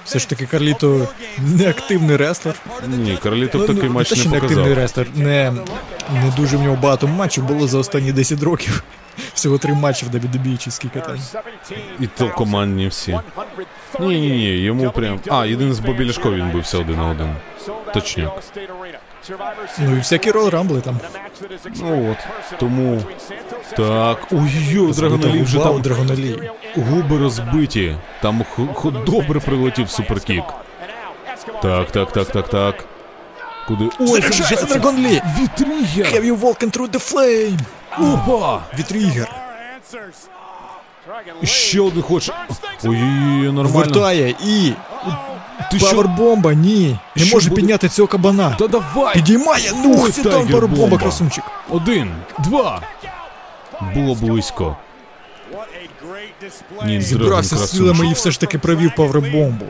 Все 0.05 0.19
ж 0.19 0.29
таки, 0.29 0.45
Карліто 0.45 1.07
не 1.37 1.69
активний 1.69 2.17
реслер. 2.17 2.55
Ні, 2.87 3.17
Карлітов 3.23 3.61
Ну, 3.61 3.67
такий 3.67 3.83
ну, 3.83 3.95
матч 3.95 4.07
що 4.07 4.29
не 4.29 4.31
не 4.31 4.37
активний 4.37 4.57
показав. 4.57 4.77
реслер. 4.83 5.07
Не, 5.15 5.51
не 6.13 6.33
дуже 6.37 6.57
в 6.57 6.61
нього 6.61 6.75
багато 6.81 7.07
матчів 7.07 7.43
було 7.43 7.67
за 7.67 7.77
останні 7.77 8.11
10 8.11 8.43
років. 8.43 8.83
Всього 9.33 9.57
три 9.57 9.73
матчі 9.73 10.05
в 10.05 10.09
WWE 10.15 10.57
чи 10.57 10.71
скільки 10.71 10.99
там. 10.99 11.17
І 11.99 12.07
то 12.07 12.29
командні 12.29 12.87
всі. 12.87 13.19
Ні, 13.99 14.19
ні, 14.21 14.29
ні, 14.29 14.45
йому 14.45 14.91
прям. 14.91 15.19
А, 15.27 15.45
єдиний 15.45 15.73
з 15.73 15.79
Бобі 15.79 16.07
Ляшко 16.07 16.31
він 16.33 16.51
бився 16.51 16.77
один 16.77 16.95
на 16.95 17.09
один. 17.09 17.35
Точняк. 17.93 18.43
Ну 19.79 19.95
і 19.95 19.99
всякі 19.99 20.31
рол 20.31 20.49
рамбли 20.49 20.81
там. 20.81 20.99
Ну 21.81 22.11
от. 22.11 22.17
Тому. 22.59 23.01
Так. 23.77 24.27
Ой-ой, 24.31 24.93
Драгонолі 24.93 25.43
вже 25.43 25.59
там 25.59 25.81
Драгонолі. 25.81 26.51
губи 26.75 27.17
розбиті. 27.17 27.97
Там 28.21 28.45
добре 29.05 29.39
прилетів 29.39 29.89
суперкік. 29.89 30.43
Так, 31.61 31.91
так, 31.91 32.11
так, 32.11 32.27
так, 32.31 32.49
так. 32.49 32.85
Куди? 33.67 33.89
Ой, 33.99 34.07
Заряджається 34.07 34.65
Драгон 34.65 34.97
Лі! 34.97 35.21
Вітрігер! 35.39 36.05
Have 36.07 36.25
you 36.25 36.39
walking 36.39 36.77
through 36.77 36.89
the 36.89 37.13
flame? 37.13 37.59
Опа! 37.99 38.61
Вітрігер. 38.79 39.31
Ще 41.43 41.81
один 41.81 42.01
хоче. 42.01 42.33
Ой-ой-ой, 42.83 43.51
нормально. 43.51 43.69
Вертає 43.77 44.35
і 44.45 44.73
Ти 45.71 45.77
павербомба, 45.77 46.53
ні. 46.53 46.99
Не 47.15 47.25
Що 47.25 47.35
може 47.35 47.49
буде? 47.49 47.61
підняти 47.61 47.89
цього 47.89 48.07
кабана. 48.07 48.55
Та 48.59 48.67
давай! 48.67 49.13
Підіймає, 49.13 49.71
ну, 49.83 49.95
Ой, 50.03 50.11
сітон 50.11 50.31
Тайгер 50.31 50.51
павербомба, 50.51 50.97
красунчик. 50.97 51.43
Один, 51.69 52.11
два. 52.39 52.81
Було 53.95 54.15
близько. 54.15 54.77
Ні, 56.85 57.01
Зібрався 57.01 57.57
з 57.57 57.71
силами 57.71 58.07
і 58.07 58.13
все 58.13 58.31
ж 58.31 58.39
таки 58.39 58.57
провів 58.57 58.95
павербомбу. 58.95 59.65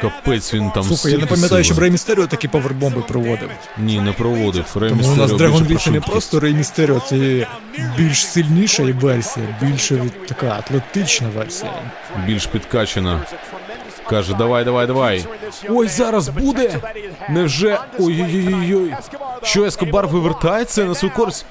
Капець 0.00 0.54
він 0.54 0.70
там 0.70 0.82
Слухай, 0.84 1.12
я 1.12 1.18
не 1.18 1.26
пам'ятаю, 1.26 1.64
щоб 1.64 1.74
сили. 1.76 1.82
Рей 1.84 1.90
Містеріо 1.90 2.26
такі 2.26 2.48
павербомби 2.48 3.00
проводив. 3.02 3.50
Ні, 3.78 4.00
не 4.00 4.12
проводив. 4.12 4.64
Рей 4.74 4.90
Тому 4.90 5.02
у 5.02 5.06
нас 5.06 5.18
Містеріо 5.18 5.38
Драгон 5.38 5.62
більше 5.64 5.84
це 5.84 5.90
не 5.90 6.00
про 6.00 6.10
просто 6.12 6.40
Рей 6.40 6.54
Містеріо, 6.54 7.00
це 7.08 7.46
більш 7.96 8.26
сильніша 8.26 8.82
версія, 8.82 9.46
більше 9.62 9.94
від- 9.94 10.26
така 10.26 10.46
атлетична 10.58 11.28
версія. 11.36 11.70
швидкість. 11.72 12.26
Більш 12.26 12.46
підкачана. 12.46 13.20
Каже, 14.08 14.34
давай, 14.34 14.64
давай, 14.64 14.86
давай. 14.86 15.26
Ой, 15.68 15.88
зараз 15.88 16.28
буде. 16.28 16.80
Невже? 17.28 17.78
Ой-ой-ой-ой. 17.98 18.94
Що 19.42 19.64
Ескобар 19.64 20.06
вивертається 20.06 20.84
на 20.84 20.94
свою 20.94 21.14
користь? 21.14 21.46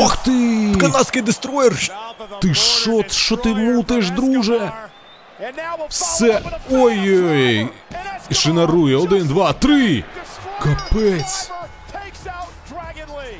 Ох 0.00 0.16
ти! 0.16 0.74
Канадський 0.80 1.22
дестроєр! 1.22 1.72
Ти 2.42 2.54
що, 2.54 3.04
що 3.10 3.36
ти 3.36 3.48
мутиш, 3.54 4.10
друже? 4.10 4.72
Все. 5.88 6.42
Ой-ой. 6.70 7.68
Шинарує. 8.30 8.96
Один, 8.96 9.26
два, 9.26 9.52
три. 9.52 10.04
Капець. 10.62 11.50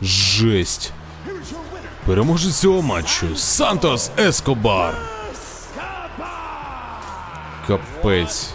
Жесть. 0.02 0.92
Переможець 2.06 2.56
цього 2.56 2.82
матчу. 2.82 3.36
Сантос 3.36 4.10
Ескобар. 4.18 4.94
Капець. 7.66 8.50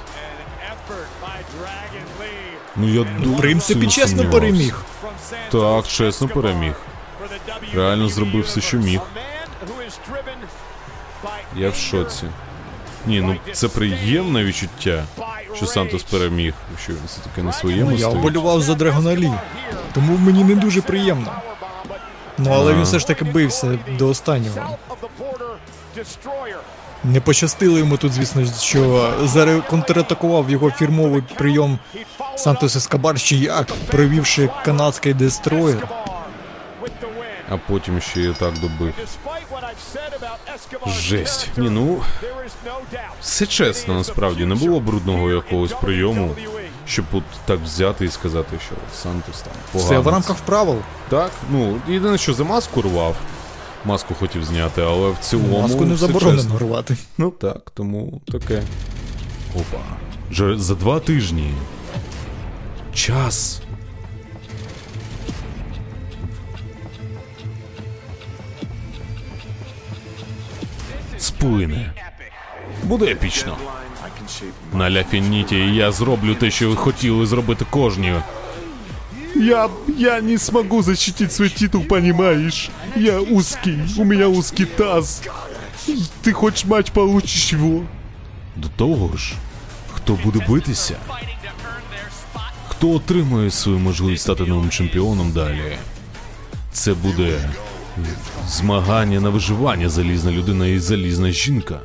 Ну 2.75 2.87
я 2.89 3.03
дуже 3.19 3.29
В 3.35 3.37
принципі, 3.37 3.79
сильно 3.79 3.91
чесно 3.91 4.07
сумнівався. 4.07 4.39
переміг. 4.39 4.81
Так, 5.51 5.87
чесно 5.87 6.27
переміг. 6.27 6.73
Реально 7.75 8.09
зробив 8.09 8.43
все, 8.43 8.61
що 8.61 8.77
міг. 8.77 8.99
Я 11.55 11.69
в 11.69 11.75
шоці. 11.75 12.23
Ні, 13.05 13.21
ну 13.21 13.35
це 13.53 13.67
приємне 13.67 14.43
відчуття, 14.43 15.03
що 15.55 15.65
Сантос 15.65 16.03
переміг, 16.03 16.53
що 16.83 16.93
він 16.93 16.99
все 17.05 17.19
таки 17.21 17.43
на 17.43 17.51
своєму 17.53 17.85
Ну, 17.85 17.91
я 17.91 17.97
стоїть. 17.99 18.17
вболював 18.19 18.61
за 18.61 18.75
Драгона 18.75 19.15
Лі, 19.15 19.31
тому 19.93 20.17
мені 20.17 20.43
не 20.43 20.55
дуже 20.55 20.81
приємно. 20.81 21.31
Ну 22.37 22.51
але 22.53 22.73
він 22.73 22.83
все 22.83 22.99
ж 22.99 23.07
таки 23.07 23.25
бився 23.25 23.79
до 23.97 24.07
останнього. 24.07 24.77
Не 27.03 27.21
пощастило 27.21 27.77
йому 27.77 27.97
тут, 27.97 28.13
звісно, 28.13 28.45
що 28.61 29.13
контратакував 29.69 30.49
його 30.49 30.71
фірмовий 30.71 31.23
прийом 31.35 31.79
Сантос 32.35 32.75
Ескабар 32.75 33.19
ще 33.19 33.35
як, 33.35 33.67
провівши 33.87 34.49
канадський 34.65 35.13
дестроєр. 35.13 35.87
А 37.49 37.57
потім 37.57 38.01
ще 38.01 38.21
і 38.21 38.33
так 38.33 38.53
добив. 38.53 38.93
Жесть. 40.87 41.47
Ні, 41.57 41.69
ну 41.69 42.01
все 43.21 43.45
чесно, 43.45 43.93
насправді 43.93 44.45
не 44.45 44.55
було 44.55 44.79
брудного 44.79 45.31
якогось 45.31 45.73
прийому, 45.81 46.35
щоб 46.85 47.05
от 47.11 47.23
так 47.45 47.59
взяти 47.59 48.05
і 48.05 48.09
сказати, 48.09 48.57
що 48.65 48.75
Сантос 49.03 49.41
там 49.41 49.53
погано. 49.71 49.91
Все 49.91 49.99
в 49.99 50.07
рамках 50.07 50.35
правил. 50.35 50.77
Так, 51.09 51.31
ну 51.51 51.77
єдине, 51.87 52.17
що 52.17 52.33
за 52.33 52.43
маску 52.43 52.81
рвав. 52.81 53.15
Маску 53.85 54.13
хотів 54.13 54.43
зняти, 54.43 54.81
але 54.81 55.09
в 55.09 55.17
цілому. 55.21 55.61
Маску 55.61 55.85
не 55.85 55.95
заборонено 55.95 56.57
рвати. 56.59 56.97
Ну 57.17 57.31
так, 57.31 57.71
тому 57.73 58.21
таке. 58.31 58.63
Опа. 59.55 59.83
Вже 60.31 60.57
за 60.57 60.75
два 60.75 60.99
тижні. 60.99 61.53
Час. 62.93 63.61
Сплине. 71.17 71.93
Буде 72.83 73.05
епічно. 73.05 73.57
На 74.73 74.89
ляфініті 74.91 75.57
я 75.75 75.91
зроблю 75.91 76.35
те, 76.35 76.51
що 76.51 76.69
ви 76.69 76.75
хотіли 76.75 77.25
зробити 77.25 77.65
кожні. 77.69 78.13
Я, 79.35 79.69
я 79.97 80.21
не 80.21 80.37
смогу 80.37 80.81
защитить 80.81 81.31
свой 81.31 81.49
титул, 81.49 81.83
понимаешь? 81.83 82.69
Я 82.95 83.19
узкий, 83.21 83.77
у 83.97 84.03
меня 84.03 84.27
узкий 84.27 84.65
таз. 84.65 85.21
Ти 86.21 86.31
хоч 86.31 86.65
матч 86.65 86.89
получиш 86.89 87.53
його. 87.53 87.83
До 88.55 88.67
того 88.67 89.17
ж, 89.17 89.33
хто 89.93 90.19
буде 90.23 90.45
битися? 90.49 90.97
Хто 92.67 92.89
отримує 92.91 93.51
свою 93.51 93.79
можливість 93.79 94.23
стати 94.23 94.43
новим 94.43 94.69
чемпіоном 94.69 95.31
далі? 95.31 95.77
Це 96.71 96.93
буде 96.93 97.49
змагання 98.47 99.19
на 99.19 99.29
виживання 99.29 99.89
залізна 99.89 100.31
людина 100.31 100.67
і 100.67 100.79
залізна 100.79 101.31
жінка. 101.31 101.79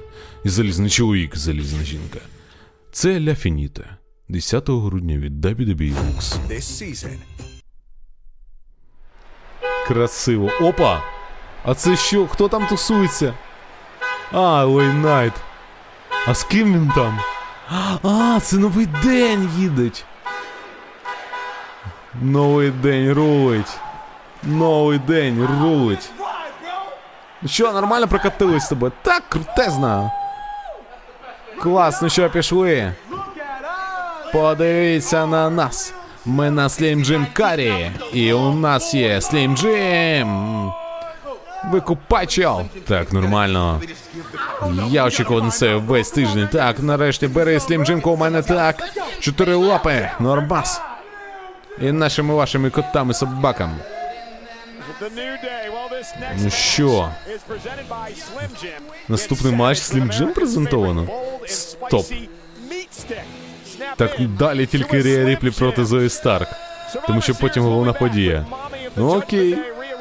І 0.45 0.49
залізний 0.49 0.91
чоловік, 0.91 1.37
залізна 1.37 1.85
жінка. 1.85 2.19
Це 2.93 3.21
Ля 3.21 3.35
Фініте. 3.35 3.85
10 4.29 4.69
грудня 4.69 5.17
від 5.17 5.45
WWE 5.47 5.95
Lux. 5.95 6.39
Красиво. 9.87 10.51
Опа! 10.61 11.03
А 11.65 11.75
це 11.75 11.97
що? 11.97 12.27
Хто 12.27 12.49
там 12.49 12.67
тусується? 12.67 13.35
А, 14.33 14.65
Лей 14.65 14.89
Найт. 14.93 15.33
А 16.27 16.35
з 16.35 16.45
ким 16.45 16.75
він 16.75 16.93
там? 16.95 17.21
А, 18.03 18.41
це 18.43 18.57
новий 18.57 18.87
день 18.87 19.51
їдеть. 19.57 20.05
Новий 22.23 22.71
день 22.71 23.13
рулить. 23.13 23.77
Новий 24.43 24.99
день 24.99 25.47
рулить. 25.47 26.11
Ну 27.43 27.49
Що, 27.49 27.73
нормально 27.73 28.09
прокатились 28.09 28.65
з 28.65 28.69
тобою? 28.69 28.93
Так, 29.03 29.23
крутезно. 29.29 30.11
Клас, 31.63 32.03
ну 32.03 32.09
що, 32.09 32.31
пішли. 32.31 32.95
Подивіться 34.35 35.27
на 35.27 35.51
нас. 35.51 35.95
Ми 36.25 36.51
на 36.51 36.69
Слім 36.69 37.05
Джим 37.05 37.27
Карі. 37.33 37.91
І 38.13 38.33
у 38.33 38.55
нас 38.55 38.95
є 38.95 39.21
Слім 39.21 39.57
Джим. 39.57 40.73
Викупачел. 41.71 42.63
Так, 42.89 43.13
нормально. 43.13 43.81
Я 44.89 45.05
очікував 45.05 45.45
на 45.45 45.51
це 45.51 45.75
весь 45.75 46.11
тиждень. 46.11 46.49
Так, 46.53 46.81
нарешті 46.81 47.29
бери 47.29 47.61
Слім 47.61 47.85
Джимку 47.85 48.11
у 48.11 48.17
мене 48.17 48.43
так. 48.43 48.89
Чотири 49.21 49.55
лапи. 49.55 50.11
Нормас. 50.21 50.81
І 51.81 51.93
нашими 51.93 52.35
вашими 52.35 52.71
котами 52.71 53.15
собакам. 53.15 53.77
Ну 56.39 56.51
що? 56.51 57.09
Наступний 59.09 59.53
матч 59.53 59.79
Slim 59.79 60.13
Jim 60.13 60.35
презентовано? 60.35 61.07
Стоп. 61.47 62.07
Так 63.97 64.11
далі 64.39 64.67
тільки 64.67 65.03
Рія 65.03 65.25
Ріплі 65.25 65.51
проти 65.51 65.85
Зої 65.85 66.09
Старк. 66.09 66.49
Тому 67.07 67.21
що 67.21 67.35
потім 67.35 67.63
головна 67.63 67.93
подія. 67.93 68.47
Ну 68.97 69.15
окей. 69.17 69.59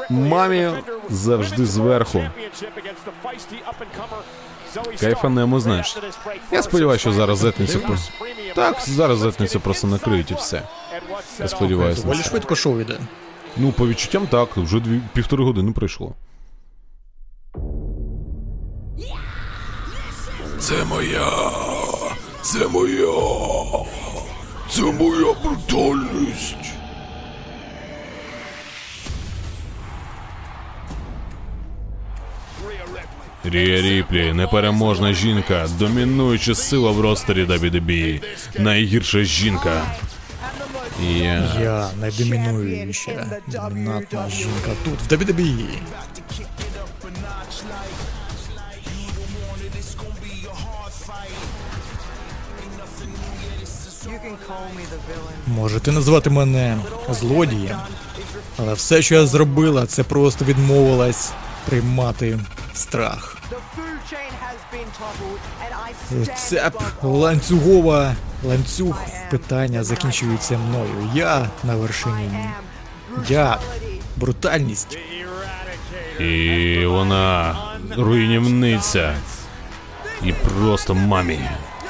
Мамі 0.10 0.70
завжди 1.10 1.66
зверху. 1.66 2.24
Кайфанемо, 5.00 5.60
знаєш. 5.60 5.98
Я 6.52 6.64
сподіваюся, 6.64 7.02
що 7.02 7.12
зараз 7.12 7.38
зетницю 7.38 7.80
просто. 7.80 8.14
Так, 8.56 8.78
зараз 8.82 9.18
зетницю 9.20 9.60
просто 9.60 9.88
накриють 9.88 10.32
і 10.32 10.34
все. 10.34 10.62
Я 11.40 11.48
сподіваюся. 11.48 12.00
на 12.00 12.04
Доволі 12.06 12.24
це. 12.24 12.30
швидко 12.30 12.56
шоу 12.56 12.80
іде. 12.82 12.98
Ну, 13.58 13.72
по 13.72 13.88
відчуттям 13.88 14.28
так, 14.28 14.58
вже 14.58 14.80
дві 14.80 15.02
півтори 15.14 15.44
години 15.44 15.72
пройшло. 15.72 16.14
Це 20.60 20.86
моя. 20.86 21.30
Це 22.44 22.68
моя. 22.68 23.86
Це 24.70 24.82
моя 24.82 25.34
брутальність. 25.44 26.56
Рія 33.44 33.82
Ріплі, 33.82 34.34
непереможна 34.34 35.14
жінка, 35.14 35.68
домінуюча 35.80 36.56
сила 36.56 36.92
в 36.92 37.02
ростері 37.02 37.46
WWE, 37.46 38.22
найгірша 38.60 39.24
жінка. 39.24 39.82
Я... 41.02 41.54
Я 41.62 41.90
найдомінуюча, 42.00 43.42
домінантна 43.48 44.30
жінка 44.30 44.72
тут, 44.86 45.00
в. 45.10 45.24
WWE. 45.24 45.66
Можете 55.48 55.92
назвати 55.92 56.30
мене 56.30 56.78
злодієм, 57.10 57.78
але 58.58 58.74
все, 58.74 59.02
що 59.02 59.16
я 59.16 59.26
зробила, 59.26 59.86
це 59.86 60.04
просто 60.04 60.46
відмовилась 60.46 61.32
приймати 61.66 62.40
страх. 62.74 63.38
Цеп 66.36 66.82
ланцюгова 67.04 68.16
ланцюг 68.44 68.98
питання 69.32 69.84
закінчується 69.84 70.58
мною. 70.58 71.10
Я 71.14 71.50
на 71.64 71.76
вершині. 71.76 72.30
Я 73.30 73.60
брутальність. 74.18 74.98
І 76.20 76.86
вона 76.86 77.56
руйнівниця. 77.98 79.16
І 80.24 80.34
просто 80.34 80.96
мамі. 80.96 81.40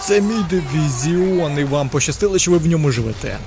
Це 0.04 0.22
мій 0.22 0.44
дивізіон, 0.50 1.60
і 1.60 1.64
вам 1.64 1.90
пощастило, 1.90 2.40
що 2.40 2.52
ви 2.52 2.58
в 2.58 2.68
ньому 2.68 2.92
живете. 2.92 3.38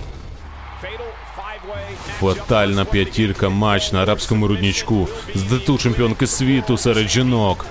Фатальна 2.21 2.85
п'ятірка 2.85 3.49
матч 3.49 3.93
на 3.93 4.03
арабському 4.03 4.49
руднічку 4.49 5.09
з 5.35 5.43
диту 5.43 5.79
чемпіонки 5.79 6.27
світу 6.27 6.79
серед 6.79 7.09
жінок. 7.09 7.67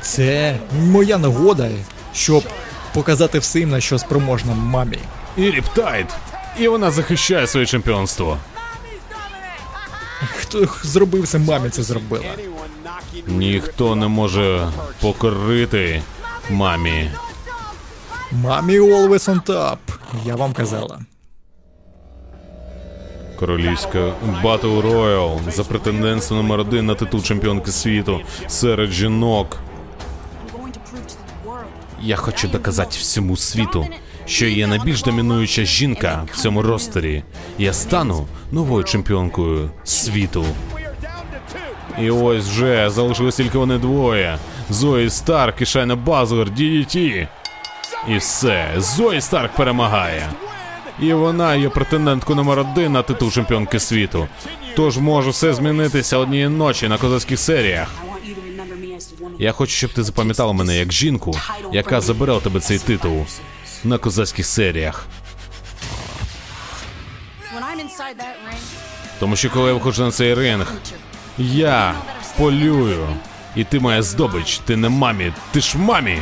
Це 0.00 0.58
моя 0.80 1.18
нагода, 1.18 1.70
щоб 2.14 2.44
показати 2.94 3.38
всім, 3.38 3.70
на 3.70 3.80
що 3.80 3.98
спроможна 3.98 4.54
мамі. 4.54 4.98
І 5.36 5.50
Ріптайд. 5.50 6.06
І 6.58 6.68
вона 6.68 6.90
захищає 6.90 7.46
своє 7.46 7.66
чемпіонство. 7.66 8.38
Хто 10.38 10.68
зробив 10.82 11.28
це 11.28 11.38
мамі, 11.38 11.68
це 11.68 11.82
зробила. 11.82 12.34
Ніхто 13.26 13.96
не 13.96 14.08
може 14.08 14.68
покорити 15.00 16.02
мамі. 16.50 17.10
Mami 18.32 18.80
always 18.80 19.28
on 19.28 19.42
top. 19.42 19.76
Я 20.24 20.36
вам 20.36 20.52
казала. 20.52 21.00
Королівська 23.38 24.12
Battle 24.44 24.80
Royal 24.80 25.40
за 25.48 25.64
претендентство 25.64 26.36
номер 26.36 26.60
один 26.60 26.86
на 26.86 26.94
титул 26.94 27.22
чемпіонки 27.22 27.70
світу 27.70 28.20
серед 28.48 28.90
жінок. 28.90 29.56
Я 32.02 32.16
хочу 32.16 32.48
доказати 32.48 32.90
всьому 32.90 33.36
світу, 33.36 33.86
що 34.26 34.46
я 34.46 34.66
найбільш 34.66 35.02
домінуюча 35.02 35.64
жінка 35.64 36.26
в 36.32 36.36
цьому 36.36 36.62
ростері. 36.62 37.24
Я 37.58 37.72
стану 37.72 38.26
новою 38.52 38.84
чемпіонкою 38.84 39.70
світу. 39.84 40.44
І 42.00 42.10
ось 42.10 42.48
вже 42.48 42.90
залишилось 42.90 43.36
тільки 43.36 43.58
вони 43.58 43.78
двоє. 43.78 44.38
Зої 44.72 45.10
Старк 45.10 45.62
і 45.62 45.66
Шайна 45.66 45.96
Базлер 45.96 46.48
DDT. 46.48 47.28
І 48.08 48.16
все, 48.16 48.72
Зої 48.76 49.20
Старк 49.20 49.52
перемагає. 49.56 50.30
І 51.00 51.12
вона 51.12 51.54
є 51.54 51.68
претенденткою 51.68 52.36
номер 52.36 52.58
один 52.58 52.92
на 52.92 53.02
титул 53.02 53.30
чемпіонки 53.30 53.80
світу. 53.80 54.28
Тож 54.76 54.98
може 54.98 55.30
все 55.30 55.54
змінитися 55.54 56.18
однієї 56.18 56.48
ночі 56.48 56.88
на 56.88 56.98
козацьких 56.98 57.38
серіях. 57.38 57.88
Я 59.38 59.52
хочу, 59.52 59.72
щоб 59.72 59.92
ти 59.92 60.02
запам'ятала 60.02 60.52
мене 60.52 60.76
як 60.76 60.92
жінку, 60.92 61.38
яка 61.72 62.00
забере 62.00 62.32
у 62.32 62.40
тебе 62.40 62.60
цей 62.60 62.78
титул 62.78 63.26
на 63.84 63.98
козацьких 63.98 64.46
серіях. 64.46 65.06
Тому 69.20 69.36
що 69.36 69.50
коли 69.50 69.68
я 69.68 69.74
виходжу 69.74 70.04
на 70.04 70.10
цей 70.10 70.34
ринг, 70.34 70.72
я 71.38 71.94
полюю. 72.38 73.08
І 73.56 73.64
ти 73.64 73.80
моя 73.80 74.02
здобич, 74.02 74.58
ти 74.58 74.76
не 74.76 74.88
мамі, 74.88 75.32
ти 75.52 75.60
ж 75.60 75.78
мамі. 75.78 76.18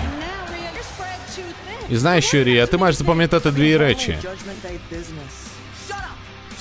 І 1.90 1.96
знаєш 1.96 2.24
що, 2.24 2.44
Рія, 2.44 2.66
ти 2.66 2.76
маєш 2.76 2.96
запам'ятати 2.96 3.50
дві 3.50 3.76
речі. 3.76 4.18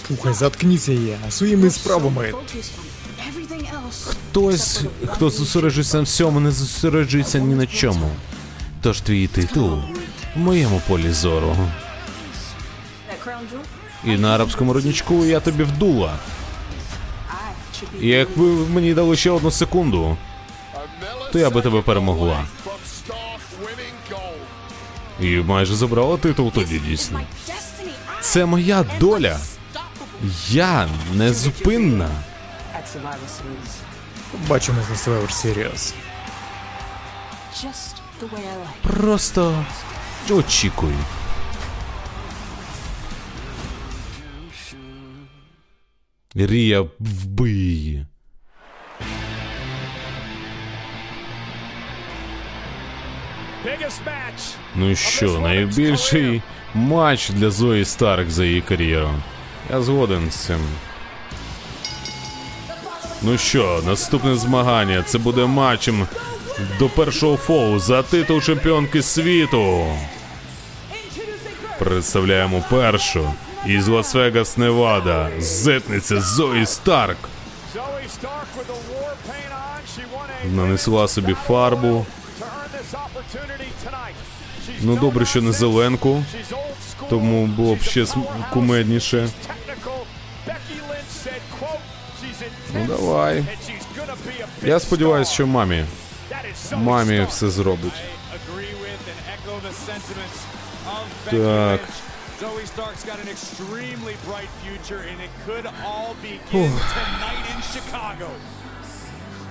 Слухай, 0.07 0.33
заткніться 0.33 0.91
я 0.91 1.31
своїми 1.31 1.69
справами. 1.69 2.33
Хтось, 4.05 4.81
хто 5.07 5.29
зосереджується 5.29 5.97
на 5.97 6.03
всьому, 6.03 6.39
не 6.39 6.51
зосереджується 6.51 7.39
ні 7.39 7.55
на 7.55 7.67
чому. 7.67 8.09
Тож 8.81 9.01
твій 9.01 9.27
титул 9.27 9.79
в 10.35 10.39
моєму 10.39 10.81
полі 10.87 11.11
зору. 11.11 11.55
І 14.05 14.09
на 14.17 14.35
арабському 14.35 14.73
родничку 14.73 15.25
я 15.25 15.39
тобі 15.39 15.63
вдула. 15.63 16.13
І 18.01 18.07
якби 18.07 18.43
мені 18.45 18.93
дали 18.93 19.15
ще 19.15 19.31
одну 19.31 19.51
секунду, 19.51 20.17
то 21.31 21.39
я 21.39 21.49
би 21.49 21.61
тебе 21.61 21.81
перемогла. 21.81 22.45
І 25.19 25.37
майже 25.37 25.75
забрала 25.75 26.17
титул 26.17 26.51
тоді 26.51 26.79
дійсно. 26.79 27.21
Це 28.21 28.45
моя 28.45 28.85
доля. 28.99 29.39
Я 30.49 30.89
незупинна. 31.13 32.09
Бачимось 34.47 34.89
на 34.89 34.95
Survivor 34.95 35.29
Series. 35.29 35.93
Просто 38.81 39.65
очікуй. 40.29 40.93
Рія, 46.35 46.81
вбий 46.99 47.53
її. 47.53 48.05
Ну 54.75 54.95
що, 54.95 55.39
найбільший 55.39 56.41
матч 56.73 57.29
для 57.29 57.49
Зої 57.51 57.85
Старк 57.85 58.29
за 58.29 58.45
її 58.45 58.61
кар'єру. 58.61 59.09
Я 59.71 59.81
згоден 59.81 60.31
з 60.31 60.35
цим. 60.35 60.59
Ну 63.21 63.37
що, 63.37 63.81
наступне 63.85 64.35
змагання. 64.35 65.03
Це 65.03 65.17
буде 65.17 65.45
матчем 65.45 66.07
до 66.79 66.89
першого 66.89 67.37
фолу 67.37 67.79
за 67.79 68.03
титул 68.03 68.41
чемпіонки 68.41 69.01
світу. 69.01 69.85
Представляємо 71.79 72.63
першу 72.69 73.33
із 73.65 73.87
Лас-Вегас, 73.87 74.59
Невада, 74.59 75.29
зетниця 75.39 76.21
Зої 76.21 76.65
Старк. 76.65 77.17
Нанесла 80.45 81.07
собі 81.07 81.33
фарбу. 81.47 82.05
Ну 84.81 84.95
добре, 84.95 85.25
що 85.25 85.41
не 85.41 85.51
зеленку, 85.51 86.23
тому 87.09 87.45
було 87.47 87.75
б 87.75 87.81
ще 87.81 88.05
кумедніше. 88.53 89.29
Ну 92.73 92.85
давай. 92.87 93.43
Я 94.63 94.79
сподіваюся, 94.79 95.31
що 95.33 95.47
мамі. 95.47 95.85
Мамі 96.75 97.25
все 97.29 97.49
зробить. 97.49 97.93
Так. 101.31 101.79
Zoe 102.39 102.65
Stark's 102.75 103.03
got 103.03 103.19
an 103.19 103.27
extremely 103.27 104.15
bright 104.25 104.51
future, 104.63 105.01
and 105.11 105.19
it 105.27 105.31
could 105.45 105.65
all 105.89 106.15
begin 106.21 106.71
tonight 106.95 107.45
in 107.53 107.59
Chicago. 107.73 108.29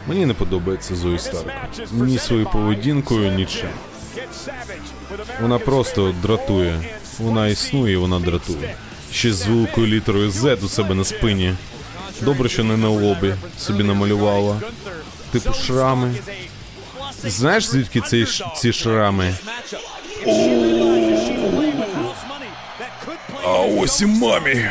Мені 0.07 0.27
не 0.27 0.35
подобається 0.35 0.97
Зої 0.97 1.19
Старк. 1.19 1.47
Ні 1.93 2.19
своєю 2.19 2.47
поведінкою, 2.47 3.33
нічим. 3.33 3.69
Вона 5.41 5.59
просто 5.59 6.15
дратує. 6.23 6.81
Вона 7.19 7.47
існує, 7.47 7.97
вона 7.99 8.19
дратує. 8.21 8.75
Ще 9.13 9.33
з 9.33 9.47
великою 9.47 9.87
літерою 9.87 10.31
Z 10.31 10.65
у 10.65 10.69
себе 10.69 10.95
на 10.95 11.05
спині. 11.05 11.55
Добре, 12.21 12.49
що 12.49 12.65
не 12.65 12.77
на 12.77 12.89
лобі 12.89 13.35
собі 13.59 13.85
намалювала. 13.85 14.61
Типу 15.33 15.53
шрами. 15.53 16.15
Знаєш, 17.25 17.65
звідки 17.65 18.01
ці, 18.01 18.27
ці 18.57 18.73
шрами? 18.73 19.35
А 23.45 23.51
ось 23.53 24.01
і 24.01 24.07
мамі. 24.07 24.67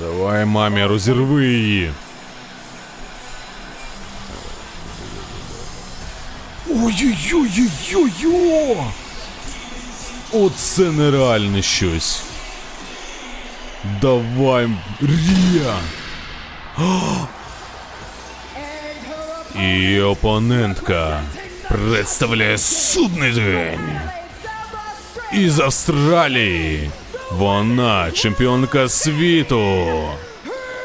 Давай, 0.00 0.44
мамі, 0.44 0.84
розірви 0.84 1.46
її. 1.46 1.92
Ой-ой-ой-ой-ой! 6.74 8.76
Оце 10.32 10.82
нереальне 10.82 11.62
щось. 11.62 12.22
Давай, 14.00 14.68
Рія. 15.00 15.74
І 19.60 20.00
опонентка 20.00 21.20
представляє 21.68 22.58
судний 22.58 23.32
день. 23.32 24.00
Із 25.32 25.60
Австралії. 25.60 26.90
Вона 27.32 28.10
чемпіонка 28.10 28.88
світу. 28.88 29.86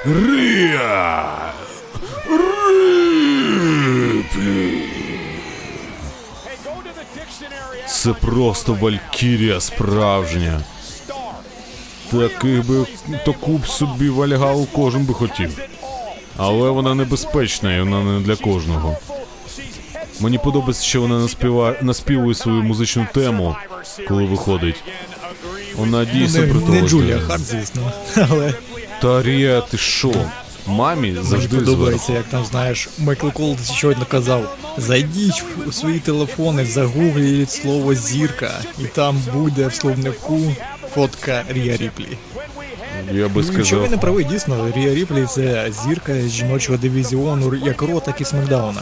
Рія. 0.05 1.25
Ріплі. 4.27 4.66
Це 7.87 8.13
просто 8.13 8.73
Валькірія 8.73 9.61
справжня. 9.61 10.61
Таких 12.11 12.67
би 12.67 12.85
таку 13.25 13.57
б 13.57 13.67
собі 13.67 14.09
вальгалу 14.09 14.67
кожен 14.73 15.05
би 15.05 15.13
хотів. 15.13 15.59
Але 16.37 16.69
вона 16.69 16.95
небезпечна 16.95 17.75
і 17.75 17.79
вона 17.81 18.03
не 18.03 18.19
для 18.19 18.35
кожного. 18.35 18.97
Мені 20.19 20.37
подобається, 20.37 20.83
що 20.83 21.01
вона 21.01 21.19
наспіва... 21.19 21.75
наспівує 21.81 22.35
свою 22.35 22.63
музичну 22.63 23.07
тему, 23.13 23.55
коли 24.07 24.25
виходить. 24.25 24.83
Вона 25.75 26.05
дійсно 26.05 26.41
Не, 26.41 26.47
не 26.47 26.53
притова. 26.53 26.87
Джулія 26.87 27.19
Харт, 27.19 27.41
звісно, 27.41 27.91
але 28.29 28.53
Та 29.01 29.23
Рія, 29.23 29.61
ти 29.61 29.77
що? 29.77 30.11
Мамі 30.67 31.11
мені 31.11 31.23
завжди 31.27 31.57
подобається, 31.57 32.13
як 32.13 32.23
там 32.25 32.45
знаєш, 32.45 32.89
Майкл 32.97 33.27
Кол 33.29 33.57
щойно 33.73 34.05
казав: 34.09 34.57
зайдіть 34.77 35.43
у 35.67 35.71
свої 35.71 35.99
телефони, 35.99 36.65
загугліть 36.65 37.51
слово 37.51 37.95
зірка, 37.95 38.51
і 38.79 38.83
там 38.83 39.21
буде 39.33 39.67
в 39.67 39.73
словнику 39.73 40.39
фотка 40.93 41.43
Рія 41.49 41.77
Ріплі. 41.77 42.17
Я 43.13 43.27
би 43.27 43.41
Якщо 43.41 43.53
ви 43.57 43.65
сказав. 43.65 43.91
не 43.91 43.97
правий, 43.97 44.25
дійсно, 44.25 44.71
Рія 44.75 44.93
Ріплі 44.95 45.25
це 45.25 45.71
зірка 45.85 46.19
жіночого 46.19 46.77
дивізіону 46.77 47.55
як 47.55 47.81
Ро, 47.81 47.99
так 47.99 48.21
і 48.21 48.25
Смакдауна. 48.25 48.81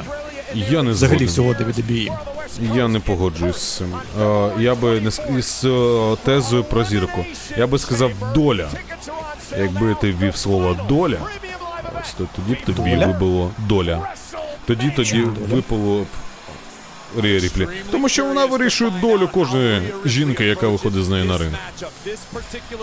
Я 0.69 0.83
не 0.83 0.91
Взагалі 0.91 1.25
всього 1.25 1.53
WWE. 1.53 2.11
Я 2.75 2.87
не 2.87 2.99
погоджуюсь 2.99 3.57
з 3.57 3.77
цим. 3.77 3.93
Е, 4.21 4.49
я 4.59 4.75
би 4.75 5.01
не 5.01 5.37
із 5.39 5.61
е, 5.65 6.15
тезою 6.25 6.63
про 6.63 6.83
зірку. 6.83 7.25
Я 7.57 7.67
би 7.67 7.79
сказав 7.79 8.11
доля. 8.35 8.67
Якби 9.59 9.95
ти 10.01 10.11
ввів 10.11 10.35
слово 10.35 10.77
доля, 10.89 11.17
ось 12.06 12.14
то 12.14 12.27
тоді 12.36 12.53
б 12.53 12.65
тобі 12.65 12.90
Доля? 12.90 13.07
вибило 13.07 13.52
доля. 13.57 14.14
Тоді 14.65 14.90
тоді 14.95 15.22
випало 15.22 16.02
б 16.03 16.07
Рія 17.21 17.39
Ріплі. 17.39 17.67
Тому 17.91 18.09
що 18.09 18.25
вона 18.25 18.45
вирішує 18.45 18.91
долю 19.01 19.27
кожної 19.27 19.81
жінки, 20.05 20.45
яка 20.45 20.67
виходить 20.67 21.03
з 21.05 21.09
нею 21.09 21.25
на 21.25 21.37
ринг. 21.38 21.59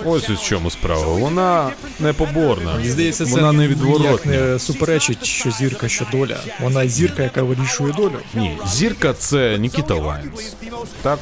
Ось 0.04 0.28
в 0.28 0.42
чому 0.42 0.70
справа. 0.70 1.06
Вона 1.06 1.70
непоборна. 2.00 2.78
Здається, 2.84 3.24
це 3.24 3.30
вона 3.30 3.52
ніяк 3.52 3.56
невідворотна. 3.56 4.32
не 4.32 4.58
суперечить, 4.58 5.24
що 5.24 5.50
зірка, 5.50 5.88
що 5.88 6.06
доля. 6.12 6.40
Вона 6.60 6.88
зірка, 6.88 7.22
яка 7.22 7.42
вирішує 7.42 7.92
долю. 7.92 8.16
Ні, 8.34 8.58
зірка 8.66 9.14
це 9.14 9.58
Нікіта 9.58 9.94
Лайнс. 9.94 10.54
Так? 11.02 11.18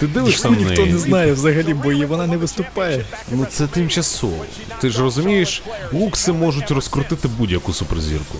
Ти 0.00 0.06
дивишся 0.06 0.50
на 0.50 0.56
неї? 0.56 0.68
Ніхто 0.68 0.86
не 0.86 0.98
знає 0.98 1.32
взагалі, 1.32 1.74
бо 1.74 1.92
її 1.92 2.04
вона 2.04 2.26
не 2.26 2.36
виступає. 2.36 3.04
Ну 3.32 3.46
це 3.50 3.66
тимчасово. 3.66 4.44
Ти 4.80 4.90
ж 4.90 5.02
розумієш, 5.02 5.62
лукси 5.92 6.32
можуть 6.32 6.70
розкрутити 6.70 7.28
будь-яку 7.28 7.72
суперзірку. 7.72 8.38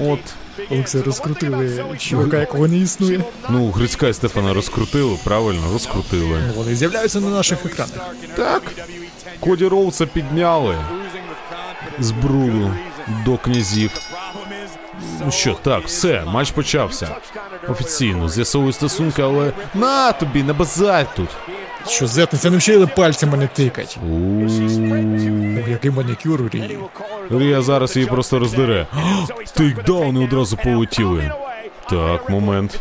От. 0.00 0.20
Олексій, 0.70 1.00
розкрутили 1.00 1.84
чувака, 1.98 2.36
якого 2.40 2.68
не 2.68 2.76
існує. 2.76 3.24
Ну, 3.48 3.70
Грицька 3.70 4.08
і 4.08 4.14
Стефана 4.14 4.54
розкрутили, 4.54 5.18
правильно, 5.24 5.72
розкрутили. 5.72 6.42
Вони 6.56 6.74
з'являються 6.74 7.20
на 7.20 7.28
наших 7.30 7.66
екранах. 7.66 8.14
Так. 8.36 8.62
Коді 9.40 9.66
Роуса 9.66 10.06
підняли 10.06 10.76
з 11.98 12.10
бруду 12.10 12.74
до 13.24 13.36
князів. 13.36 13.90
Ну 15.24 15.30
що, 15.30 15.54
так, 15.62 15.86
все, 15.86 16.24
матч 16.26 16.50
почався. 16.50 17.16
Офіційно, 17.68 18.28
з'ясовую 18.28 18.72
стосунки, 18.72 19.22
але 19.22 19.52
на 19.74 20.12
тобі, 20.12 20.42
не 20.42 20.52
базарь 20.52 21.14
тут. 21.16 21.28
Що 21.88 22.06
зетниця 22.06 22.50
не 22.50 22.56
вчили 22.56 22.86
пальцями 22.86 23.36
не 23.36 23.46
тикать. 23.46 23.98
Який 25.68 25.90
манікюр 25.90 26.42
у 26.42 26.48
Рії. 26.48 26.78
Рія 27.30 27.62
зараз 27.62 27.96
її 27.96 28.08
просто 28.08 28.38
роздере. 28.38 28.86
Тейкдауни 29.54 30.24
одразу 30.24 30.56
полетіли. 30.56 31.32
Так, 31.90 32.30
момент. 32.30 32.78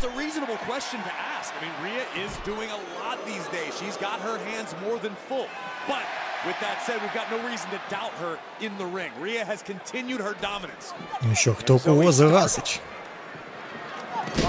Ну 11.22 11.36
що, 11.36 11.54
хто 11.54 11.80
кого 11.80 12.12
загасить? 12.12 12.82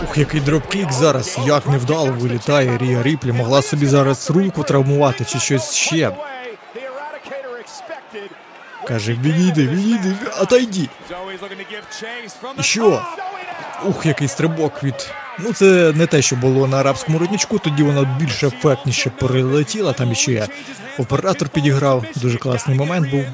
Ух, 0.05 0.19
який 0.19 0.41
dropkick 0.41 0.93
зараз, 0.93 1.39
як 1.47 1.67
невдало 1.67 2.13
вилітає 2.13 2.79
Рія 2.79 3.03
Ріплі. 3.03 3.33
Могла 3.33 3.63
собі 3.63 3.87
зараз 3.87 4.31
руку 4.31 4.63
травмувати 4.63 5.25
чи 5.25 5.39
щось 5.39 5.75
ще. 5.75 6.11
Каже, 8.89 9.13
відійди, 9.13 9.67
відійди, 9.67 10.15
отойди. 10.41 10.89
Що? 12.61 13.03
Ух, 13.85 14.07
який 14.07 14.29
стрибок 14.29 14.83
від. 14.83 15.11
Ну, 15.39 15.53
це 15.53 15.93
не 15.93 16.07
те, 16.07 16.23
що 16.23 16.37
було 16.37 16.67
на 16.67 16.81
арабському 16.81 17.19
родничку, 17.19 17.59
тоді 17.59 17.83
вона 17.83 18.17
більш 18.21 18.43
ефектніше 18.43 19.11
прилетіла. 19.11 19.93
Там 19.93 20.13
іще 20.13 20.47
оператор 20.99 21.49
підіграв. 21.49 22.05
Дуже 22.17 22.39
класний 22.39 22.79
момент 22.79 23.11
був. 23.11 23.25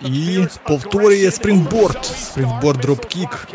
І 0.00 0.44
повторює 0.62 1.30
springboard. 1.30 2.04
Springboard 2.04 2.80
dropkick. 2.80 3.48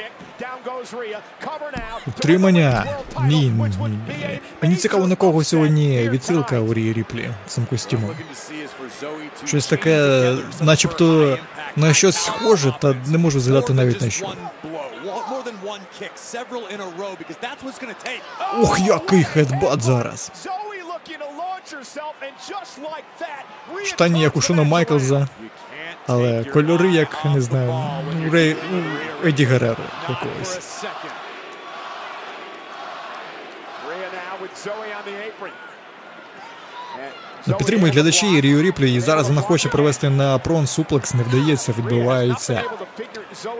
Утримання. 2.07 2.85
Ні, 3.23 3.35
ні, 3.49 3.51
ні, 3.79 3.99
ні. 4.07 4.39
Мені 4.61 4.75
цікаво, 4.75 5.07
на 5.07 5.15
кого 5.15 5.43
сьогодні 5.43 6.09
відсилка 6.09 6.59
у 6.59 6.73
Рії 6.73 6.93
Ріплі 6.93 7.29
цим 7.47 7.65
костюмом. 7.65 8.11
Щось 9.45 9.67
таке, 9.67 10.33
начебто 10.61 11.37
на 11.75 11.93
щось 11.93 12.15
схоже, 12.15 12.73
та 12.81 12.95
не 13.05 13.17
можу 13.17 13.39
згадати 13.39 13.73
навіть 13.73 14.01
на 14.01 14.09
що. 14.09 14.33
Ух, 18.61 18.79
який 18.79 19.23
хедбат 19.23 19.81
зараз. 19.81 20.31
Штані, 23.85 24.21
як 24.21 24.35
у 24.37 24.41
Шона 24.41 24.63
Майклза, 24.63 25.27
але 26.07 26.43
кольори, 26.43 26.91
як 26.91 27.25
не 27.25 27.41
знаю, 27.41 27.73
у 28.27 28.31
Рей 28.31 28.55
Еді 29.25 29.45
Гереро 29.45 29.83
якогось. 30.09 30.83
Ну, 37.47 37.57
Підтримують 37.57 37.95
глядачі 37.95 38.41
Ріо 38.41 38.61
Ріплі, 38.61 38.93
і 38.93 38.99
зараз 38.99 39.27
вона 39.27 39.41
хоче 39.41 39.69
провести 39.69 40.09
на 40.09 40.37
прон 40.37 40.67
суплекс, 40.67 41.13
не 41.13 41.23
вдається, 41.23 41.73
відбивається. 41.77 42.61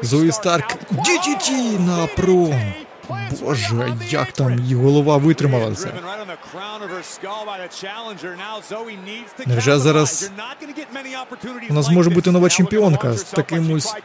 Зої 0.02 0.32
Старк 0.32 0.76
DDT 0.92 1.80
на 1.80 2.08
прон. 2.08 2.74
Боже, 3.42 3.94
як 4.10 4.32
там 4.32 4.60
її 4.60 4.76
голова 4.76 5.18
витримала 5.18 5.76
це. 5.76 5.94
Невже 9.46 9.80
зараз 9.80 10.32
у 11.70 11.74
нас 11.74 11.90
може 11.90 12.10
бути 12.10 12.32
нова 12.32 12.50
чемпіонка 12.50 13.14
з 13.14 13.24
таким 13.24 13.72
ось... 13.72 13.96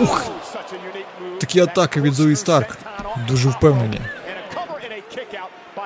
Ух! 0.00 0.24
Такі 1.40 1.60
атаки 1.60 2.00
від 2.00 2.12
Зої 2.14 2.36
Старк. 2.36 2.78
Дуже 3.28 3.48
впевнені. 3.48 4.00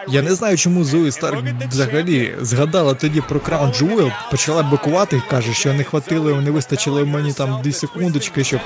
Я 0.09 0.23
не 0.23 0.35
знаю, 0.35 0.57
чому 0.57 0.85
Зої 0.85 1.13
Старк 1.13 1.45
взагалі 1.69 2.37
згадала 2.41 2.95
тоді 2.95 3.21
про 3.21 3.41
Crown 3.41 3.73
Jewel, 3.73 4.11
почала 4.31 4.63
бикувати, 4.63 5.23
каже, 5.31 5.55
що 5.55 5.73
не 5.73 5.85
хватило, 5.85 6.41
не 6.41 6.51
вистачило 6.51 7.07
мені 7.07 7.33
там 7.33 7.63
2 7.63 7.73
секундочки, 7.73 8.45
щоб 8.45 8.61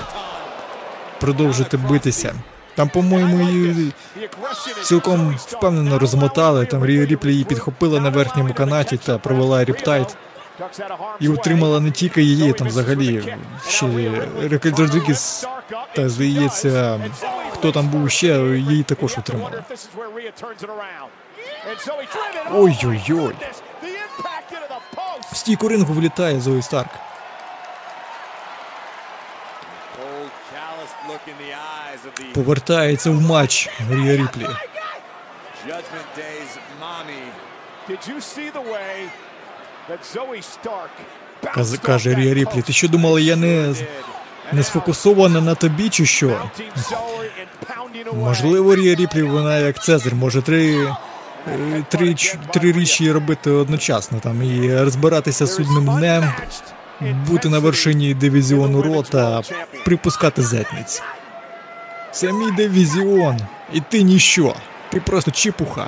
продовжити 1.20 1.76
битися. 1.76 2.34
Там, 2.76 2.88
по-моєму, 2.88 3.40
її 3.50 3.92
цілком 4.82 5.36
впевнено 5.38 5.98
розмотали. 5.98 6.66
Там 6.66 6.86
Ріплі 6.86 7.32
її 7.32 7.44
підхопила 7.44 8.00
на 8.00 8.10
верхньому 8.10 8.54
канаті 8.54 8.96
та 8.96 9.18
провела 9.18 9.64
Riptide. 9.64 10.16
І 11.20 11.28
утримала 11.28 11.80
не 11.80 11.90
тільки 11.90 12.22
її, 12.22 12.52
там 12.52 12.68
взагалі 12.68 13.36
ще 13.68 13.86
Рекель 14.42 14.74
Родрігес, 14.78 15.46
та 15.94 16.08
здається, 16.08 17.00
хто 17.52 17.72
там 17.72 17.88
був 17.88 18.10
ще, 18.10 18.26
її 18.36 18.82
також 18.82 19.18
утримали. 19.18 19.62
Ой-ой-ой. 22.52 23.34
Стійку 25.32 25.68
рингу 25.68 25.94
влітає 25.94 26.40
Зої 26.40 26.62
Старк. 26.62 26.90
Повертається 32.34 33.10
в 33.10 33.20
матч 33.20 33.68
Рія 33.90 34.16
Ріплі. 34.16 34.46
Каз- 41.56 41.78
Каже 41.82 42.14
Рія 42.14 42.34
Ріплі, 42.34 42.62
ти 42.62 42.72
що 42.72 42.88
думала, 42.88 43.20
я 43.20 43.36
не, 43.36 43.74
не 44.52 44.62
сфокусована 44.62 45.40
на 45.40 45.54
тобі 45.54 45.88
чи 45.88 46.06
що? 46.06 46.50
Можливо, 48.12 48.74
Рія 48.74 48.94
Ріплі, 48.94 49.22
вона 49.22 49.58
як 49.58 49.84
Цезар, 49.84 50.14
може 50.14 50.42
три, 50.42 50.76
е, 51.48 51.84
три, 51.88 52.14
три 52.52 52.72
річі 52.72 53.12
робити 53.12 53.50
одночасно 53.50 54.18
там 54.22 54.42
і 54.42 54.76
розбиратися 54.76 55.46
з 55.46 55.54
судним 55.54 55.84
днем, 55.98 56.32
бути 57.00 57.48
на 57.48 57.58
вершині 57.58 58.14
дивізіону 58.14 58.82
рота, 58.82 59.42
припускати 59.84 60.42
зетниць. 60.42 61.02
Це 62.16 62.32
мій 62.32 62.50
дивізіон, 62.50 63.38
і 63.72 63.80
ти 63.80 64.02
ніщо. 64.02 64.54
Ти 64.90 65.00
просто 65.00 65.30
чепуха. 65.30 65.86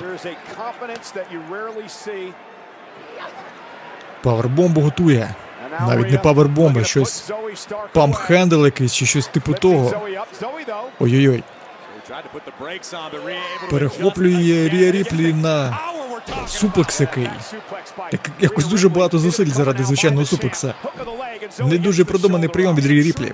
Павербомбу 4.23 4.81
готує. 4.81 5.35
Навіть 5.87 6.11
не 6.11 6.17
павербомба, 6.17 6.83
щось 6.83 7.31
pump 7.93 8.22
handle 8.22 8.65
якийсь 8.65 8.93
чи 8.93 9.05
щось 9.05 9.27
типу 9.27 9.53
того. 9.53 9.93
Ой-ой-ой. 10.99 11.43
Перехоплює 13.69 14.69
Рія 14.69 14.91
Ріплі 14.91 15.33
на 15.33 15.79
суплекс 16.47 17.01
який. 17.01 17.29
Як, 18.11 18.29
якось 18.39 18.65
дуже 18.65 18.89
багато 18.89 19.19
зусиль 19.19 19.45
заради 19.45 19.83
звичайного 19.83 20.25
суплекса. 20.25 20.73
Не 21.59 21.77
дуже 21.77 22.05
продуманий 22.05 22.49
прийом 22.49 22.75
від 22.75 22.85
Рії 22.85 23.01
Ріплі. 23.01 23.33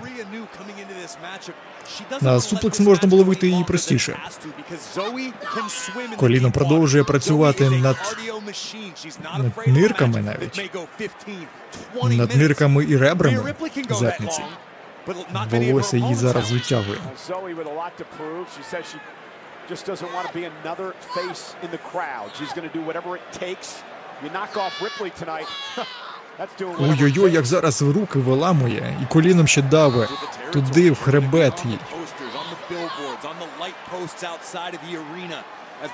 На 2.21 2.41
суплекс 2.41 2.79
можна 2.79 3.07
було 3.07 3.23
вийти 3.23 3.49
і 3.49 3.63
простіше. 3.67 4.19
Коліно 6.17 6.51
продовжує 6.51 7.03
працювати 7.03 7.69
над, 7.69 8.17
над 9.37 9.67
нирками 9.67 10.21
навіть. 10.21 10.71
Над 12.03 12.35
нирками 12.35 12.85
і 12.85 12.97
ребрами 12.97 13.53
задниці. 13.89 14.41
Волосся 15.51 15.97
її 15.97 16.15
зараз 16.15 16.51
витягує. 16.51 16.99
just 19.69 19.85
doesn't 19.87 20.11
want 20.13 20.27
to 20.27 20.33
be 20.41 20.45
another 20.45 20.93
face 21.17 21.55
in 21.63 21.69
the 21.71 21.81
crowd. 21.91 22.27
She's 22.37 22.53
going 22.53 22.69
to 22.69 22.75
do 22.79 22.83
whatever 22.89 23.15
it 23.15 23.25
takes. 23.31 23.67
You 24.23 24.29
knock 24.29 24.53
off 24.63 24.73
Ripley 24.81 25.11
tonight. 25.21 25.49
Ой-ой-ой, 26.79 27.31
як 27.31 27.45
зараз 27.45 27.81
руки 27.81 28.19
виламує 28.19 28.97
і 29.03 29.05
коліном 29.05 29.47
ще 29.47 29.61
дави 29.61 30.07
туди 30.53 30.91
в 30.91 30.99
хребет 31.01 31.65
їй. 31.65 31.79
You 35.83 35.89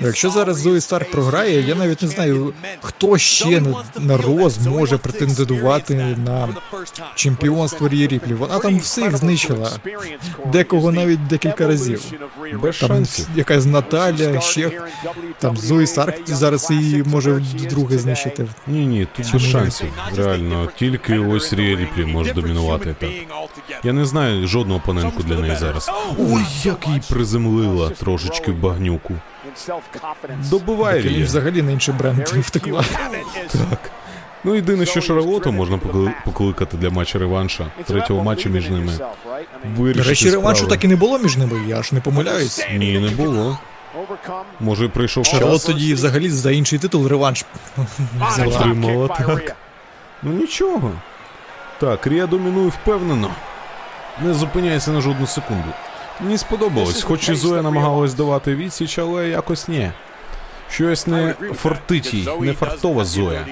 Якщо 0.00 0.30
зараз 0.30 0.58
Зої 0.58 0.80
Старк 0.80 1.10
програє, 1.10 1.60
я 1.60 1.74
навіть 1.74 2.02
не 2.02 2.08
знаю, 2.08 2.54
хто 2.80 3.18
ще 3.18 3.60
на, 3.60 3.68
wants 3.70 3.84
to 3.96 4.04
на. 4.06 4.16
Роз 4.16 4.66
може 4.66 4.98
претендувати 4.98 6.16
на 6.26 6.48
чемпіонство 7.14 7.88
Рії 7.88 8.06
Ріплі. 8.06 8.34
Вона 8.34 8.58
там 8.58 8.78
всіх 8.78 9.16
знищила. 9.16 9.70
Декого 10.46 10.92
навіть 10.92 11.26
декілька 11.26 11.66
разів. 11.66 12.02
Без 12.62 12.78
Там 12.78 12.88
шансів. 12.88 13.26
якась 13.34 13.66
Наталя, 13.66 14.40
ще 14.40 14.70
там 15.38 15.56
Зої 15.56 15.86
Старк 15.86 16.14
зараз 16.26 16.70
її 16.70 17.02
може 17.02 17.32
вдруге 17.32 17.98
знищити. 17.98 18.46
Ні, 18.66 18.86
ні, 18.86 19.06
тут 19.16 19.32
без 19.32 19.42
шансів. 19.42 19.92
Реально, 20.16 20.68
тільки 20.76 21.18
ось 21.18 21.52
Рія 21.52 21.76
Ріплі 21.76 22.04
може 22.04 22.32
домінувати 22.32 22.94
так. 23.00 23.10
Я 23.84 23.92
не 23.92 24.04
знаю 24.04 24.46
жодного 24.46 24.80
опонентку 24.80 25.22
для 25.22 25.36
неї 25.36 25.56
зараз. 25.56 25.90
Ой, 26.18 26.44
як 26.64 26.86
її 26.86 27.00
приземлила 27.44 27.90
трошечки 27.90 28.50
в 28.52 28.54
багнюку. 28.54 29.14
Добивай 30.50 31.02
Келі 31.02 31.22
взагалі 31.22 31.62
на 31.62 31.70
інший 31.70 31.94
бренд 31.94 32.28
втекла. 32.28 32.84
Так. 33.70 33.90
Ну 34.44 34.54
єдине, 34.54 34.86
що 34.86 35.00
Шарлоту 35.00 35.52
можна 35.52 35.76
покли- 35.76 36.12
покликати 36.24 36.76
для 36.76 36.90
матча 36.90 37.18
реванша. 37.18 37.66
Третього 37.84 38.24
матчу 38.24 38.48
між 38.48 38.70
ними. 38.70 38.92
До 38.92 39.82
Вирішити 39.82 40.08
речі, 40.08 40.30
реваншу 40.30 40.66
так 40.66 40.84
і 40.84 40.88
не 40.88 40.96
було 40.96 41.18
між 41.18 41.36
ними, 41.36 41.60
я 41.68 41.82
ж 41.82 41.94
не 41.94 42.00
помиляюсь. 42.00 42.66
Ні, 42.76 42.98
не 42.98 43.10
було. 43.10 43.58
Може, 44.60 44.88
прийшов 44.88 45.26
Шарлот 45.26 45.66
тоді 45.66 45.94
взагалі 45.94 46.30
за 46.30 46.50
інший 46.50 46.78
титул 46.78 47.06
реванш 47.06 47.44
взяла. 48.32 48.56
Отримала 48.56 49.08
так. 49.08 49.56
Ну 50.22 50.32
нічого. 50.32 50.92
Так, 51.80 52.06
Рія 52.06 52.26
домінує 52.26 52.68
впевнено. 52.68 53.30
Не 54.24 54.34
зупиняється 54.34 54.90
на 54.90 55.00
жодну 55.00 55.26
секунду. 55.26 55.68
Мені 56.22 56.38
сподобалось, 56.38 57.02
хоч 57.02 57.28
і 57.28 57.34
Зоя 57.34 57.62
намагалась 57.62 58.14
давати 58.14 58.54
відсіч, 58.54 58.98
але 58.98 59.28
якось 59.28 59.68
ні. 59.68 59.90
Щось 60.70 61.06
не 61.06 61.34
фортить 61.54 62.14
їй, 62.14 62.28
не 62.40 62.52
фартова 62.52 63.04
Зоя. 63.04 63.46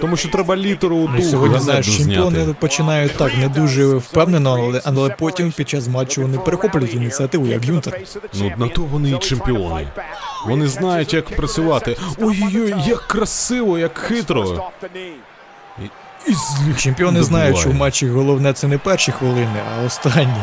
Тому 0.00 0.16
що 0.16 0.28
треба 0.28 0.56
літеру 0.56 0.96
у 0.96 1.08
Ну, 1.08 1.22
сьогодні, 1.22 1.58
знаєш, 1.58 1.96
чемпіони 1.96 2.54
починають 2.60 3.16
так 3.16 3.36
не 3.38 3.48
дуже 3.48 3.86
впевнено, 3.86 4.54
але, 4.58 4.80
але 4.84 5.10
потім 5.10 5.52
під 5.52 5.68
час 5.68 5.88
матчу 5.88 6.22
вони 6.22 6.38
перехоплюють 6.38 6.94
ініціативу, 6.94 7.46
як 7.46 7.64
Гюнтер. 7.64 8.00
Ну, 8.34 8.52
на 8.56 8.68
то 8.68 8.82
вони 8.82 9.10
і 9.10 9.18
чемпіони. 9.18 9.88
Вони 10.46 10.66
знають, 10.68 11.14
як 11.14 11.36
працювати. 11.36 11.96
Ой-ой-ой, 12.18 12.74
як 12.86 12.98
красиво, 13.06 13.78
як 13.78 13.98
хитро. 13.98 14.70
Чемпіони 16.76 17.22
знають, 17.22 17.58
що 17.58 17.70
в 17.70 17.74
матчі 17.74 18.08
головне 18.08 18.52
це 18.52 18.68
не 18.68 18.78
перші 18.78 19.12
хвилини, 19.12 19.60
а 19.76 19.84
останні. 19.86 20.42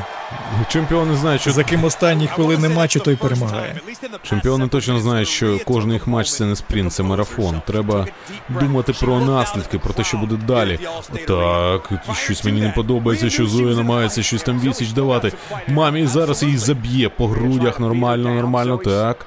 Чемпіони 0.68 1.16
знають, 1.16 1.42
що 1.42 1.52
За 1.52 1.64
ким 1.64 1.84
останні 1.84 2.28
хвилини 2.28 2.70
матчу, 2.70 3.00
той 3.00 3.16
перемагає. 3.16 3.76
Чемпіони 4.24 4.68
точно 4.68 5.00
знають, 5.00 5.28
що 5.28 5.60
кожен 5.66 5.94
їх 5.94 6.08
матч 6.08 6.32
це 6.32 6.46
не 6.46 6.56
спринт, 6.56 6.94
це 6.94 7.04
марафон. 7.04 7.62
Треба 7.68 8.08
думати 8.50 8.94
про 9.00 9.20
наслідки, 9.20 9.80
про 9.80 9.94
те, 9.94 10.04
що 10.04 10.18
буде 10.18 10.36
далі. 10.36 10.80
Так, 11.28 11.92
щось 12.14 12.44
мені 12.44 12.62
не 12.62 12.70
подобається, 12.70 13.30
що 13.30 13.48
Зоя 13.48 13.76
намагається 13.76 14.24
щось 14.24 14.44
там 14.44 14.60
відсіч 14.60 14.90
давати. 14.92 15.32
Мамі 15.68 16.08
зараз 16.08 16.44
її 16.44 16.58
заб'є 16.58 17.10
по 17.10 17.28
грудях. 17.28 17.80
Нормально, 17.80 18.34
нормально, 18.36 18.78
так. 18.78 19.26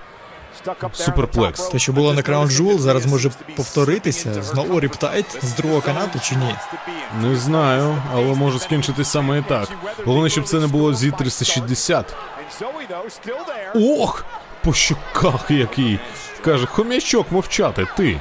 Суперплекс. 0.93 1.60
Те, 1.68 1.78
що 1.78 1.93
було 1.93 2.14
на 2.14 2.22
Crown 2.22 2.47
Jewel, 2.47 2.78
зараз 2.78 3.06
може 3.06 3.30
повторитися. 3.56 4.43
Знову 4.43 4.80
Riptide 4.80 5.39
з 5.43 5.52
другого 5.52 5.80
канату 5.80 6.18
чи 6.22 6.36
ні? 6.36 6.55
Не 7.22 7.36
знаю, 7.36 7.97
але 8.14 8.35
може 8.35 8.59
скінчитись 8.59 9.09
саме 9.09 9.43
так. 9.43 9.68
Головне, 10.05 10.30
щоб 10.30 10.44
це 10.44 10.59
не 10.59 10.66
було 10.66 10.94
зі 10.94 11.10
360. 11.10 12.16
Ох! 13.74 14.24
По 14.64 14.72
щоках 14.72 15.51
який. 15.51 15.98
Каже, 16.44 16.66
хомячок 16.66 17.32
мовчати, 17.32 17.86
ти. 17.97 18.20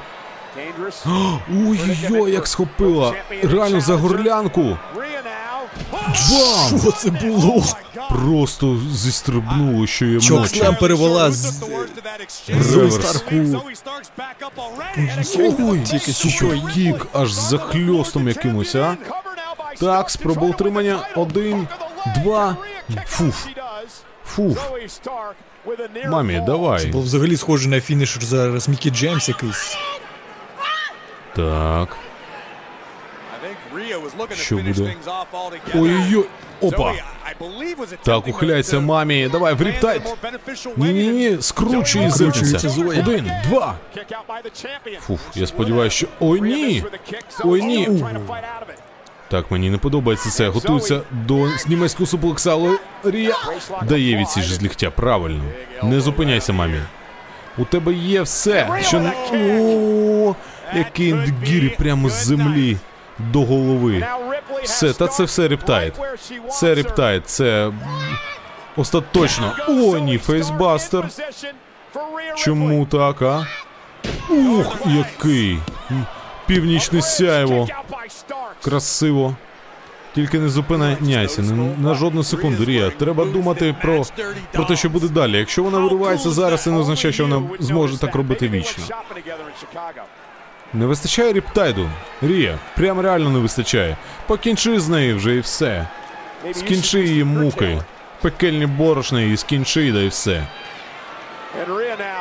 Ой-ой-ой, 1.49 2.31
як 2.31 2.47
схопила. 2.47 3.14
Реально 3.43 3.81
за 3.81 3.95
горлянку. 3.95 4.77
Бам! 6.07 6.79
Що 6.79 6.91
це 6.91 7.09
було? 7.09 7.63
Просто 8.09 8.79
зістрибнуло, 8.91 9.88
що 9.88 10.05
є 10.05 10.19
Чок 10.21 10.47
слем 10.47 10.75
перевела 10.75 11.31
з 11.31 11.63
Старку. 12.91 13.35
Ой, 15.59 15.81
Тільки 15.81 16.13
що 16.13 16.53
кік 16.73 17.07
аж 17.13 17.34
з 17.34 17.49
захльостом 17.49 18.27
якимось, 18.27 18.75
а? 18.75 18.97
Так, 19.79 20.09
спроба 20.09 20.47
утримання. 20.47 20.99
Один, 21.15 21.67
два. 22.17 22.57
Фуф. 23.05 23.45
Фуф. 24.25 24.59
Мамі, 26.09 26.43
давай. 26.45 26.85
Був 26.85 27.03
взагалі 27.03 27.38
схожий 27.38 27.71
на 27.71 27.81
фінішер 27.81 28.23
зараз 28.23 28.69
Мікі 28.69 28.89
Джеймс 28.89 29.29
якийсь. 29.29 29.77
Так. 31.35 31.97
Що 34.35 34.55
буде? 34.55 34.95
Ой-ой-ой. 35.76 36.26
Опа. 36.61 36.93
Так, 38.03 38.27
ухиляється 38.27 38.80
мамі. 38.80 39.30
Давай, 39.31 39.53
в 39.53 39.61
Riptide. 39.61 40.01
Ні-ні-ні, 40.77 41.38
скручуй 41.41 42.05
і 42.07 42.11
Скручується 42.11 42.69
Один, 42.99 43.31
два. 43.49 43.76
Фуф, 44.99 45.19
я 45.35 45.47
сподіваюся, 45.47 45.95
що. 45.95 46.07
Ой, 46.19 46.41
ні! 46.41 46.84
Ой, 47.43 47.61
ні. 47.61 48.03
Так, 49.30 49.51
мені 49.51 49.69
не 49.69 49.77
подобається 49.77 50.30
це. 50.30 50.47
Готується 50.47 51.01
до 51.11 51.47
німецького 51.68 52.07
суплекса, 52.07 52.77
Рія 53.03 53.35
дає 53.84 54.18
відсіч 54.18 54.43
з 54.45 54.64
ліктя. 54.64 54.91
Правильно. 54.91 55.43
Не 55.84 56.01
зупиняйся, 56.01 56.53
мамі. 56.53 56.80
У 57.57 57.65
тебе 57.65 57.93
є 57.93 58.22
все, 58.22 58.81
що. 58.81 59.11
О, 59.34 60.35
який 60.76 61.09
enzuigiri 61.09 61.69
прямо 61.69 62.09
з 62.09 62.14
землі 62.14 62.77
до 63.19 63.41
голови. 63.41 64.07
Все, 64.64 64.94
та 64.94 65.07
це 65.07 65.23
все 65.23 65.48
Riptide. 65.47 65.93
Це 66.49 66.76
Riptide, 66.76 67.30
це. 67.30 67.72
Остаточно. 68.77 69.52
О, 69.68 69.98
ні, 69.98 70.18
facebuster. 70.18 71.09
Чому 72.35 72.85
так, 72.85 73.22
а? 73.22 73.48
Ух, 74.30 74.76
який! 74.85 75.60
Північне 76.45 77.02
сяйво. 77.02 77.68
Красиво. 78.61 79.35
Тільки 80.15 80.39
не 80.39 80.49
зупиняйся 80.49 81.41
на, 81.41 81.53
на 81.77 81.94
жодну 81.94 82.23
секунду, 82.23 82.65
Рія. 82.65 82.89
Треба 82.89 83.26
думати 83.26 83.76
про, 83.81 84.03
про 84.52 84.65
те, 84.65 84.76
що 84.76 84.89
буде 84.89 85.07
далі. 85.07 85.38
Якщо 85.38 85.64
вона 85.64 85.80
виривається 85.80 86.30
зараз, 86.30 86.64
це 86.64 86.72
не 86.72 86.77
означає, 86.77 87.14
що 87.14 87.27
вона 87.27 87.49
зможе 87.60 87.98
так 87.98 88.15
робити 88.15 88.49
вічно. 88.49 88.84
Не 90.73 90.85
вистачає 90.85 91.34
ріптайду. 91.34 91.89
Рія, 92.22 92.57
прям 92.76 92.99
реально 92.99 93.30
не 93.30 93.39
вистачає. 93.39 93.98
Покінчи 94.27 94.80
з 94.80 94.89
нею 94.89 95.18
вже 95.18 95.35
і 95.35 95.39
все. 95.39 95.88
Скінчи 96.53 96.99
її 96.99 97.23
муки. 97.23 97.81
Пекельні 98.22 98.65
борошна 98.65 99.22
і 99.22 99.38
скінчи, 99.38 99.91
да 99.91 100.02
і 100.02 100.07
все. 100.07 100.44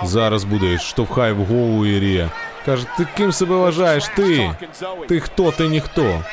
Зараз 0.05 0.45
буде, 0.45 0.79
штовхай 0.79 1.33
в 1.33 1.45
голову 1.45 1.87
Ірія. 1.87 2.31
Каже, 2.67 2.87
ти 2.99 3.07
ким 3.17 3.33
себе 3.33 3.57
вважаєш? 3.57 4.05
Ти? 4.17 4.51
Ти 5.09 5.21
хто, 5.21 5.51
ти 5.53 5.69
ніхто. 5.69 6.25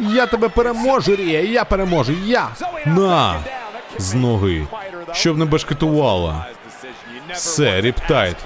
Я 0.00 0.26
тебе 0.26 0.48
переможу, 0.48 1.16
Рія, 1.16 1.40
я 1.40 1.64
переможу, 1.64 2.12
я! 2.24 2.48
На! 2.86 3.40
З 3.98 4.14
ноги. 4.14 4.66
Щоб 5.12 5.38
не 5.38 5.44
башкетувала. 5.44 6.46
Все, 7.32 7.80
Riptide. 7.80 8.36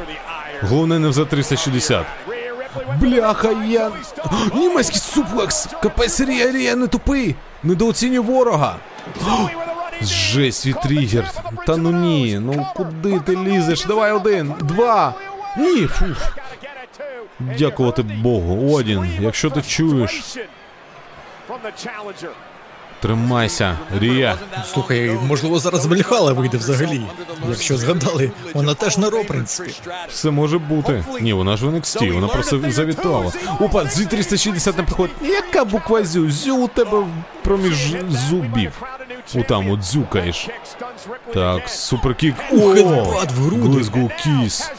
Головне 0.63 0.99
не 0.99 1.13
за 1.13 1.25
360. 1.25 2.07
Бляха, 3.01 3.49
я. 3.69 3.91
Німецький 4.55 4.99
суплекс! 5.01 5.69
Капець 5.83 6.21
Рія, 6.21 6.77
не 6.77 6.87
тупи! 6.87 7.35
Недооцінюй 7.63 8.19
ворога! 8.19 8.77
Жесть, 10.03 10.67
V-Trigger. 10.67 11.31
Та 11.67 11.77
ну 11.77 11.91
ні, 11.91 12.39
ну 12.39 12.67
куди 12.77 13.21
ти 13.21 13.37
лізеш? 13.37 13.85
Давай 13.85 14.13
один, 14.13 14.55
два. 14.61 15.15
Ні, 15.57 15.87
фуф. 15.87 16.25
Дякувати 17.41 18.03
Богу. 18.03 18.75
Одін, 18.75 19.19
якщо 19.21 19.51
ти 19.51 19.63
чуєш, 19.63 20.37
тримайся, 23.05 23.79
Рія. 24.01 24.37
Слухай, 24.67 25.19
можливо, 25.29 25.59
зараз 25.59 25.87
Вельхала 25.87 26.33
вийде 26.33 26.57
взагалі. 26.57 27.03
Якщо 27.49 27.77
згадали, 27.77 28.31
вона 28.55 28.75
теж 28.75 28.99
на 28.99 29.11
Ро, 29.11 29.25
принципі. 29.25 29.73
Все 30.09 30.31
може 30.31 30.59
бути. 30.59 31.05
Ні, 31.21 31.33
вона 31.33 31.57
ж 31.57 31.67
в 31.67 31.75
NXT, 31.75 32.13
вона 32.13 32.29
просто 32.29 32.63
завітала. 32.71 33.33
Опа, 33.61 33.87
зі 33.87 34.07
360 34.07 34.77
не 34.79 34.83
приходить. 34.83 35.17
Яка 35.23 35.65
буква 35.65 36.05
зю? 36.05 36.31
Зю 36.31 36.57
у 36.57 36.69
тебе 36.69 37.07
проміж 37.43 37.95
зубів. 38.11 38.83
Отам 39.35 39.71
от 39.71 39.81
дзюкаєш. 39.81 40.49
Так, 41.35 41.69
суперкік. 41.69 42.35
О, 42.53 42.69
хедбат 42.69 43.33
в 43.33 43.43
груди. 43.43 44.11
Кіс. 44.23 44.71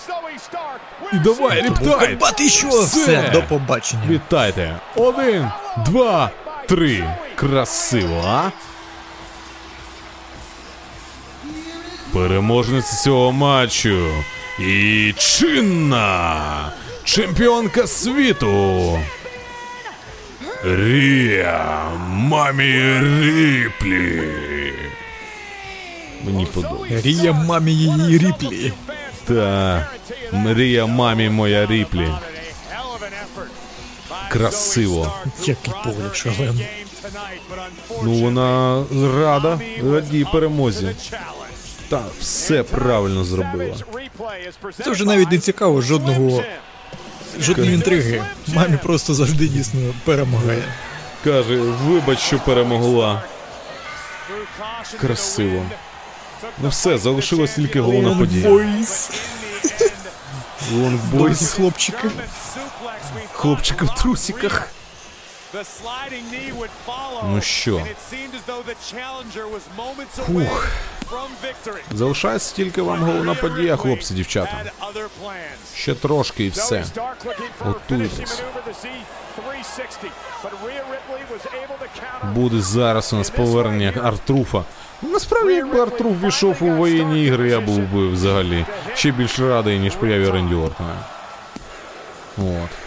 І 1.14 1.18
давай, 1.18 1.61
ріптайт. 1.61 1.95
Хедбат 1.95 2.41
що? 2.41 2.69
Все, 2.69 3.30
до 3.34 3.41
побачення. 3.41 4.03
Вітайте. 4.10 4.80
Один, 4.95 5.47
два, 5.85 6.31
три. 6.68 7.05
Красиво, 7.36 8.24
а? 8.27 8.51
переможниця 12.12 12.97
цього 12.97 13.32
матчу 13.32 14.09
і 14.59 15.14
чинна 15.18 16.72
чемпіонка 17.05 17.86
світу. 17.86 18.98
Рія 20.64 21.90
Мамі 22.09 23.01
Ріплі. 23.01 24.22
Мені 26.24 26.47
подобається. 26.47 27.09
Рія 27.09 27.32
мамі 27.32 27.72
її 27.72 28.18
ріплі. 28.18 28.72
Та 29.24 29.86
мрія 30.32 30.86
мамі 30.86 31.31
моя 31.31 31.66
Ріплі. 31.66 32.09
Красиво. 34.38 35.14
Який 35.40 35.74
погляд 35.84 36.16
шалений. 36.16 36.68
Ну 38.03 38.14
вона 38.14 38.84
рада, 39.20 39.60
радій 39.91 40.26
перемозі. 40.32 40.95
Та 41.90 42.03
все 42.20 42.64
правильно 42.64 43.24
зробила. 43.24 43.76
Це 44.84 44.91
вже 44.91 45.06
навіть 45.06 45.32
не 45.32 45.38
цікаво 45.40 45.82
жодного. 45.82 46.44
Жодної 47.40 47.74
інтриги. 47.74 48.24
Мамі 48.48 48.78
просто 48.84 49.14
завжди 49.14 49.48
дійсно 49.48 49.80
перемагає. 50.06 50.64
Каже, 51.24 51.57
вибач, 51.57 52.20
що 52.20 52.40
перемогла. 52.40 53.24
Красиво. 54.99 55.64
Ну 56.64 56.70
все, 56.70 56.98
залишилась 56.98 57.56
тільки 57.56 57.80
головна 57.82 58.16
подія. 58.16 58.49
Бойс. 58.49 59.10
Бойс 60.72 60.99
бойс, 61.12 61.52
хлопчики. 61.52 62.10
Хлопчики 63.34 63.86
в 63.86 63.90
трусиках. 63.90 64.68
Ну 67.23 67.41
що? 67.41 67.82
Фух. 70.15 70.68
Залишається 71.91 72.56
тільки 72.56 72.82
вам 72.82 73.03
головна 73.03 73.34
подія, 73.36 73.77
хлопці, 73.77 74.14
дівчата. 74.14 74.64
Ще 75.76 75.95
трошки 75.95 76.45
і 76.45 76.49
все. 76.49 76.86
Готуйтесь. 77.60 78.41
Буде 82.34 82.61
зараз 82.61 83.14
у 83.14 83.15
нас 83.15 83.30
повернення 83.30 83.94
Артруфа. 84.03 84.64
Ну, 85.02 85.10
Насправді, 85.10 85.53
якби 85.53 85.80
Артруф 85.82 86.23
війшов 86.23 86.57
у 86.61 86.69
воєнні 86.69 87.26
ігри, 87.26 87.49
я 87.49 87.60
був 87.60 87.80
би 87.80 88.07
взагалі 88.07 88.65
ще 88.95 89.11
більш 89.11 89.40
радий, 89.40 89.80
ніж 89.80 89.95
появі 89.95 90.30
Ренді 90.30 90.56
Ортона. 90.56 90.95
От. 92.38 92.85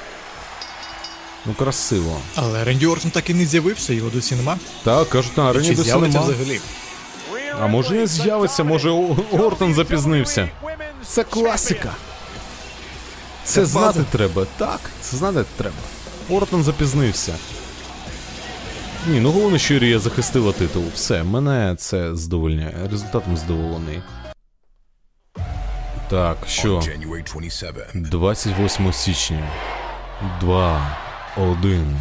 Ну, 1.49 1.55
красиво. 1.55 2.17
Але 2.35 2.65
Ренді 2.65 2.87
Ортон 2.87 3.11
так 3.11 3.31
і 3.31 3.35
не 3.35 3.47
з'явився, 3.47 3.93
його 3.93 4.11
досі 4.11 4.35
нема. 4.35 4.57
Так, 4.85 5.09
кажуть, 5.09 5.37
на 5.37 5.51
арені 5.51 5.69
досі 5.71 5.83
з'явиться 5.83 6.19
нема. 6.21 6.31
взагалі? 6.33 6.61
А 7.61 7.67
може 7.67 7.95
не 7.95 8.07
з'явиться, 8.07 8.65
може 8.65 8.91
О- 8.91 9.17
Ортон 9.33 9.75
запізнився. 9.75 10.49
Це 11.07 11.25
класика. 11.25 11.95
Це 13.45 13.67
знати 13.67 14.05
треба. 14.11 14.47
Так, 14.57 14.81
це 15.01 15.17
знати 15.17 15.45
треба. 15.57 15.77
Ортон 16.31 16.63
запізнився. 16.63 17.35
Ні, 19.07 19.21
ну 19.21 19.31
головне, 19.33 19.59
що 19.59 19.79
Рія 19.79 19.99
захистила 19.99 20.53
титул. 20.53 20.85
Все, 20.95 21.23
мене 21.23 21.77
це 21.79 22.17
задовольняє. 22.17 22.75
Результатом 22.91 23.37
задоволений. 23.37 24.03
Так, 26.11 26.37
що? 26.49 26.83
28 27.95 28.93
січня. 28.93 29.49
2, 30.41 30.97
1. 31.39 31.97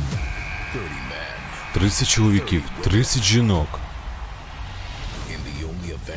30 1.73 2.07
чоловіків, 2.07 2.63
30 2.81 3.23
жінок. 3.23 3.67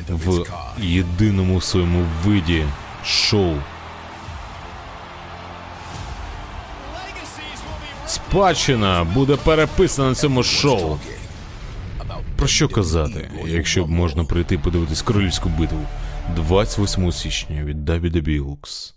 В 0.08 0.44
єдиному 0.78 1.60
своєму 1.60 2.06
виді 2.24 2.64
шоу. 3.04 3.56
Спадщина 8.06 9.04
буде 9.04 9.36
переписана 9.36 10.08
на 10.08 10.14
цьому 10.14 10.42
шоу. 10.42 10.98
Про 12.36 12.48
що 12.48 12.68
казати, 12.68 13.30
якщо 13.46 13.84
б 13.84 13.90
можна 13.90 14.24
прийти 14.24 14.58
подивитись 14.58 15.02
королівську 15.02 15.48
битву 15.48 15.86
28 16.36 17.12
січня 17.12 17.64
від 17.64 17.90
WWE 17.90 18.44
Lux. 18.44 18.94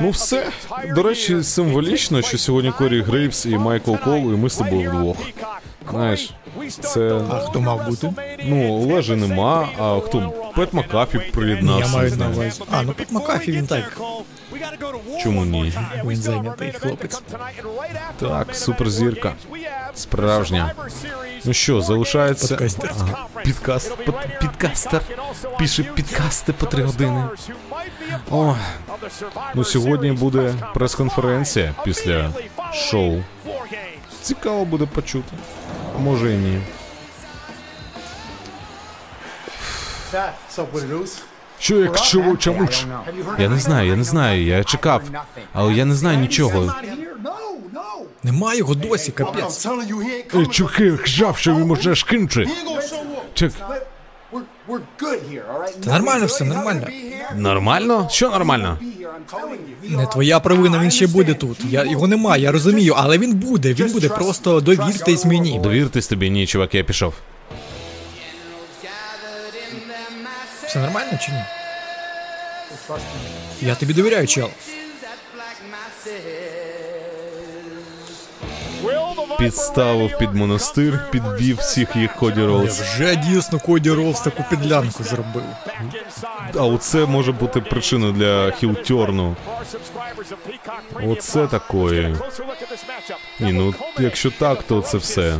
Ну 0.00 0.10
все. 0.10 0.50
До 0.94 1.02
речі, 1.02 1.42
символічно, 1.42 2.22
що 2.22 2.38
сьогодні 2.38 2.72
Корі 2.78 3.02
Грейвс 3.02 3.46
і 3.46 3.58
Майкл 3.58 3.94
Кол, 4.04 4.18
і 4.18 4.36
ми 4.36 4.50
з 4.50 4.56
тобою 4.56 4.90
вдвох. 4.90 5.16
Знаєш, 5.90 6.30
це. 6.80 7.20
А 7.30 7.38
хто 7.38 7.60
мав 7.60 7.86
бути? 7.86 8.12
Ну, 8.44 8.72
Олежі 8.72 9.16
нема, 9.16 9.68
а 9.78 10.00
хто? 10.00 10.32
Пет 10.56 10.72
Макафі 10.72 11.18
приєднався. 11.18 11.90
Я 11.90 11.96
маю 11.96 12.16
на 12.16 12.28
увазі. 12.28 12.62
А, 12.70 12.82
ну 12.82 12.92
Пет 12.92 13.12
Макафі 13.12 13.52
він 13.52 13.66
так. 13.66 14.00
Чому 15.22 15.44
ні? 15.44 15.72
Він 16.04 16.16
зайнятий 16.16 16.72
хлопець. 16.72 17.22
Так, 18.20 18.56
суперзірка. 18.56 19.32
Справжня. 19.94 20.72
Ну 21.44 21.52
що, 21.52 21.80
залишається. 21.80 22.48
Подкастер. 22.48 22.92
Ага, 23.00 23.26
підкаст. 23.44 23.96
під- 23.96 24.38
Підкастер. 24.40 25.02
Пише 25.58 25.82
підкасти 25.82 26.52
по 26.52 26.66
три 26.66 26.82
години. 26.84 27.24
О, 28.30 28.56
ну 29.54 29.64
сьогодні 29.64 30.12
буде 30.12 30.54
прес-конференція 30.74 31.74
після 31.84 32.30
шоу. 32.74 33.22
Цікаво 34.22 34.64
буде 34.64 34.86
почути. 34.86 35.32
Може 35.98 36.34
і 36.34 36.36
ні. 36.36 36.60
Що 41.62 41.78
як 41.78 42.00
чому 42.00 42.36
чомуч? 42.36 42.86
Я 43.38 43.48
не 43.48 43.58
знаю, 43.58 43.88
я 43.88 43.96
не 43.96 44.04
знаю, 44.04 44.46
я 44.46 44.64
чекав. 44.64 45.02
Але 45.52 45.74
я 45.74 45.84
не 45.84 45.94
знаю 45.94 46.18
нічого. 46.18 46.60
Not 46.60 46.66
here? 46.66 46.74
No, 47.24 47.30
no. 47.74 47.80
Нема 48.22 48.54
його 48.54 48.74
досі, 48.74 49.12
капець. 49.12 49.66
Ей, 50.34 50.46
чуки, 50.46 50.98
жав, 51.04 51.36
що 51.36 51.54
він 51.54 51.66
може 51.66 51.90
up. 51.90 52.48
Чек. 53.34 53.52
Та 55.84 55.92
нормально 55.92 56.26
все, 56.26 56.44
нормально. 56.44 56.86
Нормально? 57.36 58.08
Що 58.10 58.30
нормально? 58.30 58.78
Не 59.82 60.06
твоя 60.06 60.40
провина, 60.40 60.78
він 60.78 60.90
ще 60.90 61.06
буде 61.06 61.34
тут. 61.34 61.58
Я 61.70 61.84
його 61.84 62.06
нема, 62.06 62.36
я 62.36 62.52
розумію, 62.52 62.94
але 62.96 63.18
він 63.18 63.34
буде. 63.34 63.74
Він 63.74 63.92
буде. 63.92 64.08
Просто 64.08 64.60
довіртесь 64.60 65.24
мені. 65.24 65.58
Довіртесь 65.58 66.08
тобі, 66.08 66.30
ні, 66.30 66.46
чувак, 66.46 66.74
я 66.74 66.84
пішов. 66.84 67.14
Все 70.72 70.80
нормально 70.80 71.18
чи 71.20 71.32
ні? 71.32 71.42
Я 73.60 73.74
тобі 73.74 73.94
довіряю, 73.94 74.26
чел. 74.26 74.50
Підставив 79.38 80.18
під 80.18 80.34
монастир, 80.34 81.10
підвів 81.10 81.56
всіх 81.56 81.96
їх 81.96 82.14
Коді 82.14 82.42
Роуз. 82.42 82.80
Вже 82.80 83.16
дійсно 83.16 83.58
Коді 83.58 83.90
Роуз 83.90 84.20
таку 84.20 84.44
підлянку 84.50 85.04
зробив. 85.04 85.44
А 86.54 86.64
оце 86.64 87.06
може 87.06 87.32
бути 87.32 87.60
причиною 87.60 88.12
для 88.12 88.50
heel 88.50 88.84
turn 88.84 89.19
у. 89.19 89.36
Оце 91.06 91.46
такої. 91.46 92.16
Ні, 93.40 93.52
ну 93.52 93.74
якщо 93.98 94.30
так, 94.30 94.62
то 94.62 94.82
це 94.82 94.98
все. 94.98 95.38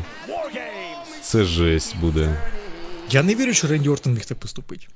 Це 1.22 1.44
жесть 1.44 1.96
буде. 1.96 2.36
Я 3.10 3.22
не 3.22 3.34
вірю, 3.34 3.54
що 3.54 3.66
Ренді 3.66 3.88
Ортон 3.88 4.12
міг 4.12 4.24
так 4.24 4.38
поступити. 4.38 4.86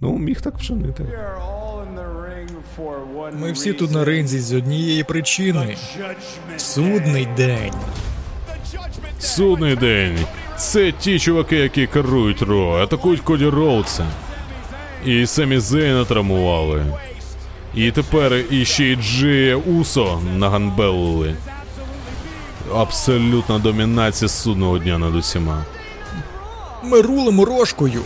Ну, 0.00 0.18
міг 0.18 0.40
так 0.40 0.58
вчинити. 0.58 1.04
Ми 3.32 3.52
всі 3.52 3.72
тут 3.72 3.90
на 3.90 4.04
ринзі 4.04 4.40
з 4.40 4.52
однієї 4.52 5.04
причини. 5.04 5.76
Судний 6.56 7.28
день. 7.36 7.72
Судний 9.18 9.76
день. 9.76 10.18
Це 10.56 10.92
ті 10.92 11.18
чуваки, 11.18 11.56
які 11.56 11.86
керують 11.86 12.42
Ро, 12.42 12.74
атакують 12.82 13.20
Коді 13.20 13.46
Роудса. 13.46 14.06
І 15.04 15.26
самі 15.26 15.58
Зейна 15.58 16.04
травмували. 16.04 16.86
І 17.74 17.90
тепер 17.90 18.34
іще 18.50 18.84
й 18.84 18.96
Джея 18.96 19.56
Усо 19.56 20.20
наганбелили. 20.36 21.34
Абсолютна 22.74 23.58
домінація 23.58 24.28
судного 24.28 24.78
дня 24.78 24.98
над 24.98 25.14
усіма. 25.14 25.64
Ми 26.82 27.00
рулимо 27.00 27.44
рожкою. 27.44 28.02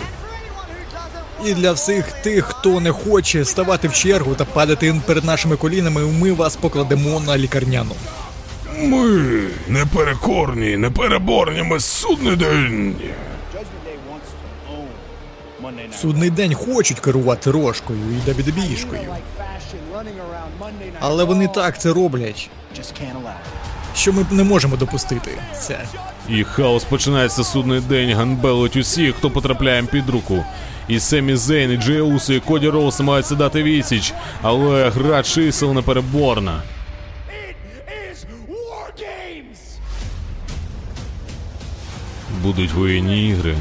І 1.45 1.55
для 1.55 1.73
всіх 1.73 2.13
тих, 2.13 2.45
хто 2.45 2.81
не 2.81 2.93
хоче 2.93 3.45
ставати 3.45 3.89
в 3.89 3.93
чергу 3.93 4.35
та 4.35 4.45
падати 4.45 5.01
перед 5.07 5.25
нашими 5.25 5.57
колінами, 5.57 6.07
ми 6.07 6.33
вас 6.33 6.57
покладемо 6.57 7.21
на 7.21 7.39
лікарняну. 7.39 7.93
Ми 8.79 9.23
неперекорні, 9.69 10.77
непереборні, 10.77 11.63
ми 11.63 11.81
судний 11.81 12.37
день. 12.37 12.97
Судний 15.93 16.31
день 16.31 16.55
хочуть 16.55 17.01
керувати 17.01 17.51
рожкою 17.51 17.99
і 18.13 18.27
дабідебішкою. 18.27 19.01
Але 21.01 21.25
вони 21.25 21.49
так 21.49 21.81
це 21.81 21.93
роблять. 21.93 22.51
що 23.95 24.13
ми 24.13 24.27
не 24.31 24.45
можемо 24.45 24.77
допустити. 24.77 25.31
Це 25.61 25.81
І 26.29 26.45
хаос 26.45 26.85
починається 26.85 27.45
судний 27.45 27.81
день, 27.81 28.13
ганбелить 28.17 28.77
усіх, 28.77 29.17
хто 29.17 29.31
потрапляє 29.31 29.83
під 29.83 30.11
руку. 30.11 30.45
І 30.89 31.01
Семі 31.01 31.37
Зейн, 31.37 31.73
і 31.73 31.77
Джей 31.77 32.01
Усо, 32.01 32.33
і 32.33 32.41
Коді 32.41 32.69
Роуз 32.69 32.99
намагаються 32.99 33.35
дати 33.35 33.63
відсіч, 33.63 34.15
але 34.43 34.91
гра 34.91 35.23
чисел 35.23 35.73
непереборна. 35.73 36.63
Будуть 42.43 42.73
воєнні 42.73 43.29
ігри. 43.29 43.57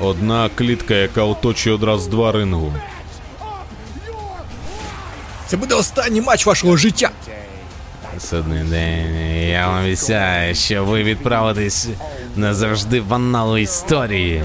Одна 0.00 0.50
клітка, 0.54 0.94
яка 0.94 1.22
оточує 1.22 1.74
одразу 1.76 2.10
два 2.10 2.32
рингу. 2.32 2.72
це 5.46 5.56
буде 5.56 5.74
останній 5.74 6.20
матч 6.20 6.46
вашого 6.46 6.76
життя. 6.76 7.10
Судний 8.18 8.64
день, 8.64 9.48
я 9.48 9.68
вам 9.68 9.84
обіцяю, 9.84 10.54
що 10.54 10.84
ви 10.84 11.02
відправитесь 11.02 11.88
назавжди 12.36 13.00
в 13.00 13.14
анали 13.14 13.58
історії. 13.58 14.44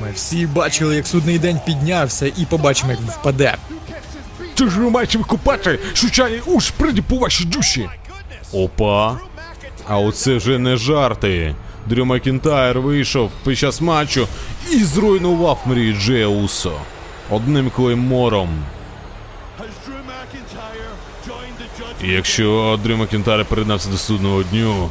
Ми 0.00 0.10
всі 0.14 0.46
бачили, 0.46 0.96
як 0.96 1.06
судний 1.06 1.38
день 1.38 1.60
піднявся, 1.66 2.26
і 2.26 2.46
побачимо, 2.48 2.90
як 2.90 3.00
він 3.00 3.08
впаде. 3.08 3.54
Чи 4.54 4.70
ж 4.70 4.80
ви 4.80 4.90
маєте 4.90 5.18
викупати, 5.18 5.78
шучані 5.94 6.40
уж 6.46 6.70
приді 6.70 7.02
по 7.02 7.16
вашій 7.16 7.44
душі? 7.44 7.88
Опа. 8.52 9.18
А 9.88 9.98
оце 9.98 10.36
вже 10.36 10.58
не 10.58 10.76
жарти. 10.76 11.54
Дрю 11.86 12.04
Макінтайр 12.04 12.80
вийшов 12.80 13.30
під 13.44 13.58
час 13.58 13.80
матчу 13.80 14.28
і 14.72 14.84
зруйнував 14.84 15.58
мрію 15.66 15.94
Джея 16.00 16.26
Усо. 16.28 16.72
Одним 17.30 17.70
клеймором. 17.70 18.48
І 22.04 22.08
якщо 22.08 22.78
Дрю 22.82 22.96
Макінтайр 22.96 23.44
приєднався 23.44 23.90
до 23.90 23.96
судного 23.96 24.42
дню. 24.42 24.90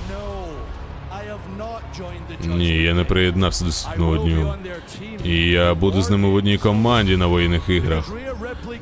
Ні, 2.43 2.67
я 2.67 2.93
не 2.93 3.03
приєднався 3.03 3.65
до 3.65 3.71
судного 3.71 4.17
дню. 4.17 4.53
І 5.25 5.49
я 5.49 5.73
буду 5.73 6.01
з 6.01 6.09
ними 6.09 6.29
в 6.29 6.35
одній 6.35 6.57
команді 6.57 7.17
на 7.17 7.27
воєнних 7.27 7.69
іграх. 7.69 8.11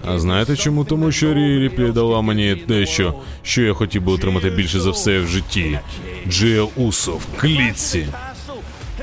А 0.08 0.20
знаєте 0.20 0.56
чому? 0.56 0.86
Тому 0.86 1.12
що 1.12 1.34
Рі 1.34 1.60
Ріплі 1.60 1.92
дала 1.92 2.22
мені 2.22 2.56
дещо, 2.68 3.14
що 3.44 3.62
я 3.62 3.74
хотів 3.74 4.02
би 4.02 4.12
отримати 4.12 4.50
більше 4.50 4.80
за 4.80 4.90
все 4.90 5.20
в 5.20 5.28
житті. 5.28 5.80
Джея 6.28 6.64
Усо 6.76 7.12
в 7.12 7.26
клітці. 7.42 8.08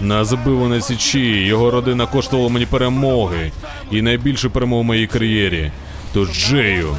Не 0.01 0.25
забуваючи 0.25 1.21
його 1.21 1.71
родина 1.71 2.07
коштувала 2.07 2.49
мені 2.49 2.67
перемоги 2.67 3.53
і 3.91 4.03
найбільшу 4.03 4.51
перемогу 4.51 4.83
в 4.83 4.85
моїй 4.85 5.07
кар'єрі. 5.07 5.73
Тож 6.13 6.29
Джею, 6.29 6.97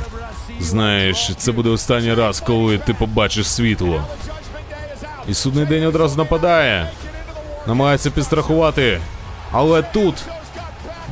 знаєш, 0.60 1.32
це 1.38 1.52
буде 1.52 1.70
останній 1.70 2.14
раз, 2.14 2.40
коли 2.40 2.78
ти 2.78 2.94
побачиш 2.94 3.48
світло. 3.48 4.04
І 5.30 5.34
судний 5.34 5.66
день 5.66 5.86
одразу 5.86 6.18
нападає. 6.18 6.90
Намагається 7.68 8.12
підстрахувати. 8.12 9.00
Але 9.52 9.82
тут 9.82 10.16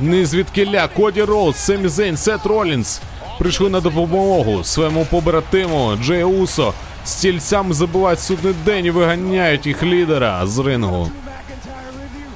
ні 0.00 0.24
звідкиля 0.24 0.88
Коді 0.88 1.22
Роудс, 1.22 1.56
Семі 1.56 1.88
Зейн, 1.88 2.16
Сет 2.16 2.46
Ролінс 2.46 3.00
прийшли 3.38 3.70
на 3.70 3.80
допомогу 3.80 4.64
своєму 4.64 5.04
побратиму 5.04 5.96
Джей 5.96 6.24
Усо. 6.24 6.74
Стільцями 7.04 7.74
забивають 7.74 8.20
судний 8.20 8.54
день 8.64 8.84
і 8.86 8.90
виганяють 8.90 9.66
їх 9.66 9.82
лідера 9.82 10.46
з 10.46 10.58
рингу. 10.58 11.10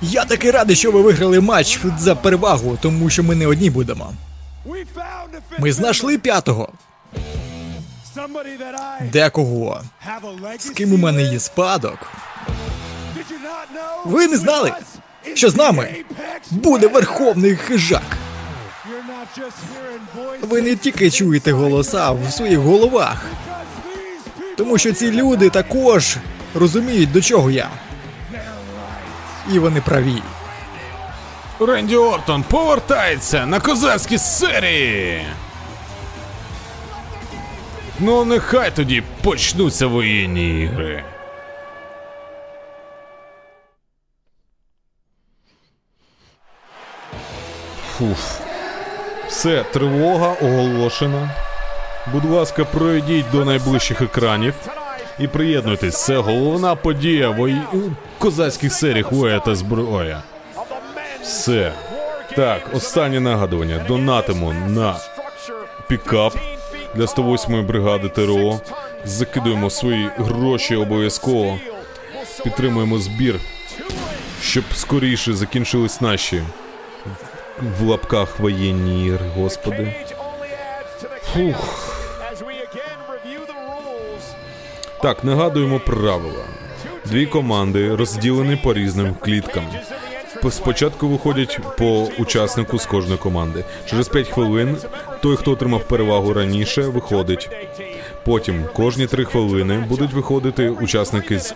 Я 0.03 0.25
таки 0.25 0.51
радий, 0.51 0.77
що 0.77 0.91
ви 0.93 1.03
виграли 1.03 1.41
матч 1.41 1.79
за 1.99 2.15
перевагу, 2.15 2.79
тому 2.81 3.11
що 3.11 3.23
ми 3.23 3.35
не 3.35 3.47
одні 3.47 3.71
будемо. 3.71 4.13
Ми 5.59 5.73
знайшли 5.73 6.19
п'ятого. 6.19 6.69
Декого. 9.13 9.81
З 10.59 10.71
ким 10.71 10.93
у 10.93 10.97
мене 10.97 11.23
є 11.23 11.41
спадок. 11.41 11.99
Ви 14.05 14.27
не 14.27 14.37
знали, 14.37 14.73
що 15.35 15.51
з 15.51 15.57
нами 15.57 15.95
буде 16.51 16.87
верховний 16.87 17.57
хижак. 17.57 18.19
Ви 20.43 20.63
не 20.63 20.77
тільки 20.77 21.11
чуєте 21.11 21.53
голоса 21.53 22.11
в 22.11 22.33
своїх 22.33 22.59
головах, 22.59 23.27
тому 24.57 24.79
що 24.79 24.93
ці 24.93 25.11
люди 25.11 25.51
також 25.51 26.17
розуміють, 26.55 27.13
до 27.13 27.21
чого 27.21 27.51
я. 27.51 27.69
І 29.53 29.59
вони 29.59 29.81
праві. 29.81 30.23
Ренді 31.61 31.97
Ортон 31.97 32.43
повертається 32.43 33.47
на 33.47 33.61
козацькі 33.61 34.19
серії. 34.19 35.27
Ну, 37.99 38.25
нехай 38.25 38.71
тоді 38.75 39.03
почнуться 39.23 39.87
воєнні 39.87 40.63
ігри. 40.63 41.05
Фуф. 47.99 48.41
Все, 49.29 49.65
тривога 49.73 50.37
оголошена. 50.43 51.31
Будь 52.13 52.25
ласка, 52.25 52.65
пройдіть 52.65 53.31
до 53.33 53.45
найближчих 53.45 54.01
екранів 54.01 54.55
і 55.19 55.29
приєднуйтесь. 55.29 56.05
Це 56.05 56.17
головна 56.17 56.75
подія 56.75 57.31
вої... 57.31 57.63
козацьких 58.19 58.73
серій 58.73 59.03
Хуя 59.03 59.41
та 59.41 59.55
зброя. 59.55 60.23
Все. 61.23 61.73
Так, 62.37 62.61
останнє 62.75 63.21
нагадування. 63.21 63.85
Донатимо 63.89 64.53
на 64.69 64.97
пікап 65.89 66.37
для 66.95 67.05
108-ї 67.05 67.63
бригади 67.63 68.09
ТРО. 68.09 68.61
Закидуємо 69.05 69.71
свої 69.71 70.11
гроші 70.17 70.77
обов'язково. 70.77 71.59
Підтримуємо 72.45 72.99
збір, 72.99 73.41
щоб 74.43 74.65
скоріше 74.75 75.35
закінчились 75.35 76.01
наші 76.01 76.43
в 77.59 77.83
лапках 77.83 78.39
воєнні 78.39 79.07
ігри, 79.07 79.27
господи. 79.37 79.95
Фух. 81.23 81.91
Так, 85.03 85.25
нагадуємо 85.25 85.81
правила. 85.81 86.45
Дві 87.05 87.27
команди 87.27 87.95
розділені 87.95 88.57
по 88.57 88.75
різним 88.75 89.15
кліткам. 89.21 89.65
Спочатку 90.51 91.09
виходять 91.09 91.59
по 91.79 92.09
учаснику 92.19 92.79
з 92.79 92.87
кожної 92.87 93.19
команди. 93.19 93.65
Через 93.87 94.09
5 94.09 94.29
хвилин 94.29 94.77
той, 95.23 95.37
хто 95.37 95.53
отримав 95.53 95.85
перевагу 95.85 96.33
раніше, 96.33 96.83
виходить. 96.83 97.51
Потім 98.25 98.65
кожні 98.73 99.07
3 99.07 99.25
хвилини 99.25 99.85
будуть 99.89 100.13
виходити 100.13 100.69
учасники 100.69 101.39
з 101.39 101.55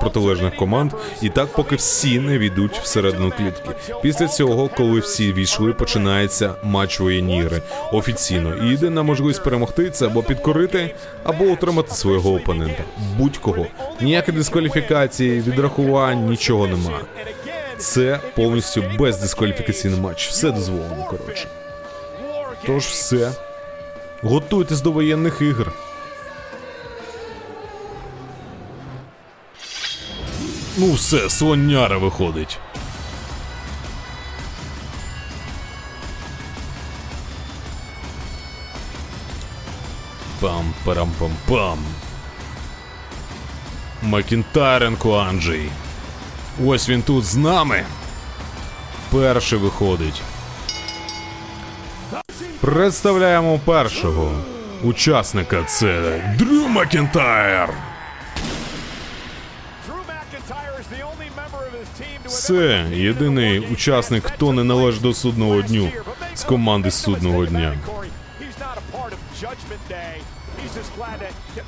протилежних 0.00 0.56
команд, 0.56 0.92
і 1.22 1.28
так 1.28 1.48
поки 1.52 1.76
всі 1.76 2.20
не 2.20 2.38
війдуть 2.38 2.78
всередину 2.78 3.30
клітки. 3.30 3.70
Після 4.02 4.28
цього, 4.28 4.70
коли 4.76 5.00
всі 5.00 5.32
війшли, 5.32 5.72
починається 5.72 6.54
матч 6.62 7.00
воєнні 7.00 7.38
ігри 7.38 7.62
офіційно. 7.92 8.56
І 8.56 8.68
єдина 8.70 9.02
можливість 9.02 9.44
перемогти 9.44 9.90
це 9.90 10.06
або 10.06 10.22
підкорити, 10.22 10.94
або 11.24 11.44
отримати 11.44 11.94
свого 11.94 12.34
опонента. 12.34 12.84
Будь-кого. 13.18 13.66
Ніякої 14.00 14.36
дискваліфікації, 14.36 15.40
відрахувань, 15.40 16.28
нічого 16.28 16.66
нема. 16.66 17.00
Це 17.78 18.20
повністю 18.36 18.84
бездискваліфікаційний 18.98 20.00
матч. 20.00 20.28
Все 20.28 20.50
дозволено, 20.50 21.06
коротше. 21.10 21.48
Тож 22.66 22.84
все. 22.84 23.32
Готуйтесь 24.22 24.80
до 24.80 24.90
воєнних 24.92 25.40
ігор. 25.40 25.72
Ну 30.76 30.94
все, 30.94 31.28
слоняра 31.28 31.98
виходить. 31.98 32.58
Пам-парам-пам-пам. 40.40 41.78
Макінтаренко 44.02 45.14
Анджей. 45.18 45.68
Ось 46.64 46.88
він 46.88 47.02
тут 47.02 47.24
з 47.24 47.36
нами. 47.36 47.84
Перший 49.10 49.58
виходить. 49.58 50.22
Представляємо 52.60 53.58
першого 53.58 54.32
учасника. 54.82 55.64
Це 55.64 56.22
Дрю 56.38 56.68
Макінтайр. 56.68 57.91
Все, 62.32 62.86
єдиний 62.92 63.58
учасник, 63.58 64.24
хто 64.24 64.52
не 64.52 64.64
належить 64.64 65.02
до 65.02 65.14
судного 65.14 65.62
дню 65.62 65.88
з 66.34 66.44
команди 66.44 66.90
судного 66.90 67.46
дня. 67.46 67.74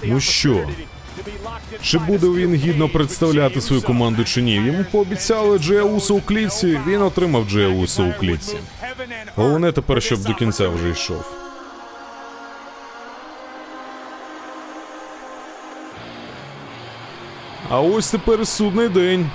Ну 0.04 0.20
що, 0.20 0.68
чи 1.82 1.98
буде 1.98 2.28
він 2.28 2.54
гідно 2.54 2.88
представляти 2.88 3.60
свою 3.60 3.82
команду 3.82 4.24
чи 4.24 4.42
ні? 4.42 4.54
Йому 4.54 4.84
пообіцяли 4.92 5.58
Джея 5.58 5.82
Усо 5.82 6.14
у 6.14 6.20
клітці, 6.20 6.80
він 6.86 7.02
отримав 7.02 7.44
Джея 7.50 7.68
Усо 7.68 8.04
у 8.04 8.12
клітці. 8.12 8.56
Головне 9.36 9.72
тепер, 9.72 10.02
щоб 10.02 10.22
до 10.22 10.34
кінця 10.34 10.68
вже 10.68 10.90
йшов. 10.90 11.24
А 17.70 17.80
ось 17.80 18.10
тепер 18.10 18.46
судний 18.46 18.88
день. 18.88 19.30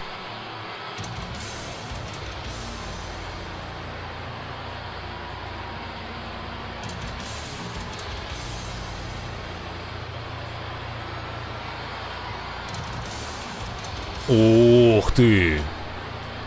Ох 14.30 15.12
ти! 15.12 15.60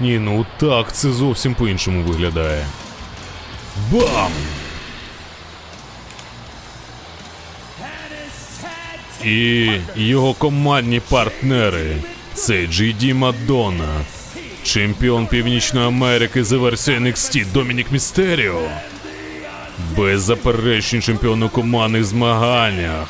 Ні, 0.01 0.19
ну 0.19 0.47
так, 0.59 0.93
це 0.93 1.13
зовсім 1.13 1.55
по-іншому 1.55 2.03
виглядає. 2.03 2.67
Бам! 3.91 4.33
І 9.25 9.71
його 9.97 10.35
командні 10.35 11.01
партнери 11.01 11.97
це 12.35 12.53
GD 12.53 13.15
Мадонна, 13.15 14.05
чемпіон 14.63 15.27
Північної 15.27 15.87
Америки 15.87 16.45
за 16.45 16.59
версією 16.59 17.03
NXT 17.03 17.53
Домінік 17.53 17.93
Містеріо, 17.93 18.63
беззаперечний 19.97 21.03
чемпіон 21.03 21.43
у 21.43 21.49
командних 21.49 22.05
змаганнях, 22.05 23.09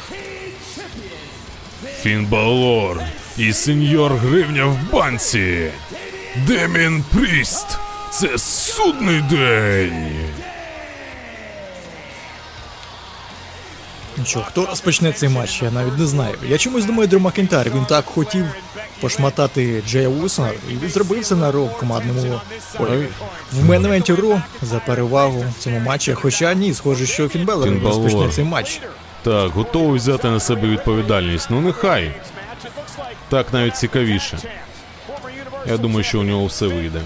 Фін 2.02 2.26
Балор 2.26 3.02
і 3.38 3.52
сеньор 3.52 4.12
Гривня 4.14 4.64
в 4.64 4.78
банці, 4.92 5.70
Демін 6.46 7.04
Пріст. 7.14 7.66
Це 8.10 8.38
судний 8.38 9.20
день. 9.20 10.10
Ну 14.16 14.24
що, 14.24 14.40
хто 14.40 14.66
розпочне 14.66 15.12
цей 15.12 15.28
матч, 15.28 15.62
я 15.62 15.70
навіть 15.70 15.98
не 15.98 16.06
знаю. 16.06 16.34
Я 16.48 16.59
чомусь 16.59 16.84
думаю, 16.84 17.09
Дрю 17.09 17.20
Макінтар, 17.20 17.70
він 17.70 17.84
так 17.84 18.04
хотів 18.04 18.44
пошматати 19.00 19.82
Джея 19.88 20.09
Уса, 20.09 20.50
і 20.70 20.72
він 20.72 20.90
зробив 20.90 21.24
це 21.24 21.36
на 21.36 21.52
Ро 21.52 21.64
в 21.64 21.78
командному 21.78 22.40
ой, 22.78 23.09
в 23.52 23.64
менементі 23.64 24.12
Ро 24.14 24.42
за 24.62 24.78
перевагу 24.78 25.44
в 25.59 25.62
цьому 25.62 25.78
матчі. 25.78 26.14
Хоча 26.14 26.54
ні, 26.54 26.74
схоже, 26.74 27.06
що 27.06 27.28
Фін 27.28 27.44
Беллер 27.44 27.68
Фін 27.68 27.82
розпочне 27.84 28.28
цей 28.28 28.44
матч. 28.44 28.80
Так, 29.22 29.50
готовий 29.50 29.96
взяти 29.98 30.28
на 30.28 30.40
себе 30.40 30.68
відповідальність. 30.68 31.50
Ну 31.50 31.60
нехай. 31.60 32.14
Так 33.28 33.52
навіть 33.52 33.77
цікавіше. 33.77 34.39
Я 35.66 35.77
думаю, 35.77 36.05
що 36.05 36.20
у 36.20 36.23
нього 36.23 36.47
все 36.47 36.66
вийде. 36.66 37.01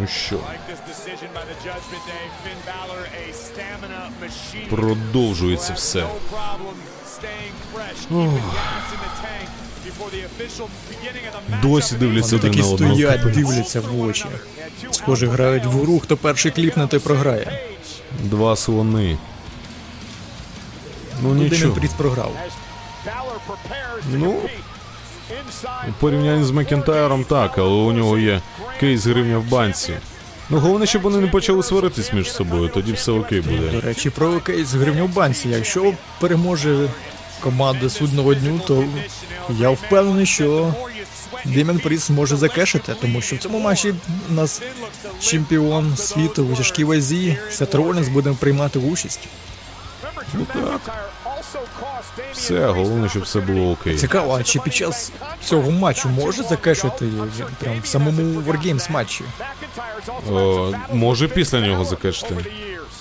Ну 0.00 0.06
що, 0.06 0.38
продовжується 4.70 5.72
все. 5.72 6.06
Match. 8.10 8.38
Досі 11.62 11.94
дивляться 11.94 12.36
один 12.36 12.52
на 12.52 12.66
одного. 12.66 12.94
стоять, 12.94 13.32
дивляться 13.32 13.80
в 13.80 14.00
очі. 14.00 14.24
Схоже, 14.90 15.26
грають 15.26 15.64
в 15.64 15.70
гру, 15.70 16.00
хто 16.00 16.16
перший 16.16 16.50
кліпне, 16.50 16.86
той 16.86 17.00
програє. 17.00 17.60
Два 18.20 18.56
слони. 18.56 19.18
Ну 21.22 21.34
нічого. 21.34 21.74
Пріс 21.74 21.90
програв. 21.92 22.32
Ну, 24.10 24.36
у 25.88 25.92
порівнянні 26.00 26.44
з 26.44 26.50
Макентайром 26.50 27.24
так, 27.24 27.58
але 27.58 27.68
у 27.68 27.92
нього 27.92 28.18
є 28.18 28.40
кейс 28.80 29.06
гривня 29.06 29.38
в 29.38 29.44
банці. 29.44 29.92
Ну 30.50 30.58
головне, 30.58 30.86
щоб 30.86 31.02
вони 31.02 31.18
не 31.18 31.26
почали 31.26 31.62
сваритись 31.62 32.12
між 32.12 32.32
собою, 32.32 32.70
тоді 32.74 32.92
все 32.92 33.12
окей 33.12 33.40
буде. 33.40 33.68
До 33.72 33.80
речі, 33.80 34.10
про 34.10 34.40
кейс 34.40 34.72
гривню 34.74 35.06
в 35.06 35.14
банці. 35.14 35.48
Якщо 35.48 35.94
переможе 36.20 36.88
команда 37.40 37.90
судного 37.90 38.34
дню, 38.34 38.60
то 38.66 38.84
я 39.58 39.70
впевнений, 39.70 40.26
що 40.26 40.74
Демін 41.44 41.78
Пріс 41.78 42.10
може 42.10 42.36
закешити, 42.36 42.94
тому 43.00 43.20
що 43.20 43.36
в 43.36 43.38
цьому 43.38 43.58
матчі 43.58 43.94
у 44.30 44.32
нас 44.32 44.62
чемпіон 45.20 45.96
світу 45.96 46.44
у 46.52 46.56
тяжкій 46.56 46.84
вазі 46.84 47.38
Сет 47.50 47.74
Ролінс 47.74 48.08
буде 48.08 48.34
приймати 48.40 48.78
участь. 48.78 49.20
Ну 50.34 50.46
так. 50.54 50.80
Все, 52.32 52.66
головне, 52.66 53.08
щоб 53.08 53.22
все 53.22 53.40
було 53.40 53.70
окей. 53.72 53.96
Цікаво, 53.96 54.36
а 54.40 54.42
чи 54.42 54.58
під 54.60 54.74
час 54.74 55.12
цього 55.44 55.70
матчу 55.70 56.08
може 56.08 56.42
закешити 56.42 57.04
він 57.06 57.46
прям 57.58 57.80
в 57.82 57.86
самому 57.86 58.40
Wargames 58.40 58.90
матчі? 58.92 59.24
О, 60.30 60.72
може 60.92 61.28
після 61.28 61.60
нього 61.60 61.84
закешити? 61.84 62.36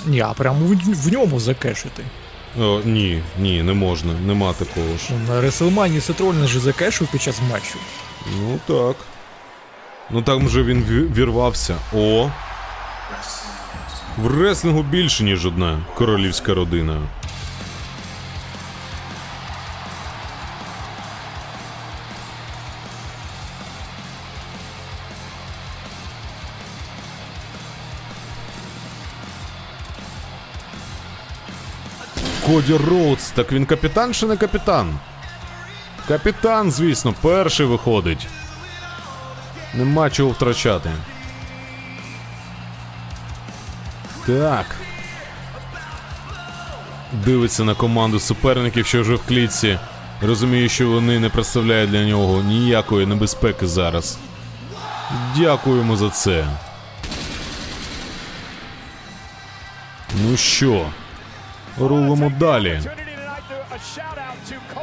Ні, 0.06 0.22
а 0.22 0.34
прямо 0.34 0.66
в, 0.66 0.76
в 1.08 1.12
ньому 1.14 1.40
закешити. 1.40 2.04
О, 2.60 2.82
ні, 2.86 3.24
ні, 3.40 3.64
не 3.64 3.74
можна, 3.74 4.14
нема 4.14 4.54
такого 4.54 4.88
ж. 4.98 5.04
Ну, 5.10 5.34
На 5.36 5.42
Реселмані 5.42 6.02
Сет 6.02 6.22
Ролінс 6.22 6.48
же 6.50 6.60
закешив 6.60 7.08
під 7.08 7.22
час 7.22 7.40
матчу. 7.52 7.78
Ну 8.40 8.60
так. 8.68 8.96
Ну 10.10 10.22
там 10.22 10.46
вже 10.46 10.64
він 10.64 10.84
ві- 10.84 11.14
вірвався. 11.14 11.76
О. 11.96 12.30
В 14.18 14.42
реслінгу 14.42 14.84
більше, 14.84 15.24
ніж 15.24 15.46
одна 15.46 15.80
королівська 15.96 16.54
родина. 16.54 17.02
Коді 32.52 32.74
Роудс, 32.74 33.32
так 33.32 33.52
він 33.52 33.66
капітан 33.66 34.14
чи 34.14 34.26
не 34.26 34.38
капітан? 34.38 35.00
Капітан, 36.08 36.72
звісно, 36.72 37.14
перший 37.22 37.66
виходить. 37.66 38.28
Нема 39.74 40.10
чого 40.10 40.30
втрачати. 40.30 40.92
Так. 44.26 44.66
Дивиться 47.12 47.64
на 47.64 47.76
команду 47.76 48.20
суперників, 48.20 48.86
що 48.86 49.02
вже 49.02 49.16
в 49.16 49.26
клітці. 49.28 49.80
Розуміє, 50.22 50.70
що 50.70 50.90
вони 50.90 51.20
не 51.20 51.30
представляють 51.30 51.92
для 51.92 52.04
нього 52.06 52.42
ніякої 52.42 53.06
небезпеки 53.06 53.68
зараз. 53.68 54.18
Дякуємо 55.38 55.98
за 55.98 56.10
це. 56.10 56.48
Ну 60.16 60.38
що, 60.38 60.86
рулимо 61.80 62.32
далі. 62.40 62.82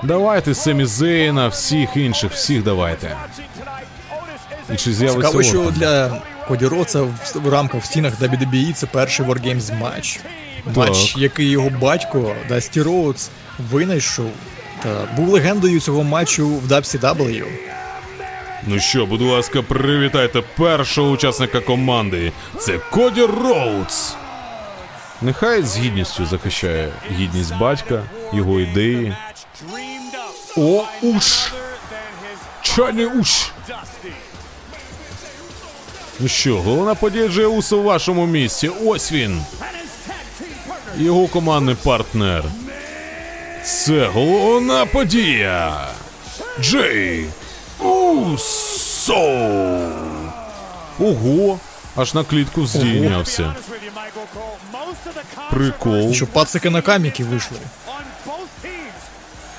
Давайте 0.02 0.55
Семі 0.55 0.85
Зейна, 0.85 1.48
всіх 1.48 1.97
інших, 1.97 2.32
всіх 2.32 2.62
давайте. 2.62 3.16
І 4.74 4.77
чи 4.77 4.93
з'явиться 4.93 5.28
Цікаво, 5.28 5.43
що 5.43 5.70
для 5.70 6.23
Коді 6.48 6.66
Роудса 6.66 7.02
в, 7.35 7.48
рамках 7.48 7.82
в 7.82 7.85
стінах 7.85 8.20
WWE 8.20 8.73
це 8.73 8.86
перший 8.86 9.27
Wargames 9.27 9.78
матч. 9.78 10.20
Матч, 10.74 11.16
який 11.16 11.51
його 11.51 11.70
батько 11.70 12.35
Дасті 12.48 12.82
Роудс 12.82 13.31
винайшов 13.70 14.31
та 14.82 15.09
був 15.16 15.28
легендою 15.28 15.81
цього 15.81 16.05
матчу 16.05 16.48
в 16.48 16.73
WCW. 16.73 17.44
Ну 18.66 18.81
що, 18.81 19.06
будь 19.06 19.23
ласка, 19.23 19.62
привітайте 19.62 20.43
першого 20.56 21.10
учасника 21.10 21.60
команди. 21.60 22.32
Це 22.59 22.78
Коді 22.90 23.23
Роудс. 23.23 24.15
Нехай 25.23 25.62
з 25.62 25.78
гідністю 25.78 26.27
захищає 26.27 26.93
гідність 27.11 27.57
батька, 27.57 28.03
його 28.32 28.61
ідеї. 28.61 29.16
О, 30.57 30.85
уш! 31.03 31.53
Чайний 32.62 33.07
уш! 33.07 33.51
Ну 36.20 36.28
що, 36.28 36.61
головна 36.61 36.95
подія 36.95 37.28
Джея 37.28 37.49
Усо 37.49 37.78
в 37.78 37.82
вашому 37.82 38.27
місті. 38.27 38.70
Ось 38.85 39.12
він. 39.12 39.43
Його 40.97 41.27
командний 41.27 41.74
партнер. 41.74 42.45
Це 43.65 44.07
головна 44.07 44.86
подія. 44.86 45.86
Джей 46.61 47.27
Усо. 47.78 49.39
Ого, 51.01 51.59
аж 51.98 52.14
на 52.14 52.24
клітку 52.24 52.66
здійнявся. 52.66 53.54
Прикол. 55.50 56.12
Що 56.12 56.26
пацики 56.26 56.70
на 56.70 56.82
каміки 56.82 57.24
вийшли. 57.24 57.58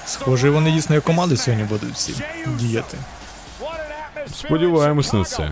Схоже, 0.05 0.49
вони 0.49 0.71
дійсно 0.71 1.01
команди 1.01 1.37
сьогодні 1.37 1.63
будуть 1.65 1.93
всі 1.93 2.13
діяти. 2.47 2.97
Сподіваємось 4.33 5.13
на 5.13 5.23
це. 5.23 5.51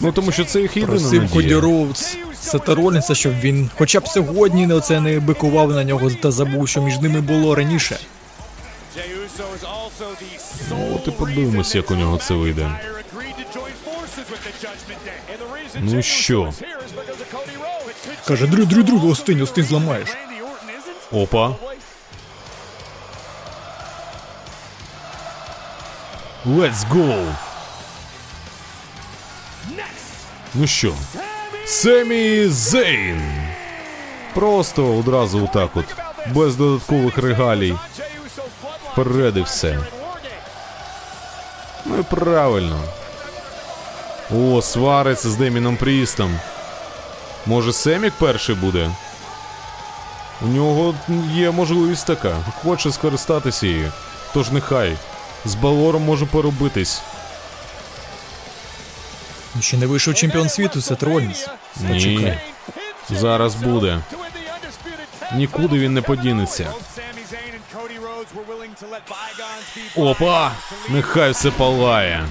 Ну 0.00 0.12
тому 0.12 0.32
що 0.32 0.44
це 0.44 0.60
їх 0.60 0.76
єдина 0.76 0.92
Просив 0.92 1.30
Коді. 1.30 1.54
Роудс 1.54 2.16
Сета 2.40 2.74
Ролінса, 2.74 3.14
щоб 3.14 3.40
він 3.40 3.70
хоча 3.78 4.00
б 4.00 4.08
сьогодні 4.08 4.66
не 4.66 4.74
оце 4.74 5.00
не 5.00 5.20
бикував 5.20 5.70
на 5.70 5.84
нього 5.84 6.10
та 6.10 6.30
забув, 6.30 6.68
що 6.68 6.82
між 6.82 6.98
ними 6.98 7.20
було 7.20 7.54
раніше. 7.54 7.98
Ну, 10.70 10.96
от 10.96 11.08
і 11.08 11.10
подивимось, 11.10 11.74
як 11.74 11.90
у 11.90 11.94
нього 11.94 12.18
це 12.18 12.34
вийде. 12.34 12.70
Ну 15.80 16.02
що? 16.02 16.52
Каже, 18.26 18.46
Дрю, 18.46 18.64
Дрю, 18.64 18.82
Дрю, 18.82 19.10
Остинь, 19.10 19.42
Остинь 19.42 19.64
зламаєш. 19.64 20.08
Опа. 21.12 21.50
Let's 26.46 26.88
go! 26.92 27.34
Ну 30.54 30.66
що, 30.66 30.94
Семі 31.66 32.46
Зейн. 32.46 33.22
Просто 34.34 34.96
одразу 34.96 35.44
отак 35.44 35.76
от. 35.76 35.84
Без 36.34 36.56
додаткових 36.56 37.18
регалій. 37.18 37.74
Вперед 38.92 39.36
і 39.36 39.40
все. 39.40 39.78
Ну 41.84 41.98
і 41.98 42.02
правильно. 42.02 42.80
О, 44.30 44.62
свариться 44.62 45.30
з 45.30 45.36
Деміном 45.36 45.76
Прістом. 45.76 46.38
Може, 47.46 47.72
Семік 47.72 48.12
перший 48.18 48.54
буде? 48.54 48.90
У 50.42 50.46
нього 50.46 50.94
є 51.32 51.50
можливість 51.50 52.06
така. 52.06 52.36
Хоче 52.62 52.92
скористатися 52.92 53.66
її. 53.66 53.90
Тож 54.34 54.50
нехай. 54.50 54.96
З 55.44 55.54
Балором 55.54 56.02
може 56.02 56.26
поробитись. 56.26 57.02
Ще 59.60 59.76
не 59.76 59.86
вийшов 59.86 60.14
чемпіон 60.14 60.48
світу, 60.48 60.80
це 60.82 60.94
Тролінс. 60.94 61.48
Ні. 61.80 62.38
Зараз 63.10 63.54
буде. 63.54 64.00
Нікуди 65.34 65.78
він 65.78 65.94
не 65.94 66.02
подінеться. 66.02 66.72
Опа! 69.96 70.52
Нехай 70.88 71.30
все 71.30 71.50
палає. 71.50 72.24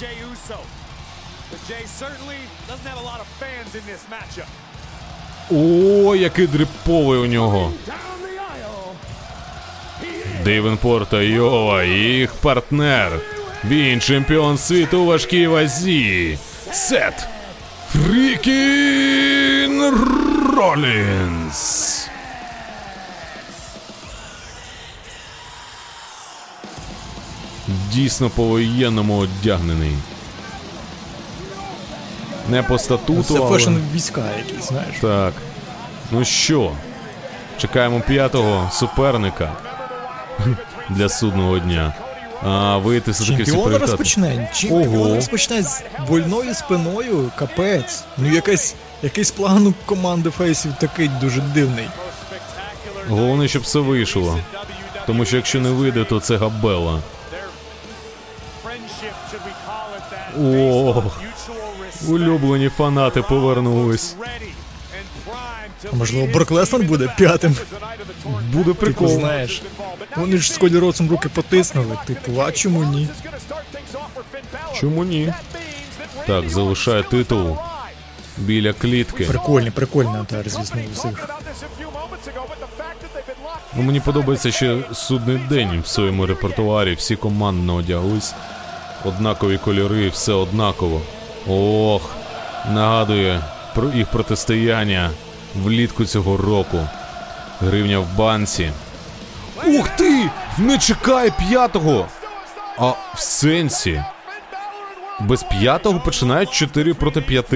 Jey 0.00 0.16
Uso. 0.32 0.58
But 1.50 1.60
Jey 1.68 1.84
certainly 1.86 2.40
doesn't 2.68 2.86
have 2.86 2.98
a 2.98 3.06
lot 3.10 3.20
of 3.20 3.26
fans 3.42 3.74
in 3.74 3.82
this 3.86 4.02
matchup. 4.10 4.48
О, 5.50 6.14
який 6.16 6.46
дриповий 6.46 7.18
у 7.18 7.26
нього. 7.26 7.72
Дейвенпорт 10.44 11.08
та 11.08 11.22
Йова, 11.22 11.84
їх 11.84 12.34
партнер. 12.34 13.12
Він 13.64 14.00
чемпіон 14.00 14.58
світу 14.58 15.00
у 15.00 15.06
важкій 15.06 15.46
вазі. 15.46 16.38
Сет 16.72 17.26
freakin 17.92 19.82
Ролінс. 20.56 22.08
Дійсно 27.68 28.30
по-воєнному 28.30 29.16
одягнений. 29.18 29.92
Не 32.48 32.62
по 32.62 32.78
статуту, 32.78 33.22
Це 33.22 33.38
але... 33.38 33.58
fashion 33.58 33.74
війська 33.94 34.22
якісь, 34.38 34.68
знаєш. 34.68 34.96
Так. 35.00 35.32
Ну 36.10 36.24
що? 36.24 36.72
Чекаємо 37.58 38.00
п'ятого 38.00 38.70
суперника 38.72 39.52
для 40.90 41.08
судного 41.08 41.58
дня. 41.58 41.94
А 42.42 42.76
вийти 42.76 43.10
все 43.10 43.24
таки 43.24 43.42
всі 43.42 43.52
Чемпіон 43.52 43.76
розпочне. 43.76 44.50
Чемпіон 44.54 45.14
розпочне 45.14 45.62
з 45.62 45.82
больною 46.08 46.54
спиною, 46.54 47.30
капець. 47.36 48.04
Ну 48.18 48.32
якийсь, 48.32 48.74
якийсь 49.02 49.30
план 49.30 49.66
у 49.66 49.74
команди 49.86 50.30
фейсів 50.30 50.72
такий 50.80 51.10
дуже 51.20 51.40
дивний. 51.40 51.86
Головне, 53.08 53.48
щоб 53.48 53.62
все 53.62 53.78
вийшло. 53.78 54.38
Тому 55.06 55.24
що 55.24 55.36
якщо 55.36 55.60
не 55.60 55.70
вийде, 55.70 56.04
то 56.04 56.20
це 56.20 56.36
габела. 56.36 56.98
Ох, 60.38 61.20
улюблені 62.08 62.68
фанати 62.68 63.22
повернулись. 63.22 64.16
А 65.92 65.96
можливо, 65.96 66.26
Брок 66.26 66.50
Леснер 66.50 66.82
буде 66.82 67.14
п'ятим. 67.18 67.56
Буде 68.52 68.64
Типу, 68.64 68.74
прикол. 68.74 69.08
знаєш. 69.08 69.62
Вони 70.16 70.38
ж 70.38 70.52
з 70.52 70.58
Коді 70.58 70.78
Роцем 70.78 71.10
руки 71.10 71.28
потиснули. 71.28 71.98
Типу, 72.06 72.40
а 72.40 72.52
чому 72.52 72.84
ні? 72.84 73.08
Чому 74.80 75.04
ні? 75.04 75.32
Так, 76.26 76.50
залишає 76.50 77.02
титул 77.02 77.56
біля 78.38 78.72
клітки. 78.72 79.24
Прикольний, 79.24 79.70
прикольний 79.70 80.20
атар, 80.20 80.48
звісно, 80.48 80.80
усіх. 80.92 81.28
Ну, 83.76 83.82
мені 83.82 84.00
подобається 84.00 84.50
ще 84.52 84.78
судний 84.92 85.36
день 85.38 85.80
в 85.80 85.86
своєму 85.86 86.26
репертуарі. 86.26 86.94
Всі 86.94 87.16
командно 87.16 87.74
одяглись. 87.74 88.34
Однакові 89.04 89.58
кольори, 89.58 90.08
все 90.08 90.32
однаково. 90.32 91.00
Ох, 91.48 92.10
нагадує 92.72 93.40
про 93.74 93.88
їх 93.88 94.06
протистояння 94.08 95.10
влітку 95.54 96.04
цього 96.04 96.36
року. 96.36 96.78
Гривня 97.60 97.98
в 97.98 98.16
банці. 98.16 98.70
Ух 99.66 99.88
ти! 99.88 100.30
Не 100.58 100.78
чекай 100.78 101.32
п'ятого! 101.38 102.06
А 102.78 102.88
в 103.14 103.18
сенсі? 103.20 104.04
Без 105.20 105.42
п'ятого 105.42 106.00
починають 106.00 106.50
4 106.50 106.94
проти 106.94 107.20
5? 107.20 107.46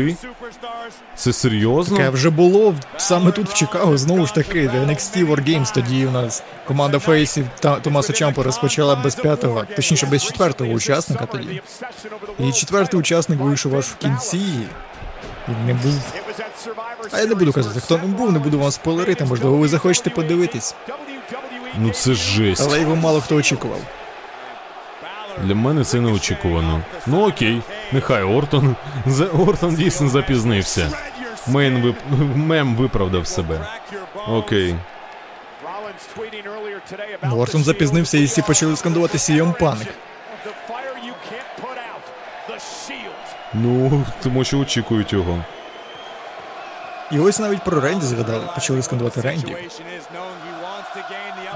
Це 1.17 1.33
серйозно? 1.33 1.97
Таке 1.97 2.11
вже 2.11 2.31
було 2.31 2.75
саме 2.97 3.31
тут 3.33 3.49
в 3.49 3.55
Чикаго, 3.55 3.99
знову 3.99 4.27
ж 4.27 4.35
таки, 4.35 4.69
де 4.69 4.79
NXT 4.79 5.27
War 5.27 5.49
Games 5.49 5.75
тоді 5.75 6.07
у 6.07 6.11
нас 6.11 6.43
команда 6.67 6.99
фейсів 6.99 7.47
та 7.61 7.77
Томаса 7.77 8.13
Чампа 8.13 8.43
розпочала 8.43 8.97
без 8.97 9.15
п'ятого, 9.15 9.65
точніше 9.77 10.07
без 10.07 10.25
четвертого 10.25 10.73
учасника 10.73 11.27
тоді. 11.27 11.63
І 12.39 12.53
четвертий 12.53 13.01
учасник 13.01 13.41
вийшов 13.41 13.77
аж 13.77 13.85
в 13.85 13.97
кінці. 13.97 14.43
І 15.49 15.67
не 15.67 15.75
був. 15.75 16.01
А 17.13 17.21
я 17.21 17.27
не 17.27 17.35
буду 17.35 17.53
казати, 17.53 17.81
хто 17.81 17.99
не 17.99 18.07
був, 18.07 18.33
не 18.33 18.39
буду 18.39 18.59
вам 18.59 18.71
спойлерити, 18.71 19.25
можливо, 19.25 19.57
ви 19.57 19.69
захочете 19.69 20.11
подивитись. 20.11 20.75
Ну 21.79 21.91
це 21.91 22.15
жесть. 22.15 22.63
Але 22.67 22.81
його 22.81 22.97
мало 22.97 23.21
хто 23.21 23.37
очікував. 23.37 23.81
Для 25.45 25.55
мене 25.55 25.85
це 25.85 26.01
неочікувано. 26.01 26.81
Ну 27.07 27.29
окей, 27.29 27.63
нехай 27.93 28.23
Ортон. 28.23 28.77
За 29.07 29.27
Ортон 29.27 29.75
дійсно 29.75 30.09
запізнився. 30.09 30.93
Мейн 31.47 31.83
вип... 31.83 31.97
мем 32.37 32.77
виправдав 32.77 33.27
себе. 33.27 33.61
Окей. 34.29 34.75
Ортон 37.33 37.65
запізнився 37.65 38.19
і 38.19 38.25
всі 38.25 38.43
почали 38.43 38.77
скандувати 38.77 39.19
CM 39.19 39.55
Punk. 39.61 39.87
Ну, 43.55 44.05
тому 44.23 44.45
що 44.45 44.59
очікують 44.59 45.13
його. 45.13 45.45
І 47.13 47.19
ось 47.19 47.39
навіть 47.39 47.65
про 47.65 47.81
Ренді 47.81 48.07
згадали, 48.07 48.45
почали 48.55 48.83
скандувати 48.83 49.21
Ренді. 49.21 49.57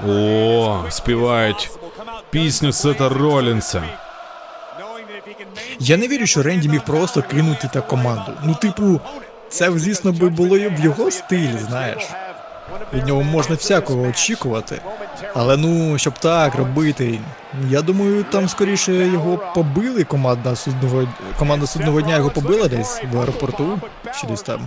О, 0.07 0.85
співають 0.89 1.71
пісню 2.33 2.71
Сета 2.71 3.09
Ролінса. 3.09 3.83
Я 5.79 5.97
не 5.97 6.07
вірю, 6.07 6.25
що 6.25 6.43
Ренді 6.43 6.69
міг 6.69 6.81
просто 6.81 7.21
кинути 7.21 7.69
та 7.73 7.81
команду. 7.81 8.31
Ну, 8.43 8.55
типу, 8.55 8.99
це, 9.49 9.71
звісно, 9.71 10.11
би 10.11 10.29
було 10.29 10.57
в 10.57 10.79
його 10.83 11.11
стилі, 11.11 11.57
знаєш. 11.67 12.09
Від 12.93 13.07
нього 13.07 13.23
можна 13.23 13.55
всякого 13.55 14.01
очікувати. 14.01 14.81
Але 15.33 15.57
ну, 15.57 15.97
щоб 15.97 16.19
так 16.19 16.55
робити, 16.55 17.19
я 17.69 17.81
думаю, 17.81 18.23
там 18.23 18.49
скоріше 18.49 18.93
його 18.93 19.53
побили 19.55 20.03
команда 20.03 20.55
судного 20.55 21.07
команда 21.39 21.67
судного 21.67 22.01
дня 22.01 22.17
його 22.17 22.29
побила 22.29 22.67
десь 22.67 23.01
в 23.11 23.19
аеропорту 23.19 23.79
чи 24.21 24.27
десь 24.27 24.41
там. 24.41 24.61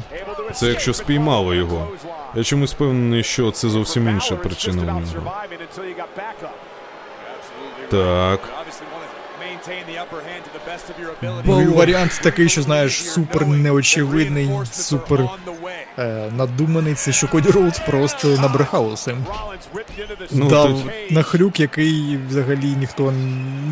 Це 0.55 0.67
якщо 0.67 0.95
спіймало 0.95 1.55
його. 1.55 1.89
Я 2.35 2.45
чомусь 2.45 2.73
впевнений, 2.73 3.23
що 3.23 3.51
це 3.51 3.69
зовсім 3.69 4.09
інша 4.09 4.37
причина 4.37 4.83
у 4.83 4.87
нього. 4.87 5.33
Так. 7.91 8.41
Ну 11.45 11.63
і 11.63 11.67
варіант 11.67 12.21
такий, 12.23 12.49
що 12.49 12.63
знаєш, 12.63 13.05
супер 13.05 13.47
неочевидний, 13.47 14.51
супер 14.73 15.21
е, 15.99 16.31
надуманий. 16.37 16.95
Це 16.95 17.13
що 17.13 17.29
Коді 17.29 17.51
Роудс 17.51 17.79
просто 17.79 18.29
набрехав 18.29 18.93
усім. 18.93 19.25
Ну, 20.31 20.49
Дав 20.49 20.69
тут- 20.69 21.11
нахрюк, 21.11 21.61
який 21.61 22.19
взагалі 22.29 22.67
ніхто 22.67 23.13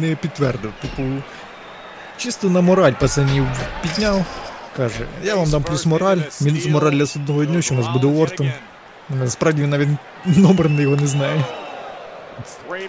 не 0.00 0.16
підтвердив. 0.16 0.72
Типу, 0.82 1.02
чисто 2.16 2.50
на 2.50 2.60
мораль 2.60 2.92
пацанів 2.92 3.46
підняв. 3.82 4.24
Каже, 4.76 5.06
я 5.24 5.34
вам 5.34 5.50
дам 5.50 5.62
плюс 5.62 5.86
мораль, 5.86 6.18
мінус 6.40 6.66
мораль 6.66 6.92
для 6.92 7.06
судного 7.06 7.44
дню, 7.44 7.62
що 7.62 7.74
у 7.74 7.78
нас 7.78 7.86
буде 7.88 8.06
Ортон. 8.06 8.52
Насправді 9.10 9.62
він 9.62 9.70
навіть 9.70 9.88
номер 10.26 10.70
його 10.70 10.96
не 10.96 11.06
знає. 11.06 11.44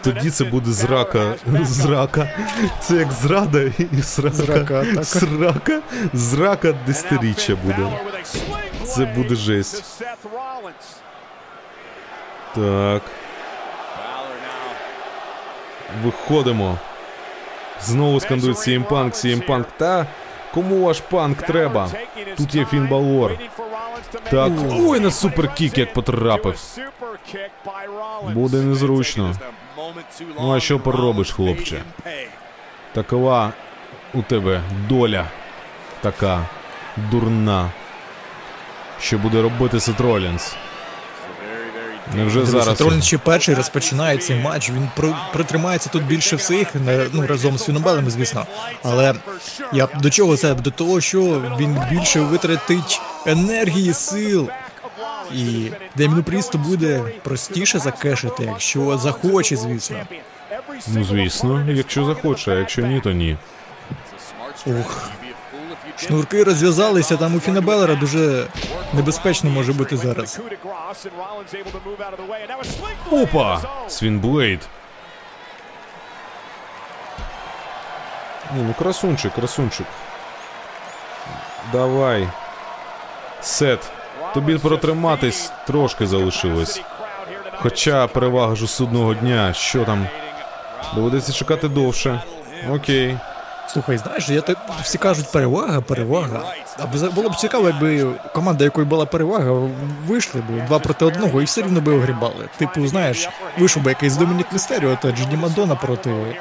Тоді 0.01 0.29
це 0.29 0.43
буде 0.43 0.71
зрака. 0.71 1.33
Зрака. 1.61 2.29
Це 2.81 2.95
як 2.95 3.11
зрада 3.11 3.61
і 3.61 4.01
срака. 4.01 4.35
Зрака. 4.35 5.03
Срака. 5.03 5.81
Зрака 6.13 6.73
десятиріччя 6.87 7.55
буде. 7.63 7.89
Це 8.85 9.05
буде 9.05 9.35
жесть. 9.35 10.03
Так. 12.55 13.01
Виходимо. 16.03 16.77
Знову 17.83 18.19
скандують 18.19 18.57
CM 18.57 18.87
Punk, 18.87 19.09
CM 19.11 19.47
Punk. 19.47 19.65
Та 19.77 20.05
кому 20.53 20.85
ваш 20.85 20.99
панк 20.99 21.41
треба? 21.41 21.89
Тут 22.37 22.55
є 22.55 22.65
Фін 22.65 22.87
Балор. 22.87 23.31
Так, 24.29 24.51
ой, 24.71 24.99
на 24.99 25.11
суперкік 25.11 25.77
як 25.77 25.93
потрапив. 25.93 26.59
Буде 28.33 28.57
незручно. 28.57 29.35
Ну 30.39 30.55
а 30.55 30.59
що 30.59 30.79
поробиш, 30.79 31.31
хлопче? 31.31 31.81
Такова 32.93 33.53
у 34.13 34.21
тебе 34.21 34.61
доля 34.89 35.25
така 36.01 36.45
дурна. 37.11 37.71
Що 39.01 39.17
буде 39.17 39.41
робити 39.41 39.79
Сет 39.79 39.99
Невже 42.13 42.45
зараз. 42.45 42.77
Тролін 42.77 43.01
ще 43.01 43.17
перший 43.17 43.55
розпочинає 43.55 44.17
цей 44.17 44.39
матч. 44.39 44.69
Він 44.69 44.89
про, 44.95 45.15
протримається 45.33 45.89
тут 45.89 46.03
більше 46.03 46.35
всіх, 46.35 46.75
не- 46.75 47.05
ну 47.13 47.27
разом 47.27 47.57
з 47.57 47.65
Фінобелем, 47.65 48.09
звісно. 48.09 48.45
Але 48.83 49.13
я 49.73 49.87
до 50.01 50.09
чого 50.09 50.37
це? 50.37 50.53
До 50.53 50.71
того, 50.71 51.01
що 51.01 51.21
він 51.59 51.79
більше 51.91 52.19
витратить 52.19 53.01
енергії, 53.25 53.93
сил. 53.93 54.49
І 55.35 55.67
Деміну 55.95 56.23
Прісту 56.23 56.57
буде 56.57 57.01
простіше 57.23 57.79
закешити, 57.79 58.43
якщо 58.43 58.97
захоче, 58.97 59.55
звісно. 59.55 59.97
Ну 60.87 61.03
звісно, 61.03 61.65
якщо 61.69 62.05
захоче, 62.05 62.51
а 62.51 62.55
якщо 62.55 62.81
ні, 62.81 63.01
то 63.03 63.11
ні. 63.11 63.37
Ух. 64.65 65.09
Шнурки 65.97 66.43
розв'язалися, 66.43 67.17
там 67.17 67.35
у 67.35 67.39
Фіна 67.39 67.62
Балора 67.62 67.95
дуже 67.95 68.47
небезпечно 68.93 69.49
може 69.49 69.73
бути 69.73 69.97
зараз. 69.97 70.39
Опа! 73.11 73.61
Sling 73.87 74.20
Blade. 74.20 74.59
Ні, 78.55 78.63
ну 78.67 78.73
красунчик, 78.79 79.33
красунчик. 79.33 79.87
Давай. 81.71 82.27
Сет. 83.41 83.79
Тобі 84.33 84.57
протриматись 84.57 85.51
трошки 85.67 86.07
залишилось. 86.07 86.81
Хоча 87.55 88.07
перевага 88.07 88.55
ж 88.55 88.67
судного 88.67 89.13
дня, 89.13 89.53
що 89.53 89.85
там? 89.85 90.07
Доведеться 90.95 91.33
чекати 91.33 91.67
довше. 91.67 92.21
Окей. 92.69 93.17
Слухай, 93.75 93.97
знаєш, 93.97 94.29
я 94.29 94.41
так 94.41 94.57
всі 94.83 94.97
кажуть 94.97 95.31
перевага, 95.31 95.81
перевага. 95.81 96.53
А 96.79 96.85
було 97.09 97.29
б 97.29 97.35
цікаво, 97.35 97.67
якби 97.67 98.05
команда, 98.33 98.63
якої 98.63 98.87
була 98.87 99.05
перевага, 99.05 99.69
вийшли 100.07 100.41
б 100.41 100.65
два 100.67 100.79
проти 100.79 101.05
одного 101.05 101.41
і 101.41 101.45
все 101.45 101.61
рівно 101.61 101.81
би 101.81 101.93
огрібали. 101.93 102.49
Типу, 102.57 102.87
знаєш, 102.87 103.29
вийшов 103.59 103.83
би 103.83 103.91
якийсь 103.91 104.15
Домінік 104.15 104.53
Містеріо 104.53 104.97
та 105.01 105.11
Джині 105.11 105.37
Мадона 105.37 105.75
проти 105.75 106.35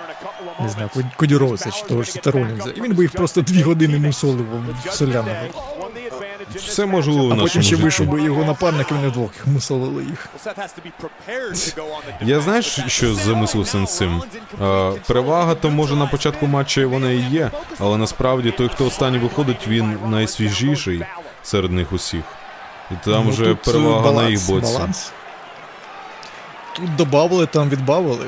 не 0.61 0.69
знаю, 0.69 0.91
Кодіровця 1.17 1.71
чи 1.71 1.85
того 1.85 2.03
ж 2.03 2.13
Сета 2.13 2.31
Ролінза. 2.31 2.71
І 2.71 2.81
він 2.81 2.95
би 2.95 3.03
їх 3.03 3.13
просто 3.13 3.43
дві 3.43 3.63
години 3.63 3.99
мусолив 3.99 4.47
в 4.85 4.93
соляного. 4.93 5.47
Все 6.55 6.87
можливо 6.87 7.27
в 7.29 7.33
А 7.33 7.37
потім 7.37 7.63
ще 7.63 7.77
вийшов 7.77 8.07
би 8.07 8.23
його 8.23 8.45
напарник, 8.45 8.91
і 8.91 8.95
вони 8.95 9.09
вдвох 9.09 9.35
їх 9.35 9.47
мусолили 9.47 10.05
їх. 10.05 10.29
Я 12.21 12.41
знаєш, 12.41 12.79
що 12.87 13.15
замислився 13.15 13.79
над 13.79 13.91
цим? 13.91 14.23
Е, 14.63 14.93
перевага 15.07 15.55
то 15.55 15.71
може 15.71 15.97
на 15.97 16.07
початку 16.07 16.47
матча 16.47 16.87
вона 16.87 17.11
і 17.11 17.19
є, 17.21 17.51
але 17.79 17.97
насправді 17.99 18.51
той, 18.51 18.69
хто 18.69 18.87
останній 18.87 19.19
виходить, 19.19 19.69
він 19.69 19.99
найсвіжіший 20.07 21.03
серед 21.43 21.73
них 21.73 21.93
усіх. 21.93 22.25
І 22.91 22.95
там 23.05 23.25
Ну, 23.25 23.31
вже 23.31 23.45
тут, 23.45 23.69
е, 23.69 23.73
перевага 23.73 24.13
на 24.13 24.29
їх 24.29 24.47
боці. 24.47 24.73
баланс. 24.75 25.13
Тут 26.77 26.97
добавили, 26.97 27.47
там 27.47 27.69
відбавили. 27.69 28.27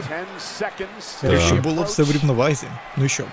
Щоб 1.47 1.61
було 1.63 1.83
все 1.83 2.03
в 2.03 2.13
рівновазі. 2.13 2.67
Ну 2.97 3.05
і 3.05 3.09
що? 3.09 3.25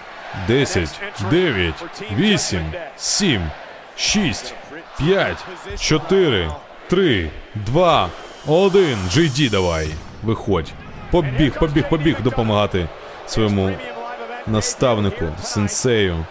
10, 0.47 0.89
9, 1.31 1.73
8, 2.18 2.61
7, 2.97 3.41
6, 3.95 4.53
5, 4.98 5.38
4, 5.80 6.52
3, 6.90 7.30
2, 7.56 8.10
1. 8.48 8.98
JD 9.10 9.49
давай. 9.49 9.88
Виходь. 10.24 10.74
Побіг, 11.11 11.60
побіг, 11.60 11.90
побіг 11.90 12.22
допомагати 12.22 12.88
своєму 13.28 13.72
наставнику, 14.48 15.26
сенсею. 15.44 16.26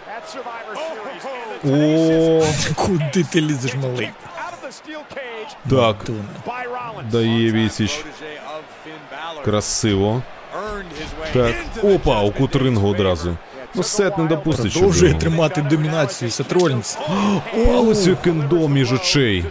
О, 1.65 2.43
Куди 2.75 3.23
ти 3.23 3.41
лізеш, 3.41 3.75
малий? 3.75 4.09
так, 5.69 5.95
дає 7.11 7.51
відсіч. 7.51 8.05
Красиво. 9.43 10.21
Так, 11.33 11.55
опа, 11.83 12.21
у 12.21 12.31
кутрингу 12.31 12.89
одразу. 12.89 13.37
Ну, 13.75 13.83
сет 13.83 14.17
не 14.17 14.25
допустить, 14.25 14.73
Продовжує 14.73 15.13
тримати 15.13 15.61
домінацію 15.61 16.31
Сет 16.31 16.51
Ролінс. 16.51 16.97
Палицю 17.65 18.17
кендо 18.23 18.67
між 18.67 18.93
очей. 18.93 19.45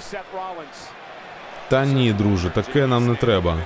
Та 1.68 1.84
ні, 1.84 2.12
друже, 2.12 2.50
таке 2.50 2.86
нам 2.86 3.08
не 3.08 3.14
треба. 3.14 3.58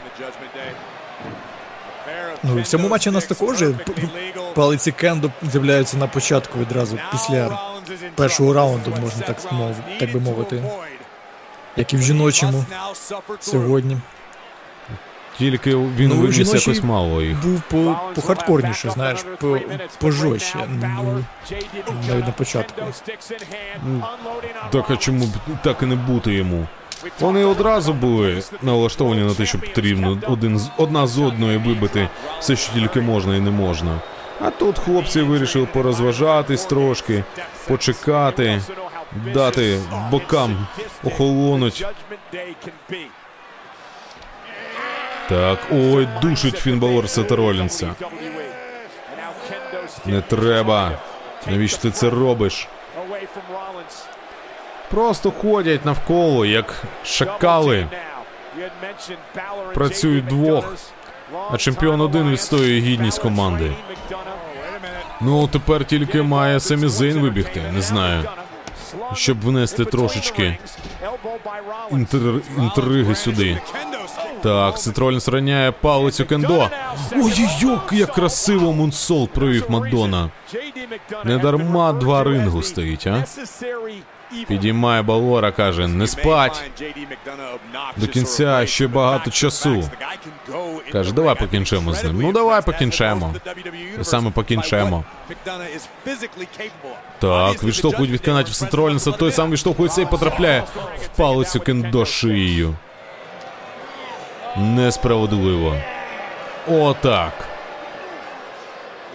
Ну 2.43 2.59
і 2.59 2.63
в 2.63 2.67
цьому 2.67 2.89
матчі 2.89 3.09
у 3.09 3.13
нас 3.13 3.27
також 3.27 3.65
палиці 4.55 4.93
Кендо 4.93 5.31
з'являються 5.43 5.97
на 5.97 6.07
початку 6.07 6.59
відразу 6.59 6.99
після 7.13 7.61
першого 8.15 8.53
раунду, 8.53 8.95
можна 9.01 9.23
так 9.27 9.53
мов, 9.53 9.77
так 10.01 10.13
би 10.13 10.21
мовити, 10.21 10.65
як 11.77 11.93
і 11.93 11.97
в 11.97 12.03
жіночому 12.03 12.65
сьогодні. 13.41 13.97
Тільки 15.39 15.77
він 15.77 16.09
Ну, 16.09 16.15
виніс 16.15 16.55
якось 16.55 16.83
мало 16.83 17.23
їх. 17.23 17.47
Був 17.47 17.63
по, 17.71 18.01
по 18.15 18.23
хардкорніше, 18.23 18.91
знаєш, 18.91 19.25
по, 19.41 19.59
пожорстче, 20.01 20.59
ну, 20.69 21.25
навіть 22.09 22.27
на 22.27 22.33
початку. 22.33 22.83
Так 24.71 24.91
а 24.91 24.97
чому 24.97 25.25
б 25.27 25.31
так 25.63 25.83
і 25.83 25.87
не 25.87 25.95
бути 25.95 26.35
йому? 26.35 26.67
Вони 27.21 27.45
одразу 27.45 27.93
були 27.93 28.43
налаштовані 28.63 29.21
на 29.21 29.35
те, 29.35 29.47
щоб 29.47 29.61
потрібно 29.61 30.19
один 30.29 30.59
з 30.59 30.71
одна 30.77 31.07
з 31.07 31.19
одної 31.19 31.59
вибити 31.59 32.09
все, 32.41 32.57
що 32.57 32.73
тільки 32.73 33.01
можна 33.01 33.37
і 33.37 33.41
не 33.41 33.51
можна. 33.51 34.01
А 34.41 34.51
тут 34.51 34.79
хлопці 34.79 35.21
вирішили 35.23 35.67
порозважатись 35.67 36.65
трошки, 36.65 37.25
почекати, 37.69 38.61
дати 39.35 39.79
бокам 40.11 40.67
охолонуть. 41.05 41.87
Так, 45.29 45.59
ой, 45.73 46.09
душить 46.23 46.57
Фін 46.59 46.79
Балор 46.81 47.09
Сета 47.11 47.37
Ролінса. 47.37 47.95
Не 50.07 50.21
треба. 50.21 50.93
Навіщо 51.47 51.79
ти 51.79 51.91
це 51.91 52.11
робиш? 52.11 52.69
Просто 54.91 55.31
ходять 55.31 55.85
навколо, 55.85 56.47
як 56.47 56.83
шакали. 57.05 57.87
Працюють 59.75 60.27
двох, 60.27 60.75
а 61.51 61.57
чемпіон 61.57 62.01
один 62.01 62.31
відстоює 62.31 62.81
гідність 62.81 63.19
команди. 63.23 63.73
Ну, 65.21 65.49
тепер 65.49 65.85
тільки 65.85 66.23
має 66.23 66.61
Семі 66.61 66.89
Зейн 66.89 67.21
вибігти, 67.21 67.63
не 67.75 67.81
знаю. 67.83 68.29
Щоб 69.15 69.41
внести 69.41 69.85
трошечки 69.85 70.59
інтри- 71.91 72.41
інтриги 72.59 73.15
сюди. 73.15 73.61
Так, 74.47 74.79
Сетролін 74.79 75.21
зраняє 75.21 75.73
палицю 75.73 76.27
кендо. 76.27 76.71
Ой-ой-ой, 77.13 77.99
як 77.99 78.13
красиво 78.13 78.73
Мунсол 78.73 79.29
провів 79.29 79.65
Мадонна. 79.69 80.31
Не 81.25 81.39
дарма 81.39 81.93
два 81.93 82.25
рингу 82.25 82.63
стоїть, 82.63 83.07
а? 83.07 83.25
Підіймає 84.49 85.03
Балора, 85.03 85.53
каже, 85.53 85.89
не 85.89 86.07
спать. 86.07 86.71
До 87.97 88.07
кінця 88.07 88.67
ще 88.67 88.87
багато 88.87 89.31
часу. 89.31 89.91
Каже, 90.93 91.13
давай 91.13 91.35
покінчимо 91.35 91.93
з 91.95 92.05
ним. 92.05 92.21
Ну 92.21 92.33
давай 92.33 92.63
покінчимо. 92.63 93.35
Саме 94.03 94.31
покінчимо. 94.31 95.05
Так, 97.19 97.65
відштовхують 97.65 98.11
від 98.11 98.21
канатів 98.21 98.55
Сетролінса, 98.55 99.13
той 99.13 99.33
сам 99.33 99.51
відштовхується 99.51 100.03
і 100.03 100.11
потрапляє 100.11 100.65
в 101.05 101.17
палицю 101.17 101.61
кендо 101.61 102.05
шиєю. 102.05 102.75
Несправедливо. 104.59 105.77
Отак. 106.69 107.33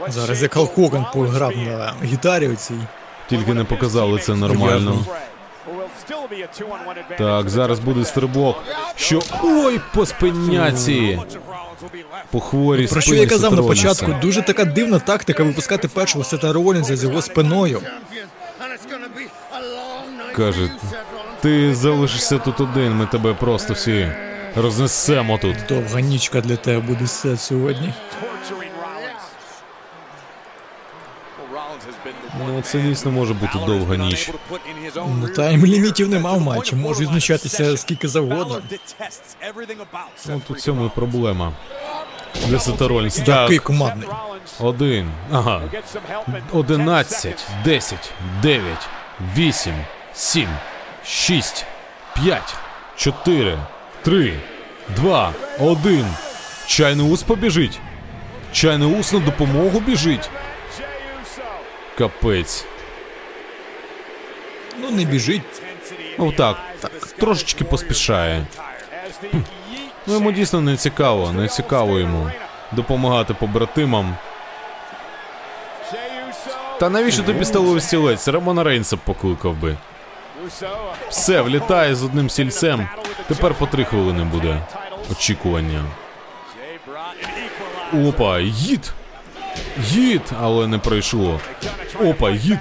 Зараз 0.07 0.41
як 0.41 0.53
Халк 0.53 0.73
Хоган 0.73 1.05
пограв 1.13 1.57
на 1.57 1.93
гітарі 2.03 2.47
оцій. 2.47 2.79
Тільки 3.29 3.53
не 3.53 3.63
показали 3.63 4.19
це 4.19 4.35
нормально. 4.35 5.05
Так, 7.17 7.49
зараз 7.49 7.79
буде 7.79 8.05
стрибок. 8.05 8.63
Що. 8.95 9.19
Ой, 9.43 9.81
по 9.93 10.05
спиняці! 10.05 11.19
По 12.31 12.39
хворій 12.39 12.87
Про 12.87 13.01
що 13.01 13.15
я 13.15 13.27
казав 13.27 13.55
на 13.55 13.63
початку, 13.63 14.15
дуже 14.21 14.41
така 14.41 14.65
дивна 14.65 14.99
тактика 14.99 15.43
випускати 15.43 15.87
першого 15.87 16.23
Сета 16.23 16.53
Ролінза 16.53 16.95
з 16.95 17.03
його 17.03 17.21
спиною. 17.21 17.81
Каже, 20.35 20.71
ти 21.41 21.75
залишишся 21.75 22.37
тут 22.37 22.61
один, 22.61 22.95
ми 22.95 23.05
тебе 23.05 23.33
просто 23.33 23.73
всі 23.73 24.11
рознесемо 24.55 25.37
тут. 25.37 25.57
Довга 25.69 26.01
нічка 26.01 26.41
для 26.41 26.55
тебе 26.55 26.79
буде 26.79 27.07
Сет 27.07 27.41
сьогодні. 27.41 27.93
Ну, 32.39 32.61
це 32.61 32.79
дійсно 32.79 33.11
може 33.11 33.33
бути 33.33 33.57
довга 33.65 33.95
ніч. 33.95 34.31
Ну 34.95 35.27
тайм-лімітів 35.27 36.07
нема 36.07 36.33
в 36.33 36.41
матчі, 36.41 36.75
можуть 36.75 37.07
знущатися 37.07 37.77
скільки 37.77 38.07
завгодно. 38.07 38.61
От 40.29 40.51
у 40.51 40.55
цьому 40.55 40.85
і 40.85 40.89
проблема. 40.89 41.53
для 42.47 42.59
Сета 42.59 42.87
Ролінса. 42.87 43.41
Який 43.41 43.59
командний. 43.59 44.09
один. 44.59 45.11
Ага. 45.31 45.61
Get 45.73 45.83
some 45.93 46.01
help 46.11 46.25
in 46.35 46.59
11, 46.59 47.45
10, 47.65 48.13
9, 48.41 48.63
8, 49.37 49.73
7, 54.05 54.13
6, 54.13 54.31
5, 54.31 54.33
4, 54.33 54.33
3, 54.35 54.39
2, 54.95 55.33
1. 55.59 56.05
Чайний 56.67 57.11
ус 57.11 57.23
побіжить. 57.23 57.79
Чайний 58.51 58.99
ус 58.99 59.13
на 59.13 59.19
допомогу 59.19 59.79
біжить. 59.79 60.29
Капець. 61.97 62.65
Ну 64.81 64.91
не 64.91 65.05
біжить. 65.05 65.41
Ну 66.19 66.31
так, 66.31 66.57
так, 66.79 66.91
трошечки 67.19 67.63
поспішає. 67.63 68.45
Ну 70.07 70.13
йому 70.13 70.31
дійсно 70.31 70.61
не 70.61 70.77
цікаво, 70.77 71.31
не 71.31 71.47
цікаво 71.47 71.99
йому 71.99 72.31
допомагати 72.71 73.33
побратимам. 73.33 74.15
Та 76.79 76.89
навіщо 76.89 77.23
тобі 77.23 77.45
столовий 77.45 77.81
стілець? 77.81 78.27
Рамона 78.27 78.63
Рейнса 78.63 78.97
покликав 78.97 79.53
би. 79.55 79.77
Все, 81.09 81.41
влітає 81.41 81.95
з 81.95 82.03
одним 82.03 82.29
сільцем. 82.29 82.87
Тепер 83.27 83.53
по 83.53 83.65
три 83.65 83.83
хвилини 83.83 84.23
буде. 84.23 84.61
Очікування. 85.11 85.83
Опа, 88.07 88.39
yeet! 88.39 88.91
Yeet, 89.89 90.21
але 90.41 90.67
не 90.67 90.77
пройшло. 90.77 91.39
Опа, 92.05 92.31
yeet. 92.31 92.59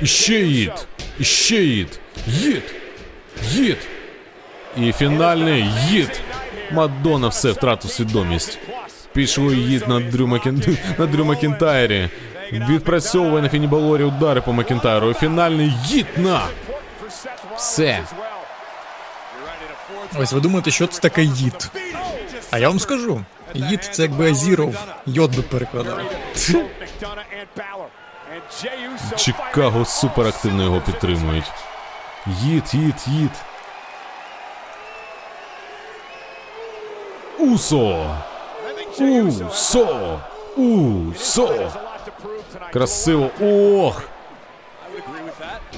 Іще 0.00 0.34
yeet. 0.34 0.86
Іще 1.18 1.56
yeet. 1.56 2.00
Yeet. 2.26 2.62
Yeet. 3.50 3.78
І 4.76 4.92
фінальний 4.92 5.64
yeet. 5.90 6.20
Макдона 6.72 7.28
все 7.28 7.50
втратив 7.50 7.90
свідомість. 7.90 8.58
Пішло 9.12 9.52
yeet 9.52 9.88
на 9.88 10.00
Дрю, 10.00 10.26
Макін... 10.26 10.62
на 10.98 11.06
Дрю 11.06 11.24
Макінтайрі. 11.24 12.08
Відпрацьовує 12.52 13.42
на 13.42 13.48
Фіні 13.48 13.70
Балорі 13.70 14.04
удари 14.04 14.40
по 14.40 14.52
Макінтайру. 14.52 15.10
І 15.10 15.14
фінальний 15.14 15.72
yeet 15.86 16.06
на. 16.16 16.40
Все. 17.56 18.04
Ось 20.18 20.32
ви 20.32 20.40
думаєте, 20.40 20.70
що 20.70 20.86
це 20.86 21.00
таке 21.00 21.22
їд? 21.22 21.70
А 22.50 22.58
я 22.58 22.68
вам 22.68 22.80
скажу. 22.80 23.24
Їд 23.54 23.84
це 23.92 24.02
якби 24.02 24.30
Азіров, 24.30 24.74
йод 25.06 25.36
би 25.36 25.42
перекладав. 25.42 26.00
Чикаго 29.16 29.84
суперактивно 29.84 30.62
його 30.62 30.80
підтримують. 30.80 31.52
Їд, 32.26 32.64
їд, 32.72 32.94
їд. 33.06 33.30
Усо. 37.38 38.16
Усо. 38.98 40.20
Усо. 40.56 41.72
Красиво. 42.72 43.30
Ох. 43.40 44.02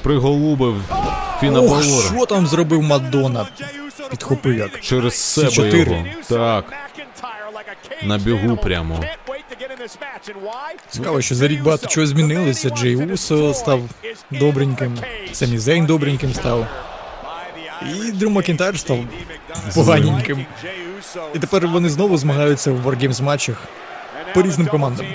Приголубив 0.03 0.83
Фіна 1.41 1.61
Ох, 1.61 1.69
Балора. 1.69 2.09
що 2.17 2.27
там 2.27 2.47
зробив 2.47 2.83
Макдона? 2.83 3.47
Підхопив 4.11 4.59
як. 4.59 4.81
Через 4.81 5.15
себе 5.15 5.51
чотири. 5.51 5.91
його. 5.91 6.05
Так. 6.29 6.65
На 8.03 8.19
бігу 8.19 8.57
прямо. 8.57 9.01
Цікаво, 10.91 11.21
що 11.21 11.35
за 11.35 11.49
рік 11.49 11.63
багато 11.63 11.87
чого 11.87 12.07
змінилося. 12.07 12.71
Джей 12.71 12.97
Усо 12.97 13.55
став 13.55 13.81
добреньким, 14.31 14.99
Самі 15.33 15.59
Зейн 15.59 15.87
добреньким 15.87 16.35
став. 16.35 16.67
І 18.07 18.13
Дрю 18.13 18.31
Макінтайр 18.31 18.79
став 18.79 18.99
поганеньким. 19.75 20.47
І 21.35 21.39
тепер 21.39 21.67
вони 21.69 21.89
знову 21.89 22.17
змагаються 22.17 22.71
в 22.73 22.87
Wargames 22.87 23.23
матчах 23.23 23.57
по 24.35 24.43
різним 24.43 24.67
командам. 24.67 25.07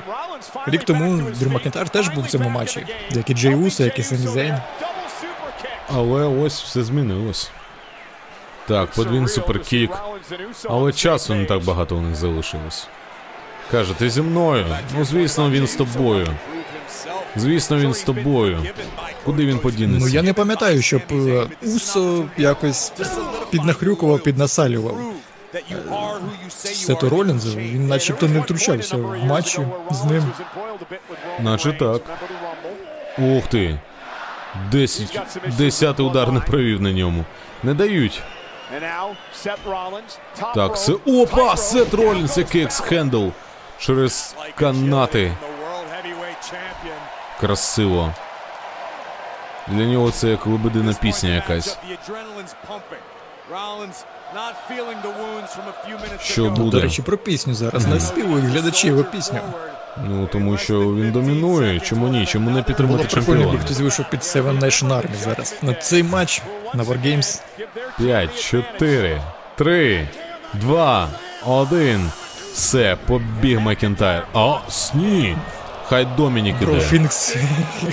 Рік 0.67 0.83
тому 0.83 1.21
Дрю 1.39 1.49
Макінтайр 1.49 1.89
теж 1.89 2.09
був 2.09 2.23
в 2.23 2.27
цьому 2.27 2.49
матчі, 2.49 2.85
як 3.11 3.29
і 3.29 3.33
Джей 3.33 3.55
Усо, 3.55 3.83
як 3.83 3.99
і 3.99 4.03
Самі 4.03 4.27
Зейн. 4.27 4.55
Але 5.87 6.25
ось 6.27 6.63
все 6.63 6.83
змінилось. 6.83 7.51
Так, 8.67 8.91
подвійний 8.91 9.27
superkick. 9.27 9.91
Але 10.69 10.93
часу 10.93 11.35
не 11.35 11.45
так 11.45 11.63
багато 11.63 11.95
у 11.95 12.01
них 12.01 12.15
залишилось. 12.15 12.87
Каже, 13.71 13.93
ти 13.93 14.09
зі 14.09 14.21
мною. 14.21 14.65
Ну, 14.97 15.05
звісно, 15.05 15.49
він 15.49 15.67
з 15.67 15.75
тобою. 15.75 16.27
Звісно, 17.35 17.77
він 17.77 17.93
з 17.93 18.03
тобою. 18.03 18.65
Куди 19.25 19.45
він 19.45 19.59
подінеться? 19.59 20.05
Ну 20.07 20.13
я 20.13 20.21
не 20.21 20.33
пам'ятаю, 20.33 20.81
щоб 20.81 21.01
е, 21.11 21.47
Усо 21.61 22.25
якось 22.37 22.93
піднахрюкував, 23.51 24.19
піднасалював. 24.19 25.13
Сету 26.49 27.09
Ролінзу, 27.09 27.57
він 27.57 27.87
начебто 27.87 28.27
не 28.27 28.39
втручався 28.39 28.97
в 28.97 29.25
матчі 29.25 29.59
з 29.91 30.03
ним. 30.03 30.31
Наче 31.39 31.73
так. 31.73 32.01
Ух 33.17 33.47
ти. 33.47 33.79
Десять. 34.71 35.19
Десятий 35.57 36.05
удар 36.05 36.31
не 36.31 36.39
провів 36.39 36.81
на 36.81 36.91
ньому. 36.91 37.25
Не 37.63 37.73
дають. 37.73 38.21
Так, 40.55 40.79
це. 40.79 40.93
Опа! 41.05 41.57
Сет 41.57 41.93
Ролінс, 41.93 42.37
який 42.37 42.63
axe 42.63 42.83
handle. 42.83 43.27
Через 43.79 44.35
канати. 44.55 45.31
Красиво. 47.39 48.13
Для 49.67 49.85
нього 49.85 50.11
це 50.11 50.27
як 50.29 50.45
лебедина 50.47 50.93
пісня 50.93 51.29
якась. 51.29 51.77
Що 56.23 56.43
До 56.43 56.49
буде? 56.49 56.79
речі, 56.79 57.01
про 57.01 57.17
пісню 57.17 57.53
зараз 57.53 57.87
наспівують 57.87 58.45
глядачі 58.45 58.87
його 58.87 59.03
пісню. 59.03 59.39
Ну 60.07 60.27
тому 60.31 60.57
що 60.57 60.79
він 60.79 61.11
домінує. 61.11 61.79
Чому 61.79 62.07
ні? 62.07 62.25
Чому 62.25 62.45
не 62.45 62.51
Було 62.51 62.63
підтримати 62.63 63.03
б 63.03 63.07
прикольно, 63.07 63.41
якби 63.41 63.57
хтось 63.57 63.79
вийшов 63.79 64.05
під 64.09 64.19
Seven 64.19 64.59
Nation 64.59 64.87
Army 64.87 65.15
зараз. 65.23 65.55
На 65.61 65.73
цей 65.73 66.03
матч 66.03 66.41
на 66.73 66.83
Wargames 66.83 67.41
5, 67.97 68.41
4, 68.41 69.21
3, 69.55 70.07
2, 70.53 71.09
1. 71.45 72.11
Все, 72.53 72.97
побіг 73.07 73.59
Макентайр. 73.59 74.27
А, 74.33 74.57
сні. 74.69 75.37
Хай 75.87 76.05
Домінік 76.05 76.59
Бро 76.59 76.73
іде. 76.73 76.81
Фінкс, 76.81 77.35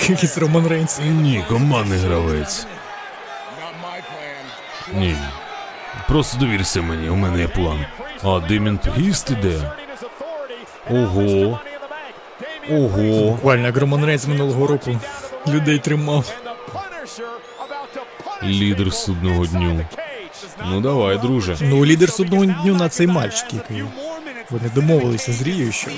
якийсь 0.08 0.38
Роман 0.38 0.66
Рейнс. 0.68 1.00
Ні, 1.04 1.44
командний 1.48 1.98
гравець. 1.98 2.66
Ні. 4.94 5.16
Просто 6.08 6.38
довірся 6.38 6.82
мені, 6.82 7.08
у 7.10 7.14
мене 7.14 7.40
є 7.40 7.48
план. 7.48 7.84
А 8.22 8.40
Деміен 8.48 8.78
Пріст 8.78 9.30
іде. 9.30 9.72
Ого. 10.90 11.60
Ого. 12.70 13.30
Буквально 13.30 13.66
як 13.66 13.76
Роман 13.76 14.04
Рейнс 14.04 14.26
минулого 14.26 14.66
року 14.66 15.00
людей 15.48 15.78
тримав. 15.78 16.32
Лідер 18.44 18.92
судного 18.92 19.46
дню. 19.46 19.86
Ну 20.70 20.80
давай, 20.80 21.18
друже. 21.18 21.56
Ну, 21.60 21.86
лідер 21.86 22.10
судного 22.10 22.44
дню 22.44 22.74
на 22.74 22.88
цей 22.88 23.06
матч 23.06 23.42
тільки. 23.42 23.84
Вони 24.50 24.70
домовилися 24.74 25.32
з 25.32 25.42
Рією, 25.42 25.72
що 25.72 25.90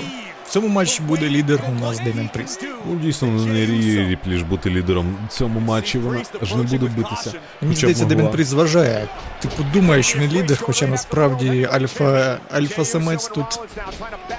цьому 0.51 0.67
матчі 0.67 1.01
буде 1.01 1.29
лідер 1.29 1.59
у 1.69 1.81
нас 1.81 1.99
Деміен 1.99 2.29
Пріст. 2.33 2.65
Ну 2.87 2.95
дійсно, 2.95 3.27
не 3.27 3.65
Рії 3.65 4.07
Ріплі 4.07 4.37
ж 4.37 4.45
бути 4.45 4.69
лідером 4.69 5.17
в 5.27 5.31
цьому 5.31 5.59
матчі. 5.59 5.99
Вона 5.99 6.21
аж 6.41 6.55
не 6.55 6.63
буде 6.63 6.85
битися. 6.97 7.33
Мені 7.61 7.75
здається, 7.75 8.05
Демін 8.05 8.23
могла. 8.23 8.35
Пріст 8.35 8.49
зважає. 8.49 9.07
Типу 9.39 9.65
думає, 9.73 10.03
що 10.03 10.19
він 10.19 10.31
лідер, 10.31 10.57
хоча 10.61 10.87
насправді 10.87 11.69
альфа 11.71 12.37
альфа 12.51 12.85
самець 12.85 13.27
тут 13.27 13.59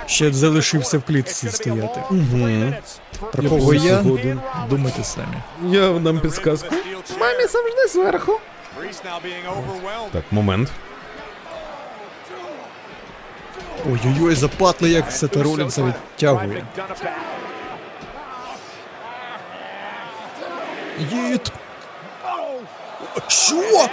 ще 0.06 0.32
залишився 0.32 0.98
в 0.98 1.02
клітці 1.02 1.48
стояти. 1.48 2.00
Угу. 2.10 2.48
Про 3.32 3.48
кого 3.48 3.74
я? 3.74 4.02
згоден. 4.02 4.40
Думайте 4.70 5.04
самі. 5.04 5.36
Я 5.76 5.88
дам 5.98 6.20
підсказку. 6.20 6.74
Мамі 7.20 7.46
завжди 7.46 7.88
зверху. 7.92 8.40
Так, 10.12 10.24
момент. 10.30 10.68
Ой-ой-ой, 13.86 14.34
запатло, 14.34 14.88
як 14.88 15.12
Сета 15.12 15.42
Ролінса 15.42 15.82
відтягує. 15.82 16.64
Їд. 20.98 21.52
Що? 23.28 23.88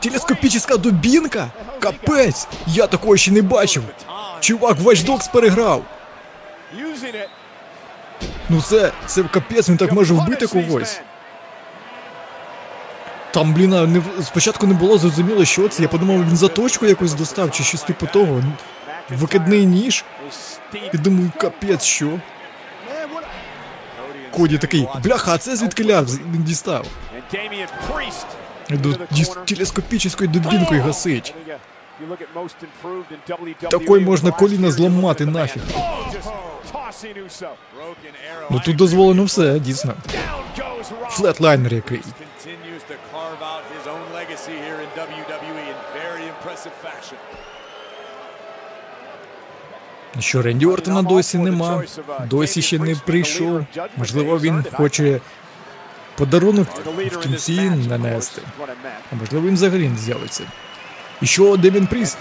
Телескопічна 0.00 0.76
дубінка? 0.76 1.48
Капець! 1.80 2.46
Я 2.66 2.86
такого 2.86 3.16
ще 3.16 3.30
не 3.30 3.42
бачив. 3.42 3.82
Чувак, 4.40 4.78
Watch 4.78 5.32
переграв. 5.32 5.84
Ну 8.48 8.62
це, 8.62 8.92
це 9.06 9.22
капець, 9.22 9.68
він 9.68 9.76
так 9.76 9.92
може 9.92 10.14
вбити 10.14 10.46
когось. 10.46 11.00
Там, 13.30 13.54
блін, 13.54 13.70
не, 13.92 14.24
спочатку 14.24 14.66
не 14.66 14.74
було 14.74 14.98
зрозуміло, 14.98 15.44
що 15.44 15.68
це. 15.68 15.82
Я 15.82 15.88
подумав, 15.88 16.28
він 16.28 16.36
заточку 16.36 16.86
якусь 16.86 17.12
достав 17.12 17.50
чи 17.50 17.62
щось 17.62 17.82
типу 17.82 18.06
того. 18.06 18.42
Викидний 19.10 19.66
ніж. 19.66 20.04
І 20.94 20.98
думаю, 20.98 21.30
капець, 21.38 21.82
що? 21.82 22.20
Коді 24.30 24.58
такий, 24.58 24.88
бляха, 25.04 25.34
а 25.34 25.38
це 25.38 25.56
звідки 25.56 25.84
ляв 25.84 26.06
він 26.06 26.42
дістав. 26.42 26.86
До 28.70 28.92
телескопічною 29.44 30.28
дубінкою 30.32 30.82
гасить. 30.82 31.34
Такой 33.70 34.00
можна 34.00 34.30
коліна 34.30 34.70
зламати 34.70 35.26
нафіг. 35.26 35.62
Ну 38.50 38.60
тут 38.64 38.76
дозволено 38.76 39.24
все, 39.24 39.58
дійсно. 39.58 39.94
Флетлайнер 41.10 41.74
який. 41.74 42.00
WWE 44.98 45.64
in 45.72 45.78
very 45.94 46.24
impressive 46.34 46.74
fashion. 46.84 47.18
Що 50.18 50.42
Ренді 50.42 50.66
Ортона 50.66 51.02
досі 51.02 51.38
нема, 51.38 51.82
досі 52.26 52.62
ще 52.62 52.78
не 52.78 52.94
прийшов. 52.94 53.64
Можливо, 53.96 54.38
він 54.38 54.64
хоче 54.72 55.20
подарунок 56.14 56.68
в 57.12 57.18
кінці 57.18 57.70
нанести. 57.70 58.42
А 59.12 59.14
можливо, 59.14 59.46
він 59.46 59.54
взагалі 59.54 59.88
не 59.88 59.98
з'явиться. 59.98 60.44
І 61.22 61.26
що 61.26 61.56
Демін 61.56 61.86
Пріст? 61.86 62.18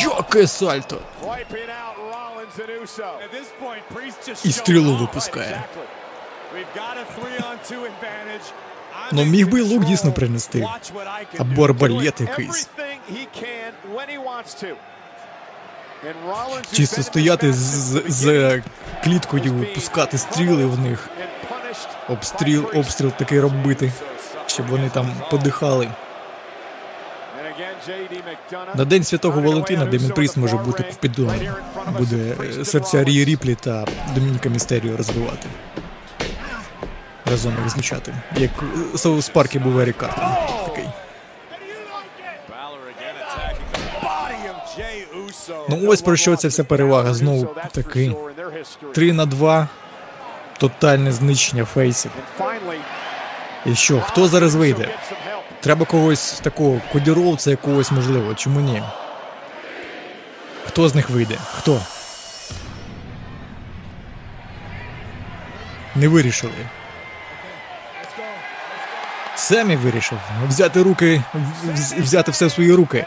Яке 0.00 0.46
сальто! 0.46 0.98
І 4.44 4.52
стрілу 4.52 4.96
випускає. 4.96 5.62
Exactly. 5.64 6.04
We've 6.54 6.74
got 6.82 6.96
a 7.04 7.06
three-on-two 7.16 7.82
advantage. 7.92 8.46
Ну 9.12 9.24
міг 9.24 9.48
би 9.48 9.62
лук 9.62 9.84
дійсно 9.84 10.12
принести. 10.12 10.68
Або 11.38 11.64
арбалет 11.64 12.20
якийсь. 12.20 12.68
Чисто 16.72 17.02
стояти 17.02 17.52
match 17.52 17.52
з, 17.52 18.02
з 18.08 18.62
кліткою, 19.04 19.66
пускати 19.74 20.18
стріли 20.18 20.66
в 20.66 20.80
них, 20.80 21.08
обстріл, 22.08 22.66
обстріл 22.74 23.10
такий 23.10 23.40
робити, 23.40 23.92
щоб 24.46 24.66
вони 24.66 24.90
там 24.90 25.12
подихали. 25.30 25.88
На 28.74 28.84
День 28.84 29.04
Святого 29.04 29.40
Валентина 29.40 29.86
Демін 29.86 30.10
the 30.10 30.38
може 30.38 30.56
бути 30.56 30.82
of 30.82 31.26
us, 31.26 31.98
Буде 31.98 32.36
е, 32.60 32.64
серця 32.64 33.04
Рії 33.04 33.24
Ріплі 33.24 33.54
та 33.54 33.86
Домініка 34.14 34.48
Містеріо 34.48 34.96
розбивати. 34.96 35.48
Разом 37.34 37.54
їх 37.62 37.70
звучати. 37.70 38.14
Як 38.36 38.50
Соус 38.96 39.28
Паркі 39.28 39.58
був 39.58 39.80
Ерік 39.80 39.96
Картер. 39.96 40.24
Такий. 40.66 40.88
Ну 45.68 45.88
ось 45.88 46.02
про 46.02 46.16
що 46.16 46.36
ця 46.36 46.48
вся 46.48 46.64
перевага. 46.64 47.14
Знову 47.14 47.44
history. 47.44 48.14
3 48.92 49.12
на 49.12 49.26
2. 49.26 49.68
Тотальне 50.58 51.12
знищення 51.12 51.64
фейсів. 51.64 52.10
І 53.66 53.74
що, 53.74 54.00
хто 54.00 54.28
зараз 54.28 54.54
вийде? 54.54 54.88
Треба 55.60 55.86
когось 55.86 56.40
такого 56.40 56.80
кодіровця 56.92 57.50
якогось 57.50 57.90
можливо, 57.90 58.34
чому 58.34 58.60
ні? 58.60 58.82
Хто 60.66 60.88
з 60.88 60.94
них 60.94 61.10
вийде? 61.10 61.38
Хто? 61.58 61.80
Не 65.94 66.08
вирішили. 66.08 66.52
Семі 69.36 69.76
вирішив 69.76 70.18
взяти 70.48 70.82
руки, 70.82 71.22
взяти 71.98 72.30
все 72.30 72.46
в 72.46 72.50
свої 72.50 72.72
руки. 72.72 73.06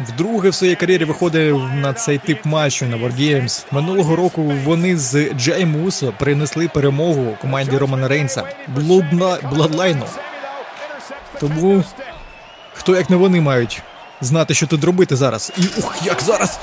Вдруге 0.00 0.48
в 0.48 0.54
своїй 0.54 0.74
кар'єрі 0.76 1.04
виходив 1.04 1.62
на 1.74 1.92
цей 1.92 2.18
тип 2.18 2.44
матчу 2.44 2.86
на 2.86 2.96
Wargames. 2.96 3.64
Минулого 3.70 4.16
року 4.16 4.42
вони 4.64 4.96
з 4.96 5.30
Джей 5.32 5.66
Мусо 5.66 6.12
принесли 6.18 6.68
перемогу 6.68 7.36
команді 7.40 7.76
Романа 7.78 8.08
Рейнса 8.08 8.42
Bloodline- 8.76 9.50
Bloodline. 9.50 10.02
Тому 11.40 11.84
хто 12.74 12.96
як 12.96 13.10
не 13.10 13.16
вони 13.16 13.40
мають 13.40 13.82
знати, 14.20 14.54
що 14.54 14.66
тут 14.66 14.84
робити 14.84 15.16
зараз. 15.16 15.52
І 15.58 15.80
ух, 15.80 15.94
як 16.04 16.22
зараз! 16.22 16.58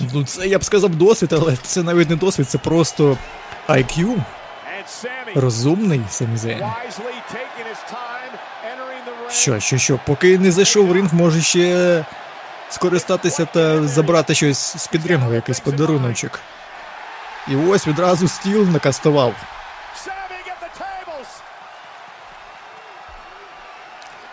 Ну 0.00 0.24
це 0.24 0.46
я 0.46 0.58
б 0.58 0.64
сказав 0.64 0.90
досвід, 0.90 1.32
але 1.32 1.56
це 1.62 1.82
навіть 1.82 2.10
не 2.10 2.16
досвід, 2.16 2.50
це 2.50 2.58
просто 2.58 3.16
IQ. 3.68 4.16
Розумний 5.34 6.00
Самі 6.10 6.38
Що, 9.30 9.60
що, 9.60 9.78
що, 9.78 9.98
поки 10.06 10.38
не 10.38 10.52
зайшов 10.52 10.86
в 10.86 10.92
ринг, 10.92 11.14
може 11.14 11.40
ще 11.40 12.04
скористатися 12.70 13.44
та 13.44 13.88
забрати 13.88 14.34
щось 14.34 14.76
з 14.76 14.86
під 14.86 15.06
рингу, 15.06 15.34
якийсь 15.34 15.60
подаруночок. 15.60 16.40
І 17.48 17.56
ось 17.56 17.86
відразу 17.86 18.28
стіл 18.28 18.64
накастував. 18.64 19.34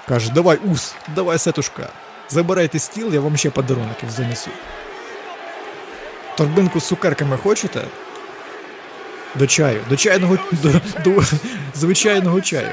Каже, 0.07 0.31
давай, 0.31 0.57
ус, 0.57 0.95
давай 1.07 1.37
сетушка. 1.37 1.87
Забирайте 2.29 2.79
стіл, 2.79 3.13
я 3.13 3.19
вам 3.19 3.37
ще 3.37 3.49
подарунків 3.49 4.09
занесу. 4.09 4.49
Торбинку 6.37 6.79
з 6.79 6.87
цукерками 6.87 7.37
хочете? 7.37 7.81
До 9.35 9.47
чаю, 9.47 9.81
до 9.89 9.95
чайного 9.95 10.37
до, 10.51 10.81
до 11.03 11.23
звичайного 11.73 12.41
чаю. 12.41 12.69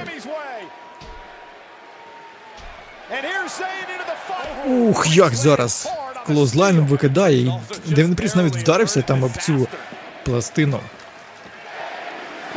Ух, 4.67 5.07
як 5.17 5.35
зараз 5.35 5.89
клозлайн 6.27 6.81
викидає, 6.81 7.61
і 7.87 7.95
Девін 7.95 8.15
Пріс 8.15 8.35
навіть 8.35 8.57
вдарився 8.57 9.03
там 9.03 9.25
об 9.25 9.33
цю 9.37 9.69
пластину. 10.25 10.81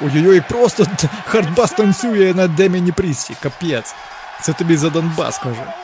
Ой-ой-ой, 0.04 0.42
просто 0.50 0.88
хардбас 1.26 1.72
танцює 1.72 2.34
на 2.36 2.48
Деміні 2.48 2.92
Прісі, 2.92 3.34
капець. 3.42 3.96
Це 4.42 4.54
тобі 4.54 4.78
за 4.78 4.90
Донбас, 4.90 5.38
каже. 5.38 5.81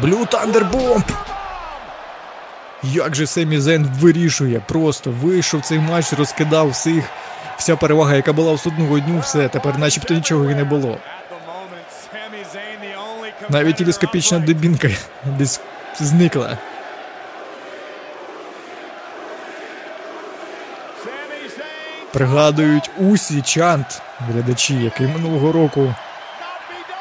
Блю 0.00 0.26
Тандербомб! 0.26 1.04
Як 2.82 3.14
же 3.14 3.26
Семі 3.26 3.58
Зен 3.58 3.90
вирішує, 4.00 4.60
просто 4.68 5.10
вийшов 5.10 5.62
цей 5.62 5.78
матч, 5.78 6.12
розкидав 6.12 6.70
всіх. 6.70 7.04
Вся 7.56 7.76
перевага, 7.76 8.14
яка 8.14 8.32
була 8.32 8.52
в 8.52 8.60
судного 8.60 8.98
дню, 8.98 9.18
все, 9.18 9.48
тепер 9.48 9.78
начебто 9.78 10.14
нічого 10.14 10.50
і 10.50 10.54
не 10.54 10.64
було. 10.64 10.98
Навіть 13.48 13.76
телескопічна 13.76 14.38
дебінка 14.38 14.88
десь 15.24 15.60
зникла. 16.00 16.58
Пригадують 22.12 22.90
усі 22.98 23.42
чант, 23.42 24.02
глядачі, 24.20 24.74
який 24.74 25.06
минулого 25.06 25.52
року 25.52 25.94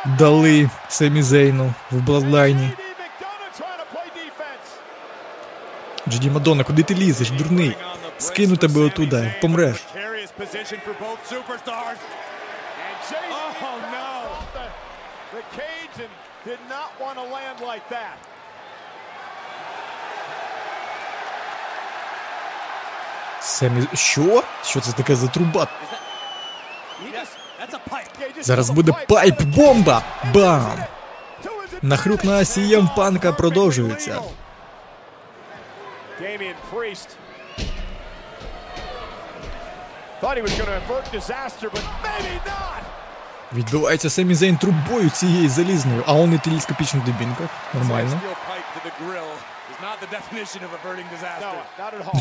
дали 0.06 0.70
Семі 0.90 1.22
Зейну 1.22 1.74
в 1.92 1.96
Бладлайні. 1.96 2.70
Джеді 6.10 6.30
Мадонна, 6.30 6.64
куди 6.64 6.84
ти 6.84 6.96
лізеш, 6.96 7.32
дурний? 7.32 7.78
Скину 8.18 8.58
тебе 8.58 8.82
отуда, 8.82 9.36
помреш. 9.42 9.78
Superstars. 11.32 12.02
Oh. 13.32 13.62
Семі. 23.42 23.88
Що? 23.94 24.44
Що 24.64 24.80
це 24.80 24.92
таке 24.92 25.16
за 25.16 25.28
труба? 25.28 25.68
Зараз 28.42 28.70
буде 28.70 28.92
пайп-бомба! 29.10 30.02
Бам! 30.34 30.84
Нахрюк 31.82 32.24
на 32.24 32.40
CM 32.40 32.96
Панка 32.96 33.32
продовжується. 33.32 34.20
Відбивається 43.54 44.10
Семі 44.10 44.36
Зейн 44.36 44.58
трубою 44.58 45.10
цією 45.10 45.50
залізною, 45.50 46.04
а 46.08 46.14
он 46.14 46.34
і 46.34 46.38
телескопічна 46.38 47.02
дебінка. 47.06 47.44
Нормально. 47.74 48.22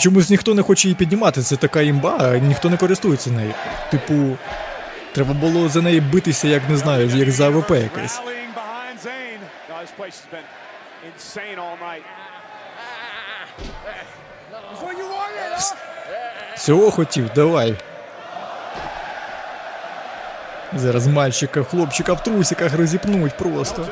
Чомусь 0.01 0.31
ніхто 0.31 0.55
не 0.55 0.63
хоче 0.63 0.89
її 0.89 0.95
піднімати, 0.95 1.43
це 1.43 1.57
така 1.57 1.81
імба, 1.81 2.17
а 2.21 2.39
ніхто 2.39 2.71
не 2.71 2.77
користується 2.77 3.31
нею. 3.31 3.55
Типу, 3.91 4.37
треба 5.13 5.35
було 5.35 5.69
за 5.69 5.83
неї 5.83 6.01
битися, 6.01 6.49
як 6.49 6.69
не 6.69 6.77
знаю, 6.77 7.09
як 7.09 7.31
за 7.31 7.47
АВП 7.47 7.71
якесь. 7.71 8.21
Цього 16.57 16.91
хотів, 16.91 17.31
давай. 17.35 17.77
Зараз 20.77 21.07
мальчика, 21.07 21.63
хлопчика 21.63 22.13
в 22.13 22.23
трусиках 22.23 22.75
розіпнуть 22.75 23.37
просто. 23.37 23.89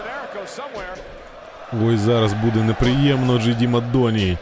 Ой, 1.82 1.96
зараз 1.96 2.32
буде 2.32 2.60
неприємно 2.60 3.38
Джиді 3.38 3.68
Мадоні. 3.68 4.38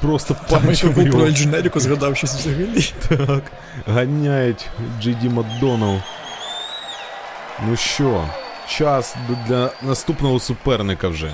Просто 0.00 0.36
я 0.50 0.58
панчем 0.58 0.94
про 0.94 1.02
його. 1.02 1.30
Дженеріко 1.30 1.80
згадав 1.80 2.16
щось 2.16 2.34
взагалі. 2.34 2.84
Так, 3.08 3.42
ганяють 3.86 4.66
Джейді 5.00 5.28
Макдоналл. 5.28 5.98
Ну 7.66 7.76
що, 7.76 8.24
час 8.68 9.16
для 9.46 9.70
наступного 9.82 10.40
суперника 10.40 11.08
вже. 11.08 11.32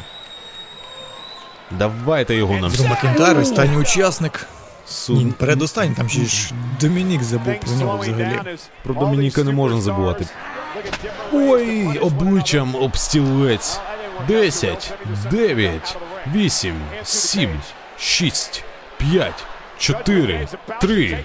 Давайте 1.70 2.34
його 2.34 2.54
нам 2.54 2.70
Дрю 2.70 2.84
Макентайр, 2.84 3.38
останній 3.38 3.76
учасник. 3.76 4.46
суд. 4.86 5.16
Ні, 5.16 5.32
передостанній, 5.32 5.94
там 5.94 6.08
ще 6.08 6.24
ж 6.24 6.52
Домінік 6.80 7.22
забув 7.22 7.60
про 7.60 7.72
нього 7.72 7.98
взагалі. 7.98 8.40
Про 8.82 8.94
Домініка 8.94 9.44
не 9.44 9.52
можна 9.52 9.80
забувати. 9.80 10.26
Ой, 11.32 11.98
обличчям 11.98 12.74
об 12.74 12.96
стілець. 12.96 13.80
10, 14.28 14.92
9, 15.30 15.96
8, 16.34 16.74
7, 17.02 17.60
6, 17.98 18.64
5, 18.96 19.32
4, 19.78 20.48
3, 20.80 21.18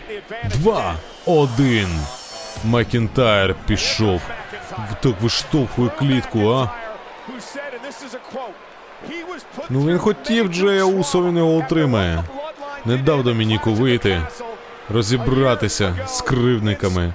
2, 0.45 0.95
1. 1.25 1.87
Макінтайр 2.63 3.55
пішов. 3.65 4.21
Так 4.69 5.21
виштовхує 5.21 5.89
клітку, 5.89 6.49
а? 6.49 6.69
Ну 9.69 9.85
він 9.85 9.97
хотів 9.97 10.47
Джея 10.47 10.83
Усо, 10.85 11.23
він 11.23 11.37
його 11.37 11.55
отримає. 11.55 12.23
Не 12.85 12.97
дав 12.97 13.23
Домініку 13.23 13.73
вийти, 13.73 14.21
розібратися 14.89 15.95
з 16.07 16.21
кривдниками. 16.21 17.13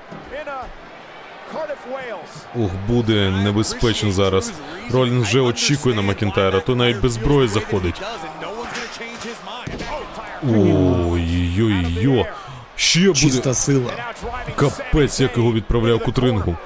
Ух, 2.55 2.71
буде 2.89 3.31
небезпечно 3.31 4.13
зараз. 4.13 4.53
Ролінс 4.91 5.23
вже 5.23 5.41
очікує 5.41 5.97
на 5.97 6.03
Макінтайра, 6.03 6.61
то 6.61 6.77
навіть 6.77 7.01
без 7.01 7.13
зброї 7.13 7.49
заходить. 7.49 8.03
Ой-ой-ой. 10.49 12.27
Ще 12.77 13.01
буде 13.01 13.21
Чиста 13.21 13.55
сила. 13.55 13.93
капець, 14.57 15.21
як 15.21 15.37
його 15.37 15.53
відправляв 15.53 16.03
в 16.03 16.08
кут 16.08 16.24
рингу. 16.24 16.57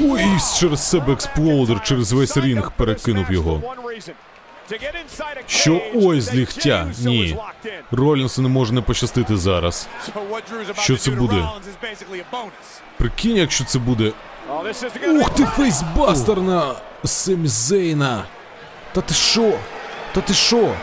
Ой, 0.00 0.24
через 0.58 0.88
себе 0.88 1.12
exploder 1.12 1.82
через 1.84 2.12
весь 2.12 2.36
рінг 2.36 2.70
перекинув 2.76 3.32
його. 3.32 3.62
Що 5.46 5.82
ой 5.94 6.20
з 6.20 6.34
ліктя? 6.34 6.86
Ні. 6.98 7.36
Ролінсу 7.92 8.42
не 8.42 8.48
може 8.48 8.72
не 8.74 8.80
пощастити 8.82 9.36
зараз. 9.36 9.88
Що 10.78 10.96
це 10.96 11.10
буде? 11.10 11.48
Прикинь, 12.98 13.36
якщо 13.36 13.64
це 13.64 13.78
буде. 13.78 14.12
Ух 15.08 15.30
ти, 15.30 15.44
facebuster 15.44 16.40
на 16.40 16.74
Семі 17.04 17.48
Зейна. 17.48 18.24
Та 18.92 19.00
ти 19.00 19.14
що? 19.14 19.58
Та 20.14 20.20
ти 20.20 20.34
що? 20.34 20.74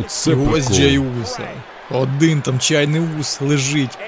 Оце 0.00 0.34
ось. 0.34 0.70
Джей 0.72 0.98
Уса. 0.98 1.48
Один 1.90 2.42
там 2.42 2.58
чайний 2.58 3.02
ус 3.20 3.40
лежить. 3.40 3.98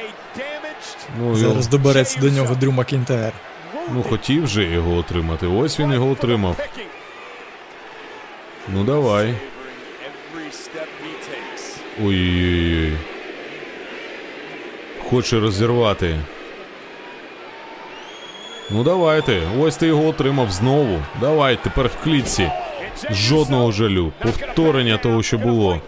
Ну, 1.20 1.35
Зараз 1.37 1.55
його- 1.57 1.69
добереться 1.70 2.20
до 2.20 2.31
нього 2.31 2.55
Дрю 2.55 2.73
Макінтайр. 2.73 3.33
ну 3.95 4.03
хотів 4.03 4.47
же 4.47 4.65
його 4.65 4.97
отримати. 4.97 5.47
Ось 5.47 5.81
він 5.81 5.93
його 5.93 6.11
отримав. 6.11 6.57
Ну 8.69 8.85
давай. 8.85 9.35
Ой-ой-ой. 12.05 12.93
Хоче 15.11 15.41
розірвати. 15.41 16.17
Ну 18.70 18.85
давайте. 18.85 19.43
Ось 19.59 19.77
ти 19.77 19.87
його 19.87 20.07
отримав 20.09 20.51
знову. 20.51 20.99
Давай, 21.20 21.59
тепер 21.62 21.87
в 21.87 22.05
клітці. 22.05 22.51
Жодного 23.11 23.73
жалю. 23.73 24.12
Повторення 24.23 24.97
того, 24.99 25.23
що 25.23 25.39
було 25.39 25.81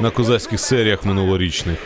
на 0.00 0.10
козацьких 0.10 0.60
серіях 0.60 1.04
минулорічних. 1.04 1.78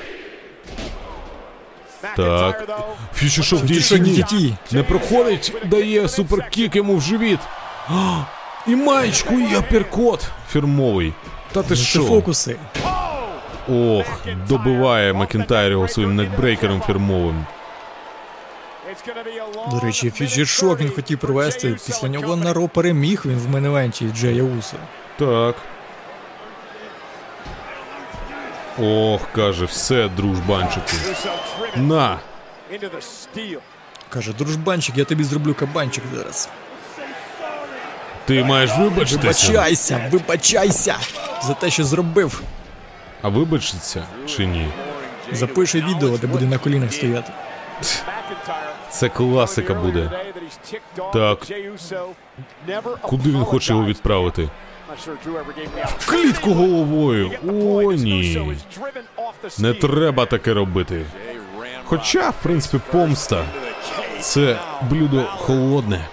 Так. 2.17 2.69
Фішішов. 3.15 3.63
DT. 3.63 4.55
Не 4.73 4.83
проходить, 4.83 5.53
дає 5.65 6.09
суперкік 6.09 6.77
йому 6.77 6.97
в 6.97 7.01
живіт. 7.01 7.39
А, 7.89 8.23
і 8.67 8.77
маєчку, 8.77 9.35
і 9.35 9.55
аперкот 9.55 10.27
фірмовий. 10.51 11.13
Та 11.53 11.63
ти 11.63 11.69
Це 11.69 11.77
що? 11.77 12.03
фокуси. 12.03 12.57
Ох, 13.69 14.07
добиває 14.49 15.13
Макінтайр 15.13 15.71
його 15.73 15.89
своїм 15.89 16.17
neckbreaker 16.17 16.73
ом 16.73 16.83
фірмовим. 16.87 17.47
До 19.71 19.81
речі, 19.81 20.11
future 20.11 20.49
shock 20.49 20.81
він 20.81 20.91
хотів 20.91 21.19
провести. 21.19 21.77
Після 21.87 22.09
нього 22.09 22.37
на 22.37 22.53
Raw 22.53 22.69
переміг 22.69 23.23
він 23.25 23.39
в 23.39 23.51
main 23.51 23.73
event 23.73 24.01
і 24.01 24.07
Джея 24.17 24.43
Уса. 24.43 24.77
Так. 25.19 25.55
Ох, 28.79 29.21
каже, 29.35 29.65
все, 29.65 30.09
дружбанчику. 30.09 30.87
На! 31.77 32.19
Каже, 34.09 34.33
дружбанчик, 34.33 34.99
я 34.99 35.05
тобі 35.05 35.25
зроблю 35.25 35.55
кабанчик 35.55 36.05
зараз. 36.15 36.49
Ти 38.25 38.45
маєш 38.45 38.71
вибачитися. 38.79 39.47
Вибачайся, 39.53 40.09
вибачайся 40.13 40.97
за 41.43 41.55
те, 41.55 41.71
що 41.71 41.85
зробив. 41.85 42.43
А 43.23 43.29
вибачиться 43.29 44.05
чи 44.27 44.47
ні? 44.47 44.69
Запиши 45.33 45.81
відео, 45.81 46.19
де 46.19 46.27
буде 46.27 46.47
на 46.47 46.59
колінах 46.59 46.93
стояти. 46.93 47.33
Це 48.91 49.09
класика 49.09 49.75
буде. 49.75 50.11
Так. 51.13 51.39
Куди 53.01 53.31
він 53.31 53.45
хоче 53.45 53.73
його 53.73 53.85
відправити? 53.85 54.49
В 55.99 56.11
клітку 56.11 56.53
головою. 56.55 57.31
О, 57.49 57.93
ні. 57.93 58.57
Не 59.59 59.75
треба 59.75 60.27
таке 60.27 60.55
робити. 60.55 61.03
Хоча, 61.85 62.31
в 62.31 62.35
принципі, 62.43 62.81
помста. 62.93 63.45
Це 64.21 64.59
блюдо 64.91 65.25
холодне. 65.37 66.09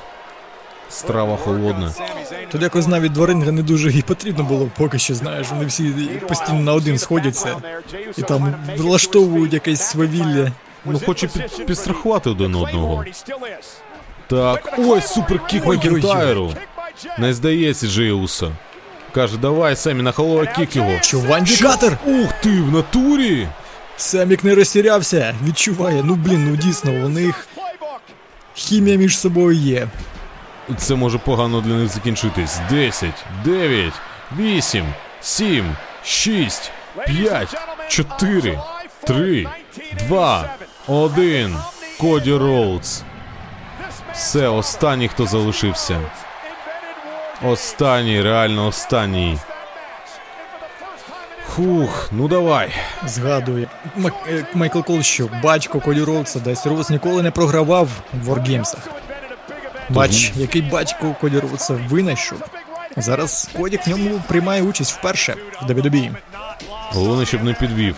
Страва 0.90 1.38
холодна. 1.38 1.94
Тут 2.52 2.62
якось 2.62 2.88
навіть 2.88 3.12
до 3.12 3.26
ринга 3.26 3.52
не 3.52 3.64
дуже 3.64 3.92
і 3.92 4.02
потрібно 4.02 4.44
було 4.44 4.70
поки 4.78 5.00
що, 5.00 5.16
знаєш, 5.16 5.48
вони 5.50 5.66
всі 5.66 5.84
постійно 6.28 6.60
на 6.60 6.74
один 6.74 6.98
сходяться 6.98 7.56
і 8.18 8.22
там 8.22 8.56
влаштовують 8.78 9.54
якесь 9.54 9.82
свавілля. 9.82 10.52
Ну, 10.86 11.02
хоче 11.06 11.28
під, 11.28 11.66
підстрахувати 11.66 12.30
один 12.30 12.56
одного. 12.56 13.06
Так, 14.28 14.74
ой, 14.78 15.02
суперкік 15.02 15.66
Макінтайру. 15.66 16.54
Не 17.18 17.34
здається 17.34 17.88
Джеуса. 17.88 18.52
Каже, 19.14 19.38
давай, 19.38 19.76
Семі, 19.76 20.04
на 20.04 20.12
helluva 20.12 20.46
kick 20.46 20.76
його. 20.76 20.92
Що 21.02 21.20
One 21.20 21.48
D 21.48 21.58
cutter? 21.58 21.98
Ух 22.06 22.34
ти, 22.44 22.50
в 22.50 22.72
натурі! 22.72 23.48
Семік 23.98 24.44
не 24.44 24.56
розтерявся, 24.56 25.36
відчуває. 25.48 26.04
Ну 26.04 26.16
блін, 26.16 26.50
ну 26.50 26.56
дійсно, 26.56 26.92
у 26.92 27.10
них 27.10 27.48
хімія 28.54 28.98
між 28.98 29.20
собою 29.20 29.58
є. 29.58 29.88
Це 30.78 30.96
може 30.96 31.18
погано 31.18 31.62
для 31.62 31.74
них 31.74 31.90
закінчитись. 31.90 32.60
10, 32.70 33.10
9, 33.46 33.94
8, 34.38 34.86
7, 35.22 35.76
6, 36.04 36.72
5, 37.06 37.58
4, 37.90 38.60
3, 39.04 39.48
2, 40.08 40.50
1. 40.88 41.56
Коді 42.00 42.34
Роудс. 42.34 43.02
Все, 44.14 44.48
останній, 44.48 45.08
хто 45.08 45.26
залишився. 45.26 46.00
Останній, 47.44 48.22
реально 48.22 48.68
останній. 48.68 49.38
Фух, 51.48 52.10
ну 52.12 52.28
давай. 52.28 52.70
Згадує 53.06 53.68
е, 54.30 54.46
Майкл 54.54 54.80
Кол, 54.80 55.02
що 55.02 55.30
батько 55.44 55.82
Роудса 55.86 56.40
Дасті 56.40 56.66
Роудс 56.66 56.90
ніколи 56.90 57.24
не 57.24 57.32
програвав 57.32 57.90
в 58.24 58.30
WarGames 58.30 58.69
ах. 58.69 58.88
Бач, 59.90 60.32
який 60.36 60.62
батько 60.62 61.16
Роудса 61.22 61.74
винайшов. 61.74 62.40
Зараз 62.98 63.50
Коді 63.58 63.80
в 63.86 63.90
ньому 63.90 64.22
приймає 64.28 64.62
участь 64.62 64.92
вперше 64.92 65.36
в 65.62 65.72
WWE. 65.72 66.16
Головне, 66.92 67.26
щоб 67.26 67.44
не 67.44 67.54
підвів. 67.54 67.96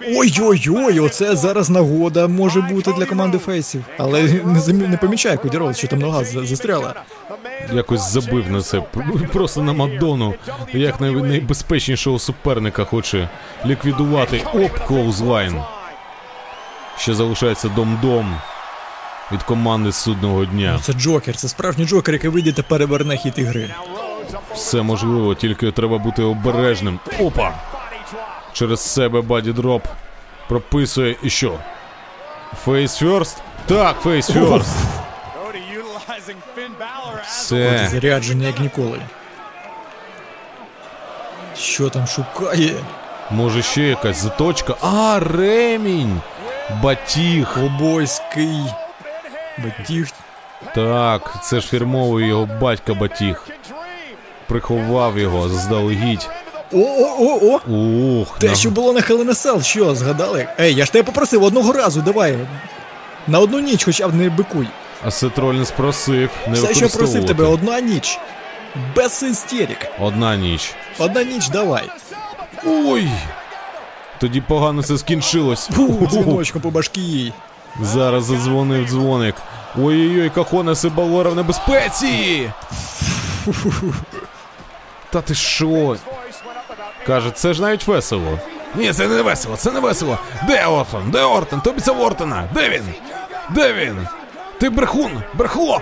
Ой-ой-ой, 0.00 1.00
оце 1.00 1.36
зараз 1.36 1.70
нагода 1.70 2.28
може 2.28 2.60
бути 2.60 2.92
для 2.92 3.06
команди 3.06 3.38
фейсів. 3.38 3.84
Але 3.98 4.22
не, 4.22 4.60
замі- 4.60 4.88
не 4.88 4.96
помічає 4.96 5.36
Коді 5.36 5.56
Роудс, 5.58 5.78
що 5.78 5.88
там 5.88 5.98
нога 5.98 6.24
застряла. 6.24 6.94
Якось 7.72 8.10
забив 8.10 8.50
на 8.50 8.62
це. 8.62 8.82
Просто 9.32 9.62
на 9.62 9.72
Макдону. 9.72 10.34
Як 10.72 11.00
най- 11.00 11.10
найбезпечнішого 11.12 12.18
суперника 12.18 12.84
хоче 12.84 13.28
ліквідувати. 13.66 14.42
Оп, 14.54 14.78
clothesline. 14.86 15.60
Ще 16.98 17.14
залишається 17.14 17.68
дом-дом 17.68 18.34
від 19.32 19.42
команди 19.42 19.92
судного 19.92 20.44
дня. 20.44 20.78
Це 20.82 20.92
Джокер, 20.92 21.36
це 21.36 21.48
справжній 21.48 21.84
Джокер, 21.84 22.14
який 22.14 22.30
вийде 22.30 22.52
та 22.52 22.62
переверне 22.62 23.16
хід 23.16 23.32
ігри. 23.36 23.70
Все 24.54 24.82
можливо, 24.82 25.34
тільки 25.34 25.72
треба 25.72 25.98
бути 25.98 26.22
обережним. 26.22 26.98
Опа! 27.20 27.52
Через 28.54 28.80
себе 28.80 29.20
body 29.20 29.52
drop. 29.52 29.86
Прописує 30.48 31.16
і 31.22 31.30
що? 31.30 31.58
Face 32.64 32.96
first? 32.96 33.42
Так, 33.66 33.96
face 34.00 34.26
first. 34.26 34.76
Коді 35.44 35.60
Все. 37.26 37.88
заряджені 37.92 38.44
як 38.44 38.60
ніколи. 38.60 39.00
Що 41.56 41.90
там 41.90 42.06
шукає? 42.06 42.74
Може 43.30 43.62
ще 43.62 43.82
якась 43.82 44.16
заточка. 44.16 44.74
А, 44.82 45.20
ремінь! 45.20 46.20
Батіг. 46.82 47.48
Ковбойський. 47.64 48.64
Батіг. 49.58 50.08
Так, 50.74 51.44
це 51.44 51.60
ж 51.60 51.68
фірмовий 51.68 52.26
його 52.26 52.46
батька 52.60 52.94
батіг. 52.94 53.46
Приховав 54.46 55.18
його 55.18 55.48
заздалегідь. 55.48 56.28
О-о-о-о! 56.72 57.60
Ух, 58.20 58.38
Те, 58.38 58.48
на- 58.48 58.54
що 58.54 58.70
було 58.70 58.92
на 58.92 59.00
Cell, 59.00 59.62
що, 59.62 59.94
згадали? 59.94 60.48
Ей, 60.60 60.74
я 60.74 60.84
ж 60.84 60.92
тебе 60.92 61.02
попросив 61.02 61.42
одного 61.42 61.72
разу, 61.72 62.00
давай. 62.02 62.38
На 63.26 63.38
одну 63.38 63.60
ніч 63.60 63.84
хоча 63.84 64.08
б 64.08 64.14
не 64.14 64.30
бикуй. 64.30 64.68
А 65.06 65.10
Сетролін 65.10 65.66
спросив 65.66 66.30
не 66.46 66.52
Все, 66.52 66.74
що 66.74 66.88
просив 66.88 67.26
тебе, 67.26 67.44
одна 67.44 67.80
ніч. 67.80 68.18
Без 68.96 69.22
істерик. 69.22 69.86
Одна 70.00 70.36
ніч. 70.36 70.74
Одна 70.98 71.22
ніч, 71.24 71.48
давай. 71.48 71.84
Ой! 72.66 73.08
Тоді 74.20 74.40
погано 74.40 74.82
це 74.82 74.98
скінчилось. 74.98 75.68
Фу, 75.72 76.08
дзвіночком 76.10 76.62
по 76.62 76.70
башки 76.70 77.00
їй. 77.00 77.32
Зараз 77.82 78.24
задзвонив 78.24 78.88
дзвоник. 78.88 79.34
Ой-ой-ой, 79.78 80.30
Кахона 80.30 80.74
Сибалора 80.74 81.30
в 81.30 81.34
небезпеці! 81.36 82.50
Та 85.10 85.20
ти 85.20 85.34
що? 85.34 85.96
Каже, 87.06 87.30
це 87.30 87.54
ж 87.54 87.62
навіть 87.62 87.86
весело. 87.86 88.38
Ні, 88.74 88.92
це 88.92 89.08
не 89.08 89.22
весело, 89.22 89.56
це 89.56 89.70
не 89.72 89.80
весело. 89.80 90.18
Де 90.46 90.66
Ортон? 90.66 91.10
Де 91.10 91.22
Ортон? 91.22 91.60
Тобі 91.60 91.80
це 91.80 91.92
Ортона. 91.92 92.48
Де 92.54 92.68
він? 92.68 92.84
Де 93.50 93.72
він? 93.72 94.08
Ти 94.60 94.70
брехун, 94.70 95.22
брехло! 95.34 95.80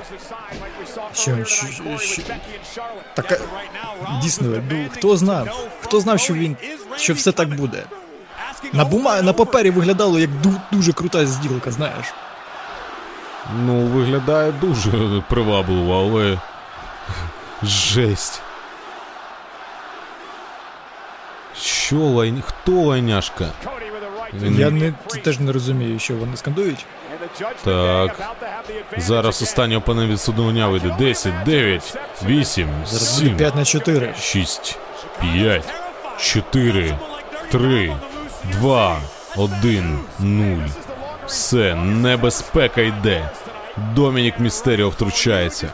Що, 1.15 1.45
що, 1.45 1.67
що? 1.99 2.23
Так, 3.15 3.41
дійсно, 4.23 4.49
ну, 4.71 4.85
хто 4.93 5.17
знав? 5.17 5.69
Хто 5.83 6.01
знав, 6.01 6.21
що 6.21 6.35
він, 6.35 6.57
що 6.97 7.15
все 7.15 7.33
так 7.33 7.49
буде? 7.49 7.83
На 8.73 8.85
бума, 8.85 9.23
на 9.23 9.33
папері 9.33 9.71
виглядало 9.71 10.19
як 10.19 10.31
ду- 10.31 10.61
дуже 10.73 10.93
крута 10.93 11.27
зділка, 11.27 11.71
знаєш. 11.71 12.07
Ну, 13.57 13.81
виглядає 13.87 14.53
дуже 14.53 15.23
привабливо, 15.29 15.95
але. 15.95 16.39
Жесть. 17.63 18.43
Що 21.63 21.97
лайн... 21.97 22.43
Хто 22.47 22.73
лайняшка? 22.73 23.49
Він- 24.35 24.59
Я 24.59 24.71
не 24.71 24.93
теж 25.25 25.41
не 25.41 25.53
розумію, 25.53 25.99
що 25.99 26.15
вони 26.15 26.37
скандують. 26.37 26.87
Так. 27.65 28.21
Зараз 28.97 29.43
останній 29.43 29.77
опонент 29.77 30.11
від 30.11 30.21
вийде. 30.67 30.97
10, 30.99 31.33
9, 31.47 31.97
8, 32.27 32.69
Зараз 32.87 33.19
7, 33.19 33.37
5 33.37 33.55
на 33.57 33.65
4. 33.65 34.15
6, 34.21 34.79
5, 35.21 35.65
4, 36.19 36.99
3, 37.51 37.97
2, 38.53 38.97
1, 39.37 39.99
0. 40.19 40.57
Все, 41.27 41.75
небезпека 41.75 42.81
йде. 42.81 43.31
Домінік 43.95 44.39
Містеріо 44.41 44.89
втручається. 44.89 45.69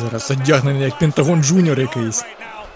Зараз 0.00 0.30
одягнений 0.30 0.82
як 0.82 0.98
Пентагон 0.98 1.42
Джуніор 1.44 1.80
якийсь. 1.80 2.24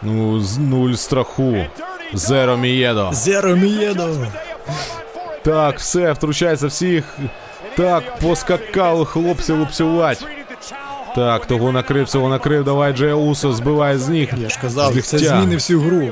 Ну, 0.02 0.40
з 0.40 0.58
нуль 0.58 0.92
страху. 0.92 1.66
Cero 2.12 2.56
Miedo. 2.56 3.08
Cero 3.12 3.56
Miedo. 3.56 4.08
Так, 5.42 5.78
все, 5.78 6.12
втручається 6.12 6.66
всіх. 6.66 7.04
Так, 7.76 8.18
поскакали 8.18 9.04
хлопці 9.04 9.52
лупцювать. 9.52 10.26
Так, 11.14 11.46
того 11.46 11.72
накрив, 11.72 12.08
цього 12.08 12.28
накрив, 12.28 12.64
давай 12.64 12.92
Джей 12.92 13.12
Усо, 13.12 13.52
збиває 13.52 13.98
з 13.98 14.08
ніг. 14.08 14.28
Я 14.36 14.48
ж 14.48 14.58
казав, 14.62 15.02
це 15.02 15.18
змінить 15.18 15.54
всю 15.54 15.80
гру. 15.80 16.10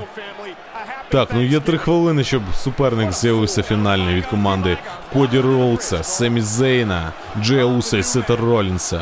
Так, 1.09 1.29
ну 1.35 1.43
є 1.43 1.61
три 1.61 1.79
хвилини, 1.79 2.25
щоб 2.25 2.43
суперник 2.63 3.13
з'явився 3.13 3.63
фінальний 3.63 4.15
від 4.15 4.27
команди 4.27 4.79
Коді 5.13 5.41
Роудса, 5.41 6.03
Семі 6.03 6.41
Зейна, 6.41 7.13
Джея 7.43 7.65
Уса 7.65 7.97
і 7.99 8.03
Сета 8.03 8.37
Ролінса. 8.37 9.01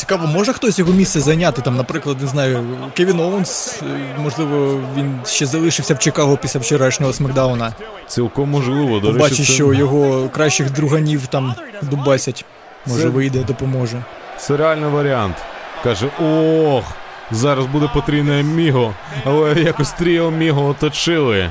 Цікаво, 0.00 0.26
може 0.26 0.52
хтось 0.52 0.78
його 0.78 0.92
місце 0.92 1.20
зайняти, 1.20 1.62
там, 1.62 1.76
наприклад, 1.76 2.20
не 2.20 2.26
знаю, 2.26 2.66
Кевін 2.94 3.20
Оуенс, 3.20 3.82
е, 3.82 3.84
можливо, 4.18 4.80
він 4.96 5.20
ще 5.26 5.46
залишився 5.46 5.94
в 5.94 5.98
Чикаго 5.98 6.36
після 6.36 6.60
вчорашнього 6.60 7.12
смакдауна. 7.12 7.72
Цілком 8.06 8.50
можливо, 8.50 9.00
до 9.00 9.06
речі, 9.06 9.12
Побачить, 9.18 9.46
це, 9.46 9.52
що 9.52 9.74
його 9.74 10.28
кращих 10.28 10.70
друганів 10.70 11.26
там 11.26 11.54
дубасять. 11.82 12.44
Може 12.86 13.02
Це- 13.02 13.08
вийде, 13.08 13.38
допоможе. 13.38 14.02
це 14.38 14.56
реальний 14.56 14.90
варіант. 14.90 15.36
Каже, 15.84 16.06
ох, 16.22 16.84
зараз 17.30 17.66
буде 17.66 17.90
потрібне 17.94 18.42
Міго, 18.42 18.94
але 19.24 19.54
якось 19.54 19.90
тріо 19.92 20.30
Міго 20.30 20.66
оточили. 20.66 21.50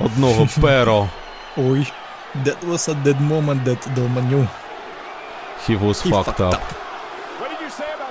Одного 0.00 0.48
перо. 0.60 1.08
Ой, 1.56 1.92
that 2.44 2.56
was 2.70 2.88
a 2.90 2.94
dead 3.04 3.20
moment 3.28 3.64
that 3.64 3.78
Domanю. 3.96 4.46
He 5.68 5.80
was 5.80 6.10
fucked 6.10 6.40
up. 6.40 6.58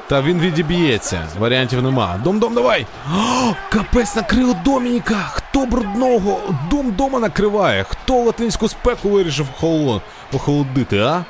Та 0.07 0.21
він 0.21 0.39
відіб'ється. 0.39 1.27
Варіантів 1.39 1.81
нема. 1.83 2.19
Дом-дом, 2.23 2.53
давай! 2.53 2.85
О, 3.15 3.53
капець 3.69 4.15
накрило 4.15 4.55
Домініка! 4.65 5.15
Хто 5.31 5.65
брудного? 5.65 6.39
Дом 6.71 6.91
дома 6.91 7.19
накриває. 7.19 7.83
Хто 7.83 8.13
латинську 8.13 8.67
спеку 8.67 9.09
вирішив 9.09 9.47
холо... 9.59 10.01
охолодити, 10.33 10.99
а? 10.99 11.25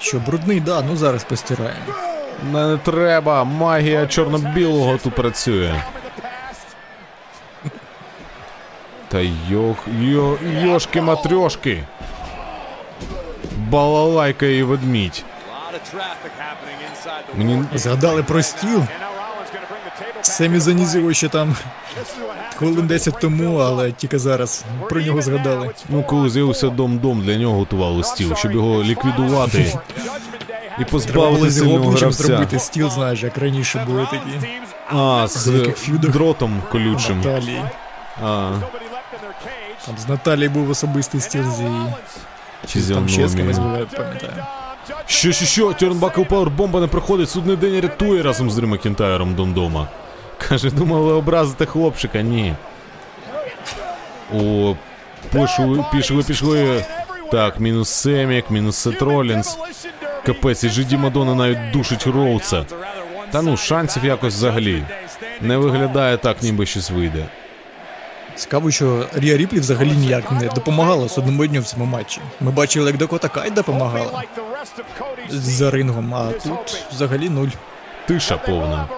Що, 0.00 0.18
брудний, 0.18 0.60
да, 0.60 0.82
ну 0.82 0.96
зараз 0.96 1.24
постираємо. 1.24 1.94
Не, 2.52 2.66
не 2.66 2.76
треба. 2.76 3.44
Магія 3.44 4.06
чорно-білого 4.06 4.98
тут 4.98 5.14
працює. 5.14 5.74
Та 9.08 9.20
йох, 9.48 9.76
йо, 10.00 10.38
йошки 10.62 11.00
матрьошки. 11.00 11.84
Балалайка 13.56 14.46
і 14.46 14.62
ведмідь. 14.62 15.24
Мені 17.34 17.64
Згадали 17.74 18.22
про 18.22 18.42
стіл. 18.42 18.82
Семі 20.22 20.58
занізило 20.60 21.12
ще 21.12 21.28
там 21.28 21.56
хвилин 22.56 22.86
10 22.86 23.20
тому, 23.20 23.58
але 23.58 23.92
тільки 23.92 24.18
зараз 24.18 24.64
про 24.88 25.00
нього 25.00 25.22
згадали. 25.22 25.70
Ну, 25.88 26.02
коли 26.02 26.30
з'явився 26.30 26.68
дом-дом, 26.68 27.22
для 27.22 27.36
нього 27.36 27.58
готували 27.58 28.04
стіл, 28.04 28.34
щоб 28.34 28.52
його 28.52 28.82
ліквідувати 28.82 29.78
і 30.80 30.84
з 31.50 31.58
його 31.58 31.70
сильного 31.70 31.90
гравця. 31.90 32.22
зробити 32.22 32.58
стіл, 32.58 32.90
знаєш, 32.90 33.22
як 33.22 33.38
раніше 33.38 33.84
були 33.86 34.06
такі. 34.10 34.60
А, 34.88 35.28
з 35.28 35.72
ф'юдах. 35.76 36.10
дротом 36.10 36.62
колючим. 36.72 37.16
Наталії. 37.16 37.62
А, 38.24 38.50
Там 39.86 39.98
з 39.98 40.08
Наталії 40.08 40.48
був 40.48 40.70
особистий 40.70 41.20
стіл 41.20 41.44
з 41.50 41.60
її. 41.60 41.86
чи 42.66 42.80
з 42.80 42.88
Там 42.88 43.08
ще 43.08 43.28
з 43.28 43.34
кимось 43.34 43.56
я 43.56 43.62
пам'ятаю. 43.98 44.44
Що, 45.06 45.32
що, 45.32 45.44
що, 45.44 45.72
Тьорнбакл 45.72 46.22
Пауербомба 46.22 46.80
не 46.80 46.86
приходить, 46.86 47.30
судний 47.30 47.56
день 47.56 47.80
рятує 47.80 48.22
разом 48.22 48.50
з 48.50 48.56
Дрі 48.56 48.66
Макінтайром 48.66 49.34
Домдома. 49.34 49.88
Каже, 50.48 50.70
думали 50.70 51.12
образити 51.12 51.66
хлопчика, 51.66 52.22
ні. 52.22 52.54
О, 54.34 54.74
пішли, 55.32 55.84
пішли, 55.92 56.22
пішли. 56.22 56.84
Так, 57.30 57.60
мінус 57.60 57.88
Семік, 57.88 58.50
мінус 58.50 58.76
Сет 58.76 59.02
Ролінс. 59.02 59.58
Капець, 60.26 60.64
і 60.64 60.68
Джиді 60.68 60.96
Мадонна 60.96 61.34
навіть 61.34 61.70
душить 61.72 62.06
Роудса. 62.06 62.64
Та 63.30 63.42
ну, 63.42 63.56
шансів 63.56 64.04
якось 64.04 64.34
взагалі. 64.34 64.84
Не 65.40 65.56
виглядає 65.56 66.16
так, 66.16 66.42
ніби 66.42 66.66
щось 66.66 66.90
вийде. 66.90 67.26
Цікаво, 68.38 68.70
що 68.70 69.06
Рія 69.14 69.36
Ріплі 69.36 69.60
взагалі 69.60 69.92
ніяк 69.92 70.32
не 70.32 70.48
допомагала 70.48 71.08
судному 71.08 71.46
дню 71.46 71.60
в 71.60 71.64
цьому 71.64 71.84
матчі. 71.84 72.20
Ми 72.40 72.50
бачили, 72.50 72.86
як 72.86 72.96
Дакота 72.96 73.28
Кай 73.28 73.50
допомагала 73.50 74.22
за 75.30 75.70
рингом, 75.70 76.14
а 76.14 76.30
тут 76.32 76.84
взагалі 76.92 77.28
нуль. 77.28 77.48
Тиша 78.06 78.36
повна. 78.36 78.88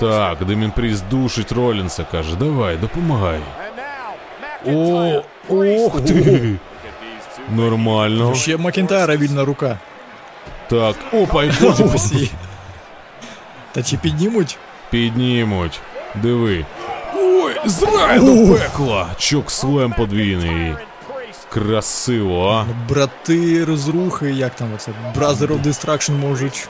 Так, 0.00 0.44
Демін 0.44 0.70
Пріс 0.70 1.00
душить 1.10 1.52
Ролінса, 1.52 2.04
каже, 2.10 2.36
давай, 2.36 2.76
допомагай. 2.76 3.40
О, 4.66 5.22
ох 5.48 6.00
ти! 6.00 6.54
Нормально. 7.50 8.34
Ще 8.34 8.56
Макінтайра 8.56 9.16
вільна 9.16 9.44
рука. 9.44 9.78
Так, 10.70 10.96
опа, 11.12 11.44
і 11.44 11.50
Ось. 11.94 12.12
Та 13.72 13.82
чи 13.82 13.96
піднімуть? 13.96 14.58
піднімуть. 14.90 15.80
Диви. 16.14 16.64
Ой, 17.42 17.54
зрай 17.64 18.18
до 18.20 18.54
пекла! 18.54 19.06
Чок 19.18 19.50
слем 19.50 19.92
подвійний. 19.92 20.74
Красиво, 21.48 22.48
а? 22.48 22.66
Брати 22.92 23.64
розрухи, 23.64 24.30
як 24.32 24.56
там 24.56 24.68
оце? 24.74 24.92
Brother 25.16 25.46
of 25.48 25.62
Destruction 25.62 26.18
можуть 26.18 26.68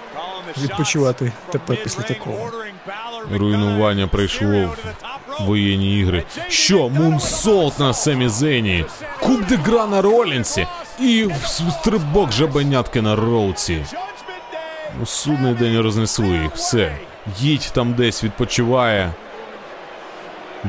відпочивати 0.63 1.33
тепер 1.53 1.83
після 1.83 2.03
такого. 2.03 2.51
Руйнування 3.33 4.07
прийшло 4.07 4.71
в 5.41 5.45
воєнні 5.45 5.99
ігри. 5.99 6.23
Що, 6.49 6.89
Мунсолт 6.89 7.79
на 7.79 7.95
Семі 7.95 8.29
Зені, 8.29 8.85
Куб 9.21 9.47
де 9.47 9.57
Гра 9.57 9.87
на 9.87 10.03
Ролінсі 10.03 10.67
і 11.01 11.29
стрибок 11.49 12.33
жабенятки 12.33 13.03
на 13.03 13.17
Роуці. 13.17 13.85
У 15.03 15.07
судний 15.07 15.55
день 15.55 15.81
рознесли 15.81 16.29
їх, 16.29 16.55
все. 16.55 16.99
Їдь 17.39 17.71
там 17.75 17.95
десь 17.95 18.25
відпочиває. 18.25 19.13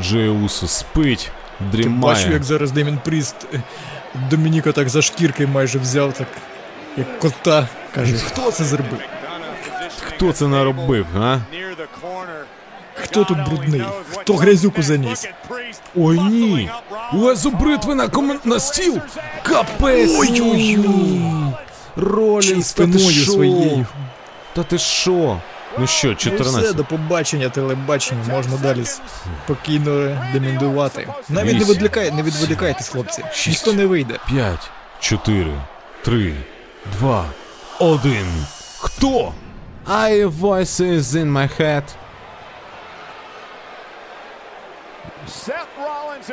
Джей 0.01 0.30
Усо 0.30 0.67
спить, 0.67 1.32
Ти 1.72 1.90
бачив, 1.90 2.32
як 2.32 2.43
зараз 2.43 2.72
Демін 2.72 2.99
Пріст 3.06 3.35
е, 3.53 3.61
Домініка 4.30 4.72
так 4.72 4.90
за 4.90 5.01
шкірки 5.01 5.48
майже 5.48 5.80
взяв, 5.80 6.14
так 6.14 6.27
як 6.98 7.19
кота. 7.19 7.67
Каже, 7.95 8.17
хто 8.17 8.51
це 8.51 8.64
зробив? 8.64 8.99
Хто 10.07 10.33
це 10.33 10.48
наробив, 10.48 11.06
а? 11.19 11.40
Хто 12.93 13.24
тут 13.24 13.38
брудний? 13.49 13.83
Хто 14.11 14.35
грязюку 14.35 14.83
заніс? 14.83 15.30
Ой 15.95 16.19
ні! 16.19 16.69
Лезо 17.14 17.49
бритви 17.49 17.95
на, 17.95 18.07
комен... 18.07 18.40
на 18.43 18.59
стіл! 18.59 18.99
Капець! 19.43 20.19
Ой-ой-ой. 20.19 21.22
Ролінс, 21.95 22.74
та 22.74 22.88
ти 22.88 22.99
своєю. 22.99 23.85
Та 24.53 24.64
ти 24.64 24.77
що? 24.77 25.41
Ну 25.80 25.88
що, 25.88 26.08
Ну 26.08 26.14
все, 26.16 26.30
14? 26.30 26.76
до 26.76 26.84
побачення, 26.86 27.50
телебачення, 27.50 28.22
можна 28.30 28.58
далі 28.58 28.84
спокійно 28.86 30.18
деміндувати. 30.34 31.08
Навіть 31.30 31.54
не 31.54 31.60
відволікай, 31.60 32.12
не 32.12 32.24
відволікайтесь, 32.24 32.90
хлопці. 32.90 33.24
Шість. 33.34 33.48
Ніхто 33.48 33.74
не 33.74 33.86
вийде. 33.86 34.20
5, 34.28 34.60
4, 35.00 35.52
3, 36.02 36.34
2, 37.00 37.26
1. 37.80 38.26
Хто? 38.80 39.34
I 39.88 40.26
voices 40.40 41.02
in 41.02 41.32
my 41.32 41.50
head. 41.60 41.84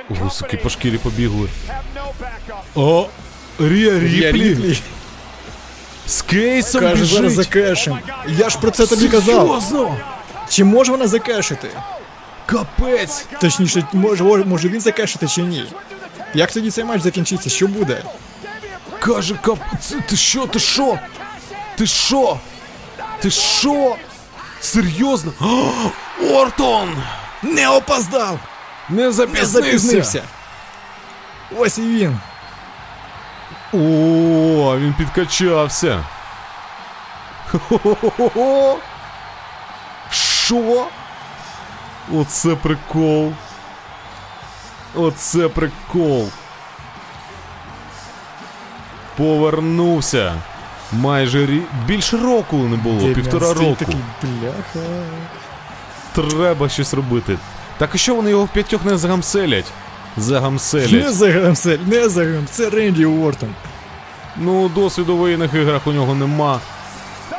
Гусики 0.08 0.56
по 0.56 0.68
шкірі 0.68 0.98
побігли. 0.98 1.48
О, 2.74 3.06
Рія 3.60 3.98
Ріплі 3.98 4.78
з 6.06 6.22
кейсом 6.22 6.80
каже, 6.80 7.04
зараз 7.04 7.20
біжить. 7.32 7.36
закешем. 7.36 7.98
Я 8.28 8.50
ж 8.50 8.58
про 8.58 8.70
це 8.70 8.86
тобі 8.86 9.08
казав. 9.08 9.46
Серйозно? 9.46 9.96
Чи 10.48 10.64
може 10.64 10.92
вона 10.92 11.06
закешити? 11.08 11.68
Капець! 12.46 13.26
Точніше, 13.40 13.86
може, 13.92 14.24
може 14.24 14.68
він 14.68 14.80
закешити 14.80 15.28
чи 15.28 15.42
ні? 15.42 15.64
Як 16.34 16.52
тоді 16.52 16.70
цей 16.70 16.84
матч 16.84 17.02
закінчиться? 17.02 17.50
Що 17.50 17.66
буде? 17.66 18.02
Каже, 19.00 19.34
кап... 19.42 19.58
Це, 19.80 20.00
ти 20.00 20.16
що, 20.16 20.46
ти 20.46 20.58
що? 20.58 20.98
Ти 21.76 21.86
що? 21.86 22.38
Ти 23.20 23.30
що? 23.30 23.96
Серйозно? 24.60 25.32
О, 25.40 25.70
Ортон! 26.34 26.96
Не 27.42 27.68
опоздав! 27.68 28.38
Не 28.88 29.12
запізнився! 29.12 30.22
Ось 31.58 31.78
і 31.78 31.82
він. 31.82 32.18
О, 33.74 34.78
він 34.78 34.94
підкачався. 34.98 36.04
Хо-хо-хо-хо. 37.50 38.76
Що? 40.10 40.86
Оце 42.14 42.56
прикол. 42.56 43.32
Оце 44.94 45.48
прикол. 45.48 46.28
Повернувся. 49.16 50.34
Майже 50.92 51.46
рі... 51.46 51.62
більше 51.86 52.16
року 52.16 52.56
не 52.56 52.76
було, 52.76 52.98
Дем'ян 52.98 53.14
півтора 53.14 53.52
року. 53.52 53.76
Такий, 53.78 53.96
бляха. 54.22 54.88
Треба 56.14 56.68
щось 56.68 56.94
робити. 56.94 57.38
Так 57.78 57.90
і 57.94 57.98
що 57.98 58.14
вони 58.14 58.30
його 58.30 58.44
в 58.44 58.48
п'ятьох 58.48 58.84
не 58.84 58.96
загамселять? 58.96 59.72
Загамселять. 60.16 60.92
Не 60.92 61.12
загамсель, 61.12 61.78
не 61.86 62.08
загам, 62.08 62.46
це 62.50 62.70
Ренді 62.70 63.04
Уортон. 63.04 63.48
Ну, 64.36 64.68
досвіду 64.68 65.14
в 65.16 65.18
воєнних 65.18 65.54
іграх 65.54 65.86
у 65.86 65.92
нього 65.92 66.14
нема. 66.14 66.60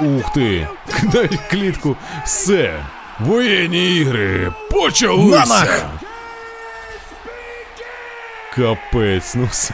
Ух 0.02 0.34
ти! 0.34 0.68
Кидають 1.02 1.40
клітку. 1.52 1.96
Все. 2.26 2.74
Воєнні 3.20 3.96
ігри 3.96 4.52
почалися. 4.72 5.90
Капець, 8.56 9.36
ну 9.36 9.48
все. 9.52 9.74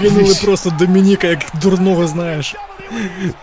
Кинули 0.00 0.34
просто 0.44 0.70
Домініка, 0.78 1.26
як 1.26 1.38
дурного 1.62 2.06
знаєш. 2.06 2.54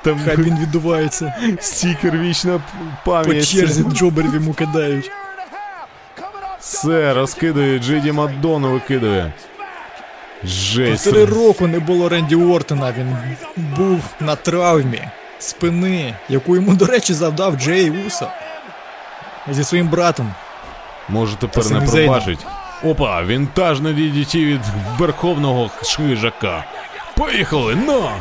Там 0.04 0.20
Хай 0.26 0.36
він 0.38 0.58
віддувається. 0.60 1.34
стікер 1.60 2.18
вічна 2.18 2.62
п- 3.06 3.24
По 3.24 3.34
черзі 3.34 3.84
джоберів 3.94 4.34
йому 4.34 4.54
кидають. 4.54 5.12
Все, 6.68 7.14
розкидує, 7.14 7.80
Джиді 7.80 8.12
Мадонну 8.12 8.72
викидує. 8.72 9.32
Жесть. 10.44 11.12
Три 11.12 11.26
року 11.26 11.68
не 11.68 11.80
було 11.80 12.10
Ренді 12.10 12.36
Уортона, 12.36 12.94
він 12.98 13.18
був 13.58 14.00
на 14.20 14.36
травмі 14.36 15.02
спини, 15.40 16.14
яку 16.30 16.56
йому, 16.56 16.76
до 16.76 16.86
речі, 16.86 17.14
завдав 17.14 17.56
Джей 17.56 17.90
Усо. 18.08 18.28
Зі 19.52 19.64
своїм 19.64 19.88
братом. 19.88 20.34
Може 21.10 21.36
тепер 21.36 21.72
не 21.72 21.82
пробачить. 21.82 22.46
Опа, 22.84 23.24
вінтажне 23.24 23.90
DDT 23.90 24.46
від 24.46 24.62
верховного 25.00 25.70
швижака. 25.84 26.64
Поїхали, 27.16 27.76
на! 27.76 28.12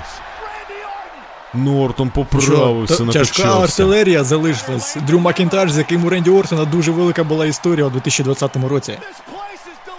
Нортон 1.57 2.11
поправився, 2.11 3.05
та- 3.07 3.13
тяжка 3.13 3.61
артилерія 3.63 4.25
залишилась. 4.25 4.97
Дрю 5.07 5.19
Макінтаж, 5.21 5.73
з 5.73 5.79
яким 5.79 6.05
у 6.05 6.09
Ренді 6.11 6.31
Уортона 6.31 6.65
дуже 6.65 6.91
велика 6.91 7.25
була 7.25 7.47
історія 7.47 7.87
у 7.87 7.91
2020 7.91 8.69
році. 8.69 8.99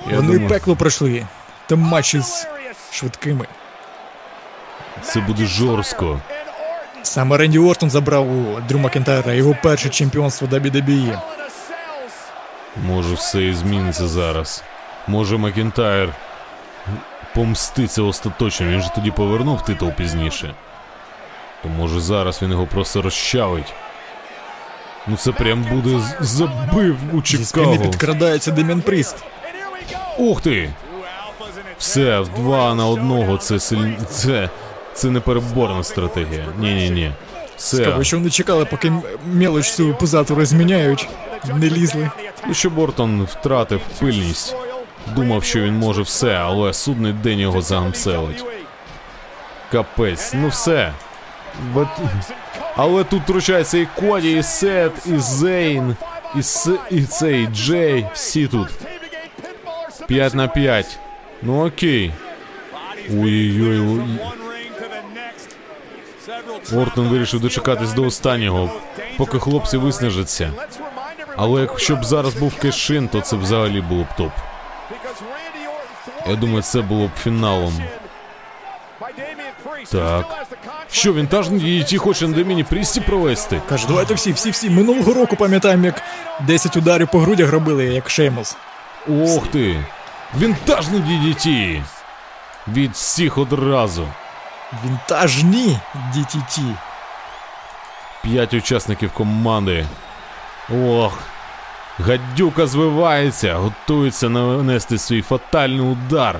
Я 0.09 0.15
Вони 0.15 0.27
думаю, 0.33 0.47
пекло 0.49 0.75
пройшли. 0.75 1.25
Там 1.67 1.79
матчі 1.79 2.19
з 2.21 2.47
швидкими. 2.91 3.45
це 5.03 5.19
буде 5.19 5.45
жорстко. 5.45 6.19
Саме 7.03 7.37
Ренді 7.37 7.59
Уортон 7.59 7.89
забрав 7.89 8.31
у 8.31 8.61
Дрю 8.69 8.79
Макінтайра 8.79 9.33
його 9.33 9.55
перше 9.63 9.89
чемпіонство 9.89 10.47
WWE. 10.47 11.19
Може 12.87 13.13
все 13.15 13.43
і 13.43 13.53
зміниться 13.53 14.07
зараз. 14.07 14.63
Може 15.07 15.37
Макінтайр 15.37 16.09
помститься 17.35 18.01
остаточно, 18.01 18.67
він 18.67 18.81
же 18.81 18.89
тоді 18.95 19.11
повернув 19.11 19.65
титул 19.65 19.91
пізніше. 19.91 20.53
То 21.63 21.69
може 21.69 21.99
зараз 21.99 22.41
він 22.41 22.51
його 22.51 22.65
просто 22.65 23.01
розчавить. 23.01 23.73
Ну 25.07 25.17
це 25.17 25.31
прям 25.31 25.63
буде 25.63 26.01
забив 26.19 26.97
у 27.13 27.21
Зі 27.25 27.45
спини 27.45 27.79
підкрадається 27.79 28.51
Деміен 28.51 28.81
Пріст. 28.81 29.15
Ух 30.17 30.41
ти! 30.41 30.69
Все, 31.77 32.19
в 32.19 32.29
два 32.29 32.75
на 32.75 32.87
одного 32.87 33.37
це 33.37 33.59
силь... 33.59 33.95
це, 34.09 34.49
це 34.93 35.09
непереборна 35.09 35.83
стратегія. 35.83 36.45
Ні-ні-ні. 36.59 37.11
Все. 37.57 37.77
Цікаво, 37.77 38.03
що 38.03 38.17
вони 38.17 38.29
чекали, 38.29 38.65
поки 38.65 38.93
мелоч 39.25 39.71
цю 39.71 39.93
пузату 39.93 40.35
розміняють. 40.35 41.09
Не 41.55 41.69
лізли. 41.69 42.11
Ну, 42.47 42.53
що 42.53 42.69
Бортон 42.69 43.23
втратив 43.23 43.81
пильність. 43.99 44.55
Думав, 45.15 45.43
що 45.43 45.59
він 45.59 45.73
може 45.73 46.01
все, 46.01 46.33
але 46.33 46.73
судний 46.73 47.13
день 47.13 47.39
його 47.39 47.61
загамселить. 47.61 48.45
Капець, 49.71 50.33
ну 50.33 50.47
все. 50.47 50.93
Але 52.75 53.03
тут 53.03 53.23
втручається 53.23 53.77
і 53.77 53.87
Коді, 53.95 54.37
і 54.37 54.43
Сет, 54.43 54.91
і 55.05 55.17
Зейн, 55.17 55.95
і, 56.35 56.43
С... 56.43 56.77
і 56.91 57.03
цей 57.03 57.47
Джей. 57.47 58.07
Всі 58.13 58.47
тут. 58.47 58.67
5 60.07 60.33
на 60.33 60.47
5. 60.47 60.99
Ну 61.41 61.67
окей. 61.67 62.13
Ой-ой-ой. 63.09 63.79
ой. 63.79 64.19
Ортон 66.75 67.07
вирішив 67.07 67.39
дочекатись 67.39 67.93
до 67.93 68.03
останнього, 68.03 68.71
поки 69.17 69.39
хлопці 69.39 69.77
виснажаться. 69.77 70.51
Але 71.35 71.61
якщо 71.61 71.95
б 71.95 72.05
зараз 72.05 72.35
був 72.35 72.55
кешин, 72.55 73.07
то 73.07 73.21
це 73.21 73.35
взагалі 73.35 73.81
було 73.81 74.03
б 74.03 74.07
топ. 74.17 74.31
Я 76.29 76.35
думаю, 76.35 76.61
це 76.61 76.81
було 76.81 77.07
б 77.07 77.11
фіналом. 77.23 77.73
Так. 79.91 80.47
Що, 80.91 81.13
вінтажний 81.13 81.61
DDT 81.61 81.97
хоче 81.97 82.27
на 82.27 82.35
Деміні 82.35 82.63
Прісті 82.63 83.01
провести? 83.01 83.61
Каже, 83.69 83.87
давайте 83.87 84.13
всі, 84.13 84.31
всі, 84.31 84.49
всі. 84.49 84.69
Минулого 84.69 85.13
року 85.13 85.35
пам'ятаємо, 85.35 85.85
як 85.85 86.01
10 86.39 86.77
ударів 86.77 87.07
по 87.11 87.19
грудях 87.19 87.51
робили, 87.51 87.85
як 87.85 88.09
Шеймус. 88.09 88.57
Ох 89.25 89.47
ти! 89.47 89.85
Вінтажний 90.39 91.01
DDT! 91.01 91.81
Від 92.67 92.91
всіх 92.91 93.37
одразу. 93.37 94.07
Вінтажні 94.85 95.79
DTT. 96.15 96.59
П'ять 98.23 98.53
учасників 98.53 99.11
команди. 99.11 99.85
Ох. 100.87 101.19
Гадюка 101.99 102.67
звивається, 102.67 103.55
готується 103.55 104.29
нанести 104.29 104.97
свій 104.97 105.21
фатальний 105.21 105.79
удар. 105.79 106.39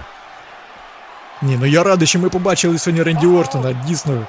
Ні, 1.41 1.57
ну 1.59 1.65
я 1.65 1.83
радий, 1.83 2.07
що 2.07 2.19
ми 2.19 2.29
побачили 2.29 2.77
сьогодні 2.77 3.03
Ренді 3.03 3.27
Ортона. 3.27 3.75
Дійсно. 3.87 4.25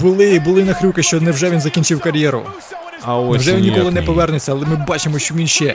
Були, 0.00 0.38
були 0.40 0.64
нахрюки, 0.64 1.02
що 1.02 1.20
невже 1.20 1.50
він 1.50 1.60
закінчив 1.60 2.00
кар'єру. 2.00 2.42
А 3.04 3.16
ось 3.16 3.32
Невже 3.32 3.54
він 3.56 3.62
ніколи 3.62 3.90
не 3.90 4.02
повернеться, 4.02 4.52
але 4.52 4.66
ми 4.66 4.76
бачимо, 4.88 5.18
що 5.18 5.34
він 5.34 5.46
ще 5.46 5.74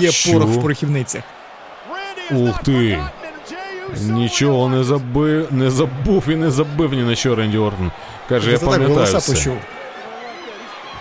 є 0.00 0.10
Що? 0.10 0.32
порох 0.32 0.48
в 0.48 0.60
порохівницях. 0.62 1.22
Ух 2.30 2.62
ти! 2.62 2.98
Нічого 4.00 4.68
не 4.68 4.84
забив, 4.84 5.48
не 5.50 5.70
забув 5.70 6.28
і 6.28 6.36
не 6.36 6.50
забив 6.50 6.92
ні 6.94 7.02
на 7.02 7.14
що 7.14 7.34
Ренді 7.34 7.58
Ортон. 7.58 7.90
Каже, 8.28 8.50
я 8.50 8.58
пам'ятаю 8.58 9.18
все. 9.18 9.52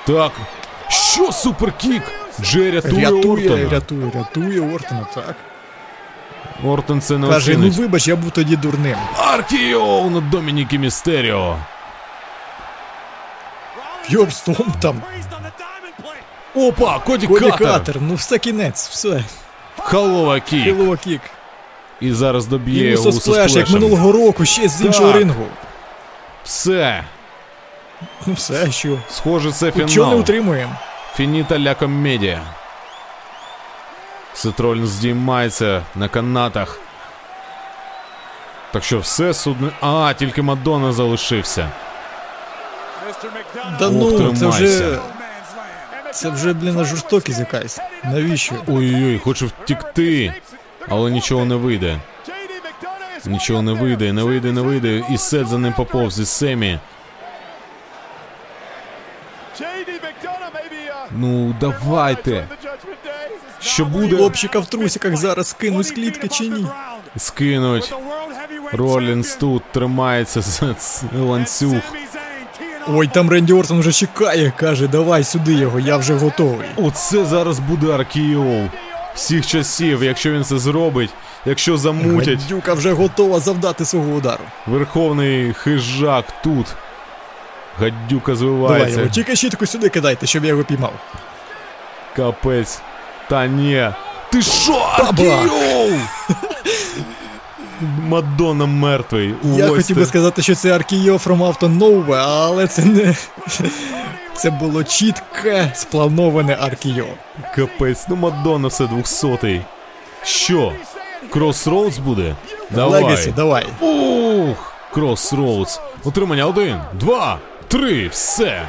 Так. 0.08 0.32
Що 0.90 1.32
суперкік? 1.32 2.02
Джей 2.42 2.72
рятує, 2.72 3.06
Рятує, 3.06 3.34
Ортона. 3.34 3.70
рятує, 3.72 4.12
рятує 4.16 4.76
Ортона, 4.76 5.06
так. 5.16 5.36
Ортон 6.64 7.02
це 7.02 7.18
не 7.18 7.28
Каже, 7.28 7.52
ну 7.52 7.58
оцінить. 7.58 7.78
вибач, 7.78 8.08
я 8.08 8.16
був 8.16 8.32
тоді 8.32 8.56
дурним. 8.56 8.98
Аркіоу 9.18 10.10
на 10.10 10.22
Домініки 10.22 10.80
Містеріо. 10.80 11.58
Йобстом 14.10 14.74
там. 14.82 15.02
Опа, 16.56 17.00
Коді, 17.00 17.28
Коді 17.28 17.40
Катер. 17.50 17.68
Катер, 17.68 17.96
ну 18.02 18.16
все 18.16 18.38
кінець, 18.38 18.88
все. 18.90 19.24
Халова 19.78 20.40
кік. 20.40 20.64
Хілова 20.64 20.98
кік. 20.98 21.22
І 22.02 22.12
зараз 22.12 22.46
доб'є 22.48 22.90
його 22.92 23.10
Усо 23.10 23.20
сплеш, 23.22 23.52
як 23.56 23.70
минулого 23.70 24.12
року, 24.12 24.46
ще 24.46 24.68
з 24.68 24.82
іншого 24.82 25.08
Так. 25.08 25.16
рингу. 25.18 25.46
Все. 26.44 27.04
Ну 28.26 28.34
все, 28.34 28.72
що. 28.72 28.98
Схоже, 29.12 29.52
це 29.52 29.72
Чого 29.72 29.82
не 29.86 29.88
фінал. 29.88 30.20
утримуємо? 30.20 30.76
Фініта 31.16 31.60
ля 31.60 31.76
комедія. 31.76 32.42
Сетролін 34.36 34.88
здіймається 34.88 35.84
на 35.96 36.08
канатах. 36.08 36.80
Так 38.74 38.84
що 38.84 39.00
все 39.00 39.34
судне. 39.34 39.70
А, 39.82 40.14
тільки 40.14 40.42
Мадонна 40.42 40.94
залишився. 40.94 41.70
Да 43.80 43.90
ну, 43.90 44.36
це 44.36 44.48
вже. 44.48 45.00
Це 46.14 46.30
вже, 46.30 46.54
блін, 46.54 46.86
жорстокість 46.86 47.40
якась. 47.40 47.80
Навіщо? 48.04 48.56
Ой-ой-ой, 48.68 49.20
хоче 49.20 49.46
втікти. 49.46 50.34
Але 50.88 51.12
нічого 51.12 51.46
не 51.46 51.56
вийде. 51.56 52.00
Нічого 53.26 53.62
не 53.62 53.74
вийде, 53.74 54.14
не 54.14 54.24
вийде, 54.24 54.52
не 54.52 54.62
вийде. 54.62 55.04
І 55.10 55.18
Сет 55.18 55.48
за 55.48 55.58
ним 55.58 55.74
поповз 55.74 56.20
із 56.20 56.30
Семі. 56.30 56.80
Ну, 61.12 61.56
давайте. 61.60 62.48
Що 63.66 63.86
буде? 63.86 64.16
Хлопчика 64.18 64.60
в 64.60 64.66
трусиках 64.66 65.18
зараз 65.18 65.48
скинуть 65.48 65.88
з 65.88 65.92
клітки 65.92 66.28
чи 66.28 66.44
ні? 66.48 66.66
Скинуть. 67.18 67.94
Ролінс 68.74 69.36
тут 69.36 69.64
тримається 69.72 70.42
за 70.42 70.76
ланцюг. 71.20 71.76
Ой, 72.88 73.08
там 73.08 73.30
Ренді 73.30 73.54
Ортон 73.54 73.80
вже 73.80 73.92
чекає, 73.92 74.54
каже, 74.58 74.88
давай 74.88 75.24
сюди 75.24 75.54
його, 75.54 75.80
я 75.80 75.98
вже 75.98 76.14
готовий. 76.14 76.68
Оце 76.76 77.26
зараз 77.26 77.60
буде 77.60 77.92
Аркіоу. 77.94 78.70
Всіх 79.16 79.48
часів, 79.48 80.04
якщо 80.04 80.32
він 80.32 80.44
це 80.44 80.58
зробить, 80.60 81.10
якщо 81.46 81.78
замутять, 81.78 82.40
Гадюка 82.42 82.74
вже 82.74 82.92
готова 82.94 83.40
завдати 83.40 83.86
свого 83.86 84.12
удару. 84.12 84.44
верховний 84.68 85.54
хижак 85.54 86.26
тут. 86.44 86.66
Гадюка 87.80 88.36
звивається. 88.36 88.86
Давай 88.86 89.00
його, 89.00 89.14
тільки 89.14 89.36
щітку 89.36 89.66
сюди 89.66 89.90
кидайте, 89.90 90.28
щоб 90.28 90.44
я 90.44 90.50
його 90.50 90.64
піймав. 90.64 90.94
Капець. 92.16 92.80
Та 93.30 93.48
ні. 93.48 93.90
Ти 94.32 94.42
що, 94.42 94.72
Баба! 94.72 95.10
Аркіоу? 95.10 96.00
Мадонна 98.02 98.66
мертвий. 98.66 99.34
Я 99.44 99.66
Ось 99.70 99.76
хотів 99.78 99.96
би 99.96 100.02
ти. 100.02 100.08
сказати, 100.08 100.42
що 100.42 100.56
це 100.56 100.76
Аркіо 100.76 101.14
from 101.14 101.38
Auto 101.38 101.78
Nowhere, 101.80 102.26
але 102.28 102.68
це 102.68 102.86
не. 102.86 103.16
Це 104.36 104.50
було 104.50 104.84
чітке 104.84 105.72
сплановане 105.76 106.58
Аркіо. 106.62 107.06
Капець, 107.56 108.06
ну 108.10 108.16
Мадонна 108.16 108.68
все 108.68 108.88
двохсотий. 108.88 109.62
Що? 110.24 110.74
Кросроудс 111.30 111.98
буде? 111.98 112.36
Давай. 112.70 113.04
Легасі, 113.04 113.34
давай. 113.36 113.66
Ух! 113.80 114.74
Кросроудс. 114.94 115.80
Утримання 116.04 116.46
один, 116.46 116.78
два, 116.94 117.40
три, 117.68 118.08
все. 118.08 118.62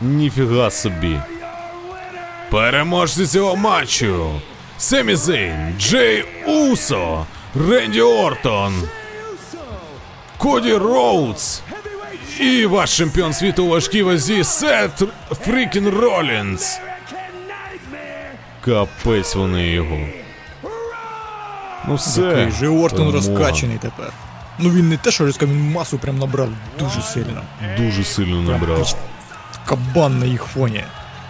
Ніфіга 0.00 0.70
собі. 0.70 1.20
Переможці 2.50 3.26
цього 3.26 3.56
матчу. 3.56 4.30
Семі 4.78 5.14
Зейн, 5.14 5.74
Джей 5.78 6.24
Усо, 6.46 7.26
Ренді 7.68 8.00
Ортон, 8.00 8.74
Коді 10.38 10.74
Роудс 10.74 11.62
і 12.40 12.66
ваш 12.66 12.96
чемпіон 12.96 13.32
світу 13.32 13.64
у 13.64 13.68
важкій 13.68 14.02
вазі 14.02 14.44
Сет 14.44 15.02
Фрікін 15.44 15.88
Ролінс. 15.88 16.80
Капець 18.64 19.34
вони 19.34 19.66
його. 19.66 19.98
Ну 21.88 21.94
все. 21.94 22.22
Такий 22.22 22.50
же 22.50 22.68
Ортон 22.68 22.90
Перемога. 23.12 23.12
розкачаний 23.12 23.78
тепер. 23.78 24.12
Ну 24.58 24.70
він 24.70 24.88
не 24.88 24.96
те, 24.96 25.10
що 25.10 25.24
розкачаний, 25.24 25.56
він 25.62 25.72
масу 25.72 25.98
прям 25.98 26.18
набрав 26.18 26.48
дуже 26.78 27.02
сильно. 27.02 27.42
Дуже 27.78 28.04
сильно 28.04 28.42
набрав. 28.42 28.96
Кабан 29.68 30.18
на 30.18 30.26
їх 30.26 30.42
фоні. 30.42 30.84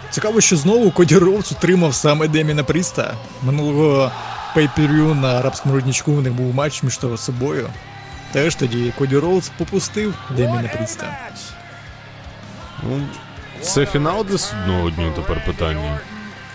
Цікаво, 0.09 0.41
що 0.41 0.55
знову 0.55 0.91
Коді 0.91 1.17
Роудс 1.17 1.51
утримав 1.51 1.95
саме 1.95 2.27
Деміана 2.27 2.63
Пріста. 2.63 3.13
Минулого 3.43 4.11
pay-per-view 4.55 5.15
на 5.15 5.39
арабському 5.39 5.75
родничку 5.75 6.11
у 6.11 6.21
них 6.21 6.33
був 6.33 6.55
матч 6.55 6.83
між 6.83 6.99
собою. 7.17 7.69
Теж 8.31 8.55
тоді 8.55 8.93
Коді 8.97 9.17
Роудс 9.17 9.51
попустив 9.57 10.13
Деміана 10.37 10.69
Пріста. 10.77 11.17
Ну, 12.83 13.01
це 13.61 13.85
фінал 13.85 14.25
для 14.29 14.37
судного 14.37 14.89
дню 14.89 15.11
тепер 15.15 15.45
питання. 15.45 15.99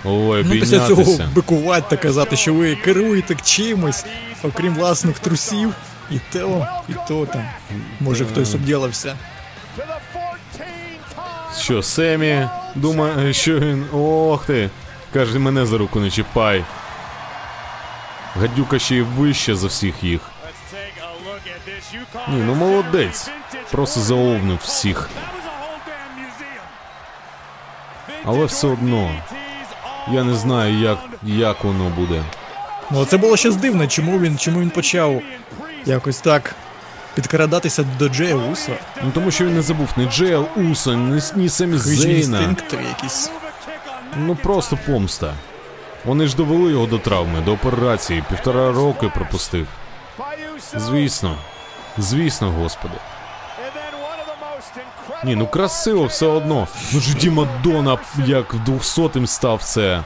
Ой, 0.04 0.44
Ну, 0.46 0.50
після 0.52 0.88
цього 0.88 1.18
бикувати 1.34 1.86
та 1.88 1.96
казати, 1.96 2.36
що 2.36 2.54
ви 2.54 2.76
керуєте 2.76 3.36
чимось, 3.44 4.04
окрім 4.42 4.74
власних 4.74 5.18
трусів, 5.18 5.74
і 6.10 6.20
то, 6.32 6.66
і 6.88 6.92
то 7.08 7.26
там. 7.26 7.44
Може 8.00 8.24
хтось 8.24 8.54
обділився. 8.54 9.16
Що, 11.58 11.82
Семі 11.82 12.48
думає, 12.74 13.32
що 13.32 13.58
він. 13.58 13.86
Ох 13.92 14.46
ти. 14.46 14.70
Каже, 15.12 15.38
мене 15.38 15.66
за 15.66 15.78
руку 15.78 16.00
не 16.00 16.10
чіпай. 16.10 16.64
Гадюка 18.40 18.78
ще 18.78 18.96
й 18.96 19.00
вище 19.02 19.54
за 19.54 19.66
всіх 19.66 20.04
їх. 20.04 20.20
Ні, 22.28 22.36
ну 22.46 22.54
молодець. 22.54 23.30
Просто 23.70 24.00
заовнив 24.00 24.58
всіх. 24.62 25.10
Але 28.24 28.44
все 28.44 28.66
одно. 28.66 29.10
Я 30.12 30.24
не 30.24 30.34
знаю, 30.34 30.74
як, 30.78 30.98
як 31.22 31.64
воно 31.64 31.88
буде. 31.88 32.22
Ну 32.90 33.04
це 33.04 33.16
було 33.16 33.36
щось 33.36 33.56
дивне, 33.56 33.88
чому 33.88 34.18
він, 34.18 34.38
чому 34.38 34.60
він 34.60 34.70
почав 34.70 35.22
якось 35.84 36.20
так 36.20 36.54
підкрадатися 37.14 37.84
до 37.98 38.08
Джея 38.08 38.34
Уса. 38.34 38.72
Ну 39.02 39.10
тому 39.14 39.30
що 39.30 39.44
він 39.44 39.54
не 39.54 39.62
забув 39.62 39.88
ні 39.96 40.06
Джея 40.06 40.38
Уса, 40.38 40.94
ні, 40.94 41.20
ні 41.34 41.48
Семі 41.48 41.78
Зейна. 41.78 42.12
інстинкти 42.18 42.76
якісь. 42.76 43.30
Ну 44.16 44.36
просто 44.36 44.78
помста. 44.86 45.32
Вони 46.04 46.26
ж 46.26 46.36
довели 46.36 46.70
його 46.72 46.86
до 46.86 46.98
травми, 46.98 47.40
до 47.40 47.52
операції, 47.52 48.24
півтора 48.28 48.72
роки 48.72 49.10
пропустив. 49.14 49.66
Звісно. 50.76 51.36
Звісно, 51.98 52.50
господи. 52.50 52.94
Ні, 55.24 55.36
ну 55.36 55.46
красиво 55.46 56.04
все 56.04 56.26
одно. 56.26 56.68
Ну 56.92 57.00
ж 57.00 57.16
Ді 57.16 57.30
Мадонна, 57.30 57.98
як 58.26 58.54
в 58.54 58.56
200-м 58.70 59.26
став 59.26 59.62
це. 59.62 60.02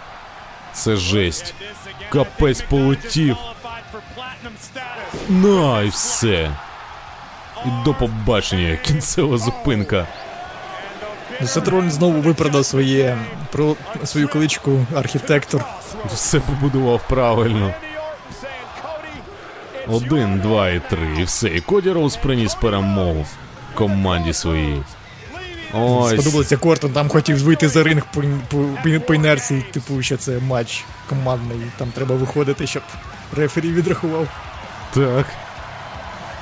Це 0.72 0.96
жесть. 0.96 1.54
Капець 2.08 2.60
полетів. 2.60 3.36
На 5.28 5.82
і 5.82 5.88
все. 5.88 6.50
І 7.66 7.84
до 7.84 7.94
побачення, 7.94 8.76
кінцева 8.76 9.38
зупинка. 9.38 10.06
Сатрон 11.44 11.90
знову 11.90 12.20
виправдав 12.20 12.64
своє 12.64 13.18
про 13.52 13.76
свою 14.04 14.28
кличку 14.28 14.86
архітектор. 14.96 15.64
Все 16.12 16.40
побудував 16.40 17.00
правильно. 17.08 17.74
Один, 19.88 20.40
два 20.40 20.70
і 20.70 20.80
три. 20.90 21.08
І 21.20 21.24
все. 21.24 21.48
І 21.48 21.60
Коді 21.60 21.90
Роуз 21.90 22.16
приніс 22.16 22.54
перемогу 22.54 23.26
команді 23.74 24.32
своїй. 24.32 24.82
Ось. 25.72 26.12
Сподобалося 26.12 26.56
Кортон, 26.56 26.92
там 26.92 27.08
хотів 27.08 27.42
вийти 27.44 27.68
за 27.68 27.82
ринг 27.82 28.02
по, 28.14 28.22
по, 28.48 29.00
по 29.06 29.14
інерції, 29.14 29.62
типу, 29.72 30.02
що 30.02 30.16
це 30.16 30.38
матч 30.38 30.84
командний. 31.08 31.58
Там 31.76 31.88
треба 31.88 32.14
виходити, 32.14 32.66
щоб 32.66 32.82
рефері 33.36 33.72
відрахував. 33.72 34.28
Так. 34.94 35.26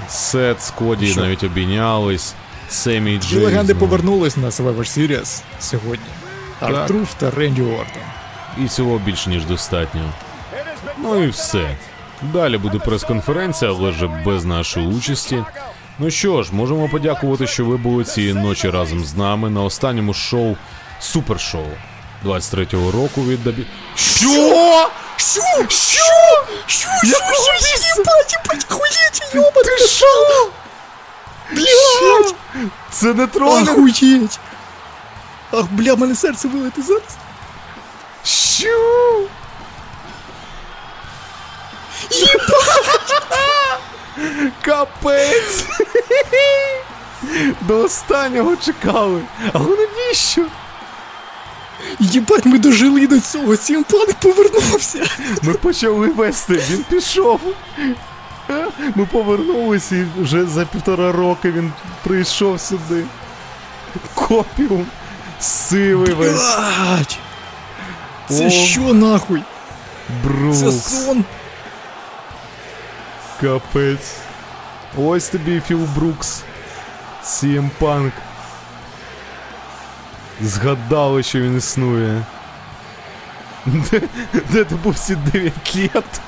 Сет 0.09 0.63
з 0.63 0.71
Коді 0.71 1.07
Що? 1.07 1.21
навіть 1.21 1.45
обійнялись. 1.45 2.35
Семі 2.69 3.19
Джей. 3.19 3.45
легенди 3.45 3.75
повернулись 3.75 4.37
на 4.37 4.49
Survivor 4.49 4.79
Series 4.79 5.43
сьогодні. 5.61 6.07
Артруф 6.61 7.15
та 7.15 7.31
Ренді 7.31 7.63
Ортон. 7.63 8.03
І 8.65 8.69
цього 8.69 8.99
більш 8.99 9.27
ніж 9.27 9.45
достатньо. 9.45 10.01
Ну 10.99 11.23
і 11.25 11.29
все. 11.29 11.77
Далі 12.23 12.59
буде 12.59 12.79
прес-конференція, 12.79 13.71
але 13.71 13.91
вже 13.91 14.07
без 14.07 14.45
нашої 14.45 14.87
участі. 14.87 15.45
Ну 15.99 16.11
що 16.11 16.43
ж, 16.43 16.55
можемо 16.55 16.89
подякувати, 16.89 17.47
що 17.47 17.65
ви 17.65 17.77
були 17.77 18.05
цієї 18.05 18.35
ночі 18.35 18.71
разом 18.71 19.05
з 19.05 19.15
нами 19.15 19.51
на 19.51 19.63
останньому 19.63 20.15
шоу 20.15 20.57
Супершоу 21.01 21.67
23-го 22.25 22.91
року 22.91 23.23
від 23.25 23.45
Дабі. 23.45 23.63
Що? 23.95 24.89
Що? 25.17 25.41
Що? 25.69 26.03
Що? 26.67 26.89
Що? 27.05 27.09
Єбать, 27.99 28.33
єбать, 28.33 28.67
хуєть, 28.69 29.35
йоба, 29.35 29.63
ти 29.63 29.87
що? 29.87 30.51
Блядь! 31.53 32.35
Це 32.91 33.07
не 33.07 33.27
тролінг? 33.27 33.71
Охуєть! 33.73 34.39
Ах, 35.53 35.65
бля, 35.71 35.95
в 35.95 35.99
мене 35.99 36.15
серце 36.15 36.49
вилетить 36.49 36.87
зараз. 36.87 37.03
Щу! 38.25 39.29
Капець! 44.65 45.65
До 47.61 47.79
останнього 47.81 48.57
чекали. 48.57 49.23
Але 49.53 49.77
навіщо? 49.77 50.47
Єбать, 52.01 52.47
ми 52.47 52.59
дожили 52.59 53.07
до 53.07 53.21
цього, 53.21 53.57
Сі 53.57 53.71
Ем 53.71 53.86
Панк 53.86 54.15
повернувся. 54.15 55.07
Ми 55.43 55.53
почали 55.55 56.09
вести, 56.09 56.63
він 56.71 56.85
пішов. 56.91 57.41
Ми 58.95 59.07
повернулися 59.07 59.97
і 59.97 60.07
вже 60.19 60.47
за 60.47 60.65
півтора 60.65 61.13
роки 61.13 61.51
він 61.51 61.73
прийшов 62.05 62.61
сюди. 62.61 63.05
Копіум. 64.15 64.87
Сивий 65.41 66.13
весь. 66.15 66.57
Блять. 66.57 67.19
Це 68.29 68.47
О. 68.47 68.51
що 68.51 68.81
нахуй? 68.81 69.43
Це 70.09 70.29
Брукс. 70.29 71.05
сон. 71.05 71.25
Капець. 73.41 74.17
Ось 74.99 75.29
тобі 75.29 75.63
Філ 75.69 75.79
Брукс. 75.97 76.43
Punk. 77.81 78.13
Згадали, 80.41 81.23
що 81.23 81.41
він 81.41 81.57
існує. 81.59 82.23
Де, 83.67 84.01
де 84.51 84.65
ти 84.65 84.75
був 84.75 84.93
всі 84.93 85.15
9 85.17 85.53
літ? 85.77 86.21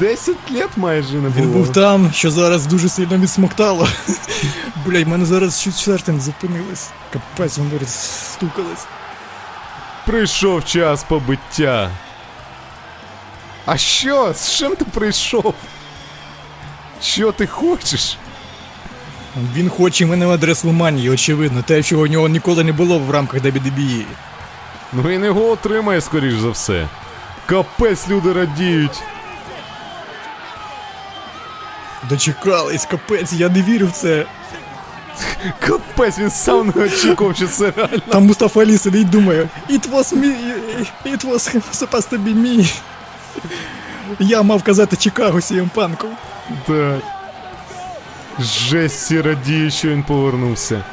10 0.00 0.36
літ 0.50 0.68
майже 0.76 1.14
не 1.14 1.28
було. 1.28 1.46
Він 1.46 1.52
був 1.52 1.72
там, 1.72 2.10
що 2.12 2.30
зараз 2.30 2.66
дуже 2.66 2.88
сильно 2.88 3.18
відсмоктало. 3.18 3.88
Блять, 4.86 5.04
в 5.04 5.08
мене 5.08 5.24
зараз 5.24 5.60
не 6.12 6.20
зупинилось. 6.20 6.90
Капець, 7.12 7.58
воно 7.58 7.70
стукалось. 7.86 8.86
Прийшов 10.06 10.64
час 10.64 11.04
побиття. 11.04 11.90
А 13.66 13.76
що? 13.76 14.34
З 14.34 14.50
чим 14.58 14.76
ти 14.76 14.84
прийшов? 14.84 15.54
Що 17.02 17.32
ти 17.32 17.46
хочеш? 17.46 18.16
Він 19.54 19.68
хоче 19.68 20.06
мене 20.06 20.26
в 20.26 20.30
адрес 20.30 20.48
Реслманії, 20.48 21.10
очевидно, 21.10 21.62
те, 21.62 21.82
чого 21.82 22.02
у 22.02 22.06
нього 22.06 22.28
ніколи 22.28 22.64
не 22.64 22.72
було 22.72 22.98
в 22.98 23.10
рамках 23.10 23.42
WWE. 23.42 24.04
Ну 24.92 25.02
він 25.02 25.24
його 25.24 25.50
отримає, 25.50 26.00
скоріш 26.00 26.34
за 26.34 26.50
все. 26.50 26.88
Капець 27.46 28.08
люди 28.08 28.32
радіють. 28.32 29.02
Дочекались, 32.08 32.86
капець, 32.86 33.32
я 33.32 33.48
не 33.48 33.62
вірю 33.62 33.86
в 33.86 33.92
це. 33.92 34.26
Капець, 35.60 36.18
він 36.18 36.30
сам 36.30 36.72
не 36.74 36.84
очікував, 36.84 37.36
що 37.36 37.46
це 37.46 37.72
реально. 37.76 38.02
Там 38.08 38.26
Мустафа 38.26 38.60
Алі 38.60 38.78
сидить 38.78 39.10
думає, 39.10 39.48
it 39.70 39.90
was 39.90 40.14
me, 40.16 40.34
it 41.06 41.24
was 41.24 41.60
supposed 41.72 42.10
to 42.12 42.18
be 42.18 42.34
me. 42.34 42.74
Я 44.18 44.42
мав 44.42 44.62
казати 44.62 44.96
Чикаго 44.96 45.38
CM 45.38 45.68
Панку. 45.68 46.08
Так. 46.66 47.21
Жесть, 48.38 48.96
всі 48.96 49.70
що 49.70 49.88
він 49.88 50.02
повернувся. 50.02 50.84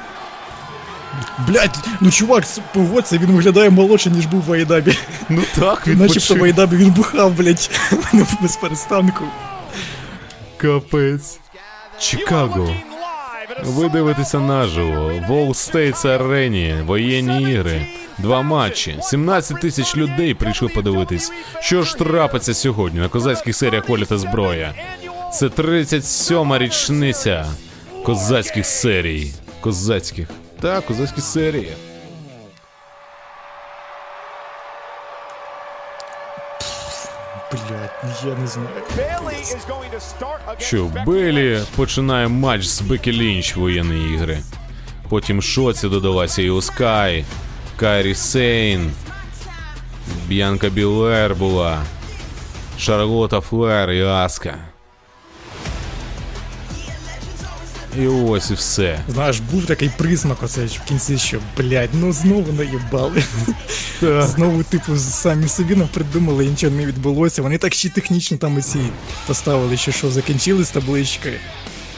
Блять, 1.47 1.79
ну 2.01 2.11
чувак, 2.11 2.43
погодься, 2.73 3.17
він 3.17 3.31
виглядає 3.31 3.69
молодше, 3.69 4.09
ніж 4.09 4.25
був 4.25 4.41
в 4.41 4.51
Айдабі. 4.51 4.97
Ну 5.29 5.43
так, 5.55 5.87
він 5.87 5.97
Начебто 5.97 6.35
в. 6.35 6.43
Айдабі 6.43 6.75
він 6.75 6.91
бухав, 6.91 7.33
блять, 7.33 7.71
без 8.41 8.55
перестанку. 8.55 9.23
Капець. 10.57 11.39
Чикаго. 11.99 12.75
Ви 13.63 13.89
дивитеся 13.89 14.39
наживо. 14.39 15.11
В 15.27 15.31
All 15.31 15.49
States 15.49 16.07
арені, 16.07 16.75
воєнні 16.85 17.51
ігри. 17.51 17.87
Два 18.17 18.41
матчі. 18.41 18.97
17 19.01 19.61
тисяч 19.61 19.97
людей 19.97 20.33
прийшли 20.33 20.67
подивитись, 20.67 21.31
що 21.59 21.83
ж 21.83 21.97
трапиться 21.97 22.53
сьогодні 22.53 22.99
на 22.99 23.09
козацьких 23.09 23.55
серіях 23.55 23.89
Воля 23.89 24.05
та 24.05 24.17
зброя. 24.17 24.73
Це 25.31 25.47
37-ма 25.47 26.57
річниця 26.57 27.45
козацьких 28.05 28.65
серій. 28.65 29.33
Козацьких. 29.61 30.29
Так, 30.61 30.85
козацькі 30.85 31.21
серії. 31.21 31.73
Блять, 37.51 38.23
я 38.25 38.35
не 38.35 38.47
знаю. 38.47 38.69
Що 40.57 40.91
Белі 41.05 41.59
починає 41.75 42.27
матч 42.27 42.65
з 42.65 42.81
Бекі 42.81 43.11
Лінч 43.11 43.55
воєнні 43.55 44.13
ігри. 44.13 44.39
Потім 45.09 45.41
Шоці 45.41 45.89
додалася 45.89 46.41
і 46.41 46.49
Оскай, 46.49 47.25
Кайрі 47.77 48.15
Сейн, 48.15 48.91
Б'янка 50.27 50.69
Білер 50.69 51.35
була, 51.35 51.81
Шарлота 52.79 53.41
Флер 53.41 53.91
і 53.91 54.03
Аска. 54.03 54.68
І 57.97 58.07
ось 58.07 58.51
і 58.51 58.53
все. 58.53 58.99
Знаєш, 59.13 59.39
був 59.39 59.65
такий 59.65 59.91
присмак 59.97 60.43
оцей 60.43 60.67
в 60.67 60.87
кінці, 60.87 61.17
що, 61.17 61.39
блять, 61.57 61.89
ну 61.93 62.13
знову 62.13 62.51
наїбали. 62.53 63.23
Знову, 64.01 64.63
типу, 64.63 64.97
самі 64.97 65.47
собі 65.47 65.75
напридумали, 65.75 66.45
і 66.45 66.49
нічого 66.49 66.75
не 66.75 66.85
відбулося. 66.85 67.41
Вони 67.41 67.57
так 67.57 67.73
ще 67.73 67.89
технічно 67.89 68.37
там 68.37 68.57
оці 68.57 68.79
поставили, 69.27 69.77
що 69.77 69.91
що 69.91 70.11
закінчились 70.11 70.69
таблички. 70.71 71.33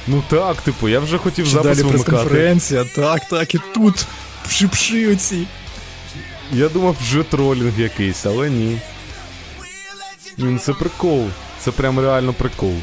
Ну 0.07 0.23
так, 0.29 0.61
типу, 0.61 0.89
я 0.89 0.99
вже 0.99 1.17
хотів 1.17 1.45
Що 1.47 1.53
запис 1.53 1.77
далі 1.77 1.87
вимикати. 1.87 2.11
прес-конференція, 2.11 2.85
так, 2.95 3.21
так, 3.29 3.55
і 3.55 3.59
тут 3.73 4.05
пши-пши 4.47 5.13
оці. 5.13 5.47
Я 6.53 6.69
думав, 6.69 6.95
вже 7.01 7.23
тролінг 7.23 7.79
якийсь, 7.79 8.25
але 8.25 8.49
ні. 8.49 8.77
Це 10.61 10.73
прикол. 10.73 11.27
Це 11.59 11.71
прям 11.71 11.99
реально 11.99 12.33
прикол. 12.33 12.73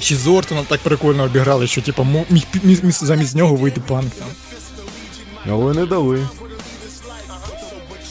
Ще 0.00 0.16
з 0.16 0.26
так 0.68 0.80
прикольно 0.80 1.22
обіграли, 1.22 1.66
що 1.66 1.82
типу, 1.82 2.06
міг 2.62 2.82
замість 2.90 3.32
нього 3.36 3.56
вийти 3.56 3.80
панк 3.80 4.12
там. 4.18 4.28
Але 5.50 5.74
не 5.74 5.86
дали. 5.86 6.28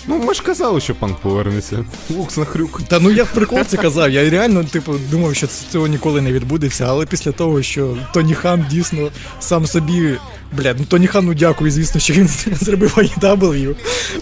Ну, 0.08 0.18
ми 0.18 0.34
ж 0.34 0.44
казали, 0.44 0.82
що 0.82 0.96
панк 0.96 1.18
повернеться. 1.18 1.86
Лукс 2.10 2.38
на 2.38 2.46
хрюк. 2.46 2.82
Та 2.88 3.00
ну 3.00 3.12
я 3.12 3.24
в 3.24 3.32
прикол 3.32 3.60
це 3.68 3.78
казав. 3.78 4.12
Я 4.12 4.30
реально, 4.30 4.64
типу, 4.64 4.96
думав, 5.12 5.36
що 5.36 5.48
це- 5.48 5.66
цього 5.72 5.88
ніколи 5.88 6.22
не 6.22 6.32
відбудеться, 6.32 6.86
але 6.90 7.06
після 7.06 7.32
того, 7.32 7.62
що 7.62 7.98
Тоні 8.14 8.34
Хан 8.34 8.66
дійсно 8.70 9.10
сам 9.40 9.66
собі. 9.68 10.18
Бля, 10.58 10.76
ну 10.80 10.86
Тоні 10.86 11.08
Хану 11.08 11.34
дякую, 11.34 11.72
звісно, 11.72 12.00
що 12.00 12.14
він 12.14 12.28
зробив 12.62 12.94
AEW, 12.98 13.76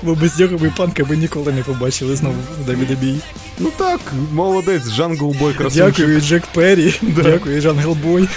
бо 0.04 0.16
без 0.16 0.40
нього 0.40 0.58
ми 0.62 0.74
панка 0.78 1.06
би 1.06 1.18
ніколи 1.18 1.52
не 1.52 1.64
побачили 1.64 2.16
знову 2.16 2.36
в 2.66 2.70
WWE. 2.70 3.16
Ну 3.60 3.70
так, 3.78 4.00
молодець, 4.32 4.90
Джангл 4.90 5.36
Бой 5.40 5.54
красунчик. 5.54 5.96
Дякую, 5.98 6.22
Джек 6.22 6.44
Перрі, 6.54 6.94
дякую, 7.02 7.62
Джангл 7.62 7.78
Бой. 7.80 8.28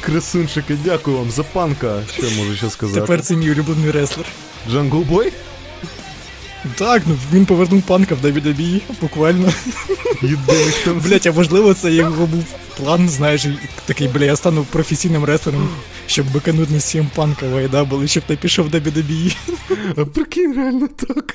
Красунчики, 0.00 0.76
дякую 0.84 1.16
вам 1.16 1.30
за 1.30 1.42
панка. 1.42 2.02
Що 2.16 2.26
я 2.26 2.36
можу 2.36 2.56
ще 2.56 2.70
сказати? 2.70 3.00
Тепер 3.00 3.20
це 3.20 3.36
мій 3.36 3.50
улюблений 3.50 3.90
реслер. 3.90 4.26
Джангл 4.70 5.00
Бой? 5.00 5.32
Так, 6.76 7.02
ну 7.06 7.16
він 7.32 7.46
повернув 7.46 7.82
панка 7.82 8.14
в 8.14 8.24
WWE, 8.24 8.80
буквально. 9.00 9.52
Блять, 11.04 11.26
а 11.26 11.32
можливо, 11.32 11.74
це 11.74 11.92
його 11.92 12.26
був 12.26 12.44
план, 12.76 13.08
знаєш, 13.08 13.46
такий, 13.86 14.08
бля, 14.08 14.24
я 14.24 14.36
стану 14.36 14.66
професійним 14.70 15.24
рестлером, 15.24 15.68
щоб 16.06 16.32
бикануть 16.32 16.70
на 16.70 16.78
CM 16.78 17.06
панка 17.14 17.46
в 17.46 18.08
щоб 18.08 18.22
ти 18.22 18.36
пішов 18.36 18.66
в 18.66 18.74
WWE. 18.74 19.36
А 19.96 20.04
прикинь, 20.04 20.54
реально 20.56 20.88
так. 20.88 21.34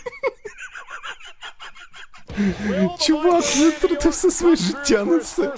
Чувак, 2.99 3.43
він 3.57 3.69
втратив 3.69 4.11
все 4.11 4.31
своє 4.31 4.55
життя 4.55 5.05
на 5.05 5.19
це. 5.19 5.53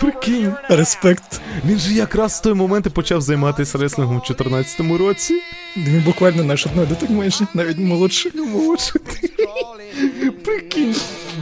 Прикинь. 0.00 0.54
Респект. 0.68 1.40
Він 1.66 1.78
же 1.78 1.92
якраз 1.92 2.32
в 2.38 2.42
той 2.42 2.54
момент 2.54 2.86
і 2.86 2.90
почав 2.90 3.20
займатися 3.20 3.78
реслингом 3.78 4.16
у 4.16 4.32
14-му 4.32 4.98
році. 4.98 5.42
Він 5.76 6.02
буквально 6.02 6.44
наш 6.44 6.66
одно 6.66 6.86
до 6.86 7.14
менше, 7.14 7.46
навіть 7.54 7.78
молодший. 7.78 8.32
Молодше 8.34 8.98
ти. 8.98 9.30
Прикинь. 10.44 10.96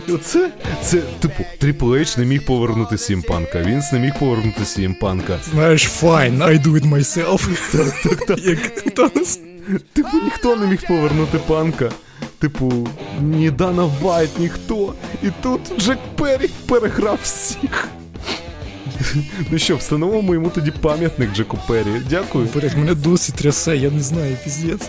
Оце, 0.09 0.51
це, 0.83 0.97
типу, 1.21 1.45
Triple 1.63 1.99
H 1.99 2.19
не 2.19 2.25
міг 2.25 2.47
повернути 2.47 2.99
Сі 2.99 3.11
Ем 3.11 3.24
Панка, 3.24 3.63
Вінс 3.63 3.93
не 3.93 3.99
міг 3.99 4.19
повернути 4.19 4.65
Сі 4.65 4.80
Ем 4.80 4.94
Панка. 4.94 5.39
Знаєш, 5.53 5.89
fine, 6.03 6.39
I'll 6.39 6.63
do 6.63 6.73
it 6.73 6.89
myself. 6.89 7.49
Так, 7.73 8.03
так, 8.03 8.27
так. 8.27 8.39
Як 8.45 8.81
Танос. 8.95 9.41
Типу, 9.93 10.17
ніхто 10.25 10.57
не 10.57 10.67
міг 10.67 10.87
повернути 10.89 11.39
панка. 11.47 11.91
Типу, 12.39 12.89
ні 13.21 13.51
Дана 13.51 13.91
Вайт, 14.03 14.39
ніхто. 14.39 14.95
І 15.23 15.27
тут 15.43 15.61
Джек 15.79 15.99
Перрі 16.17 16.51
переграв 16.67 17.19
всіх. 17.23 17.89
Ну 19.51 19.59
що, 19.59 19.77
встановимо 19.77 20.35
йому 20.35 20.51
тоді 20.51 20.71
пам'ятник 20.71 21.35
Джеку 21.35 21.59
Перрі. 21.69 22.03
Дякую. 22.11 22.49
Блять, 22.55 22.77
мене 22.77 22.95
досі 22.95 23.33
трясе, 23.33 23.77
я 23.77 23.91
не 23.91 24.01
знаю, 24.01 24.37
піздець. 24.45 24.89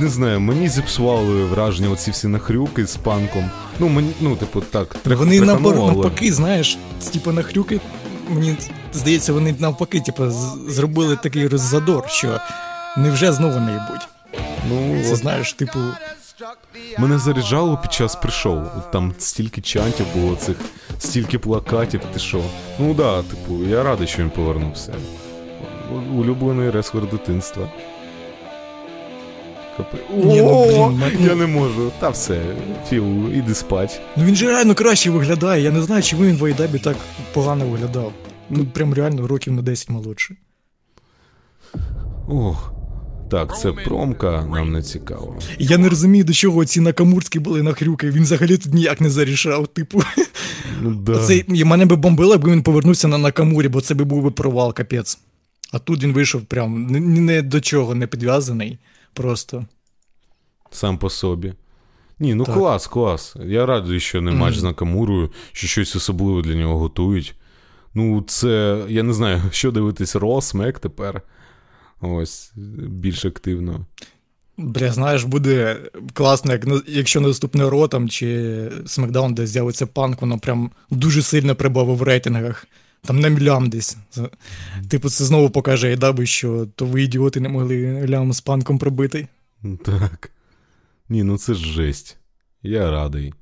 Не 0.00 0.08
знаю, 0.08 0.40
мені 0.40 0.68
зіпсували 0.68 1.44
враження 1.44 1.90
оці 1.90 2.10
всі 2.10 2.28
нахрюки 2.28 2.86
з 2.86 2.96
панком. 2.96 3.50
Ну, 3.78 3.88
мені, 3.88 4.12
ну, 4.20 4.36
типу, 4.36 4.60
так, 4.60 4.96
Вони 5.04 5.40
навпаки, 5.40 6.32
знаєш, 6.32 6.78
типу 7.12 7.32
на 7.32 7.42
хрюки, 7.42 7.80
мені 8.28 8.56
здається, 8.92 9.32
вони 9.32 9.54
навпаки, 9.58 10.00
типу, 10.00 10.30
зробили 10.68 11.16
такий 11.16 11.48
роззадор, 11.48 12.08
що 12.08 12.40
Невже 12.96 13.32
знову 13.32 13.60
не 13.60 13.72
їбуть? 13.72 14.08
Ну, 14.68 15.02
Це 15.04 15.12
от 15.12 15.18
знаєш, 15.18 15.52
типу, 15.52 15.78
мене 16.98 17.18
заряджало 17.18 17.78
під 17.82 17.92
час 17.92 18.16
прийшов. 18.16 18.62
Там 18.92 19.14
стільки 19.18 19.60
чантів 19.60 20.06
було 20.14 20.36
цих, 20.36 20.56
стільки 20.98 21.38
плакатів, 21.38 22.00
ти 22.12 22.18
що. 22.18 22.42
Ну 22.78 22.94
да, 22.94 23.22
типу, 23.22 23.64
я 23.68 23.82
радий, 23.82 24.06
що 24.06 24.22
він 24.22 24.30
повернувся. 24.30 24.94
Улюблений 26.16 26.70
реслер 26.70 27.10
дитинства. 27.10 27.68
Ні, 30.14 30.42
ну, 30.42 30.64
блін, 30.66 31.02
ну- 31.20 31.26
я 31.26 31.34
не 31.34 31.46
можу. 31.46 31.92
Та 31.98 32.08
все, 32.08 32.42
Філ, 32.88 33.28
іди 33.32 33.54
спать. 33.54 34.00
ну 34.16 34.24
він 34.24 34.36
же 34.36 34.46
реально 34.46 34.74
краще 34.74 35.10
виглядає. 35.10 35.62
Я 35.62 35.70
не 35.70 35.82
знаю, 35.82 36.02
чому 36.02 36.24
він 36.24 36.36
в 36.36 36.44
Айдабі 36.44 36.78
так 36.78 36.96
погано 37.32 37.66
виглядав. 37.66 38.12
Ну, 38.50 38.64
прям 38.64 38.94
реально 38.94 39.26
років 39.26 39.52
на 39.52 39.62
10 39.62 39.88
молодший. 39.88 40.36
Ох. 42.28 42.72
Так, 43.30 43.58
це 43.58 43.72
промка, 43.72 44.46
нам 44.50 44.72
не 44.72 44.82
цікаво. 44.82 45.38
Я 45.58 45.78
не 45.78 45.88
розумію, 45.88 46.24
до 46.24 46.32
чого 46.32 46.64
ці 46.64 46.80
накамурські 46.80 47.38
були 47.38 47.62
нахрюки. 47.62 48.10
Він 48.10 48.22
взагалі 48.22 48.56
тут 48.56 48.74
ніяк 48.74 49.00
не 49.00 49.10
зарішав. 49.10 49.68
Типу, 49.68 50.02
Ну 50.80 50.94
да. 50.94 51.18
це 51.18 51.36
і 51.36 51.64
мене 51.64 51.86
би 51.86 51.96
бомбило, 51.96 52.32
якби 52.32 52.52
він 52.52 52.62
повернувся 52.62 53.08
на 53.08 53.18
Накамурі, 53.18 53.68
бо 53.68 53.80
це 53.80 53.94
би 53.94 54.04
був 54.04 54.22
би 54.22 54.30
провал, 54.30 54.74
капець. 54.74 55.18
А 55.72 55.78
тут 55.78 56.02
він 56.02 56.12
вийшов 56.12 56.42
прям 56.42 56.86
ні, 56.86 57.00
ні 57.00 57.42
до 57.42 57.60
чого 57.60 57.94
не 57.94 58.06
підв'язаний. 58.06 58.78
Просто. 59.12 59.66
Сам 60.70 60.98
по 60.98 61.10
собі. 61.10 61.54
Ні, 62.18 62.34
ну 62.34 62.44
Так. 62.44 62.54
клас, 62.54 62.86
клас. 62.86 63.36
Я 63.46 63.66
радий, 63.66 64.00
що 64.00 64.20
не 64.20 64.30
матч 64.30 64.56
з 64.56 64.62
Накамурою, 64.62 65.30
що 65.52 65.66
щось 65.66 65.96
особливе 65.96 66.42
для 66.42 66.54
нього 66.54 66.78
готують. 66.78 67.34
Ну, 67.94 68.24
це, 68.26 68.82
я 68.88 69.02
не 69.02 69.12
знаю, 69.12 69.42
що 69.50 69.70
дивитись, 69.70 70.16
Ро, 70.16 70.40
Смек 70.40 70.78
тепер. 70.78 71.22
Ось, 72.00 72.52
більш 72.88 73.24
активно. 73.24 73.86
Бля, 74.56 74.92
знаєш, 74.92 75.24
буде 75.24 75.76
класно, 76.12 76.52
як, 76.52 76.66
якщо 76.88 77.20
наступне 77.20 77.70
Ро 77.70 77.88
там 77.88 78.08
чи 78.08 78.70
Смакдаун, 78.86 79.34
де 79.34 79.46
з'явиться 79.46 79.86
панк, 79.86 80.20
воно 80.20 80.38
прям 80.38 80.70
дуже 80.90 81.22
сильно 81.22 81.54
прибавив 81.54 81.96
в 81.96 82.02
рейтингах. 82.02 82.66
Там 83.02 83.20
на 83.20 83.28
мільям 83.28 83.70
десь. 83.70 83.96
Типу, 84.88 85.08
це 85.10 85.24
знову 85.24 85.50
покаже 85.50 85.88
Айдаби, 85.88 86.26
що 86.26 86.66
то 86.74 86.86
ви 86.86 87.02
ідіоти 87.02 87.40
не 87.40 87.48
могли 87.48 88.06
лям 88.08 88.32
з 88.32 88.40
панком 88.40 88.78
пробити. 88.78 89.28
Так. 89.84 90.30
Ні, 91.08 91.22
ну 91.22 91.38
це 91.38 91.54
ж 91.54 91.66
жесть. 91.66 92.16
Я 92.62 92.90
радий. 92.90 93.34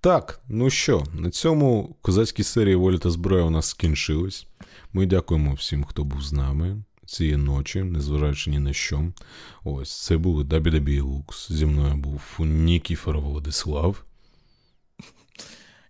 Так, 0.00 0.40
ну 0.48 0.70
що, 0.70 1.04
на 1.14 1.30
цьому 1.30 1.96
козацькі 2.02 2.42
серії 2.42 2.74
Воля 2.74 2.98
та 2.98 3.10
зброя 3.10 3.44
у 3.44 3.50
нас 3.50 3.66
скінчились. 3.66 4.46
Ми 4.92 5.06
дякуємо 5.06 5.54
всім, 5.54 5.84
хто 5.84 6.04
був 6.04 6.22
з 6.22 6.32
нами 6.32 6.82
цієї 7.10 7.36
ночі, 7.36 7.82
незважаючи 7.82 8.50
ні 8.50 8.58
на 8.58 8.72
що. 8.72 9.12
Ось, 9.64 10.02
це 10.02 10.16
були 10.16 10.44
WWE 10.44 11.02
Lux. 11.02 11.52
Зі 11.52 11.66
мною 11.66 11.96
був 11.96 12.22
Нікіфор 12.38 13.18
Владислав. 13.20 14.04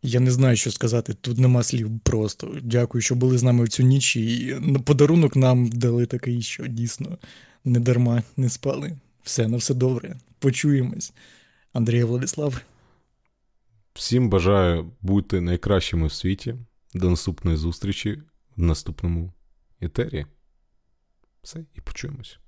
Я 0.03 0.21
не 0.21 0.31
знаю, 0.31 0.57
що 0.57 0.71
сказати. 0.71 1.15
Тут 1.15 1.39
нема 1.39 1.63
слів 1.63 2.01
просто. 2.03 2.57
Дякую, 2.63 3.03
що 3.03 3.15
були 3.15 3.39
з 3.39 3.43
нами 3.43 3.65
в 3.65 3.69
цю 3.69 3.83
ніч. 3.83 4.17
І 4.17 4.57
подарунок 4.85 5.37
нам 5.37 5.69
дали 5.69 6.07
такий, 6.07 6.43
що 6.43 6.67
дійсно 6.67 7.19
не 7.65 7.81
дарма 7.81 8.23
не 8.37 8.49
спали. 8.49 8.97
Все, 9.23 9.49
на 9.49 9.57
все 9.57 9.75
добре. 9.75 10.17
Почуємось. 10.39 11.13
Андрій 11.73 12.05
Владислав. 12.05 12.61
Всім 13.95 14.29
бажаю 14.31 14.93
бути 15.01 15.41
найкращими 15.41 16.07
в 16.07 16.13
світі. 16.13 16.55
До 16.95 17.11
наступної 17.11 17.57
зустрічі 17.57 18.23
в 18.57 18.63
наступному 18.63 19.33
етері. 19.81 20.27
Все, 21.43 21.65
і 21.75 21.81
почуємось. 21.81 22.39